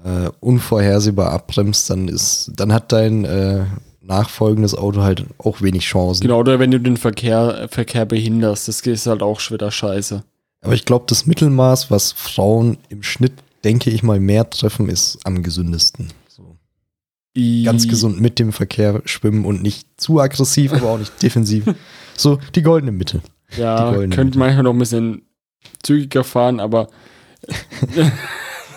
äh, 0.04 0.30
unvorhersehbar 0.40 1.32
abbremst, 1.32 1.90
dann 1.90 2.08
ist, 2.08 2.52
dann 2.54 2.72
hat 2.72 2.92
dein 2.92 3.24
äh, 3.24 3.64
nachfolgendes 4.00 4.74
Auto 4.74 5.02
halt 5.02 5.24
auch 5.38 5.60
wenig 5.60 5.84
Chancen. 5.84 6.22
Genau, 6.22 6.38
oder 6.38 6.58
wenn 6.58 6.70
du 6.70 6.80
den 6.80 6.96
Verkehr, 6.96 7.68
Verkehr 7.70 8.06
behinderst, 8.06 8.68
das 8.68 8.80
ist 8.80 9.06
halt 9.06 9.22
auch 9.22 9.40
schon 9.40 9.56
wieder 9.56 9.70
scheiße. 9.70 10.24
Aber 10.60 10.74
ich 10.74 10.84
glaube, 10.84 11.04
das 11.08 11.26
Mittelmaß, 11.26 11.90
was 11.90 12.12
Frauen 12.12 12.78
im 12.88 13.02
Schnitt, 13.02 13.34
denke 13.68 13.90
ich 13.90 14.02
mal, 14.02 14.18
mehr 14.18 14.48
treffen, 14.48 14.88
ist 14.88 15.18
am 15.24 15.42
gesündesten. 15.42 16.08
So. 16.26 16.56
Ganz 17.64 17.86
gesund 17.86 18.18
mit 18.18 18.38
dem 18.38 18.52
Verkehr 18.52 19.02
schwimmen 19.04 19.44
und 19.44 19.62
nicht 19.62 19.86
zu 20.00 20.18
aggressiv, 20.20 20.72
aber 20.72 20.88
auch 20.90 20.98
nicht 20.98 21.12
defensiv. 21.22 21.66
So 22.16 22.38
die 22.54 22.62
goldene 22.62 22.92
Mitte. 22.92 23.20
Ja, 23.58 23.90
goldene 23.90 24.14
könnte 24.16 24.30
Mitte. 24.30 24.38
manchmal 24.38 24.62
noch 24.64 24.72
ein 24.72 24.78
bisschen 24.78 25.22
zügiger 25.82 26.24
fahren, 26.24 26.60
aber 26.60 26.88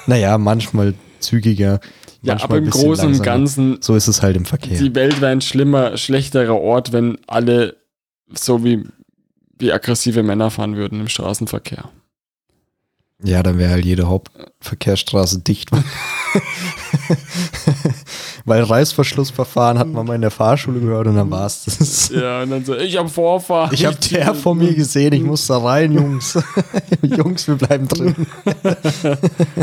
Naja, 0.08 0.38
manchmal 0.38 0.94
zügiger. 1.20 1.80
ja, 2.22 2.42
aber 2.42 2.58
im 2.58 2.70
Großen 2.70 3.08
und. 3.14 3.24
Ganzen, 3.24 3.78
So 3.82 3.96
ist 3.96 4.08
es 4.10 4.22
halt 4.22 4.36
im 4.36 4.46
Verkehr. 4.46 4.78
die 4.78 4.94
Welt 4.94 5.22
wäre 5.22 5.32
ein 5.32 5.42
schlimmer, 5.42 5.96
schlechterer 5.98 6.56
Ort, 6.60 6.92
wenn 6.92 7.18
alle 7.28 7.78
so 8.34 8.64
wie, 8.66 8.84
wie 9.58 9.72
aggressive 9.72 10.22
Männer 10.24 10.50
fahren 10.52 10.76
würden 10.76 11.00
im 11.00 11.08
Straßenverkehr. 11.08 11.90
Ja, 13.24 13.44
dann 13.44 13.60
wäre 13.60 13.72
halt 13.72 13.86
jede 13.86 14.08
Hauptverkehrsstraße 14.08 15.42
dicht. 15.42 15.70
Weil 18.46 18.64
Reißverschlussverfahren 18.64 19.78
hat 19.78 19.88
man 19.90 20.08
mal 20.08 20.16
in 20.16 20.22
der 20.22 20.32
Fahrschule 20.32 20.80
gehört 20.80 21.06
und 21.08 21.16
dann 21.16 21.30
war's 21.30 21.66
das. 21.66 22.10
Ja, 22.10 22.42
und 22.42 22.50
dann 22.50 22.66
so, 22.66 22.76
ich 22.76 22.98
habe 22.98 23.10
Vorfahrt. 23.10 23.74
Ich 23.74 23.86
habe 23.86 23.98
der 24.12 24.34
vor 24.34 24.56
mir 24.56 24.74
gesehen, 24.74 25.14
ich 25.14 25.22
muss 25.22 25.46
da 25.46 25.60
rein, 25.60 25.92
Jungs. 25.92 26.40
Jungs, 27.04 27.48
wir 27.48 27.56
bleiben 27.56 27.88
drin. 27.88 28.16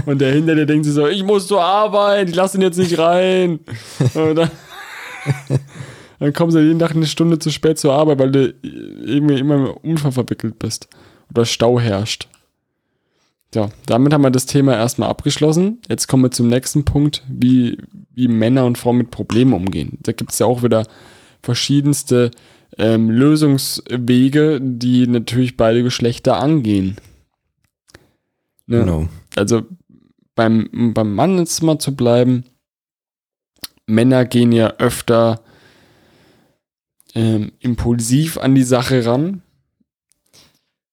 Und 0.07 0.21
der 0.21 0.33
hinter 0.33 0.55
dir 0.55 0.67
denkt 0.67 0.85
sich 0.85 0.95
so, 0.95 1.09
ich 1.09 1.25
muss 1.25 1.49
zur 1.49 1.63
Arbeit, 1.63 2.29
ich 2.29 2.37
lass 2.37 2.55
ihn 2.55 2.63
jetzt 2.63 2.79
nicht 2.79 2.97
rein. 2.97 3.59
Und 4.15 4.37
dann, 4.37 4.51
dann 6.21 6.33
kommen 6.33 6.53
sie 6.53 6.61
jeden 6.61 6.79
Tag 6.79 6.93
eine 6.93 7.07
Stunde 7.07 7.41
zu 7.41 7.51
spät 7.51 7.79
zur 7.79 7.93
Arbeit, 7.93 8.21
weil 8.21 8.31
du 8.31 8.55
irgendwie 8.63 9.39
immer 9.39 9.55
im 9.57 9.67
Unfall 9.91 10.13
verwickelt 10.13 10.61
bist. 10.61 10.89
Oder 11.31 11.45
Stau 11.45 11.81
herrscht. 11.81 12.29
Ja, 13.55 13.71
damit 13.87 14.13
haben 14.13 14.23
wir 14.23 14.31
das 14.31 14.47
Thema 14.47 14.75
erstmal 14.75 15.09
abgeschlossen. 15.09 15.81
Jetzt 15.89 16.07
kommen 16.07 16.25
wir 16.25 16.31
zum 16.31 16.49
nächsten 16.49 16.85
Punkt, 16.85 17.25
wie, 17.29 17.79
wie 18.13 18.29
Männer 18.29 18.67
und 18.67 18.77
Frauen 18.77 18.99
mit 18.99 19.11
Problemen 19.11 19.55
umgehen. 19.55 19.99
Da 20.03 20.13
gibt 20.13 20.33
es 20.33 20.39
ja 20.39 20.47
auch 20.47 20.63
wieder 20.63 20.87
verschiedenste 21.43 22.31
ähm, 22.77 23.11
Lösungswege, 23.11 24.61
die 24.61 25.07
natürlich 25.07 25.57
beide 25.57 25.83
Geschlechter 25.83 26.39
angehen. 26.39 26.97
Ne? 28.67 28.81
Genau. 28.81 29.09
also 29.35 29.63
beim, 30.35 30.93
beim 30.93 31.15
Mann 31.15 31.39
jetzt 31.39 31.63
mal 31.63 31.79
zu 31.79 31.97
bleiben, 31.97 32.45
Männer 33.87 34.27
gehen 34.27 34.53
ja 34.53 34.75
öfter 34.79 35.41
ähm, 37.15 37.53
impulsiv 37.61 38.37
an 38.37 38.55
die 38.55 38.63
Sache 38.63 39.07
ran. 39.07 39.43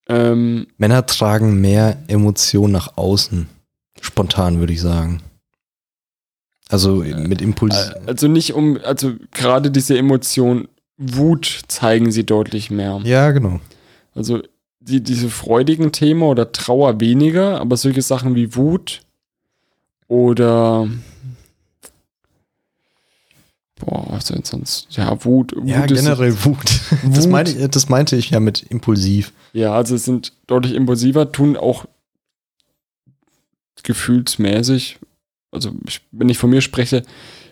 Ähm, 0.08 0.68
Männer 0.78 1.06
tragen 1.06 1.60
mehr 1.62 1.98
Emotionen 2.08 2.74
nach 2.74 2.98
außen. 2.98 3.48
Spontan, 4.02 4.60
würde 4.60 4.74
ich 4.74 4.82
sagen. 4.82 5.22
Also 6.70 6.98
mit 6.98 7.42
Impuls. 7.42 7.76
äh, 7.76 8.00
also 8.08 8.28
nicht 8.28 8.54
um, 8.54 8.80
also 8.84 9.14
gerade 9.32 9.72
diese 9.72 9.98
Emotion 9.98 10.68
Wut 10.98 11.62
zeigen 11.68 12.12
sie 12.12 12.26
deutlich 12.26 12.72
mehr. 12.72 13.02
ja, 13.04 13.32
genau. 13.32 13.60
Also 14.14 14.42
die, 14.80 15.02
diese 15.02 15.30
freudigen 15.30 15.92
Themen 15.92 16.24
oder 16.24 16.52
Trauer 16.52 17.00
weniger, 17.00 17.60
aber 17.60 17.76
solche 17.76 18.02
Sachen 18.02 18.36
wie 18.36 18.56
Wut 18.56 19.02
oder 20.08 20.88
boah, 23.86 24.20
sonst? 24.48 24.88
Ja, 24.92 25.24
Wut. 25.26 25.56
Wut 25.56 25.68
Ja, 25.68 25.84
ist- 25.86 25.94
generell 25.94 26.34
Wut. 26.46 26.58
Das, 27.04 27.26
Wut. 27.26 27.32
meine 27.32 27.50
ich, 27.50 27.68
das 27.70 27.90
meinte 27.90 28.16
ich 28.16 28.30
ja 28.32 28.40
mit 28.40 28.64
impulsiv. 28.64 29.32
Ja, 29.54 29.74
also 29.74 29.96
sind 29.98 30.34
deutlich 30.48 30.74
impulsiver, 30.74 31.32
tun 31.32 31.56
auch 31.58 31.86
gefühlsmäßig, 33.84 34.98
also 35.52 35.72
ich, 35.88 36.02
wenn 36.12 36.30
ich 36.30 36.38
von 36.38 36.50
mir 36.50 36.62
spreche, 36.62 37.04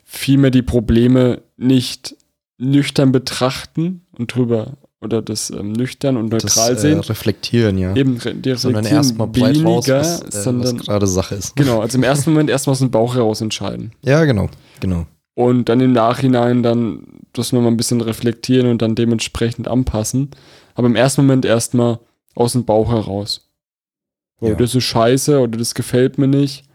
vielmehr 0.03 0.51
die 0.51 0.61
Probleme 0.61 1.41
nicht 1.57 2.15
nüchtern 2.57 3.11
betrachten 3.11 4.01
und 4.17 4.33
drüber 4.33 4.73
oder 5.01 5.21
das 5.21 5.49
ähm, 5.49 5.73
nüchtern 5.73 6.15
und 6.17 6.29
Das 6.31 6.43
neutral 6.43 6.73
äh, 6.73 6.79
sehen. 6.79 6.99
reflektieren, 7.01 7.77
ja. 7.77 7.95
Eben, 7.95 8.15
die 8.15 8.55
Sondern 8.55 8.85
reflektieren 8.85 8.85
erstmal 8.85 9.27
breit 9.27 9.63
raus, 9.63 9.87
was, 9.89 10.21
äh, 10.21 10.25
was 10.27 10.43
sondern 10.43 10.77
gerade 10.77 11.07
Sache 11.07 11.35
ist. 11.35 11.55
genau, 11.55 11.81
also 11.81 11.97
im 11.97 12.03
ersten 12.03 12.31
Moment 12.31 12.49
erstmal 12.49 12.71
aus 12.71 12.79
dem 12.79 12.89
Bauch 12.91 13.13
heraus 13.15 13.41
entscheiden. 13.41 13.91
Ja, 14.01 14.23
genau. 14.25 14.49
Genau. 14.79 15.05
Und 15.35 15.69
dann 15.69 15.79
im 15.79 15.93
Nachhinein 15.93 16.61
dann 16.61 17.21
das 17.33 17.51
nochmal 17.51 17.71
ein 17.71 17.77
bisschen 17.77 18.01
reflektieren 18.01 18.69
und 18.69 18.81
dann 18.81 18.95
dementsprechend 18.95 19.67
anpassen. 19.67 20.29
Aber 20.75 20.87
im 20.87 20.95
ersten 20.95 21.21
Moment 21.21 21.45
erstmal 21.45 21.99
aus 22.35 22.53
dem 22.53 22.65
Bauch 22.65 22.91
heraus. 22.91 23.49
Ja. 24.41 24.55
das 24.55 24.75
ist 24.75 24.83
scheiße 24.83 25.39
oder 25.39 25.57
das 25.57 25.73
gefällt 25.73 26.17
mir 26.17 26.27
nicht. 26.27 26.65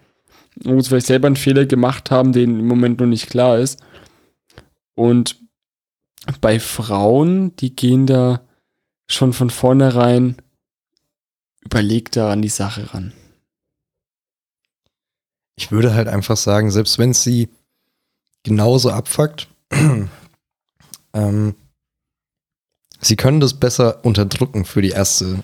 Man 0.64 0.74
muss 0.74 0.88
vielleicht 0.88 1.06
selber 1.06 1.26
einen 1.26 1.36
Fehler 1.36 1.66
gemacht 1.66 2.10
haben, 2.10 2.32
den 2.32 2.60
im 2.60 2.66
Moment 2.66 2.98
noch 2.98 3.06
nicht 3.06 3.28
klar 3.28 3.58
ist. 3.58 3.80
Und 4.94 5.36
bei 6.40 6.58
Frauen, 6.58 7.54
die 7.56 7.76
gehen 7.76 8.06
da 8.06 8.40
schon 9.06 9.32
von 9.32 9.50
vornherein 9.50 10.36
überlegter 11.64 12.30
an 12.30 12.42
die 12.42 12.48
Sache 12.48 12.92
ran. 12.92 13.12
Ich 15.56 15.70
würde 15.70 15.94
halt 15.94 16.08
einfach 16.08 16.36
sagen, 16.36 16.70
selbst 16.70 16.98
wenn 16.98 17.12
sie 17.12 17.48
genauso 18.48 18.90
abfuckt, 18.90 19.48
ähm, 21.12 21.54
sie 23.00 23.16
können 23.16 23.40
das 23.40 23.54
besser 23.54 24.04
unterdrücken 24.04 24.64
für 24.64 24.82
die 24.82 24.90
erste 24.90 25.42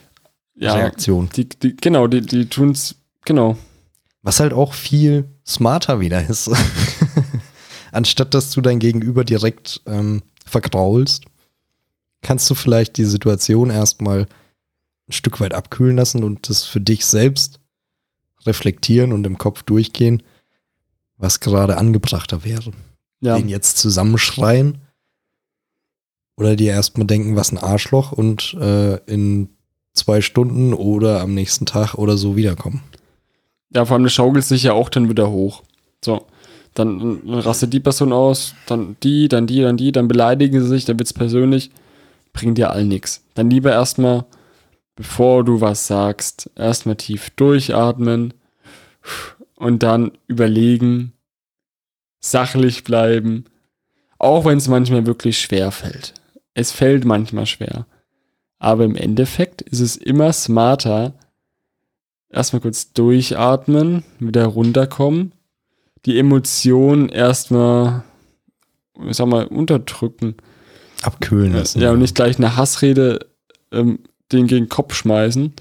Ja, 0.55 0.75
Reaktion. 0.75 1.29
die, 1.37 1.49
die, 1.49 1.77
genau, 1.77 2.07
die, 2.07 2.21
die 2.23 2.47
tun's, 2.47 2.97
genau. 3.25 3.57
Was 4.23 4.41
halt 4.41 4.53
auch 4.53 4.73
viel 4.75 5.29
smarter 5.47 6.01
wieder 6.01 6.27
ist. 6.29 6.51
Anstatt 7.93 8.35
dass 8.35 8.51
du 8.51 8.61
dein 8.61 8.81
Gegenüber 8.81 9.25
direkt 9.25 9.83
ähm, 9.87 10.23
vergraulst, 10.47 11.25
kannst 12.23 12.49
du 12.51 12.55
vielleicht 12.55 12.97
die 12.97 13.05
Situation 13.05 13.71
erstmal 13.71 14.27
ein 15.07 15.13
Stück 15.13 15.41
weit 15.41 15.53
abkühlen 15.55 15.97
lassen 15.97 16.25
und 16.25 16.49
das 16.49 16.65
für 16.65 16.81
dich 16.81 17.05
selbst 17.05 17.61
reflektieren 18.47 19.13
und 19.13 19.27
im 19.27 19.39
Kopf 19.39 19.63
durchgehen, 19.63 20.23
was 21.19 21.41
gerade 21.41 21.77
angebrachter 21.77 22.45
wäre. 22.45 22.73
Ja. 23.25 23.37
Den 23.37 23.49
jetzt 23.49 23.79
zusammenschreien 23.79 24.79
oder 26.37 26.57
dir 26.57 26.73
erstmal 26.73 27.07
denken, 27.07 27.37
was 27.37 27.53
ein 27.53 27.59
Arschloch 27.59 28.13
und 28.13 28.55
äh, 28.61 28.97
in 29.07 29.49
zwei 29.93 30.21
Stunden 30.21 30.75
oder 30.75 31.21
am 31.21 31.35
nächsten 31.35 31.67
Tag 31.67 31.95
oder 31.95 32.17
so 32.17 32.37
wiederkommen. 32.37 32.83
Ja, 33.73 33.85
vor 33.85 33.95
allem 33.95 34.05
das 34.05 34.13
schaukelt 34.13 34.45
sich 34.45 34.65
ja 34.65 34.73
auch 34.73 34.89
dann 34.89 35.09
wieder 35.09 35.31
hoch. 35.31 35.63
So, 36.05 36.27
dann, 36.75 37.21
dann 37.25 37.39
rastet 37.39 37.73
die 37.73 37.81
Person 37.81 38.13
aus, 38.13 38.55
dann 38.67 38.97
die, 39.03 39.29
dann 39.29 39.47
die, 39.47 39.63
dann 39.63 39.77
die, 39.77 39.93
dann 39.93 40.09
beleidigen 40.09 40.61
sie 40.61 40.69
sich, 40.69 40.85
dann 40.85 40.99
wird's 40.99 41.13
persönlich, 41.13 41.71
bringt 42.33 42.59
ja 42.59 42.71
all 42.71 42.85
nix. 42.85 43.23
Dann 43.35 43.49
lieber 43.49 43.73
erstmal 43.73 44.25
bevor 44.97 45.45
du 45.45 45.61
was 45.61 45.87
sagst, 45.87 46.51
erstmal 46.57 46.97
tief 46.97 47.31
durchatmen 47.31 48.35
und 49.57 49.83
dann 49.83 50.13
überlegen, 50.27 51.13
sachlich 52.25 52.85
bleiben, 52.85 53.45
auch 54.19 54.47
wenn 54.47 54.57
es 54.57 54.69
manchmal 54.69 55.05
wirklich 55.07 55.39
schwer 55.39 55.71
fällt. 55.71 56.15
Es 56.55 56.73
fällt 56.73 57.05
manchmal 57.05 57.47
schwer. 57.47 57.87
Aber 58.59 58.85
im 58.85 58.97
Endeffekt 58.97 59.61
ist 59.61 59.81
es 59.81 59.97
immer 59.97 60.33
smarter, 60.33 61.13
erstmal 62.31 62.63
kurz 62.63 62.93
durchatmen, 62.95 64.05
wieder 64.19 64.47
runterkommen, 64.47 65.33
die 66.07 66.19
Emotionen 66.19 67.11
erstmal, 67.11 68.05
sag 69.11 69.27
mal, 69.27 69.47
unterdrücken. 69.47 70.37
Abkühlen 71.03 71.53
lassen. 71.53 71.83
Ja, 71.83 71.91
und 71.91 71.99
nicht 71.99 72.15
gleich 72.15 72.39
eine 72.39 72.57
Hassrede 72.57 73.27
ähm, 73.71 73.99
den 74.33 74.47
gegen 74.47 74.65
den 74.65 74.71
Kopf 74.71 74.95
schmeißen 74.95 75.53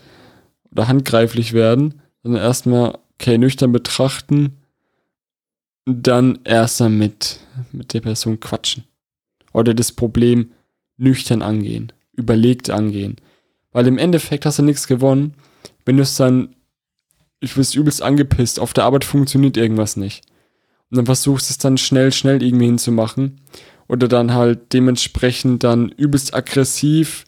oder 0.71 0.87
handgreiflich 0.87 1.51
werden, 1.51 2.01
sondern 2.21 2.41
erstmal, 2.41 2.97
okay, 3.15 3.37
nüchtern 3.37 3.73
betrachten, 3.73 4.62
dann 5.85 6.39
erstmal 6.43 6.89
mit, 6.89 7.39
mit 7.71 7.93
der 7.93 8.01
Person 8.01 8.39
quatschen. 8.39 8.85
Oder 9.51 9.73
das 9.73 9.91
Problem 9.91 10.51
nüchtern 10.97 11.41
angehen, 11.41 11.91
überlegt 12.13 12.69
angehen. 12.69 13.17
Weil 13.71 13.87
im 13.87 13.97
Endeffekt 13.97 14.45
hast 14.45 14.59
du 14.59 14.63
nichts 14.63 14.87
gewonnen, 14.87 15.33
wenn 15.85 15.97
du 15.97 16.03
es 16.03 16.15
dann, 16.15 16.55
ich 17.39 17.55
bist 17.55 17.75
übelst 17.75 18.01
angepisst, 18.01 18.59
auf 18.59 18.73
der 18.73 18.85
Arbeit 18.85 19.03
funktioniert 19.03 19.57
irgendwas 19.57 19.97
nicht. 19.97 20.23
Und 20.89 20.97
dann 20.97 21.05
versuchst 21.05 21.49
es 21.49 21.57
dann 21.57 21.77
schnell, 21.77 22.13
schnell 22.13 22.41
irgendwie 22.41 22.67
hinzumachen. 22.67 23.41
Oder 23.87 24.07
dann 24.07 24.33
halt 24.33 24.73
dementsprechend 24.73 25.63
dann 25.63 25.89
übelst 25.89 26.33
aggressiv, 26.33 27.25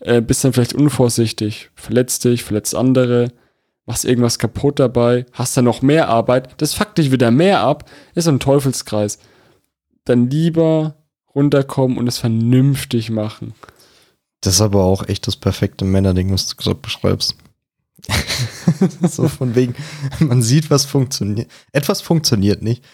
äh, 0.00 0.20
bist 0.20 0.44
dann 0.44 0.52
vielleicht 0.52 0.74
unvorsichtig, 0.74 1.70
verletzt 1.74 2.24
dich, 2.24 2.44
verletzt 2.44 2.74
andere, 2.74 3.32
machst 3.86 4.04
irgendwas 4.04 4.38
kaputt 4.38 4.78
dabei, 4.78 5.26
hast 5.32 5.56
dann 5.56 5.64
noch 5.64 5.82
mehr 5.82 6.08
Arbeit, 6.08 6.60
das 6.60 6.74
fuckt 6.74 6.98
dich 6.98 7.10
wieder 7.10 7.30
mehr 7.30 7.60
ab, 7.60 7.90
ist 8.14 8.28
ein 8.28 8.40
Teufelskreis. 8.40 9.18
Dann 10.04 10.30
lieber 10.30 10.96
runterkommen 11.34 11.98
und 11.98 12.06
es 12.06 12.18
vernünftig 12.18 13.10
machen. 13.10 13.54
Das 14.40 14.54
ist 14.54 14.60
aber 14.60 14.84
auch 14.84 15.08
echt 15.08 15.26
das 15.26 15.36
perfekte 15.36 15.84
Männerding, 15.84 16.32
was 16.32 16.48
du 16.48 16.56
gerade 16.56 16.78
beschreibst. 16.78 17.36
so 19.02 19.28
von 19.28 19.54
wegen, 19.54 19.74
man 20.18 20.42
sieht, 20.42 20.70
was 20.70 20.84
funktioniert. 20.84 21.50
Etwas 21.72 22.02
funktioniert 22.02 22.62
nicht. 22.62 22.84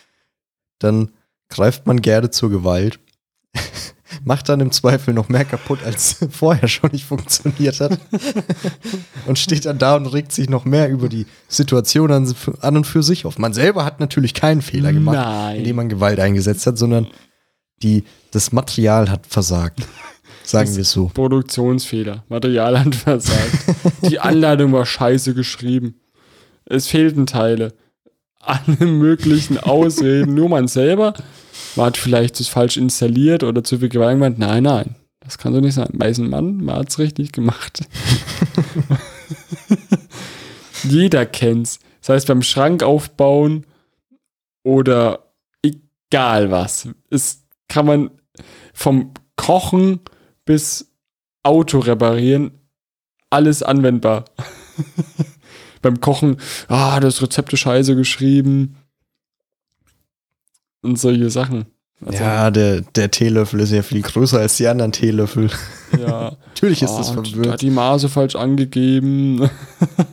Dann 0.79 1.11
greift 1.49 1.87
man 1.87 2.01
gerne 2.01 2.31
zur 2.31 2.51
Gewalt 2.51 3.01
macht 4.25 4.49
dann 4.49 4.61
im 4.61 4.73
Zweifel 4.73 5.15
noch 5.15 5.29
mehr 5.29 5.45
kaputt, 5.45 5.81
als 5.85 6.17
vorher 6.31 6.69
schon 6.69 6.91
nicht 6.93 7.05
funktioniert 7.05 7.81
hat. 7.81 7.99
und 9.27 9.39
steht 9.39 9.67
dann 9.67 9.79
da 9.79 9.97
und 9.97 10.07
regt 10.07 10.33
sich 10.33 10.49
noch 10.49 10.65
mehr 10.65 10.89
über 10.91 11.09
die 11.09 11.27
Situation 11.49 12.11
an, 12.13 12.35
an 12.61 12.77
und 12.77 12.87
für 12.87 13.03
sich 13.03 13.27
auf. 13.27 13.39
Man 13.39 13.53
selber 13.53 13.85
hat 13.85 14.01
natürlich 14.01 14.35
keinen 14.35 14.63
Fehler 14.63 14.93
gemacht, 14.93 15.17
Nein. 15.17 15.57
indem 15.59 15.77
man 15.77 15.89
Gewalt 15.89 16.21
eingesetzt 16.21 16.67
hat, 16.67 16.79
sondern 16.79 17.09
die, 17.83 18.05
das 18.31 18.53
Material 18.53 19.11
hat 19.11 19.27
versagt. 19.27 19.81
Sagen 20.45 20.75
wir 20.75 20.83
es 20.83 20.91
so. 20.91 21.11
Produktionsfehler. 21.15 22.25
Material 22.29 22.79
hat 22.79 22.95
versagt. 22.95 23.53
die 24.11 24.19
Anleitung 24.19 24.73
war 24.73 24.85
scheiße 24.85 25.35
geschrieben. 25.35 26.01
Es 26.65 26.89
fehlten 26.89 27.27
Teile. 27.27 27.73
Alle 28.41 28.87
möglichen 28.87 29.59
Ausreden. 29.59 30.35
Nur 30.35 30.49
man 30.49 30.67
selber 30.67 31.15
man 31.77 31.87
hat 31.87 31.97
vielleicht 31.97 32.41
das 32.41 32.49
falsch 32.49 32.77
installiert 32.77 33.43
oder 33.43 33.65
zu 33.65 33.79
viel 33.79 33.89
Gewalt 33.89 34.19
gemacht. 34.19 34.39
Nein, 34.39 34.65
nein, 34.65 34.97
das 35.21 35.39
kann 35.39 35.53
so 35.53 35.61
nicht 35.61 35.75
sein. 35.75 35.89
Weiß 35.93 36.19
ein 36.19 36.29
Mann, 36.29 36.59
man 36.59 36.77
hat 36.77 36.91
es 36.91 36.99
richtig 36.99 37.33
gemacht. 37.33 37.81
Jeder 40.85 41.27
kennt's. 41.27 41.79
Das 42.01 42.09
heißt, 42.11 42.27
beim 42.27 42.43
Schrank 42.43 42.83
aufbauen 42.83 43.67
oder 44.65 45.33
egal 45.63 46.51
was. 46.51 46.89
Es 47.11 47.43
kann 47.69 47.87
man 47.87 48.11
vom 48.73 49.13
Kochen 49.37 50.01
bis 50.45 50.91
Auto 51.43 51.79
reparieren, 51.79 52.53
alles 53.31 53.63
anwendbar. 53.63 54.25
beim 55.83 56.01
Kochen, 56.01 56.39
ah, 56.69 57.01
das 57.01 57.23
Rezept 57.23 57.53
ist 57.53 57.61
scheiße 57.61 57.97
geschrieben 57.97 58.77
und 60.82 60.98
solche 60.98 61.31
Sachen. 61.31 61.66
Also, 62.05 62.23
ja, 62.23 62.51
der, 62.51 62.81
der 62.81 63.11
Teelöffel 63.11 63.61
ist 63.61 63.73
ja 63.73 63.82
viel 63.82 64.01
größer 64.01 64.39
als 64.39 64.57
die 64.57 64.66
anderen 64.66 64.93
Teelöffel. 64.93 65.51
Ja. 65.98 66.36
Natürlich 66.47 66.82
ist 66.82 66.93
ah, 66.93 66.98
das 66.98 67.11
verwirrt. 67.11 67.52
Hat 67.52 67.61
die 67.61 67.70
Maße 67.70 68.09
falsch 68.09 68.36
angegeben. 68.36 69.51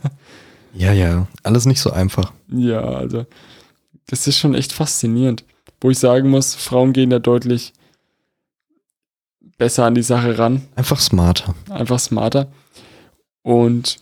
ja, 0.74 0.92
ja, 0.92 1.28
alles 1.44 1.66
nicht 1.66 1.80
so 1.80 1.92
einfach. 1.92 2.34
Ja, 2.50 2.82
also 2.82 3.26
das 4.08 4.28
ist 4.28 4.38
schon 4.38 4.54
echt 4.54 4.74
faszinierend. 4.74 5.46
Wo 5.80 5.90
ich 5.90 6.00
sagen 6.00 6.30
muss, 6.30 6.56
Frauen 6.56 6.92
gehen 6.92 7.10
da 7.10 7.20
deutlich 7.20 7.74
besser 9.58 9.86
an 9.86 9.96
die 9.96 10.04
Sache 10.04 10.38
ran. 10.38 10.64
Einfach 10.76 11.00
smarter. 11.00 11.56
Einfach 11.70 12.00
smarter. 12.00 12.48
Und 13.44 14.00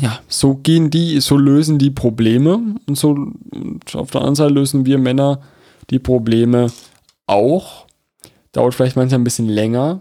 ja, 0.00 0.20
so 0.28 0.54
gehen 0.54 0.90
die, 0.90 1.20
so 1.20 1.36
lösen 1.36 1.78
die 1.78 1.90
Probleme 1.90 2.74
und 2.86 2.98
so 2.98 3.10
und 3.10 3.94
auf 3.94 4.10
der 4.10 4.20
anderen 4.20 4.34
Seite 4.34 4.52
lösen 4.52 4.84
wir 4.84 4.98
Männer 4.98 5.40
die 5.90 5.98
Probleme 5.98 6.72
auch. 7.26 7.86
Dauert 8.52 8.74
vielleicht 8.74 8.96
manchmal 8.96 9.20
ein 9.20 9.24
bisschen 9.24 9.48
länger. 9.48 10.00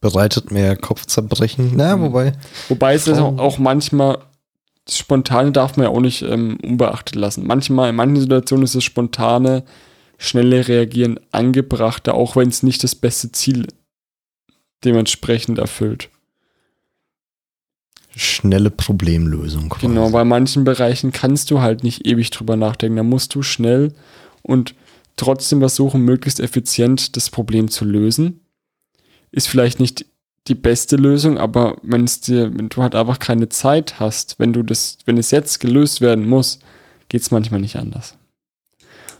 Bereitet 0.00 0.50
mehr 0.50 0.76
Kopfzerbrechen. 0.76 1.72
Na, 1.74 1.96
mhm. 1.96 2.02
wobei. 2.02 2.32
Wobei 2.68 2.94
es 2.94 3.08
auch, 3.08 3.38
auch 3.38 3.58
manchmal 3.58 4.18
Spontane 4.88 5.52
darf 5.52 5.76
man 5.76 5.84
ja 5.84 5.90
auch 5.90 6.00
nicht 6.00 6.22
ähm, 6.22 6.58
unbeachtet 6.62 7.14
lassen. 7.14 7.46
Manchmal, 7.46 7.90
in 7.90 7.96
manchen 7.96 8.20
Situationen 8.20 8.64
ist 8.64 8.74
das 8.74 8.84
spontane, 8.84 9.64
schnelle 10.16 10.66
Reagieren 10.66 11.20
angebrachter, 11.32 12.14
auch 12.14 12.36
wenn 12.36 12.48
es 12.48 12.62
nicht 12.62 12.82
das 12.82 12.94
beste 12.94 13.30
Ziel 13.32 13.66
dementsprechend 14.84 15.58
erfüllt 15.58 16.08
schnelle 18.16 18.70
Problemlösung. 18.70 19.68
Quasi. 19.68 19.86
Genau, 19.86 20.10
bei 20.10 20.24
manchen 20.24 20.64
Bereichen 20.64 21.12
kannst 21.12 21.50
du 21.50 21.60
halt 21.60 21.84
nicht 21.84 22.06
ewig 22.06 22.30
drüber 22.30 22.56
nachdenken. 22.56 22.96
Da 22.96 23.02
musst 23.02 23.34
du 23.34 23.42
schnell 23.42 23.92
und 24.42 24.74
trotzdem 25.16 25.60
versuchen, 25.60 26.02
möglichst 26.02 26.40
effizient 26.40 27.16
das 27.16 27.30
Problem 27.30 27.68
zu 27.68 27.84
lösen. 27.84 28.40
Ist 29.30 29.48
vielleicht 29.48 29.80
nicht 29.80 30.06
die 30.48 30.54
beste 30.54 30.96
Lösung, 30.96 31.38
aber 31.38 31.76
wenn 31.82 32.04
es 32.04 32.20
dir, 32.20 32.56
wenn 32.56 32.68
du 32.68 32.82
halt 32.82 32.94
einfach 32.94 33.18
keine 33.18 33.48
Zeit 33.48 34.00
hast, 34.00 34.38
wenn 34.38 34.52
du 34.52 34.62
das, 34.62 34.98
wenn 35.04 35.18
es 35.18 35.30
jetzt 35.30 35.60
gelöst 35.60 36.00
werden 36.00 36.28
muss, 36.28 36.58
geht 37.08 37.22
es 37.22 37.30
manchmal 37.30 37.60
nicht 37.60 37.76
anders. 37.76 38.16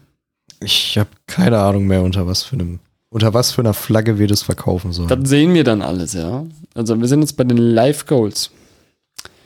Ich 0.61 0.97
habe 0.97 1.11
keine 1.27 1.59
Ahnung 1.59 1.89
mehr, 1.89 2.03
unter 2.03 2.29
was 2.29 2.45
für 2.45 2.55
einem 2.55 2.79
unter 3.09 3.35
was 3.35 3.51
für 3.51 3.61
einer 3.61 3.75
Flagge 3.75 4.19
wir 4.19 4.29
das 4.29 4.43
verkaufen 4.43 4.93
sollen. 4.93 5.09
Das 5.09 5.29
sehen 5.29 5.53
wir 5.53 5.65
dann 5.65 5.83
alles, 5.83 6.13
ja. 6.13 6.47
Also 6.75 6.99
wir 6.99 7.09
sind 7.09 7.21
jetzt 7.21 7.37
bei 7.37 7.45
den 7.45 7.59
Life 7.59 8.07
Goals. 8.07 8.51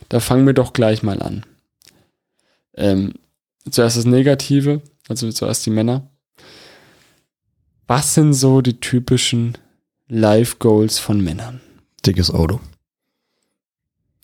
Da 0.07 0.19
fangen 0.19 0.45
wir 0.45 0.53
doch 0.53 0.71
gleich 0.71 1.01
mal 1.01 1.21
an. 1.21 1.43
Ähm, 2.75 3.15
zuerst 3.69 3.97
das 3.97 4.05
Negative, 4.05 4.81
also 5.09 5.29
zuerst 5.31 5.65
die 5.65 5.71
Männer. 5.71 6.07
Was 7.87 8.13
sind 8.13 8.33
so 8.33 8.61
die 8.61 8.79
typischen 8.79 9.57
Life 10.07 10.57
Goals 10.59 10.99
von 10.99 11.21
Männern? 11.21 11.61
Dickes 12.05 12.29
Auto. 12.31 12.59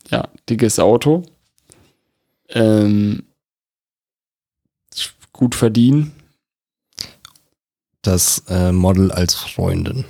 Ja, 0.10 0.28
dickes 0.50 0.80
Auto. 0.80 1.24
Ähm, 2.50 3.24
gut 5.32 5.56
verdienen. 5.56 6.12
Das 8.02 8.44
äh, 8.50 8.72
Model 8.72 9.12
als 9.12 9.34
Freundin. 9.36 10.06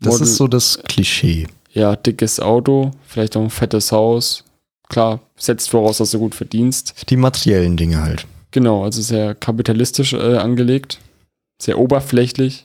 Das 0.00 0.14
Model- 0.14 0.26
ist 0.28 0.36
so 0.36 0.46
das 0.48 0.80
Klischee. 0.84 1.48
Ja, 1.72 1.96
dickes 1.96 2.38
Auto, 2.38 2.92
vielleicht 3.06 3.36
auch 3.36 3.42
ein 3.42 3.50
fettes 3.50 3.90
Haus. 3.90 4.44
Klar, 4.88 5.20
setzt 5.36 5.70
voraus, 5.70 5.98
dass 5.98 6.12
du 6.12 6.20
gut 6.20 6.36
verdienst. 6.36 7.10
Die 7.10 7.16
materiellen 7.16 7.76
Dinge 7.76 8.00
halt. 8.02 8.26
Genau, 8.52 8.84
also 8.84 9.02
sehr 9.02 9.34
kapitalistisch 9.34 10.12
äh, 10.12 10.36
angelegt, 10.36 11.00
sehr 11.60 11.78
oberflächlich. 11.78 12.64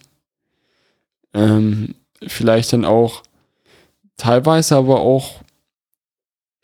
Ähm, 1.33 1.95
vielleicht 2.25 2.73
dann 2.73 2.85
auch 2.85 3.23
teilweise 4.17 4.75
aber 4.75 4.99
auch, 4.99 5.41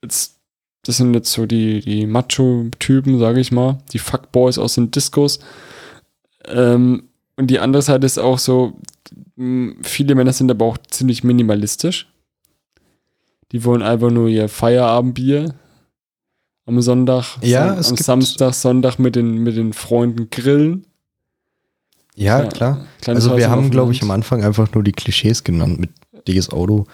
jetzt, 0.04 0.40
das 0.84 0.98
sind 0.98 1.14
jetzt 1.14 1.32
so 1.32 1.46
die, 1.46 1.80
die 1.80 2.06
Macho-Typen, 2.06 3.20
sage 3.20 3.40
ich 3.40 3.52
mal, 3.52 3.80
die 3.92 4.00
Fuckboys 4.00 4.58
aus 4.58 4.76
den 4.76 4.92
Discos. 4.92 5.40
Ähm, 6.46 7.10
und 7.38 7.48
die 7.48 7.60
andere 7.60 7.82
Seite 7.82 8.06
ist 8.06 8.20
auch 8.20 8.40
so, 8.40 8.74
viele 9.82 10.16
Männer 10.16 10.32
sind 10.34 10.52
aber 10.52 10.66
auch 10.66 10.78
ziemlich 10.90 11.24
minimalistisch. 11.24 12.08
Die 13.52 13.64
wollen 13.64 13.82
einfach 13.82 14.12
nur 14.12 14.28
ihr 14.28 14.50
Feierabendbier 14.50 15.54
am 16.66 16.82
Sonntag, 16.82 17.38
Ja, 17.42 17.76
am 17.76 17.84
Samstag, 17.84 18.54
Sonntag 18.54 18.98
mit 18.98 19.16
den, 19.16 19.44
mit 19.44 19.56
den 19.56 19.74
Freunden 19.74 20.30
grillen. 20.30 20.86
Ja, 22.16 22.44
Ja, 22.44 22.50
klar. 22.50 22.86
Also 23.08 23.38
wir 23.38 23.50
haben, 23.50 23.70
glaube 23.72 23.92
ich, 23.92 24.02
am 24.02 24.12
Anfang 24.12 24.44
einfach 24.44 24.74
nur 24.74 24.84
die 24.84 24.92
Klischees 24.94 25.44
genannt 25.44 25.80
mit 25.80 25.90
dickes 26.28 26.50
Auto, 26.50 26.86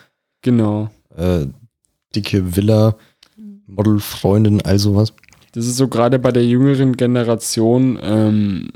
Genau. 0.41 0.89
äh, 1.15 1.45
dicke 2.15 2.55
Villa, 2.55 2.95
Modelfreundin, 3.67 4.61
all 4.61 4.79
sowas. 4.79 5.13
Das 5.53 5.65
ist 5.65 5.77
so 5.77 5.87
gerade 5.87 6.19
bei 6.19 6.31
der 6.31 6.45
jüngeren 6.45 6.95
Generation 6.97 7.99
ähm, 8.01 8.69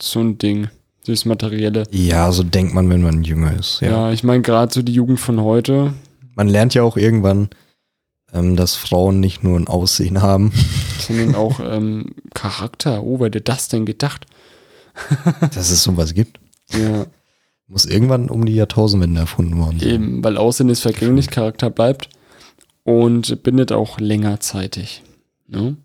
so 0.00 0.20
ein 0.20 0.38
Ding, 0.38 0.68
durchs 1.04 1.24
Materielle. 1.24 1.84
Ja, 1.90 2.30
so 2.32 2.42
denkt 2.42 2.74
man, 2.74 2.88
wenn 2.88 3.02
man 3.02 3.22
jünger 3.24 3.58
ist. 3.58 3.80
Ja, 3.80 3.88
Ja. 4.08 4.12
ich 4.12 4.22
meine, 4.24 4.42
gerade 4.42 4.72
so 4.72 4.82
die 4.82 4.92
Jugend 4.92 5.20
von 5.20 5.40
heute, 5.42 5.92
Man 6.36 6.48
lernt 6.48 6.74
ja 6.74 6.82
auch 6.84 6.96
irgendwann, 6.96 7.48
ähm, 8.32 8.56
dass 8.56 8.76
Frauen 8.76 9.20
nicht 9.20 9.42
nur 9.44 9.58
ein 9.58 9.66
Aussehen 9.66 10.22
haben. 10.22 10.52
sondern 11.00 11.34
auch 11.34 11.60
ähm, 11.60 12.06
Charakter. 12.34 13.02
Oh, 13.02 13.18
wer 13.18 13.26
hätte 13.26 13.40
das 13.40 13.68
denn 13.68 13.84
gedacht? 13.84 14.26
dass 15.54 15.70
es 15.70 15.82
sowas 15.82 16.14
gibt. 16.14 16.40
Ja, 16.72 17.06
Muss 17.66 17.84
irgendwann 17.84 18.28
um 18.28 18.44
die 18.46 18.54
Jahrtausendwende 18.54 19.20
erfunden 19.20 19.58
worden 19.58 19.78
sein. 19.80 19.88
eben, 19.88 20.24
weil 20.24 20.36
Aussehen 20.36 20.68
ist 20.68 20.80
vergänglich, 20.80 21.28
Charakter 21.30 21.70
bleibt 21.70 22.08
und 22.84 23.42
bindet 23.42 23.72
auch 23.72 23.98
längerzeitig. 24.00 25.02
Ne? 25.48 25.76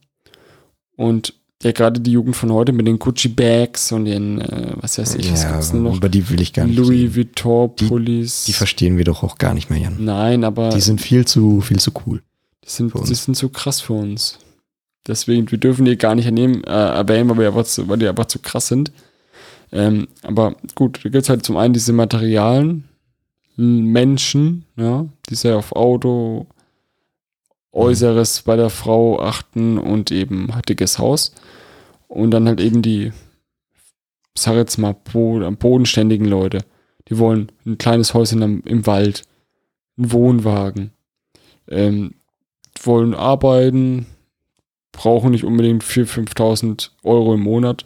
Und 0.96 1.34
ja, 1.64 1.72
gerade 1.72 2.00
die 2.00 2.12
Jugend 2.12 2.36
von 2.36 2.52
heute 2.52 2.72
mit 2.74 2.86
den 2.86 3.00
Gucci-Bags 3.00 3.92
und 3.92 4.06
den, 4.06 4.40
äh, 4.42 4.74
was 4.76 4.98
weiß 4.98 5.16
ich, 5.16 5.32
was 5.32 5.44
ja, 5.44 5.52
gibt's 5.52 5.72
denn 5.72 5.84
noch? 5.84 5.96
über 5.96 6.10
die 6.10 6.30
will 6.30 6.42
ich 6.42 6.54
gar 6.54 6.68
nicht 6.68 6.78
Louis. 6.78 7.16
Vuitton-Pullis. 7.16 8.46
Die 8.46 8.54
verstehen 8.54 8.98
wir 8.98 9.04
doch 9.04 9.24
auch 9.24 9.38
gar 9.38 9.54
nicht 9.54 9.70
mehr, 9.70 9.80
Jan. 9.80 9.96
Nein, 10.04 10.44
aber 10.44 10.70
Die 10.70 10.82
sind 10.82 11.02
viel 11.02 11.26
zu, 11.26 11.62
viel 11.62 11.80
zu 11.80 11.92
cool. 12.06 12.22
Die 12.64 12.70
sind, 12.70 12.94
die 12.94 13.16
sind 13.16 13.36
zu 13.36 13.50
krass 13.50 13.82
für 13.82 13.94
uns. 13.94 14.38
Deswegen, 15.08 15.50
wir 15.52 15.58
dürfen 15.58 15.86
die 15.86 15.98
gar 15.98 16.16
nicht 16.16 16.26
ernehmen, 16.26 16.64
äh, 16.64 16.70
erwähnen, 16.70 17.30
weil, 17.30 17.38
wir 17.38 17.48
einfach 17.48 17.66
zu, 17.66 17.88
weil 17.88 18.00
die 18.00 18.08
einfach 18.08 18.26
zu 18.26 18.40
krass 18.40 18.68
sind. 18.68 18.92
Ähm, 19.72 20.08
aber 20.24 20.56
gut, 20.74 21.00
da 21.04 21.10
gibt 21.10 21.24
es 21.24 21.30
halt 21.30 21.46
zum 21.46 21.58
einen 21.58 21.74
diese 21.74 21.94
Materialien, 21.94 22.86
Menschen, 23.58 24.66
ja, 24.76 25.06
die 25.30 25.36
sehr 25.36 25.58
auf 25.58 25.72
Auto, 25.74 26.48
Äußeres 27.72 28.44
bei 28.44 28.56
der 28.56 28.70
Frau 28.70 29.20
achten 29.20 29.78
und 29.78 30.10
eben 30.12 30.50
dickes 30.68 30.98
Haus. 30.98 31.34
Und 32.08 32.32
dann 32.32 32.48
halt 32.48 32.62
eben 32.62 32.82
die, 32.82 33.12
sag 34.34 34.56
jetzt 34.56 34.78
mal, 34.78 34.96
bo 35.12 35.40
bodenständigen 35.52 36.26
Leute. 36.26 36.60
Die 37.10 37.18
wollen 37.20 37.52
ein 37.66 37.78
kleines 37.78 38.14
Häuschen 38.14 38.64
im 38.64 38.88
Wald, 38.88 39.24
einen 39.98 40.12
Wohnwagen, 40.12 40.92
ähm, 41.68 42.16
wollen 42.82 43.14
arbeiten, 43.14 44.06
brauchen 44.96 45.32
nicht 45.32 45.44
unbedingt 45.44 45.84
4.000, 45.84 46.30
5.000 46.36 46.90
Euro 47.04 47.34
im 47.34 47.42
Monat, 47.42 47.84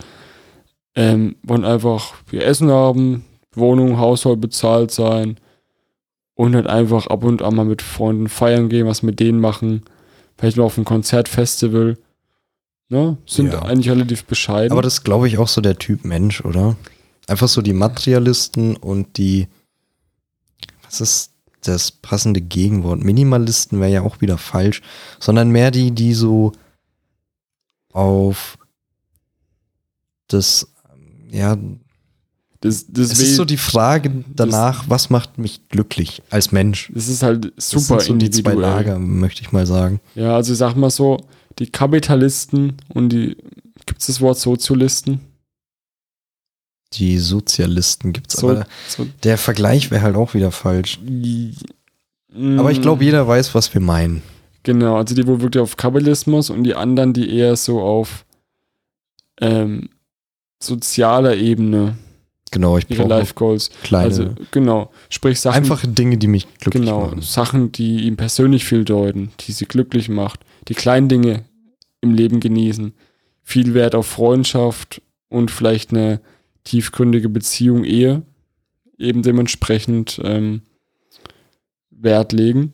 ähm, 0.95 1.35
wollen 1.43 1.65
einfach 1.65 2.13
ihr 2.31 2.45
Essen 2.45 2.71
haben, 2.71 3.25
Wohnung, 3.53 3.97
Haushalt 3.97 4.41
bezahlt 4.41 4.91
sein 4.91 5.39
und 6.35 6.55
halt 6.55 6.67
einfach 6.67 7.07
ab 7.07 7.23
und 7.23 7.41
an 7.41 7.55
mal 7.55 7.65
mit 7.65 7.81
Freunden 7.81 8.29
feiern 8.29 8.69
gehen, 8.69 8.87
was 8.87 9.03
mit 9.03 9.19
denen 9.19 9.39
machen, 9.39 9.83
vielleicht 10.37 10.57
mal 10.57 10.63
auf 10.63 10.77
ein 10.77 10.85
Konzertfestival. 10.85 11.97
Ne? 12.89 13.17
Sind 13.25 13.53
Ja. 13.53 13.61
eigentlich 13.63 13.89
relativ 13.89 14.25
bescheiden. 14.25 14.71
Aber 14.71 14.81
das 14.81 14.95
ist, 14.95 15.03
glaube 15.03 15.27
ich, 15.27 15.37
auch 15.37 15.47
so 15.47 15.61
der 15.61 15.77
Typ 15.77 16.05
Mensch, 16.05 16.43
oder? 16.43 16.75
Einfach 17.27 17.47
so 17.47 17.61
die 17.61 17.73
Materialisten 17.73 18.75
und 18.77 19.17
die, 19.17 19.47
was 20.83 21.01
ist 21.01 21.31
das 21.61 21.91
passende 21.91 22.41
Gegenwort? 22.41 23.03
Minimalisten 23.03 23.79
wäre 23.79 23.91
ja 23.91 24.01
auch 24.01 24.21
wieder 24.21 24.37
falsch, 24.37 24.81
sondern 25.19 25.49
mehr 25.51 25.69
die, 25.71 25.91
die 25.91 26.13
so 26.13 26.53
auf 27.93 28.57
das, 30.27 30.67
ja, 31.31 31.57
das, 32.61 32.85
das, 32.87 33.11
es 33.11 33.19
ist 33.19 33.35
so 33.35 33.45
die 33.45 33.57
Frage 33.57 34.23
danach, 34.35 34.89
was 34.89 35.09
macht 35.09 35.37
mich 35.37 35.67
glücklich 35.69 36.21
als 36.29 36.51
Mensch? 36.51 36.91
das 36.93 37.07
ist 37.07 37.23
halt 37.23 37.53
Das 37.55 37.69
super 37.69 37.99
sind 38.01 38.21
so 38.21 38.27
die 38.27 38.43
zwei. 38.43 38.53
Lager, 38.53 38.99
möchte 38.99 39.41
ich 39.41 39.51
mal 39.51 39.65
sagen. 39.65 40.01
Ja, 40.15 40.35
also 40.35 40.51
ich 40.51 40.59
sag 40.59 40.75
mal 40.75 40.89
so, 40.89 41.17
die 41.57 41.67
Kapitalisten 41.67 42.73
und 42.89 43.09
die, 43.09 43.37
gibt 43.85 44.01
es 44.01 44.07
das 44.07 44.21
Wort 44.21 44.37
Sozialisten? 44.39 45.21
Die 46.93 47.17
Sozialisten 47.17 48.13
gibt's, 48.13 48.37
So, 48.37 48.49
aber 48.49 48.65
so, 48.87 49.07
der 49.23 49.37
Vergleich 49.37 49.89
wäre 49.91 50.01
halt 50.01 50.15
auch 50.15 50.33
wieder 50.33 50.51
falsch. 50.51 50.99
Mm, 51.01 52.59
Aber 52.59 52.71
ich 52.71 52.81
glaube, 52.81 53.03
jeder 53.03 53.27
weiß, 53.27 53.53
was 53.55 53.73
wir 53.73 53.81
meinen. 53.81 54.21
Genau, 54.69 54.97
also 54.97 55.15
die 55.15 55.25
wohl 55.25 55.41
wirklich 55.41 55.63
auf 55.63 55.77
Kapitalismus 55.77 56.51
und 56.51 56.63
die 56.63 56.75
anderen, 56.75 57.11
die 57.11 57.35
eher 57.35 57.55
so 57.55 57.81
auf 57.81 58.23
ähm, 59.41 59.89
sozialer 60.61 61.35
Ebene 61.35 61.97
Genau, 62.51 62.77
ich 62.77 62.87
ihre 62.87 63.01
brauche 63.01 63.09
Life 63.09 63.33
Goals. 63.33 63.71
kleine, 63.81 64.05
Also 64.05 64.35
genau, 64.51 64.91
sprich 65.09 65.39
Sachen, 65.39 65.57
einfache 65.57 65.87
Dinge, 65.87 66.19
die 66.19 66.27
mich 66.27 66.45
glücklich 66.59 66.83
genau, 66.83 67.01
machen. 67.01 67.23
Sachen, 67.23 67.71
die 67.71 68.03
ihm 68.03 68.15
persönlich 68.15 68.63
viel 68.63 68.85
deuten, 68.85 69.31
die 69.39 69.53
sie 69.53 69.65
glücklich 69.65 70.07
macht, 70.07 70.41
die 70.67 70.75
kleinen 70.75 71.09
Dinge 71.09 71.45
im 72.01 72.13
Leben 72.13 72.39
genießen, 72.39 72.93
viel 73.41 73.73
Wert 73.73 73.95
auf 73.95 74.05
Freundschaft 74.05 75.01
und 75.29 75.49
vielleicht 75.49 75.89
eine 75.93 76.21
tiefgründige 76.63 77.29
Beziehung, 77.29 77.85
Ehe, 77.85 78.21
eben 78.99 79.23
dementsprechend 79.23 80.21
ähm, 80.23 80.61
Wert 81.89 82.33
legen. 82.33 82.73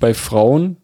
Bei 0.00 0.14
Frauen 0.14 0.76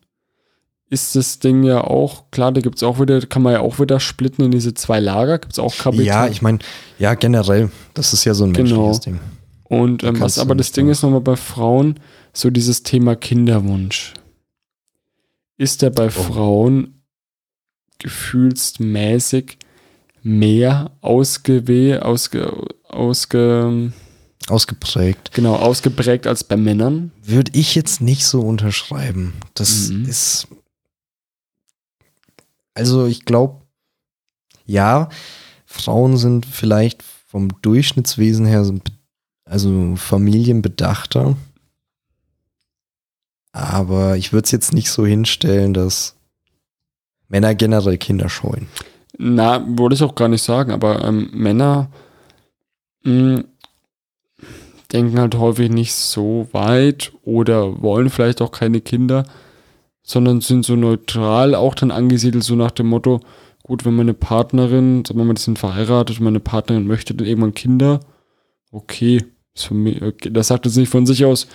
ist 0.91 1.17
das 1.17 1.39
Ding 1.39 1.63
ja 1.65 1.83
auch, 1.83 2.31
klar, 2.31 2.53
da 2.53 2.61
gibt 2.61 2.77
es 2.77 2.83
auch 2.83 3.01
wieder, 3.01 3.21
kann 3.23 3.43
man 3.43 3.53
ja 3.55 3.61
auch 3.61 3.81
wieder 3.81 3.99
splitten 4.01 4.45
in 4.45 4.51
diese 4.51 4.75
zwei 4.75 5.01
Lager, 5.01 5.39
gibt 5.39 5.53
es 5.55 5.59
auch 5.59 5.77
Kapital. 5.77 6.05
Ja, 6.07 6.27
ich 6.29 6.43
meine, 6.43 6.59
ja, 6.99 7.15
generell, 7.15 7.71
das 7.95 8.13
ist 8.13 8.25
ja 8.25 8.35
so 8.35 8.45
ein 8.45 8.53
Genau. 8.53 8.87
menschliches 8.87 9.01
Ding. 9.01 9.21
Und 9.65 10.05
ähm, 10.05 10.21
was 10.21 10.39
aber 10.39 10.55
das 10.55 10.73
Ding 10.73 10.85
sagen. 10.87 10.93
ist 10.93 11.03
nochmal 11.03 11.21
bei 11.23 11.37
Frauen, 11.37 11.99
so 12.33 12.51
dieses 12.51 12.83
Thema 12.83 13.17
Kinderwunsch. 13.17 14.15
Ist 15.57 15.83
der 15.83 15.91
bei 15.91 16.07
Oh. 16.07 16.11
Frauen 16.11 17.03
gefühlsmäßig 17.99 19.59
mehr 20.23 20.91
ausgewe 21.01 22.05
ausge, 22.05 22.53
ausge, 22.89 23.93
Ausgeprägt. 24.49 25.33
genau, 25.33 25.55
ausgeprägt 25.57 26.27
als 26.27 26.45
bei 26.45 26.57
Männern? 26.57 27.12
Würde 27.23 27.53
ich 27.55 27.75
jetzt 27.75 28.01
nicht 28.01 28.27
so 28.27 28.41
unterschreiben. 28.43 29.33
Das 29.55 29.89
Mhm. 29.89 30.05
ist. 30.07 30.49
Also, 32.75 33.07
ich 33.07 33.25
glaube, 33.25 33.62
ja, 34.66 35.09
Frauen 35.65 36.16
sind 36.16 36.45
vielleicht 36.47 37.03
vom 37.03 37.49
Durchschnittswesen 37.62 38.47
her, 38.47 38.65
so- 38.65 38.79
also 39.45 39.97
familienbedachter. 39.97 41.37
Aber 43.53 44.16
ich 44.16 44.33
würde 44.33 44.45
es 44.47 44.51
jetzt 44.51 44.73
nicht 44.73 44.91
so 44.91 45.07
hinstellen, 45.07 45.75
dass 45.75 46.16
Männer 47.29 47.55
generell 47.55 47.99
Kinder 47.99 48.29
scheuen. 48.29 48.66
Na, 49.16 49.65
wollte 49.79 49.95
ich 49.95 50.03
auch 50.03 50.15
gar 50.16 50.29
nicht 50.29 50.43
sagen, 50.43 50.73
aber 50.73 51.05
ähm, 51.05 51.31
Männer, 51.33 51.89
mh, 53.05 53.45
denken 54.95 55.19
halt 55.19 55.37
häufig 55.37 55.71
nicht 55.71 55.93
so 55.93 56.49
weit 56.53 57.12
oder 57.25 57.83
wollen 57.83 58.09
vielleicht 58.09 58.41
auch 58.41 58.53
keine 58.53 58.81
Kinder, 58.81 59.25
sondern 60.03 60.41
sind 60.41 60.65
so 60.65 60.77
neutral 60.77 61.55
auch 61.55 61.75
dann 61.75 61.91
angesiedelt, 61.91 62.45
so 62.45 62.55
nach 62.55 62.71
dem 62.71 62.87
Motto, 62.87 63.21
gut, 63.65 63.85
wenn 63.85 63.97
meine 63.97 64.15
Partnerin, 64.15 65.05
sagen 65.05 65.19
wir 65.19 65.25
mal, 65.25 65.35
die 65.35 65.43
sind 65.43 65.59
verheiratet, 65.59 66.21
meine 66.21 66.41
Partnerin 66.41 66.87
möchte 66.87 67.15
dann 67.15 67.27
irgendwann 67.27 67.55
Kinder, 67.55 68.01
okay, 68.71 69.25
ist 69.55 69.66
für 69.66 69.75
mich, 69.75 70.01
okay. 70.03 70.31
das 70.33 70.49
sagt 70.49 70.66
jetzt 70.66 70.77
nicht 70.77 70.91
von 70.91 71.07
sich 71.07 71.25
aus, 71.25 71.49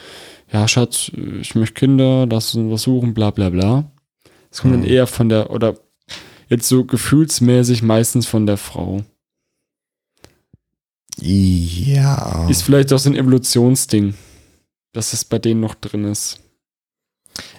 ja, 0.52 0.68
Schatz, 0.68 1.11
ich 1.41 1.56
möchte 1.56 1.76
Kinder, 1.76 2.28
lass 2.30 2.56
uns 2.56 2.72
was 2.72 2.82
suchen, 2.82 3.14
bla 3.14 3.32
bla 3.32 3.49
bla. 3.49 3.91
Es 4.52 4.61
kommt 4.61 4.76
Mhm. 4.76 4.82
dann 4.82 4.90
eher 4.90 5.07
von 5.07 5.30
der, 5.30 5.52
oder 5.52 5.76
jetzt 6.49 6.68
so 6.68 6.84
gefühlsmäßig 6.84 7.84
meistens 7.84 8.26
von 8.26 8.48
der 8.48 8.57
Frau. 8.57 9.02
Ja. 11.22 12.48
Ist 12.50 12.64
vielleicht 12.64 12.94
auch 12.94 13.00
so 13.00 13.10
ein 13.10 13.16
Evolutionsding, 13.16 14.14
dass 14.94 15.14
es 15.14 15.26
bei 15.26 15.40
denen 15.40 15.62
noch 15.62 15.76
drin 15.76 16.06
ist. 16.06 16.40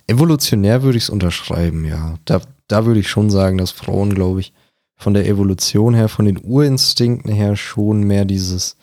Evolutionär 0.07 0.83
würde 0.83 0.99
ich 0.99 1.05
es 1.05 1.11
unterschreiben, 1.11 1.85
ja. 1.85 2.19
Da, 2.25 2.41
da 2.69 2.85
würde 2.87 3.01
ich 3.01 3.09
schon 3.09 3.31
sagen, 3.31 3.59
dass 3.59 3.71
Frauen, 3.71 4.15
glaube 4.15 4.41
ich, 4.41 4.53
von 4.97 5.15
der 5.15 5.27
Evolution 5.27 5.95
her, 5.95 6.09
von 6.09 6.27
den 6.27 6.39
Urinstinkten 6.39 7.33
her 7.33 7.57
schon 7.57 8.03
mehr 8.03 8.25
dieses 8.25 8.77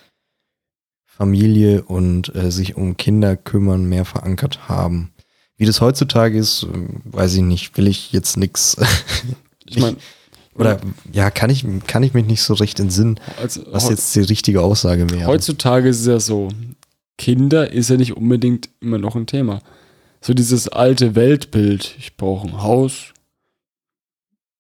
Familie 1.06 1.84
und 1.84 2.34
äh, 2.36 2.52
sich 2.52 2.76
um 2.76 2.98
Kinder 2.98 3.38
kümmern 3.38 3.86
mehr 3.86 4.06
verankert 4.06 4.68
haben. 4.68 5.14
Wie 5.58 5.66
das 5.66 5.82
heutzutage 5.82 6.38
ist, 6.38 6.64
äh, 6.64 6.68
weiß 7.06 7.36
ich 7.36 7.42
nicht, 7.42 7.78
will 7.78 7.88
ich 7.88 8.12
jetzt 8.12 8.38
nix. 8.38 8.78
Ich 9.66 9.80
meine, 9.80 9.98
Oder 10.58 10.80
ja, 11.12 11.30
kann 11.30 11.50
ich, 11.50 11.66
kann 11.86 12.04
ich 12.04 12.14
mich 12.14 12.26
nicht 12.26 12.42
so 12.42 12.54
recht 12.56 12.80
entsinnen, 12.80 13.20
also, 13.40 13.62
was 13.72 13.90
jetzt 13.90 14.16
die 14.16 14.22
richtige 14.22 14.62
Aussage 14.62 15.10
wäre. 15.10 15.28
heutzutage 15.28 15.90
ist 15.90 16.02
es 16.02 16.08
ja 16.08 16.20
so, 16.20 16.50
Kinder 17.18 17.72
ist 17.72 17.90
ja 17.90 17.98
nicht 17.98 18.16
unbedingt 18.18 18.70
immer 18.80 18.98
noch 18.98 19.16
ein 19.16 19.28
Thema. 19.28 19.62
So 20.22 20.34
dieses 20.34 20.68
alte 20.68 21.16
Weltbild, 21.16 21.96
ich 22.00 22.18
brauche 22.18 22.48
ein 22.48 22.62
Haus, 22.62 23.14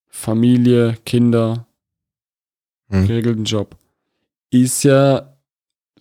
Familie, 0.07 0.97
Kinder, 1.05 1.65
Hm. 2.89 3.05
geregelten 3.07 3.43
Job, 3.43 3.75
ist 4.49 4.83
ja 4.83 5.33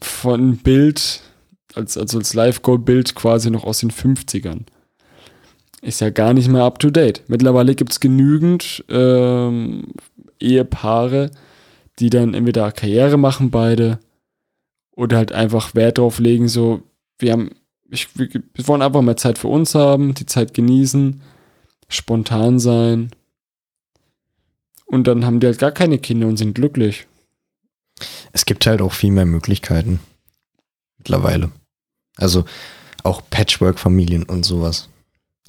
von 0.01 0.59
Bild, 0.59 1.21
als, 1.75 1.97
also 1.99 2.19
als 2.19 2.33
Live-Goal-Bild 2.35 3.15
quasi 3.15 3.51
noch 3.51 3.65
aus 3.65 3.81
den 3.81 3.91
50ern. 3.91 4.67
Ist 5.83 6.01
ja 6.01 6.11
gar 6.11 6.33
nicht 6.33 6.49
mehr 6.49 6.65
up 6.65 6.79
to 6.79 6.91
date. 6.91 7.23
Mittlerweile 7.29 7.75
gibt 7.75 7.93
es 7.93 8.01
genügend 8.01 8.85
ähm, 8.89 9.93
Ehepaare, 10.41 11.31
die 11.99 12.11
dann 12.11 12.35
entweder 12.35 12.73
Karriere 12.73 13.17
machen, 13.17 13.51
beide, 13.51 13.99
oder 14.97 15.19
halt 15.19 15.33
einfach 15.33 15.75
Wert 15.75 15.99
drauf 15.99 16.19
legen, 16.19 16.49
so, 16.49 16.83
wir 17.19 17.33
haben, 17.33 17.51
ich, 17.91 18.19
wir, 18.19 18.29
wir 18.31 18.69
wollen 18.69 18.83
einfach 18.83 19.03
mehr 19.03 19.17
Zeit 19.17 19.39
für 19.39 19.49
uns 19.49 19.75
haben, 19.75 20.15
die 20.15 20.27
Zeit 20.27 20.55
genießen, 20.55 21.21
spontan 21.89 22.59
sein. 22.59 23.11
Und 24.87 25.07
dann 25.07 25.25
haben 25.25 25.41
die 25.41 25.47
halt 25.47 25.59
gar 25.59 25.73
keine 25.73 25.99
Kinder 25.99 26.27
und 26.27 26.37
sind 26.37 26.55
glücklich. 26.55 27.07
Es 28.33 28.45
gibt 28.45 28.67
halt 28.67 28.81
auch 28.81 28.93
viel 28.93 29.11
mehr 29.13 29.27
Möglichkeiten. 29.27 30.01
Mittlerweile. 30.99 31.51
Also 32.17 32.45
auch 33.03 33.23
Patchwork-Familien 33.31 34.25
und 34.25 34.45
sowas. 34.45 34.89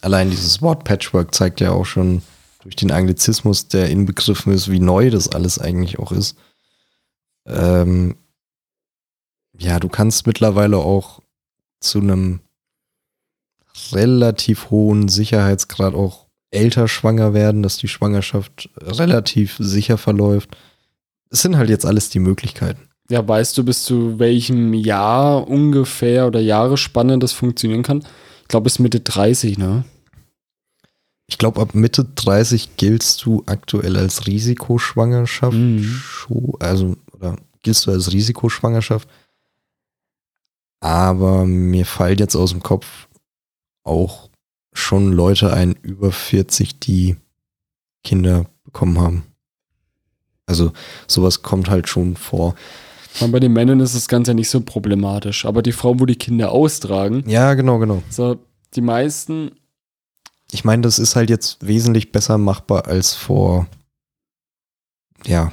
Allein 0.01 0.29
dieses 0.29 0.61
Wort 0.61 0.83
Patchwork 0.83 1.33
zeigt 1.33 1.59
ja 1.59 1.71
auch 1.71 1.85
schon 1.85 2.21
durch 2.61 2.75
den 2.75 2.91
Anglizismus, 2.91 3.67
der 3.67 3.89
inbegriffen 3.89 4.53
ist, 4.53 4.69
wie 4.69 4.79
neu 4.79 5.09
das 5.09 5.29
alles 5.29 5.59
eigentlich 5.59 5.99
auch 5.99 6.11
ist. 6.11 6.37
Ähm, 7.45 8.15
ja, 9.57 9.79
du 9.79 9.89
kannst 9.89 10.27
mittlerweile 10.27 10.77
auch 10.77 11.21
zu 11.79 11.99
einem 11.99 12.41
relativ 13.91 14.69
hohen 14.69 15.07
Sicherheitsgrad 15.07 15.93
auch 15.93 16.27
älter 16.51 16.87
schwanger 16.87 17.33
werden, 17.33 17.63
dass 17.63 17.77
die 17.77 17.87
Schwangerschaft 17.87 18.69
relativ 18.77 19.55
sicher 19.59 19.97
verläuft. 19.97 20.57
Es 21.29 21.41
sind 21.41 21.57
halt 21.57 21.69
jetzt 21.69 21.85
alles 21.85 22.09
die 22.09 22.19
Möglichkeiten. 22.19 22.87
Ja, 23.09 23.25
weißt 23.25 23.57
du, 23.57 23.63
bis 23.63 23.83
zu 23.83 24.19
welchem 24.19 24.73
Jahr 24.73 25.47
ungefähr 25.47 26.27
oder 26.27 26.39
Jahresspanne 26.39 27.19
das 27.19 27.31
funktionieren 27.31 27.83
kann? 27.83 28.03
Ich 28.47 28.49
glaube, 28.49 28.63
bis 28.63 28.79
Mitte 28.79 29.01
30, 29.01 29.57
ne? 29.57 29.83
Ich 31.29 31.37
glaube, 31.37 31.59
ab 31.59 31.75
Mitte 31.75 32.05
30 32.05 32.77
giltst 32.77 33.25
du 33.25 33.43
aktuell 33.45 33.97
als 33.97 34.25
Risikoschwangerschaft. 34.25 35.57
Mhm. 35.57 36.01
Also, 36.61 36.95
oder 37.11 37.35
giltst 37.61 37.85
du 37.85 37.91
als 37.91 38.13
Risikoschwangerschaft. 38.13 39.09
Aber 40.79 41.45
mir 41.45 41.85
fällt 41.85 42.21
jetzt 42.21 42.37
aus 42.37 42.51
dem 42.51 42.63
Kopf 42.63 43.09
auch 43.83 44.29
schon 44.71 45.11
Leute 45.11 45.51
ein, 45.51 45.73
über 45.81 46.13
40, 46.13 46.79
die 46.79 47.17
Kinder 48.05 48.45
bekommen 48.63 48.97
haben. 49.01 49.23
Also, 50.45 50.71
sowas 51.05 51.41
kommt 51.41 51.69
halt 51.69 51.89
schon 51.89 52.15
vor. 52.15 52.55
Und 53.19 53.31
bei 53.31 53.39
den 53.39 53.53
Männern 53.53 53.79
ist 53.79 53.95
das 53.95 54.07
Ganze 54.07 54.31
ja 54.31 54.35
nicht 54.35 54.49
so 54.49 54.61
problematisch. 54.61 55.45
Aber 55.45 55.61
die 55.61 55.71
Frauen, 55.71 55.99
wo 55.99 56.05
die 56.05 56.15
Kinder 56.15 56.51
austragen, 56.51 57.23
Ja, 57.27 57.53
genau, 57.55 57.79
genau. 57.79 58.03
so 58.09 58.37
die 58.75 58.81
meisten, 58.81 59.51
Ich 60.51 60.63
meine, 60.63 60.81
das 60.83 60.99
ist 60.99 61.15
halt 61.15 61.29
jetzt 61.29 61.65
wesentlich 61.65 62.11
besser 62.11 62.37
machbar 62.37 62.87
als 62.87 63.13
vor, 63.15 63.67
ja, 65.25 65.51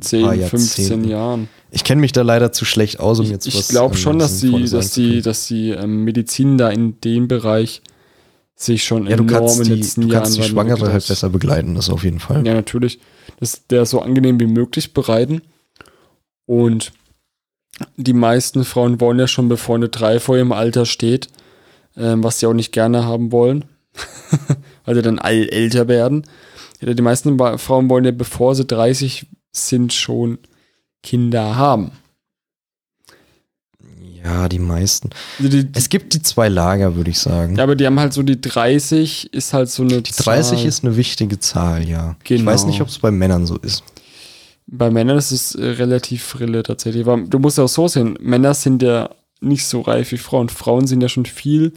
10, 0.00 0.22
paar 0.22 0.34
15 0.34 0.40
Jahrzehnten. 0.42 1.08
Jahren. 1.08 1.48
Ich 1.70 1.84
kenne 1.84 2.00
mich 2.02 2.12
da 2.12 2.22
leider 2.22 2.52
zu 2.52 2.64
schlecht 2.64 3.00
aus, 3.00 3.18
um 3.18 3.26
jetzt 3.26 3.46
ich 3.46 3.54
was 3.54 3.62
ich 3.62 3.68
glaube 3.68 3.94
ähm, 3.94 4.00
schon, 4.00 4.18
dass 4.18 4.40
die, 4.40 4.68
dass 4.68 4.90
die, 4.90 5.22
dass 5.22 5.46
die 5.46 5.70
ähm, 5.70 6.04
Medizin 6.04 6.58
da 6.58 6.68
in 6.68 7.00
dem 7.00 7.28
Bereich 7.28 7.82
sich 8.54 8.84
schon 8.84 9.06
Ja, 9.06 9.16
du 9.16 9.24
enorm 9.24 9.40
kannst 9.46 9.58
in 9.60 9.64
den 9.64 9.74
die, 9.74 9.80
letzten 9.80 10.00
du 10.02 10.08
Jahren 10.08 10.22
kannst 10.24 10.38
die 10.38 10.42
Schwangere 10.42 10.92
halt 10.92 11.06
besser 11.06 11.30
begleiten, 11.30 11.74
das 11.74 11.88
auf 11.90 12.04
jeden 12.04 12.20
Fall. 12.20 12.46
Ja, 12.46 12.54
natürlich. 12.54 12.98
Das, 13.40 13.66
der 13.68 13.84
so 13.86 14.00
angenehm 14.00 14.38
wie 14.40 14.46
möglich 14.46 14.92
bereiten. 14.94 15.42
Und 16.46 16.92
die 17.96 18.12
meisten 18.14 18.64
Frauen 18.64 19.00
wollen 19.00 19.18
ja 19.18 19.26
schon, 19.28 19.48
bevor 19.48 19.76
eine 19.76 19.88
3 19.88 20.20
vor 20.20 20.36
ihrem 20.36 20.52
Alter 20.52 20.86
steht, 20.86 21.28
ähm, 21.96 22.22
was 22.24 22.38
sie 22.40 22.46
auch 22.46 22.54
nicht 22.54 22.72
gerne 22.72 23.04
haben 23.04 23.32
wollen, 23.32 23.64
weil 24.84 24.94
sie 24.94 25.02
dann 25.02 25.18
all 25.18 25.48
älter 25.48 25.88
werden. 25.88 26.24
Die 26.80 27.02
meisten 27.02 27.38
Frauen 27.58 27.88
wollen 27.90 28.04
ja, 28.04 28.10
bevor 28.12 28.54
sie 28.54 28.64
30 28.64 29.26
sind, 29.52 29.92
schon 29.92 30.38
Kinder 31.02 31.56
haben. 31.56 31.92
Ja, 34.24 34.48
die 34.48 34.58
meisten. 34.58 35.10
Also 35.38 35.50
die, 35.50 35.68
Es 35.74 35.88
gibt 35.88 36.12
die 36.14 36.20
zwei 36.22 36.48
Lager, 36.48 36.96
würde 36.96 37.10
ich 37.10 37.18
sagen. 37.18 37.56
ja, 37.56 37.62
aber 37.62 37.76
die 37.76 37.86
haben 37.86 38.00
halt 38.00 38.12
so 38.12 38.22
die 38.22 38.40
30 38.40 39.32
ist 39.32 39.52
halt 39.52 39.70
so 39.70 39.82
eine 39.84 40.02
die 40.02 40.10
30 40.12 40.58
Zahl. 40.58 40.66
ist 40.66 40.84
eine 40.84 40.96
wichtige 40.96 41.38
Zahl, 41.38 41.88
ja. 41.88 42.16
Ich 42.22 42.28
Genau. 42.28 42.50
weiß 42.50 42.64
nicht, 42.66 42.80
ob 42.80 42.88
es 42.88 42.98
bei 42.98 43.10
Männern 43.10 43.46
so 43.46 43.56
ist. 43.58 43.84
Bei 44.66 44.90
Männern 44.90 45.16
ist 45.16 45.30
es 45.30 45.54
äh, 45.54 45.64
relativ 45.64 46.24
frille 46.24 46.62
tatsächlich. 46.62 47.04
Du 47.04 47.38
musst 47.38 47.58
ja 47.58 47.64
auch 47.64 47.68
so 47.68 47.86
sehen, 47.88 48.18
Männer 48.20 48.54
sind 48.54 48.82
ja 48.82 49.10
nicht 49.40 49.66
so 49.66 49.80
reif 49.80 50.12
wie 50.12 50.18
Frauen. 50.18 50.48
Frauen 50.48 50.86
sind 50.86 51.00
ja 51.00 51.08
schon 51.08 51.26
viel 51.26 51.72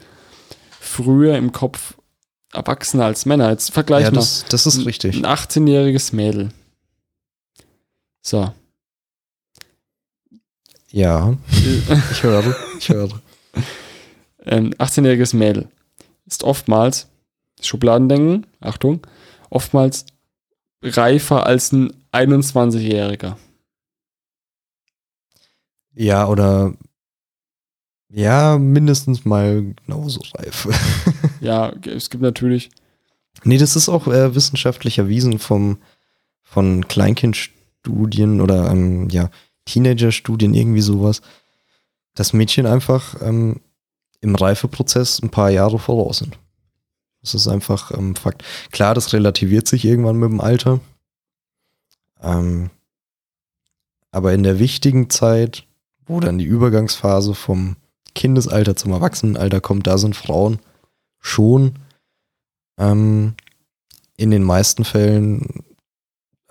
früher 0.80 1.38
im 1.38 1.52
Kopf 1.52 1.96
erwachsener 2.52 3.06
als 3.06 3.26
Männer. 3.26 3.52
Jetzt 3.52 3.72
vergleich 3.72 4.06
ja, 4.06 4.12
mal. 4.12 4.16
das, 4.16 4.46
das 4.50 4.66
ist 4.66 4.86
richtig. 4.86 5.16
Ein 5.16 5.26
18-jähriges 5.26 6.16
Mädel. 6.16 6.50
So. 8.22 8.52
Ja, 10.92 11.38
ich 12.12 12.24
höre, 12.24 12.56
ich 12.80 12.90
höre. 12.90 13.22
ähm, 14.46 14.74
18-jähriges 14.74 15.36
Mädel 15.36 15.68
ist 16.26 16.44
oftmals, 16.44 17.08
Schubladendenken, 17.62 18.48
Achtung, 18.62 19.06
oftmals 19.50 20.06
reifer 20.82 21.46
als 21.46 21.72
ein 21.72 21.94
21-Jähriger. 22.12 23.38
Ja, 25.94 26.28
oder 26.28 26.74
ja, 28.12 28.58
mindestens 28.58 29.26
mal 29.26 29.74
genauso 29.86 30.22
reif. 30.36 30.68
Ja, 31.42 31.72
es 31.86 32.10
gibt 32.10 32.22
natürlich, 32.22 32.70
nee, 33.46 33.58
das 33.58 33.78
ist 33.78 33.88
auch 33.88 34.08
äh, 34.08 34.36
wissenschaftlich 34.36 34.98
erwiesen 34.98 35.40
vom, 35.40 35.78
von 36.44 36.86
Kleinkindstudien 36.86 38.42
oder 38.42 38.70
ähm, 38.70 39.08
ja, 39.08 39.30
Teenagerstudien, 39.64 40.54
irgendwie 40.54 40.82
sowas, 40.82 41.22
dass 42.16 42.34
Mädchen 42.34 42.66
einfach 42.66 43.16
ähm, 43.22 43.62
im 44.20 44.36
Reifeprozess 44.36 45.22
ein 45.22 45.30
paar 45.30 45.50
Jahre 45.50 45.80
voraus 45.80 46.18
sind. 46.18 46.38
Das 47.22 47.34
ist 47.34 47.48
einfach 47.48 47.92
ähm, 47.92 48.16
Fakt. 48.16 48.44
Klar, 48.72 48.96
das 48.96 49.14
relativiert 49.14 49.66
sich 49.66 49.86
irgendwann 49.86 50.18
mit 50.18 50.30
dem 50.30 50.42
Alter. 50.42 50.82
Ähm, 52.22 52.70
aber 54.12 54.34
in 54.34 54.44
der 54.44 54.60
wichtigen 54.60 55.10
Zeit, 55.10 55.66
wo 56.06 56.20
dann 56.20 56.38
die 56.38 56.46
Übergangsphase 56.46 57.36
vom 57.36 57.76
Kindesalter 58.16 58.76
zum 58.76 58.92
Erwachsenenalter 58.92 59.62
kommt, 59.62 59.88
da 59.88 59.98
sind 59.98 60.16
Frauen 60.16 60.60
schon 61.20 61.74
ähm, 62.78 63.36
in 64.18 64.32
den 64.32 64.44
meisten 64.44 64.84
Fällen 64.84 65.64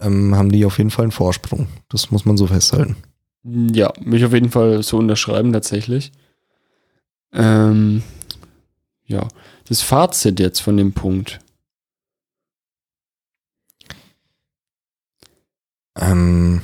ähm, 0.00 0.36
haben 0.36 0.52
die 0.52 0.64
auf 0.64 0.78
jeden 0.78 0.90
Fall 0.90 1.04
einen 1.04 1.12
Vorsprung. 1.12 1.68
Das 1.88 2.10
muss 2.10 2.24
man 2.24 2.36
so 2.36 2.46
festhalten. 2.46 2.96
ja, 3.44 3.92
mich 4.00 4.24
auf 4.24 4.32
jeden 4.32 4.50
Fall 4.50 4.82
so 4.82 4.98
unterschreiben 4.98 5.52
tatsächlich. 5.52 6.12
Ähm, 7.32 8.02
ja, 9.06 9.26
das 9.68 9.82
Fazit 9.82 10.40
jetzt 10.40 10.60
von 10.60 10.76
dem 10.76 10.92
Punkt. 10.92 11.40
Ähm, 16.00 16.60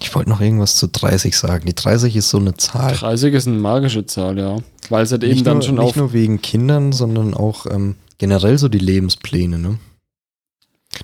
ich 0.00 0.14
wollte 0.14 0.30
noch 0.30 0.40
irgendwas 0.40 0.76
zu 0.76 0.88
30 0.88 1.36
sagen. 1.36 1.64
Die 1.66 1.74
30 1.74 2.16
ist 2.16 2.28
so 2.28 2.38
eine 2.38 2.54
Zahl. 2.54 2.92
30 2.94 3.34
ist 3.34 3.46
eine 3.46 3.58
magische 3.58 4.04
Zahl, 4.06 4.38
ja. 4.38 4.58
Weil 4.88 5.04
es 5.04 5.12
halt 5.12 5.22
eben 5.22 5.32
nicht 5.34 5.46
dann 5.46 5.58
nur, 5.58 5.62
schon 5.62 5.74
nicht 5.76 5.84
auf. 5.84 5.96
nur 5.96 6.12
wegen 6.12 6.42
Kindern, 6.42 6.92
sondern 6.92 7.34
auch 7.34 7.66
ähm, 7.66 7.94
generell 8.18 8.58
so 8.58 8.68
die 8.68 8.78
Lebenspläne. 8.78 9.58
Ne? 9.58 9.78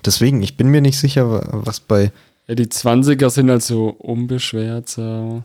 Deswegen, 0.05 0.41
ich 0.41 0.57
bin 0.57 0.67
mir 0.69 0.81
nicht 0.81 0.99
sicher, 0.99 1.29
wa- 1.31 1.47
was 1.51 1.79
bei 1.79 2.11
Ja, 2.47 2.55
die 2.55 2.65
20er 2.67 3.29
sind 3.29 3.49
halt 3.49 3.63
so 3.63 3.87
unbeschwert, 3.89 4.89
so. 4.89 5.43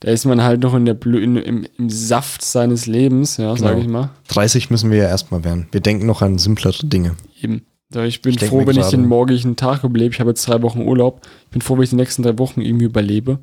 Da 0.00 0.10
ist 0.10 0.26
man 0.26 0.42
halt 0.42 0.60
noch 0.60 0.74
in 0.74 0.84
der 0.84 0.92
Blü 0.94 1.22
in, 1.22 1.36
im, 1.36 1.66
im 1.78 1.88
Saft 1.88 2.42
seines 2.44 2.84
Lebens, 2.86 3.38
ja, 3.38 3.56
sag 3.56 3.70
Genau. 3.70 3.80
ich 3.82 3.88
mal. 3.88 4.10
30 4.28 4.68
müssen 4.68 4.90
wir 4.90 4.98
ja 4.98 5.08
erstmal 5.08 5.42
werden. 5.44 5.66
Wir 5.72 5.80
denken 5.80 6.04
noch 6.04 6.20
an 6.20 6.36
simplere 6.36 6.86
Dinge. 6.86 7.16
Eben. 7.40 7.62
So, 7.90 8.02
ich 8.02 8.22
bin 8.22 8.34
Ich 8.34 8.44
froh, 8.44 8.66
wenn 8.66 8.78
ich 8.78 8.86
den 8.86 9.06
morgigen 9.06 9.56
Tag 9.56 9.84
überlebe. 9.84 10.12
Ich 10.12 10.20
habe 10.20 10.30
jetzt 10.30 10.46
drei 10.48 10.62
Wochen 10.62 10.82
Urlaub. 10.82 11.20
Ich 11.44 11.50
bin 11.50 11.62
froh, 11.62 11.76
wenn 11.76 11.84
ich 11.84 11.90
die 11.90 11.96
nächsten 11.96 12.22
drei 12.22 12.38
Wochen 12.38 12.60
irgendwie 12.60 12.86
überlebe. 12.86 13.38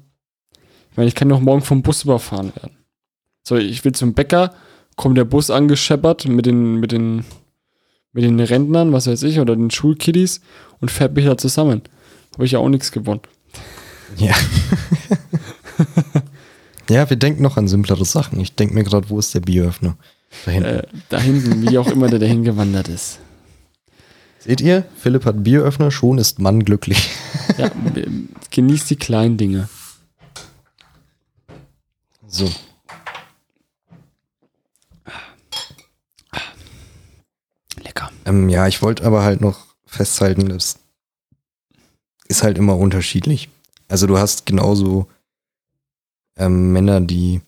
Ich 0.92 0.98
meine, 0.98 1.08
ich 1.08 1.16
kann 1.16 1.30
doch 1.30 1.40
morgen 1.40 1.62
vom 1.62 1.84
Bus 1.84 2.04
überfahren 2.04 2.54
werden. 2.56 2.78
So, 3.44 3.56
ich 3.56 3.84
will 3.86 3.94
zum 3.94 4.14
Bäcker, 4.14 4.54
kommt 4.98 5.18
der 5.18 5.26
Bus 5.26 5.50
angescheppert 5.50 6.28
mit 6.28 6.46
den, 6.46 6.76
mit 6.76 6.92
den, 6.92 7.24
mit 8.12 8.24
den 8.24 8.40
Rentnern, 8.40 8.92
was 8.92 9.08
weiß 9.08 9.24
ich, 9.24 9.40
oder 9.40 9.56
den 9.56 9.72
Schulkiddies 9.72 10.42
und 10.80 10.92
fährt 10.92 11.16
mich 11.16 11.26
da 11.26 11.38
zusammen. 11.38 11.82
Habe 12.34 12.46
ich 12.46 12.52
ja 12.52 12.60
auch 12.60 12.70
nichts 12.70 12.92
gewonnen. 12.92 13.22
Ja. 14.18 14.36
ja, 16.90 17.10
wir 17.10 17.18
denken 17.18 17.42
noch 17.42 17.58
an 17.58 17.68
simplere 17.68 18.06
Sachen. 18.06 18.40
Ich 18.40 18.56
denke 18.56 18.74
mir 18.74 18.84
gerade, 18.84 19.10
wo 19.10 19.18
ist 19.18 19.34
der 19.34 19.40
Bieröffner? 19.40 19.98
Da 20.46 20.52
hinten. 20.52 20.70
Äh, 20.70 20.84
da 21.10 21.20
hinten, 21.20 21.70
wie 21.70 21.78
auch 21.78 21.88
immer 21.88 22.10
der 22.10 22.20
dahin 22.20 22.44
gewandert 22.44 22.90
ist. 22.90 23.20
Seht 24.44 24.60
ihr? 24.60 24.86
Philipp 24.96 25.26
hat 25.26 25.44
Bieröffner, 25.44 25.92
schon 25.92 26.18
ist 26.18 26.40
Mann 26.40 26.64
glücklich. 26.64 27.10
Ja, 27.58 27.70
genießt 28.50 28.90
die 28.90 28.96
kleinen 28.96 29.38
Dinge. 29.38 29.68
So. 32.26 32.50
Lecker. 37.84 38.10
Ähm, 38.26 38.48
ja, 38.48 38.68
ich 38.68 38.82
wollte 38.82 39.04
aber 39.04 39.24
halt 39.24 39.42
noch 39.42 39.68
festhalten, 39.86 40.48
das 40.48 40.80
ist 42.30 42.42
halt 42.42 42.58
immer 42.58 42.78
unterschiedlich. 42.78 43.50
Also 43.90 44.08
du 44.08 44.18
hast 44.18 44.46
genauso 44.46 45.08
ähm, 46.38 46.72
Männer, 46.72 47.02
die 47.02 47.42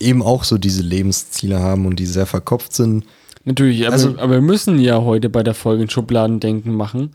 eben 0.00 0.22
auch 0.22 0.44
so 0.44 0.56
diese 0.56 0.82
Lebensziele 0.82 1.60
haben 1.60 1.84
und 1.84 1.96
die 1.96 2.06
sehr 2.06 2.26
verkopft 2.26 2.72
sind. 2.72 3.04
Natürlich, 3.44 3.82
aber, 3.86 3.92
Also- 3.92 4.18
aber 4.18 4.34
wir 4.34 4.40
müssen 4.40 4.78
ja 4.78 5.02
heute 5.02 5.28
bei 5.28 5.42
der 5.42 5.54
Folge 5.54 5.82
ein 5.84 5.90
Schubladendenken 5.90 6.74
machen. 6.74 7.10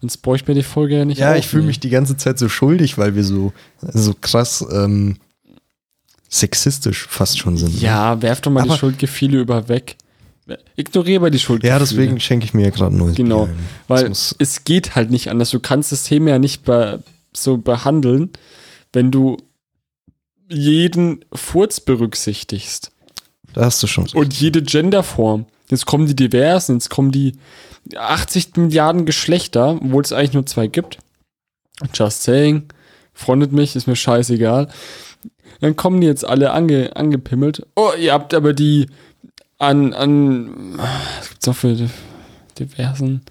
Sonst 0.00 0.18
bräuchte 0.18 0.50
mir 0.50 0.54
die 0.54 0.62
Folge 0.62 0.96
ja 0.98 1.04
nicht 1.04 1.18
Ja, 1.18 1.34
ich 1.36 1.46
fühle 1.46 1.60
aufnehmen. 1.60 1.66
mich 1.68 1.80
die 1.80 1.90
ganze 1.90 2.16
Zeit 2.16 2.38
so 2.38 2.48
schuldig, 2.48 2.98
weil 2.98 3.14
wir 3.16 3.24
so, 3.24 3.52
so 3.80 4.14
krass 4.20 4.64
ähm, 4.72 5.16
sexistisch 6.28 7.06
fast 7.08 7.38
schon 7.38 7.56
sind. 7.56 7.74
ne? 7.76 7.80
Ja, 7.80 8.20
werf 8.22 8.40
doch 8.40 8.50
mal 8.50 8.62
die 8.62 8.68
Aber- 8.70 8.78
Schuldgefühle 8.78 9.40
über 9.40 9.68
weg. 9.68 9.96
Ignoriere 10.76 11.20
mal 11.20 11.30
die 11.30 11.38
Schuldgefühle. 11.38 11.74
Ja, 11.74 11.78
deswegen 11.78 12.18
schenke 12.20 12.46
ich 12.46 12.54
mir 12.54 12.64
ja 12.64 12.70
gerade 12.70 12.96
neues 12.96 13.16
Genau, 13.16 13.46
Bier. 13.46 13.54
Weil 13.88 14.10
es 14.10 14.64
geht 14.64 14.94
halt 14.94 15.10
nicht 15.10 15.28
anders. 15.30 15.50
Du 15.50 15.60
kannst 15.60 15.92
das 15.92 16.04
Thema 16.04 16.30
ja 16.30 16.38
nicht 16.38 16.64
be 16.64 17.02
so 17.34 17.58
behandeln, 17.58 18.30
wenn 18.94 19.10
du 19.10 19.36
jeden 20.48 21.22
Furz 21.34 21.80
berücksichtigst. 21.80 22.90
da 23.52 23.66
hast 23.66 23.82
du 23.82 23.86
schon. 23.86 24.08
Und 24.14 24.34
jede 24.40 24.62
Genderform. 24.62 25.44
Jetzt 25.70 25.86
kommen 25.86 26.06
die 26.06 26.16
diversen, 26.16 26.74
jetzt 26.74 26.90
kommen 26.90 27.12
die 27.12 27.34
80 27.96 28.56
Milliarden 28.56 29.06
Geschlechter, 29.06 29.78
obwohl 29.82 30.02
es 30.02 30.12
eigentlich 30.12 30.34
nur 30.34 30.46
zwei 30.46 30.66
gibt. 30.66 30.98
Just 31.94 32.22
saying. 32.22 32.64
Freundet 33.12 33.52
mich, 33.52 33.76
ist 33.76 33.86
mir 33.86 33.96
scheißegal. 33.96 34.68
Dann 35.60 35.76
kommen 35.76 36.00
die 36.00 36.06
jetzt 36.06 36.24
alle 36.24 36.52
ange, 36.52 36.94
angepimmelt. 36.96 37.66
Oh, 37.74 37.90
ihr 37.98 38.12
habt 38.12 38.32
aber 38.32 38.52
die 38.52 38.86
an, 39.58 39.92
an, 39.92 40.78
was 40.78 41.28
gibt's 41.30 41.46
noch 41.46 41.56
für 41.56 41.76
diversen, 42.58 43.22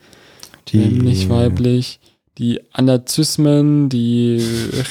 die, 0.67 0.77
männlich, 0.77 1.29
weiblich, 1.29 1.99
die 2.37 2.61
Anazismen, 2.73 3.87
die 3.87 4.43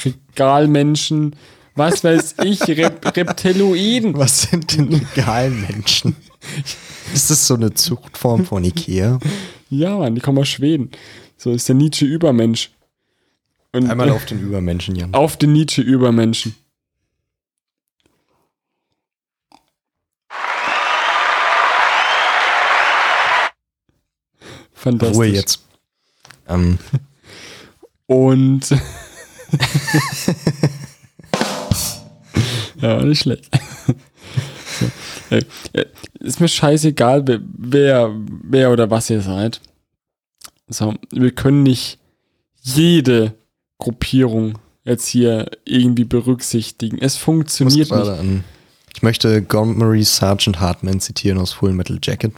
Regalmenschen, 0.03 1.35
was 1.75 2.03
weiß 2.03 2.35
ich, 2.43 2.61
Rep 2.67 3.15
Reptiloiden. 3.15 4.17
Was 4.17 4.43
sind 4.43 4.75
denn 4.75 4.89
legalen 4.89 5.61
Menschen? 5.61 6.15
Ist 7.13 7.29
das 7.29 7.47
so 7.47 7.55
eine 7.55 7.73
Zuchtform 7.73 8.45
von 8.45 8.63
Ikea? 8.63 9.19
Ja, 9.69 9.97
Mann, 9.97 10.15
die 10.15 10.21
kommen 10.21 10.37
aus 10.39 10.47
Schweden. 10.47 10.91
So 11.37 11.51
ist 11.51 11.67
der 11.67 11.75
Nietzsche-Übermensch. 11.75 12.71
Einmal 13.73 14.09
auf 14.09 14.25
den 14.25 14.39
Übermenschen, 14.39 14.95
Jan. 14.95 15.13
auf 15.13 15.37
den 15.37 15.53
Nietzsche-Übermenschen. 15.53 16.55
Fantastisch. 24.73 25.17
Ruhe 25.17 25.27
jetzt. 25.27 25.63
Ähm, 26.47 26.79
Und. 28.05 28.69
ja, 32.81 33.03
nicht 33.03 33.21
schlecht. 33.21 33.49
so. 34.79 34.85
äh, 35.29 35.43
äh, 35.73 35.85
Ist 36.19 36.39
mir 36.39 36.47
scheißegal, 36.47 37.23
wer- 37.57 38.11
wer, 38.43 38.71
oder 38.71 38.89
was 38.89 39.09
ihr 39.09 39.21
seid. 39.21 39.61
So, 40.67 40.95
wir 41.11 41.31
können 41.31 41.63
nicht 41.63 41.99
jede 42.61 43.33
Gruppierung 43.77 44.57
jetzt 44.83 45.07
hier 45.07 45.49
irgendwie 45.65 46.05
berücksichtigen. 46.05 46.97
Es 46.99 47.17
funktioniert 47.17 47.91
nicht. 47.91 48.09
an. 48.09 48.43
Ich 48.93 49.03
möchte 49.03 49.29
Montgomery 49.29 50.03
Sergeant 50.03 50.59
Hartman 50.59 50.99
zitieren 50.99 51.37
aus 51.37 51.53
Full 51.53 51.73
Metal 51.73 51.99
Jacket. 52.01 52.33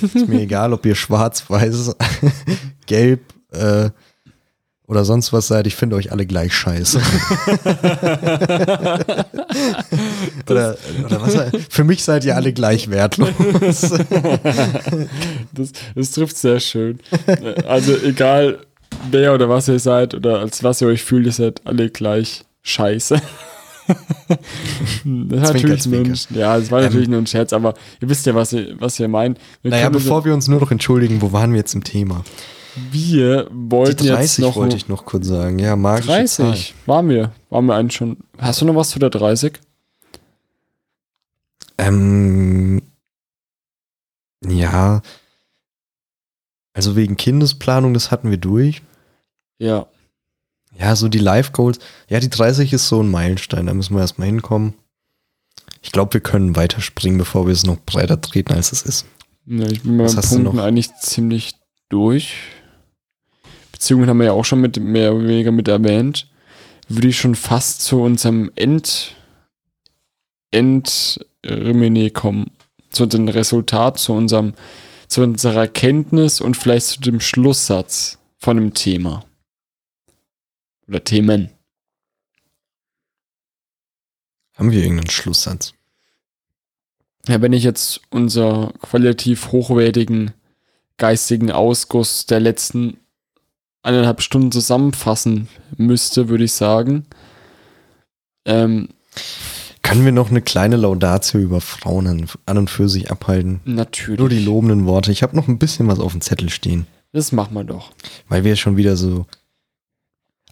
Ist 0.00 0.28
mir 0.28 0.40
egal, 0.42 0.72
ob 0.72 0.86
ihr 0.86 0.94
schwarz, 0.94 1.44
weiß, 1.48 1.94
gelb 2.86 3.20
äh, 3.52 3.90
oder 4.86 5.04
sonst 5.04 5.32
was 5.32 5.48
seid. 5.48 5.66
Ich 5.66 5.76
finde 5.76 5.96
euch 5.96 6.10
alle 6.12 6.26
gleich 6.26 6.54
scheiße. 6.54 7.00
oder, 10.50 10.76
oder 11.04 11.22
was? 11.22 11.36
Für 11.68 11.84
mich 11.84 12.04
seid 12.04 12.24
ihr 12.24 12.36
alle 12.36 12.52
gleich 12.52 12.90
wertlos. 12.90 13.28
Das, 15.52 15.72
das 15.94 16.10
trifft 16.12 16.36
sehr 16.36 16.60
schön. 16.60 17.00
Also 17.66 17.96
egal 18.04 18.58
wer 19.10 19.34
oder 19.34 19.48
was 19.48 19.68
ihr 19.68 19.78
seid 19.78 20.14
oder 20.14 20.40
als 20.40 20.62
was 20.62 20.80
ihr 20.80 20.88
euch 20.88 21.02
fühlt, 21.02 21.26
ihr 21.26 21.32
seid 21.32 21.62
alle 21.64 21.90
gleich 21.90 22.44
scheiße. 22.62 23.20
das 23.88 24.38
war 25.04 25.52
natürlich 25.52 25.86
nur 25.86 26.00
ein, 26.00 26.14
zwinker. 26.14 26.38
ja, 26.38 26.58
das 26.58 26.70
war 26.70 26.82
natürlich 26.82 27.06
Ähm, 27.06 27.12
nur 27.12 27.20
ein 27.22 27.26
Scherz, 27.26 27.52
aber 27.52 27.74
ihr 28.00 28.08
wisst 28.08 28.26
ja, 28.26 28.34
was 28.34 28.52
ihr, 28.52 28.74
was 28.78 29.00
ihr 29.00 29.08
meint. 29.08 29.38
Wir, 29.62 29.70
Naja, 29.70 29.84
können 29.84 29.94
bevor 29.94 30.24
wir 30.24 30.34
uns 30.34 30.46
nur 30.48 30.60
noch 30.60 30.70
entschuldigen, 30.70 31.22
wo 31.22 31.32
waren 31.32 31.52
wir 31.52 31.58
jetzt 31.58 31.74
im 31.74 31.84
Thema? 31.84 32.24
wir 32.90 33.44
Die 33.44 33.70
wollten 33.70 34.04
jetzt 34.04 34.16
30 34.16 34.44
noch 34.44 34.56
wollte 34.56 34.76
ich 34.76 34.88
noch 34.88 35.04
kurz 35.04 35.26
sagen. 35.26 35.58
Ja, 35.58 35.76
magische 35.76 36.24
Zahl. 36.26 36.50
30 36.50 36.74
waren 36.86 37.08
wir, 37.08 37.32
waren 37.50 37.66
wir 37.66 37.74
eigentlich 37.74 37.96
schon. 37.96 38.18
Hast 38.38 38.60
du 38.60 38.66
noch 38.66 38.76
was 38.76 38.90
zu 38.90 38.98
der 38.98 39.10
30? 39.10 39.58
Ähm, 41.78 42.82
ja. 44.44 45.02
Also 46.72 46.96
wegen 46.96 47.16
Kindesplanung, 47.16 47.94
das 47.94 48.10
hatten 48.10 48.30
wir 48.30 48.36
durch. 48.36 48.82
Ja, 49.58 49.86
Ja, 50.78 50.94
so 50.94 51.08
die 51.08 51.18
Life 51.18 51.52
Goals. 51.52 51.78
Ja, 52.08 52.20
die 52.20 52.30
30 52.30 52.72
ist 52.72 52.88
so 52.88 53.02
ein 53.02 53.10
Meilenstein, 53.10 53.66
da 53.66 53.74
müssen 53.74 53.94
wir 53.94 54.00
erstmal 54.00 54.28
hinkommen. 54.28 54.74
Ich 55.82 55.90
glaube, 55.92 56.14
wir 56.14 56.20
können 56.20 56.54
weiterspringen, 56.56 57.18
bevor 57.18 57.46
wir 57.46 57.52
es 57.52 57.66
noch 57.66 57.78
breiter 57.84 58.20
treten, 58.20 58.52
als 58.52 58.72
es 58.72 58.82
ist. 58.82 59.06
Ja, 59.46 59.66
ich 59.66 59.82
bin 59.82 60.00
hast 60.00 60.32
du 60.32 60.42
Punkten 60.42 60.60
eigentlich 60.60 60.94
ziemlich 60.96 61.54
durch. 61.88 62.34
Beziehungen 63.72 64.08
haben 64.08 64.18
wir 64.18 64.26
ja 64.26 64.32
auch 64.32 64.44
schon 64.44 64.60
mit 64.60 64.78
mehr 64.78 65.14
oder 65.14 65.26
weniger 65.26 65.52
mit 65.52 65.68
erwähnt. 65.68 66.28
Würde 66.88 67.08
ich 67.08 67.18
schon 67.18 67.34
fast 67.34 67.82
zu 67.82 68.00
unserem 68.00 68.50
End 68.54 69.14
Endremine 71.48 72.10
kommen. 72.10 72.50
Zu 72.90 73.06
dem 73.06 73.28
Resultat, 73.28 73.98
zu 73.98 74.12
unserem, 74.12 74.54
zu 75.08 75.22
unserer 75.22 75.60
Erkenntnis 75.60 76.40
und 76.40 76.56
vielleicht 76.56 76.86
zu 76.86 77.00
dem 77.00 77.20
Schlusssatz 77.20 78.18
von 78.38 78.56
dem 78.56 78.74
Thema. 78.74 79.24
Oder 80.86 81.04
Themen. 81.04 81.50
Haben 84.54 84.72
wir 84.72 84.80
irgendeinen 84.80 85.10
Schlusssatz? 85.10 85.74
Ja, 87.28 87.42
wenn 87.42 87.52
ich 87.52 87.62
jetzt 87.62 88.00
unser 88.10 88.72
qualitativ 88.80 89.52
hochwertigen 89.52 90.32
geistigen 90.96 91.52
Ausguss 91.52 92.26
der 92.26 92.40
letzten 92.40 92.98
eineinhalb 93.82 94.20
Stunden 94.20 94.52
zusammenfassen 94.52 95.48
müsste, 95.76 96.28
würde 96.28 96.44
ich 96.44 96.52
sagen. 96.52 97.06
Ähm, 98.44 98.88
Können 99.82 100.04
wir 100.04 100.12
noch 100.12 100.30
eine 100.30 100.42
kleine 100.42 100.76
Laudatio 100.76 101.40
über 101.40 101.60
Frauen 101.60 102.28
an, 102.46 102.58
und 102.58 102.70
für 102.70 102.88
sich 102.88 103.10
abhalten? 103.10 103.60
Natürlich. 103.64 104.18
Nur 104.18 104.28
die 104.28 104.44
lobenden 104.44 104.86
Worte. 104.86 105.12
Ich 105.12 105.22
habe 105.22 105.36
noch 105.36 105.48
ein 105.48 105.58
bisschen 105.58 105.88
was 105.88 105.98
auf 106.00 106.12
dem 106.12 106.20
Zettel 106.20 106.50
stehen, 106.50 106.86
Das 107.12 107.32
machen 107.32 107.54
wir 107.54 107.64
doch. 107.64 107.92
weil 108.28 108.44
wir 108.44 108.56
schon 108.56 108.76
wieder 108.76 108.96
so. 108.96 109.26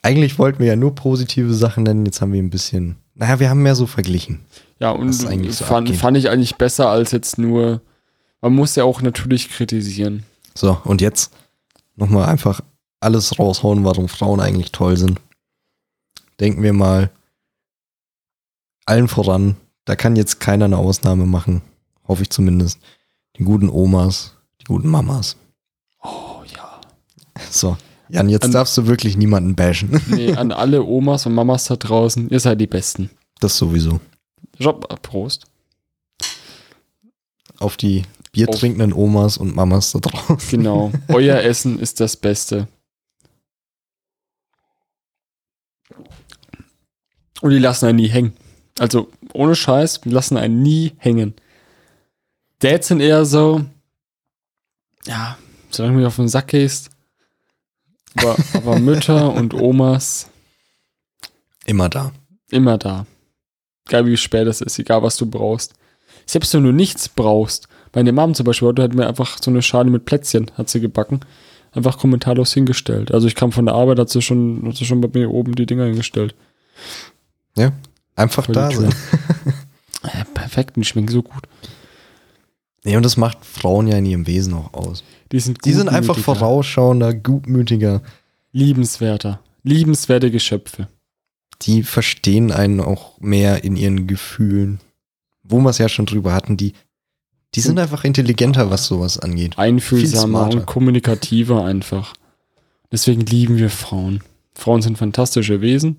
Eigentlich 0.02 0.38
wollten 0.38 0.60
wir 0.60 0.66
ja 0.66 0.76
nur 0.76 0.94
positive 0.94 1.52
Sachen 1.52 1.82
nennen, 1.82 2.06
jetzt 2.06 2.20
haben 2.20 2.32
wir 2.32 2.42
ein 2.42 2.50
bisschen. 2.50 2.96
Naja, 3.14 3.40
wir 3.40 3.50
haben 3.50 3.62
mehr 3.62 3.74
so 3.74 3.86
verglichen. 3.86 4.40
Ja, 4.78 4.90
und 4.90 5.12
so 5.12 5.26
fand, 5.64 5.88
abgeht. 5.88 5.96
fand 6.00 6.16
ich 6.18 6.28
eigentlich 6.30 6.56
besser 6.56 6.88
als 6.88 7.10
jetzt 7.12 7.38
nur. 7.38 7.80
Man 8.40 8.54
muss 8.54 8.76
ja 8.76 8.84
auch 8.84 9.02
natürlich 9.02 9.48
kritisieren. 9.50 10.22
So, 10.54 10.78
und 10.84 11.00
jetzt 11.00 11.32
nochmal 11.96 12.28
einfach 12.28 12.60
alles 13.00 13.38
raushauen, 13.38 13.84
warum 13.84 14.08
Frauen 14.08 14.40
eigentlich 14.40 14.72
toll 14.72 14.96
sind. 14.96 15.20
Denken 16.40 16.62
wir 16.62 16.72
mal 16.72 17.10
allen 18.86 19.08
voran, 19.08 19.56
da 19.84 19.96
kann 19.96 20.16
jetzt 20.16 20.40
keiner 20.40 20.64
eine 20.66 20.78
Ausnahme 20.78 21.26
machen. 21.26 21.62
Hoffe 22.08 22.22
ich 22.22 22.30
zumindest. 22.30 22.78
Die 23.36 23.44
guten 23.44 23.68
Omas, 23.68 24.34
die 24.60 24.64
guten 24.64 24.88
Mamas. 24.88 25.36
Oh 26.02 26.42
ja. 26.56 26.80
So, 27.50 27.76
Jan, 28.08 28.28
jetzt 28.28 28.44
An- 28.44 28.52
darfst 28.52 28.76
du 28.78 28.86
wirklich 28.86 29.16
niemanden 29.16 29.54
bashen. 29.54 30.00
Nee, 30.08 30.32
an 30.34 30.52
alle 30.52 30.82
Omas 30.84 31.26
und 31.26 31.34
Mamas 31.34 31.64
da 31.64 31.76
draußen, 31.76 32.30
ihr 32.30 32.40
seid 32.40 32.60
die 32.60 32.66
Besten. 32.66 33.10
Das 33.40 33.56
sowieso. 33.58 34.00
Job, 34.58 34.88
Prost. 35.02 35.44
Auf 37.58 37.76
die 37.76 38.02
biertrinkenden 38.32 38.92
Omas 38.92 39.36
und 39.36 39.54
Mamas 39.54 39.92
da 39.92 39.98
draußen. 39.98 40.48
Genau. 40.50 40.92
Euer 41.08 41.38
Essen 41.40 41.78
ist 41.78 42.00
das 42.00 42.16
Beste. 42.16 42.68
Und 47.42 47.50
die 47.50 47.58
lassen 47.58 47.86
einen 47.86 47.96
nie 47.96 48.08
hängen. 48.08 48.32
Also, 48.78 49.10
ohne 49.32 49.54
Scheiß, 49.54 50.02
lassen 50.04 50.36
einen 50.36 50.62
nie 50.62 50.92
hängen. 50.98 51.34
Dads 52.58 52.88
sind 52.88 53.00
eher 53.00 53.24
so, 53.24 53.64
ja, 55.06 55.38
solange 55.70 55.94
du 55.94 56.00
mir 56.00 56.06
auf 56.08 56.16
den 56.16 56.28
Sack 56.28 56.48
gehst. 56.48 56.90
Aber, 58.16 58.36
aber 58.54 58.78
Mütter 58.78 59.32
und 59.34 59.54
Omas 59.54 60.28
Immer 61.66 61.88
da. 61.88 62.12
immer 62.50 62.78
da. 62.78 63.06
Egal 63.88 64.06
wie 64.06 64.16
spät 64.16 64.46
es 64.46 64.60
ist, 64.60 64.78
egal 64.78 65.02
was 65.02 65.16
du 65.16 65.26
brauchst. 65.26 65.74
Selbst 66.24 66.54
wenn 66.54 66.64
du 66.64 66.72
nichts 66.72 67.08
brauchst. 67.08 67.68
Meine 67.94 68.12
Mom 68.12 68.34
zum 68.34 68.44
Beispiel, 68.44 68.68
heute 68.68 68.82
hat 68.82 68.94
mir 68.94 69.06
einfach 69.06 69.38
so 69.40 69.50
eine 69.50 69.62
Schale 69.62 69.90
mit 69.90 70.04
Plätzchen, 70.04 70.50
hat 70.56 70.68
sie 70.68 70.80
gebacken, 70.80 71.20
einfach 71.72 71.98
kommentarlos 71.98 72.52
hingestellt. 72.52 73.12
Also 73.12 73.26
ich 73.26 73.34
kam 73.34 73.52
von 73.52 73.66
der 73.66 73.74
Arbeit, 73.74 73.98
hat 73.98 74.10
sie 74.10 74.22
schon, 74.22 74.62
hat 74.66 74.76
sie 74.76 74.84
schon 74.84 75.00
bei 75.00 75.08
mir 75.12 75.30
oben 75.30 75.54
die 75.54 75.66
Dinger 75.66 75.86
hingestellt. 75.86 76.34
Ja, 77.56 77.72
einfach 78.16 78.46
da 78.46 78.70
sein. 78.70 78.94
Ja, 80.14 80.24
perfekt, 80.34 80.76
die 80.76 80.84
schmecken 80.84 81.08
so 81.08 81.22
gut. 81.22 81.42
Nee, 82.84 82.96
und 82.96 83.02
das 83.02 83.16
macht 83.16 83.44
Frauen 83.44 83.88
ja 83.88 83.96
in 83.96 84.06
ihrem 84.06 84.26
Wesen 84.28 84.54
auch 84.54 84.72
aus. 84.72 85.02
Die 85.32 85.40
sind, 85.40 85.64
Die 85.64 85.72
sind 85.72 85.88
einfach 85.88 86.16
vorausschauender, 86.16 87.12
gutmütiger. 87.12 88.02
Liebenswerter. 88.52 89.40
Liebenswerte 89.64 90.30
Geschöpfe. 90.30 90.86
Die 91.62 91.82
verstehen 91.82 92.52
einen 92.52 92.80
auch 92.80 93.20
mehr 93.20 93.64
in 93.64 93.74
ihren 93.74 94.06
Gefühlen. 94.06 94.78
Wo 95.42 95.58
wir 95.58 95.70
es 95.70 95.78
ja 95.78 95.88
schon 95.88 96.06
drüber 96.06 96.32
hatten, 96.32 96.56
die, 96.56 96.74
die 97.54 97.60
sind 97.60 97.78
einfach 97.78 98.04
intelligenter, 98.04 98.70
was 98.70 98.86
sowas 98.86 99.18
angeht. 99.18 99.58
Einfühlsamer 99.58 100.48
und 100.50 100.66
kommunikativer 100.66 101.64
einfach. 101.64 102.14
Deswegen 102.92 103.22
lieben 103.22 103.56
wir 103.56 103.70
Frauen. 103.70 104.22
Frauen 104.54 104.82
sind 104.82 104.98
fantastische 104.98 105.60
Wesen. 105.60 105.96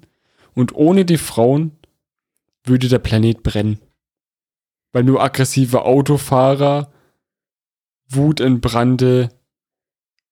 Und 0.56 0.73
ohne 0.73 1.03
die 1.03 1.18
Frauen 1.18 1.72
würde 2.68 2.89
der 2.89 2.99
Planet 2.99 3.44
brennen. 3.44 3.80
Weil 4.94 5.03
nur 5.03 5.22
aggressive 5.22 5.84
Autofahrer, 5.84 6.91
wutentbrannte, 8.10 9.30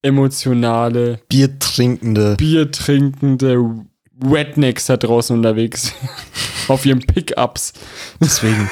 emotionale, 0.01 1.19
Biertrinkende, 1.29 2.35
biertrinkende 2.37 3.85
Rednecks 4.23 4.85
da 4.85 4.97
draußen 4.97 5.35
unterwegs. 5.35 5.93
auf 6.67 6.85
ihren 6.85 6.99
Pickups. 6.99 7.73
deswegen 8.19 8.69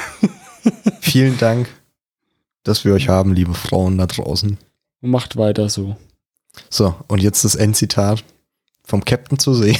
vielen 1.00 1.38
Dank, 1.38 1.68
dass 2.62 2.84
wir 2.84 2.94
euch 2.94 3.08
haben, 3.08 3.34
liebe 3.34 3.54
Frauen 3.54 3.98
da 3.98 4.06
draußen. 4.06 4.58
Macht 5.00 5.36
weiter 5.36 5.68
so. 5.68 5.96
So, 6.70 6.94
und 7.08 7.20
jetzt 7.22 7.44
das 7.44 7.56
Endzitat 7.56 8.24
vom 8.84 9.04
Captain 9.04 9.38
zur 9.38 9.54
See. 9.54 9.76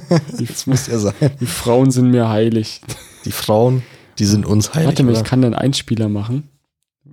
Das 0.38 0.66
muss 0.66 0.86
ja 0.86 0.98
sein. 0.98 1.14
die 1.40 1.46
Frauen 1.46 1.90
sind 1.90 2.10
mir 2.10 2.28
heilig. 2.28 2.80
Die 3.24 3.32
Frauen, 3.32 3.82
die 4.18 4.24
sind 4.24 4.46
uns 4.46 4.74
heilig. 4.74 4.88
Warte 4.88 5.02
mal, 5.02 5.12
ich 5.12 5.24
kann 5.24 5.44
einen 5.44 5.54
Einspieler 5.54 6.08
machen. 6.08 6.48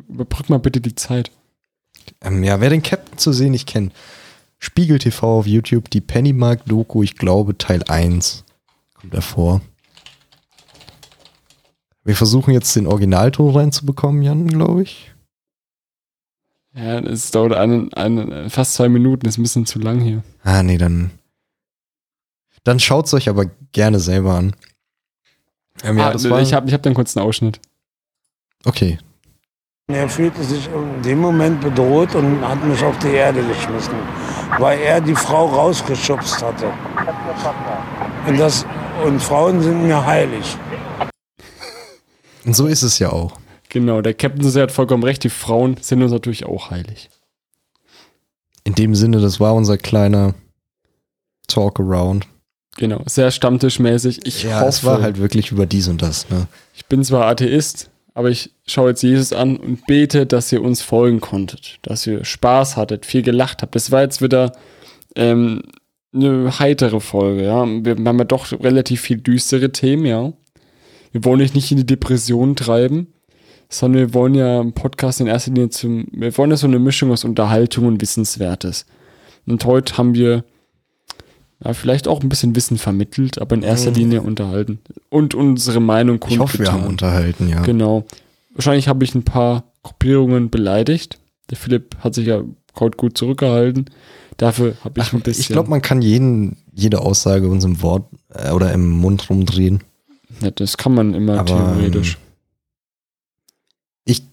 Überbrück 0.10 0.50
mal 0.50 0.60
bitte 0.60 0.82
die 0.82 0.96
Zeit. 0.96 1.32
Ähm, 2.22 2.44
ja, 2.44 2.60
wer 2.60 2.70
den 2.70 2.84
Captain 2.84 3.18
zur 3.18 3.34
See 3.34 3.50
nicht 3.50 3.68
kennt, 3.68 3.94
Spiegel 4.60 5.00
TV 5.00 5.40
auf 5.40 5.48
YouTube, 5.48 5.90
die 5.90 6.02
Pennymark-Doku, 6.02 7.04
ich 7.04 7.16
glaube 7.16 7.58
Teil 7.58 7.84
1 7.84 8.44
kommt 8.94 9.14
davor. 9.14 9.62
Wir 12.06 12.16
versuchen 12.16 12.54
jetzt 12.54 12.76
den 12.76 12.88
Originalton 12.88 13.56
reinzubekommen, 13.56 14.22
Jan, 14.24 14.48
glaube 14.48 14.84
ich. 14.84 15.12
Ja, 16.76 17.00
es 17.00 17.32
dauert 17.32 17.54
einen, 17.54 17.94
einen, 17.94 18.50
fast 18.50 18.74
zwei 18.74 18.90
Minuten, 18.90 19.28
ist 19.28 19.38
ein 19.38 19.44
bisschen 19.44 19.66
zu 19.66 19.80
lang 19.80 20.02
hier. 20.02 20.24
Ah, 20.44 20.64
nee, 20.64 20.78
dann. 20.78 21.12
Dann 22.64 22.80
schaut's 22.80 23.14
euch 23.14 23.30
aber 23.30 23.46
gerne 23.72 24.00
selber 24.00 24.36
an. 24.36 24.56
Ähm, 25.84 25.98
ja, 25.98 26.10
ah, 26.10 26.14
das 26.14 26.30
war. 26.30 26.42
ich 26.42 26.54
habe 26.54 26.68
ich 26.68 26.74
hab 26.74 26.84
den 26.84 26.94
kurzen 26.94 27.20
Ausschnitt. 27.20 27.60
okay. 28.66 29.00
Er 29.88 30.08
fühlte 30.08 30.42
sich 30.46 30.68
in 30.68 31.02
dem 31.02 31.20
Moment 31.20 31.60
bedroht 31.60 32.16
und 32.16 32.42
hat 32.42 32.64
mich 32.64 32.82
auf 32.82 32.98
die 33.00 33.10
Erde 33.10 33.46
geschmissen, 33.46 33.96
weil 34.58 34.80
er 34.80 35.02
die 35.02 35.14
Frau 35.14 35.46
rausgeschubst 35.46 36.42
hatte. 36.42 36.72
Und, 38.26 38.40
das, 38.40 38.66
und 39.06 39.22
Frauen 39.22 39.62
sind 39.62 39.84
mir 39.86 40.06
heilig. 40.06 40.58
Und 42.46 42.56
so 42.56 42.68
ist 42.68 42.82
es 42.82 42.98
ja 43.00 43.12
auch. 43.12 43.34
Genau, 43.68 44.02
der 44.02 44.14
Captain 44.14 44.50
Sir 44.50 44.64
hat 44.64 44.72
vollkommen 44.72 45.04
recht, 45.04 45.24
die 45.26 45.30
Frauen 45.30 45.76
sind 45.82 46.02
uns 46.02 46.14
natürlich 46.14 46.46
auch 46.46 46.72
heilig. 46.72 47.10
In 48.64 48.76
dem 48.76 48.96
Sinne, 48.96 49.20
das 49.20 49.42
war 49.42 49.54
unser 49.54 49.78
kleiner 49.78 50.34
Talk 51.48 51.82
around. 51.82 52.26
Genau, 52.78 53.02
sehr 53.06 53.32
stammtischmäßig. 53.32 54.26
Ich 54.26 54.44
ja, 54.44 54.62
hoffe, 54.62 54.70
es 54.70 54.84
war 54.84 55.02
halt 55.02 55.20
wirklich 55.20 55.52
über 55.52 55.66
dies 55.66 55.88
und 55.88 56.02
das. 56.02 56.30
Ne? 56.30 56.48
ich 56.74 56.86
bin 56.88 57.04
zwar 57.04 57.26
Atheist, 57.28 57.90
aber 58.16 58.30
ich 58.30 58.52
schaue 58.66 58.90
jetzt 58.90 59.04
Jesus 59.04 59.34
an 59.34 59.58
und 59.58 59.86
bete, 59.86 60.26
dass 60.26 60.52
ihr 60.52 60.62
uns 60.62 60.82
folgen 60.82 61.20
konntet, 61.20 61.80
dass 61.84 62.08
ihr 62.08 62.26
Spaß 62.26 62.78
hattet, 62.78 63.06
viel 63.06 63.22
gelacht 63.22 63.62
habt. 63.62 63.76
Das 63.76 63.92
war 63.92 64.02
jetzt 64.02 64.22
wieder 64.22 64.54
ähm, 65.16 65.62
eine 66.14 66.60
heitere 66.60 67.00
Folge, 67.00 67.44
ja. 67.44 67.66
Wir 67.66 67.96
haben 67.96 68.20
ja 68.20 68.26
doch 68.26 68.52
relativ 68.52 69.02
viel 69.02 69.18
düstere 69.18 69.72
Themen, 69.72 70.06
ja. 70.06 70.34
Wir 71.12 71.26
wollen 71.26 71.42
euch 71.42 71.54
nicht 71.54 71.72
in 71.72 71.78
die 71.78 71.86
Depression 71.86 72.56
treiben, 72.56 73.08
sondern 73.70 74.02
wir 74.02 74.14
wollen 74.14 74.36
ja 74.36 74.62
im 74.62 74.74
Podcast 74.74 75.22
in 75.22 75.28
erster 75.28 75.52
Linie 75.52 75.70
zum, 75.70 76.08
wir 76.12 76.36
wollen 76.38 76.52
ja 76.52 76.58
so 76.58 76.68
eine 76.68 76.80
Mischung 76.80 77.12
aus 77.12 77.24
Unterhaltung 77.24 77.86
und 77.86 78.02
Wissenswertes. 78.02 78.86
Und 79.46 79.64
heute 79.66 79.98
haben 79.98 80.16
wir 80.16 80.44
ja, 81.64 81.74
vielleicht 81.74 82.08
auch 82.08 82.22
ein 82.22 82.30
bisschen 82.30 82.56
Wissen 82.56 82.78
vermittelt, 82.78 83.40
aber 83.42 83.56
in 83.56 83.64
erster 83.64 83.90
Mhm. 83.92 83.96
Linie 83.98 84.22
unterhalten. 84.22 84.80
Und 85.10 85.34
unsere 85.36 85.80
Meinung 85.80 86.20
Ich 86.30 86.40
hoffe, 86.40 86.60
wir 86.60 86.68
haben 86.72 86.84
kundgetan. 86.84 86.90
unterhalten, 87.14 87.50
ja. 87.50 87.62
Genau. 87.64 88.06
Wahrscheinlich 88.54 88.88
habe 88.88 89.04
ich 89.04 89.16
ein 89.16 89.24
paar 89.24 89.64
Gruppierungen 89.84 90.50
beleidigt. 90.50 91.20
Der 91.50 91.58
Philipp 91.58 91.96
hat 92.00 92.14
sich 92.16 92.28
ja 92.28 92.42
heute 92.80 92.98
gut 92.98 93.18
zurückgehalten. 93.18 93.86
Dafür 94.38 94.76
habe 94.84 95.00
ich 95.02 95.08
Ach, 95.08 95.14
ein 95.14 95.22
bisschen. 95.22 95.42
ich 95.42 95.48
glaube, 95.50 95.70
man 95.70 95.82
kann 95.82 96.02
jeden, 96.02 96.58
jede 96.74 97.02
Aussage 97.02 97.48
uns 97.48 97.64
im 97.64 97.82
Wort 97.82 98.06
äh, 98.34 98.52
oder 98.52 98.72
im 98.74 98.90
Mund 98.90 99.30
rumdrehen. 99.30 99.82
ja, 100.42 100.52
das 100.52 100.78
kann 100.78 100.94
man 100.96 101.14
immer 101.14 101.40
Aber, 101.40 101.46
theoretisch. 101.46 102.18
Ich, 104.06 104.24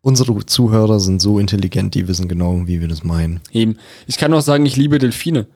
unsere 0.00 0.46
Zuhörer 0.46 1.00
sind 1.00 1.20
so 1.20 1.38
intelligent, 1.38 1.94
die 1.94 2.06
wissen 2.08 2.28
genau, 2.28 2.66
wie 2.66 2.80
wir 2.80 2.88
das 2.88 3.02
meinen. 3.04 3.40
Eben. 3.52 3.76
Ich 4.06 4.16
kann 4.16 4.32
auch 4.32 4.40
sagen, 4.42 4.64
ich 4.66 4.76
liebe 4.76 4.98
Delfine. 4.98 5.46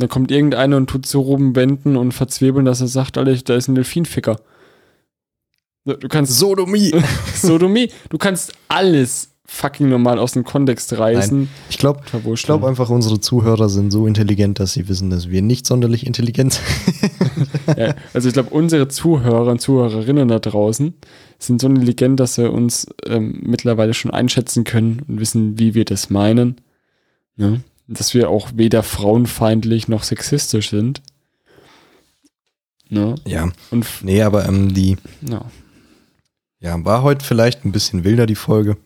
Dann 0.00 0.08
kommt 0.08 0.30
irgendeiner 0.30 0.76
und 0.76 0.88
tut 0.88 1.06
so 1.06 1.20
rumwenden 1.20 1.96
und 1.96 2.12
verzwirbeln, 2.12 2.64
dass 2.64 2.80
er 2.80 2.88
sagt, 2.88 3.18
Alter, 3.18 3.34
da 3.44 3.54
ist 3.54 3.68
ein 3.68 3.74
Delfinficker. 3.74 4.40
Du 5.84 6.08
kannst 6.08 6.38
Sodomie! 6.38 6.92
Sodomie, 7.34 7.90
du 8.10 8.18
kannst 8.18 8.52
alles 8.68 9.30
fucking 9.46 9.88
normal 9.88 10.18
aus 10.20 10.32
dem 10.32 10.44
Kontext 10.44 10.96
reißen. 10.96 11.48
Ich 11.68 11.78
glaube, 11.78 12.02
ich 12.34 12.42
glaube 12.44 12.68
einfach, 12.68 12.88
unsere 12.88 13.20
Zuhörer 13.20 13.68
sind 13.68 13.90
so 13.90 14.06
intelligent, 14.06 14.60
dass 14.60 14.74
sie 14.74 14.88
wissen, 14.88 15.10
dass 15.10 15.28
wir 15.28 15.42
nicht 15.42 15.66
sonderlich 15.66 16.06
intelligent 16.06 16.54
sind. 16.54 17.10
Ja, 17.76 17.94
also 18.12 18.28
ich 18.28 18.34
glaube, 18.34 18.50
unsere 18.50 18.88
Zuhörer 18.88 19.50
und 19.50 19.60
Zuhörerinnen 19.60 20.28
da 20.28 20.38
draußen 20.38 20.92
sind 21.38 21.60
so 21.60 21.68
intelligent, 21.68 22.20
dass 22.20 22.34
sie 22.34 22.50
uns 22.50 22.86
ähm, 23.06 23.40
mittlerweile 23.42 23.94
schon 23.94 24.10
einschätzen 24.10 24.64
können 24.64 25.02
und 25.08 25.20
wissen, 25.20 25.58
wie 25.58 25.74
wir 25.74 25.84
das 25.84 26.10
meinen. 26.10 26.60
Ne? 27.36 27.62
Dass 27.92 28.14
wir 28.14 28.30
auch 28.30 28.50
weder 28.54 28.82
frauenfeindlich 28.84 29.88
noch 29.88 30.04
sexistisch 30.04 30.70
sind. 30.70 31.02
Ne? 32.88 33.16
Ja, 33.26 33.50
Und 33.70 33.86
nee, 34.02 34.22
aber 34.22 34.46
ähm, 34.46 34.72
die, 34.74 34.96
ja. 35.28 35.44
ja, 36.60 36.84
war 36.84 37.02
heute 37.02 37.24
vielleicht 37.24 37.64
ein 37.64 37.72
bisschen 37.72 38.04
wilder, 38.04 38.26
die 38.26 38.34
Folge. 38.36 38.76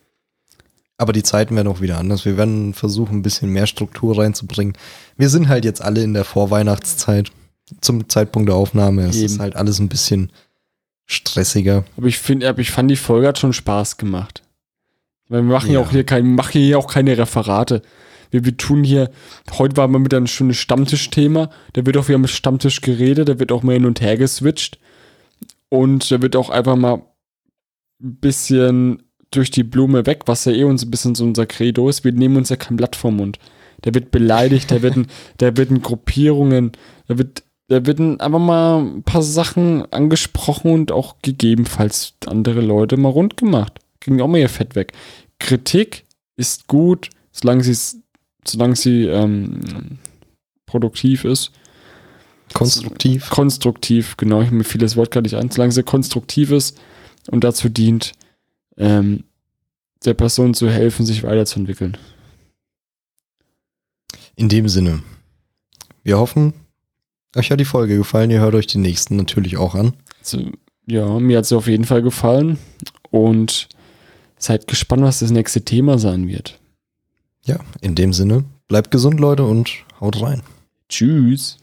Aber 0.97 1.13
die 1.13 1.23
Zeiten 1.23 1.55
werden 1.57 1.69
auch 1.69 1.81
wieder 1.81 1.99
anders. 1.99 2.25
Wir 2.25 2.37
werden 2.37 2.73
versuchen, 2.73 3.19
ein 3.19 3.23
bisschen 3.23 3.51
mehr 3.51 3.67
Struktur 3.67 4.19
reinzubringen. 4.19 4.75
Wir 5.17 5.29
sind 5.29 5.49
halt 5.49 5.65
jetzt 5.65 5.83
alle 5.83 6.03
in 6.03 6.15
der 6.15 6.25
Vorweihnachtszeit. 6.25 7.31
Zum 7.81 8.09
Zeitpunkt 8.09 8.49
der 8.49 8.57
Aufnahme. 8.57 9.03
Es 9.07 9.17
Eben. 9.17 9.27
ist 9.27 9.39
halt 9.41 9.57
alles 9.57 9.81
ein 9.81 9.89
bisschen 9.89 10.31
stressiger. 11.07 11.85
Aber 11.97 12.07
ich 12.07 12.19
finde, 12.19 12.49
aber 12.49 12.61
ich 12.61 12.71
fand, 12.71 12.91
die 12.91 12.97
Folge 12.97 13.27
hat 13.27 13.39
schon 13.39 13.53
Spaß 13.53 13.97
gemacht. 13.97 14.43
Weil 15.29 15.43
wir 15.43 15.53
machen 15.53 15.71
ja, 15.73 15.81
Ja. 15.81 15.87
auch 15.87 15.91
hier 15.91 16.05
kein, 16.05 16.35
machen 16.35 16.53
hier 16.61 16.79
auch 16.79 16.87
keine 16.87 17.17
Referate. 17.19 17.83
Wir, 18.35 18.45
wir 18.45 18.57
tun 18.57 18.83
hier, 18.83 19.11
heute 19.61 19.77
war 19.77 19.87
mal 19.87 20.05
wieder 20.05 20.17
ein 20.17 20.27
schönes 20.27 20.57
Stammtischthema. 20.57 21.51
Da 21.75 21.87
wird 21.87 21.97
auch 21.97 22.09
wieder 22.09 22.19
mit 22.19 22.31
Stammtisch 22.31 22.81
geredet, 22.81 23.29
da 23.29 23.39
wird 23.39 23.53
auch 23.53 23.63
mal 23.63 23.75
hin 23.75 23.87
und 23.87 24.01
her 24.01 24.17
geswitcht. 24.17 24.81
Und 25.69 26.11
da 26.11 26.21
wird 26.21 26.35
auch 26.35 26.51
einfach 26.51 26.75
mal 26.75 27.03
ein 28.03 28.17
bisschen 28.17 29.05
durch 29.31 29.53
die 29.53 29.63
Blume 29.63 30.07
weg, 30.07 30.23
was 30.27 30.47
ja 30.47 30.53
eh 30.53 30.65
uns 30.65 30.85
ein 30.85 30.91
bisschen 30.91 31.15
so 31.15 31.23
unser 31.23 31.47
Credo 31.47 31.89
ist. 31.89 32.03
Wir 32.03 32.11
nehmen 32.11 32.37
uns 32.37 32.49
ja 32.49 32.57
kein 32.57 32.77
Blatt 32.77 32.97
vom 32.97 33.19
Mund. 33.19 33.39
Da 33.83 33.95
wird 33.95 34.11
beleidigt, 34.11 34.69
da 34.73 34.83
werden, 34.83 35.07
da 35.39 35.57
werden 35.57 35.81
Gruppierungen, 35.81 36.73
da 37.07 37.19
wird, 37.19 37.45
da 37.69 37.87
werden 37.87 38.19
einfach 38.19 38.41
mal 38.41 38.81
ein 38.81 39.05
paar 39.05 39.23
Sachen 39.23 39.87
angesprochen 39.93 40.73
und 40.73 40.91
auch 40.91 41.17
gegebenenfalls 41.23 42.15
andere 42.27 42.63
Leute 42.63 42.97
mal 42.97 43.11
rund 43.11 43.37
gemacht. 43.37 43.79
Ging 44.01 44.21
auch 44.21 44.27
mal 44.27 44.39
ihr 44.39 44.49
Fett 44.49 44.75
weg. 44.75 44.93
Kritik 45.39 46.05
ist 46.37 46.67
gut, 46.67 47.11
solange 47.31 47.63
sie, 47.63 48.03
solange 48.47 48.77
sie 48.77 49.05
ähm, 49.05 49.99
produktiv 50.67 51.25
ist. 51.25 51.53
Konstruktiv. 52.53 53.31
Konstruktiv, 53.31 54.17
genau, 54.17 54.43
ich 54.43 54.51
mir 54.51 54.65
fiel 54.65 54.81
das 54.81 54.97
Wort 54.97 55.11
gar 55.11 55.23
nicht 55.23 55.35
ein. 55.35 55.51
Solange 55.51 55.73
sie 55.73 55.83
konstruktiv 55.83 56.51
ist 56.51 56.79
und 57.31 57.43
dazu 57.43 57.69
dient, 57.69 58.13
ähm, 58.77 59.25
der 60.05 60.15
Person 60.15 60.55
zu 60.55 60.71
helfen, 60.71 61.07
sich 61.07 61.23
weiterzuentwickeln. 61.23 61.97
In 64.37 64.49
dem 64.49 64.69
Sinne. 64.69 65.03
Wir 66.03 66.19
hoffen, 66.19 66.53
euch 67.35 67.51
hat 67.51 67.61
die 67.61 67.65
Folge 67.65 67.97
gefallen. 67.97 68.31
Ihr 68.31 68.41
hört 68.41 68.55
euch 68.55 68.67
die 68.67 68.79
nächsten 68.79 69.17
natürlich 69.17 69.57
auch 69.57 69.75
an. 69.75 69.95
Also, 70.21 70.51
ja, 70.87 71.19
mir 71.19 71.39
hat 71.39 71.45
es 71.45 71.53
auf 71.53 71.67
jeden 71.67 71.85
Fall 71.85 72.03
gefallen 72.03 72.59
und 73.11 73.69
seid 74.39 74.67
gespannt, 74.67 75.03
was 75.03 75.21
das 75.21 75.31
nächste 75.31 75.65
Thema 75.65 75.99
sein 75.99 76.29
wird. 76.29 76.61
Ja, 77.45 77.59
in 77.81 77.95
dem 77.95 78.13
Sinne. 78.13 78.45
Bleibt 78.69 78.91
gesund, 78.91 79.21
Leute, 79.21 79.45
und 79.45 79.85
haut 80.01 80.21
rein. 80.23 80.43
Tschüss. 80.89 81.59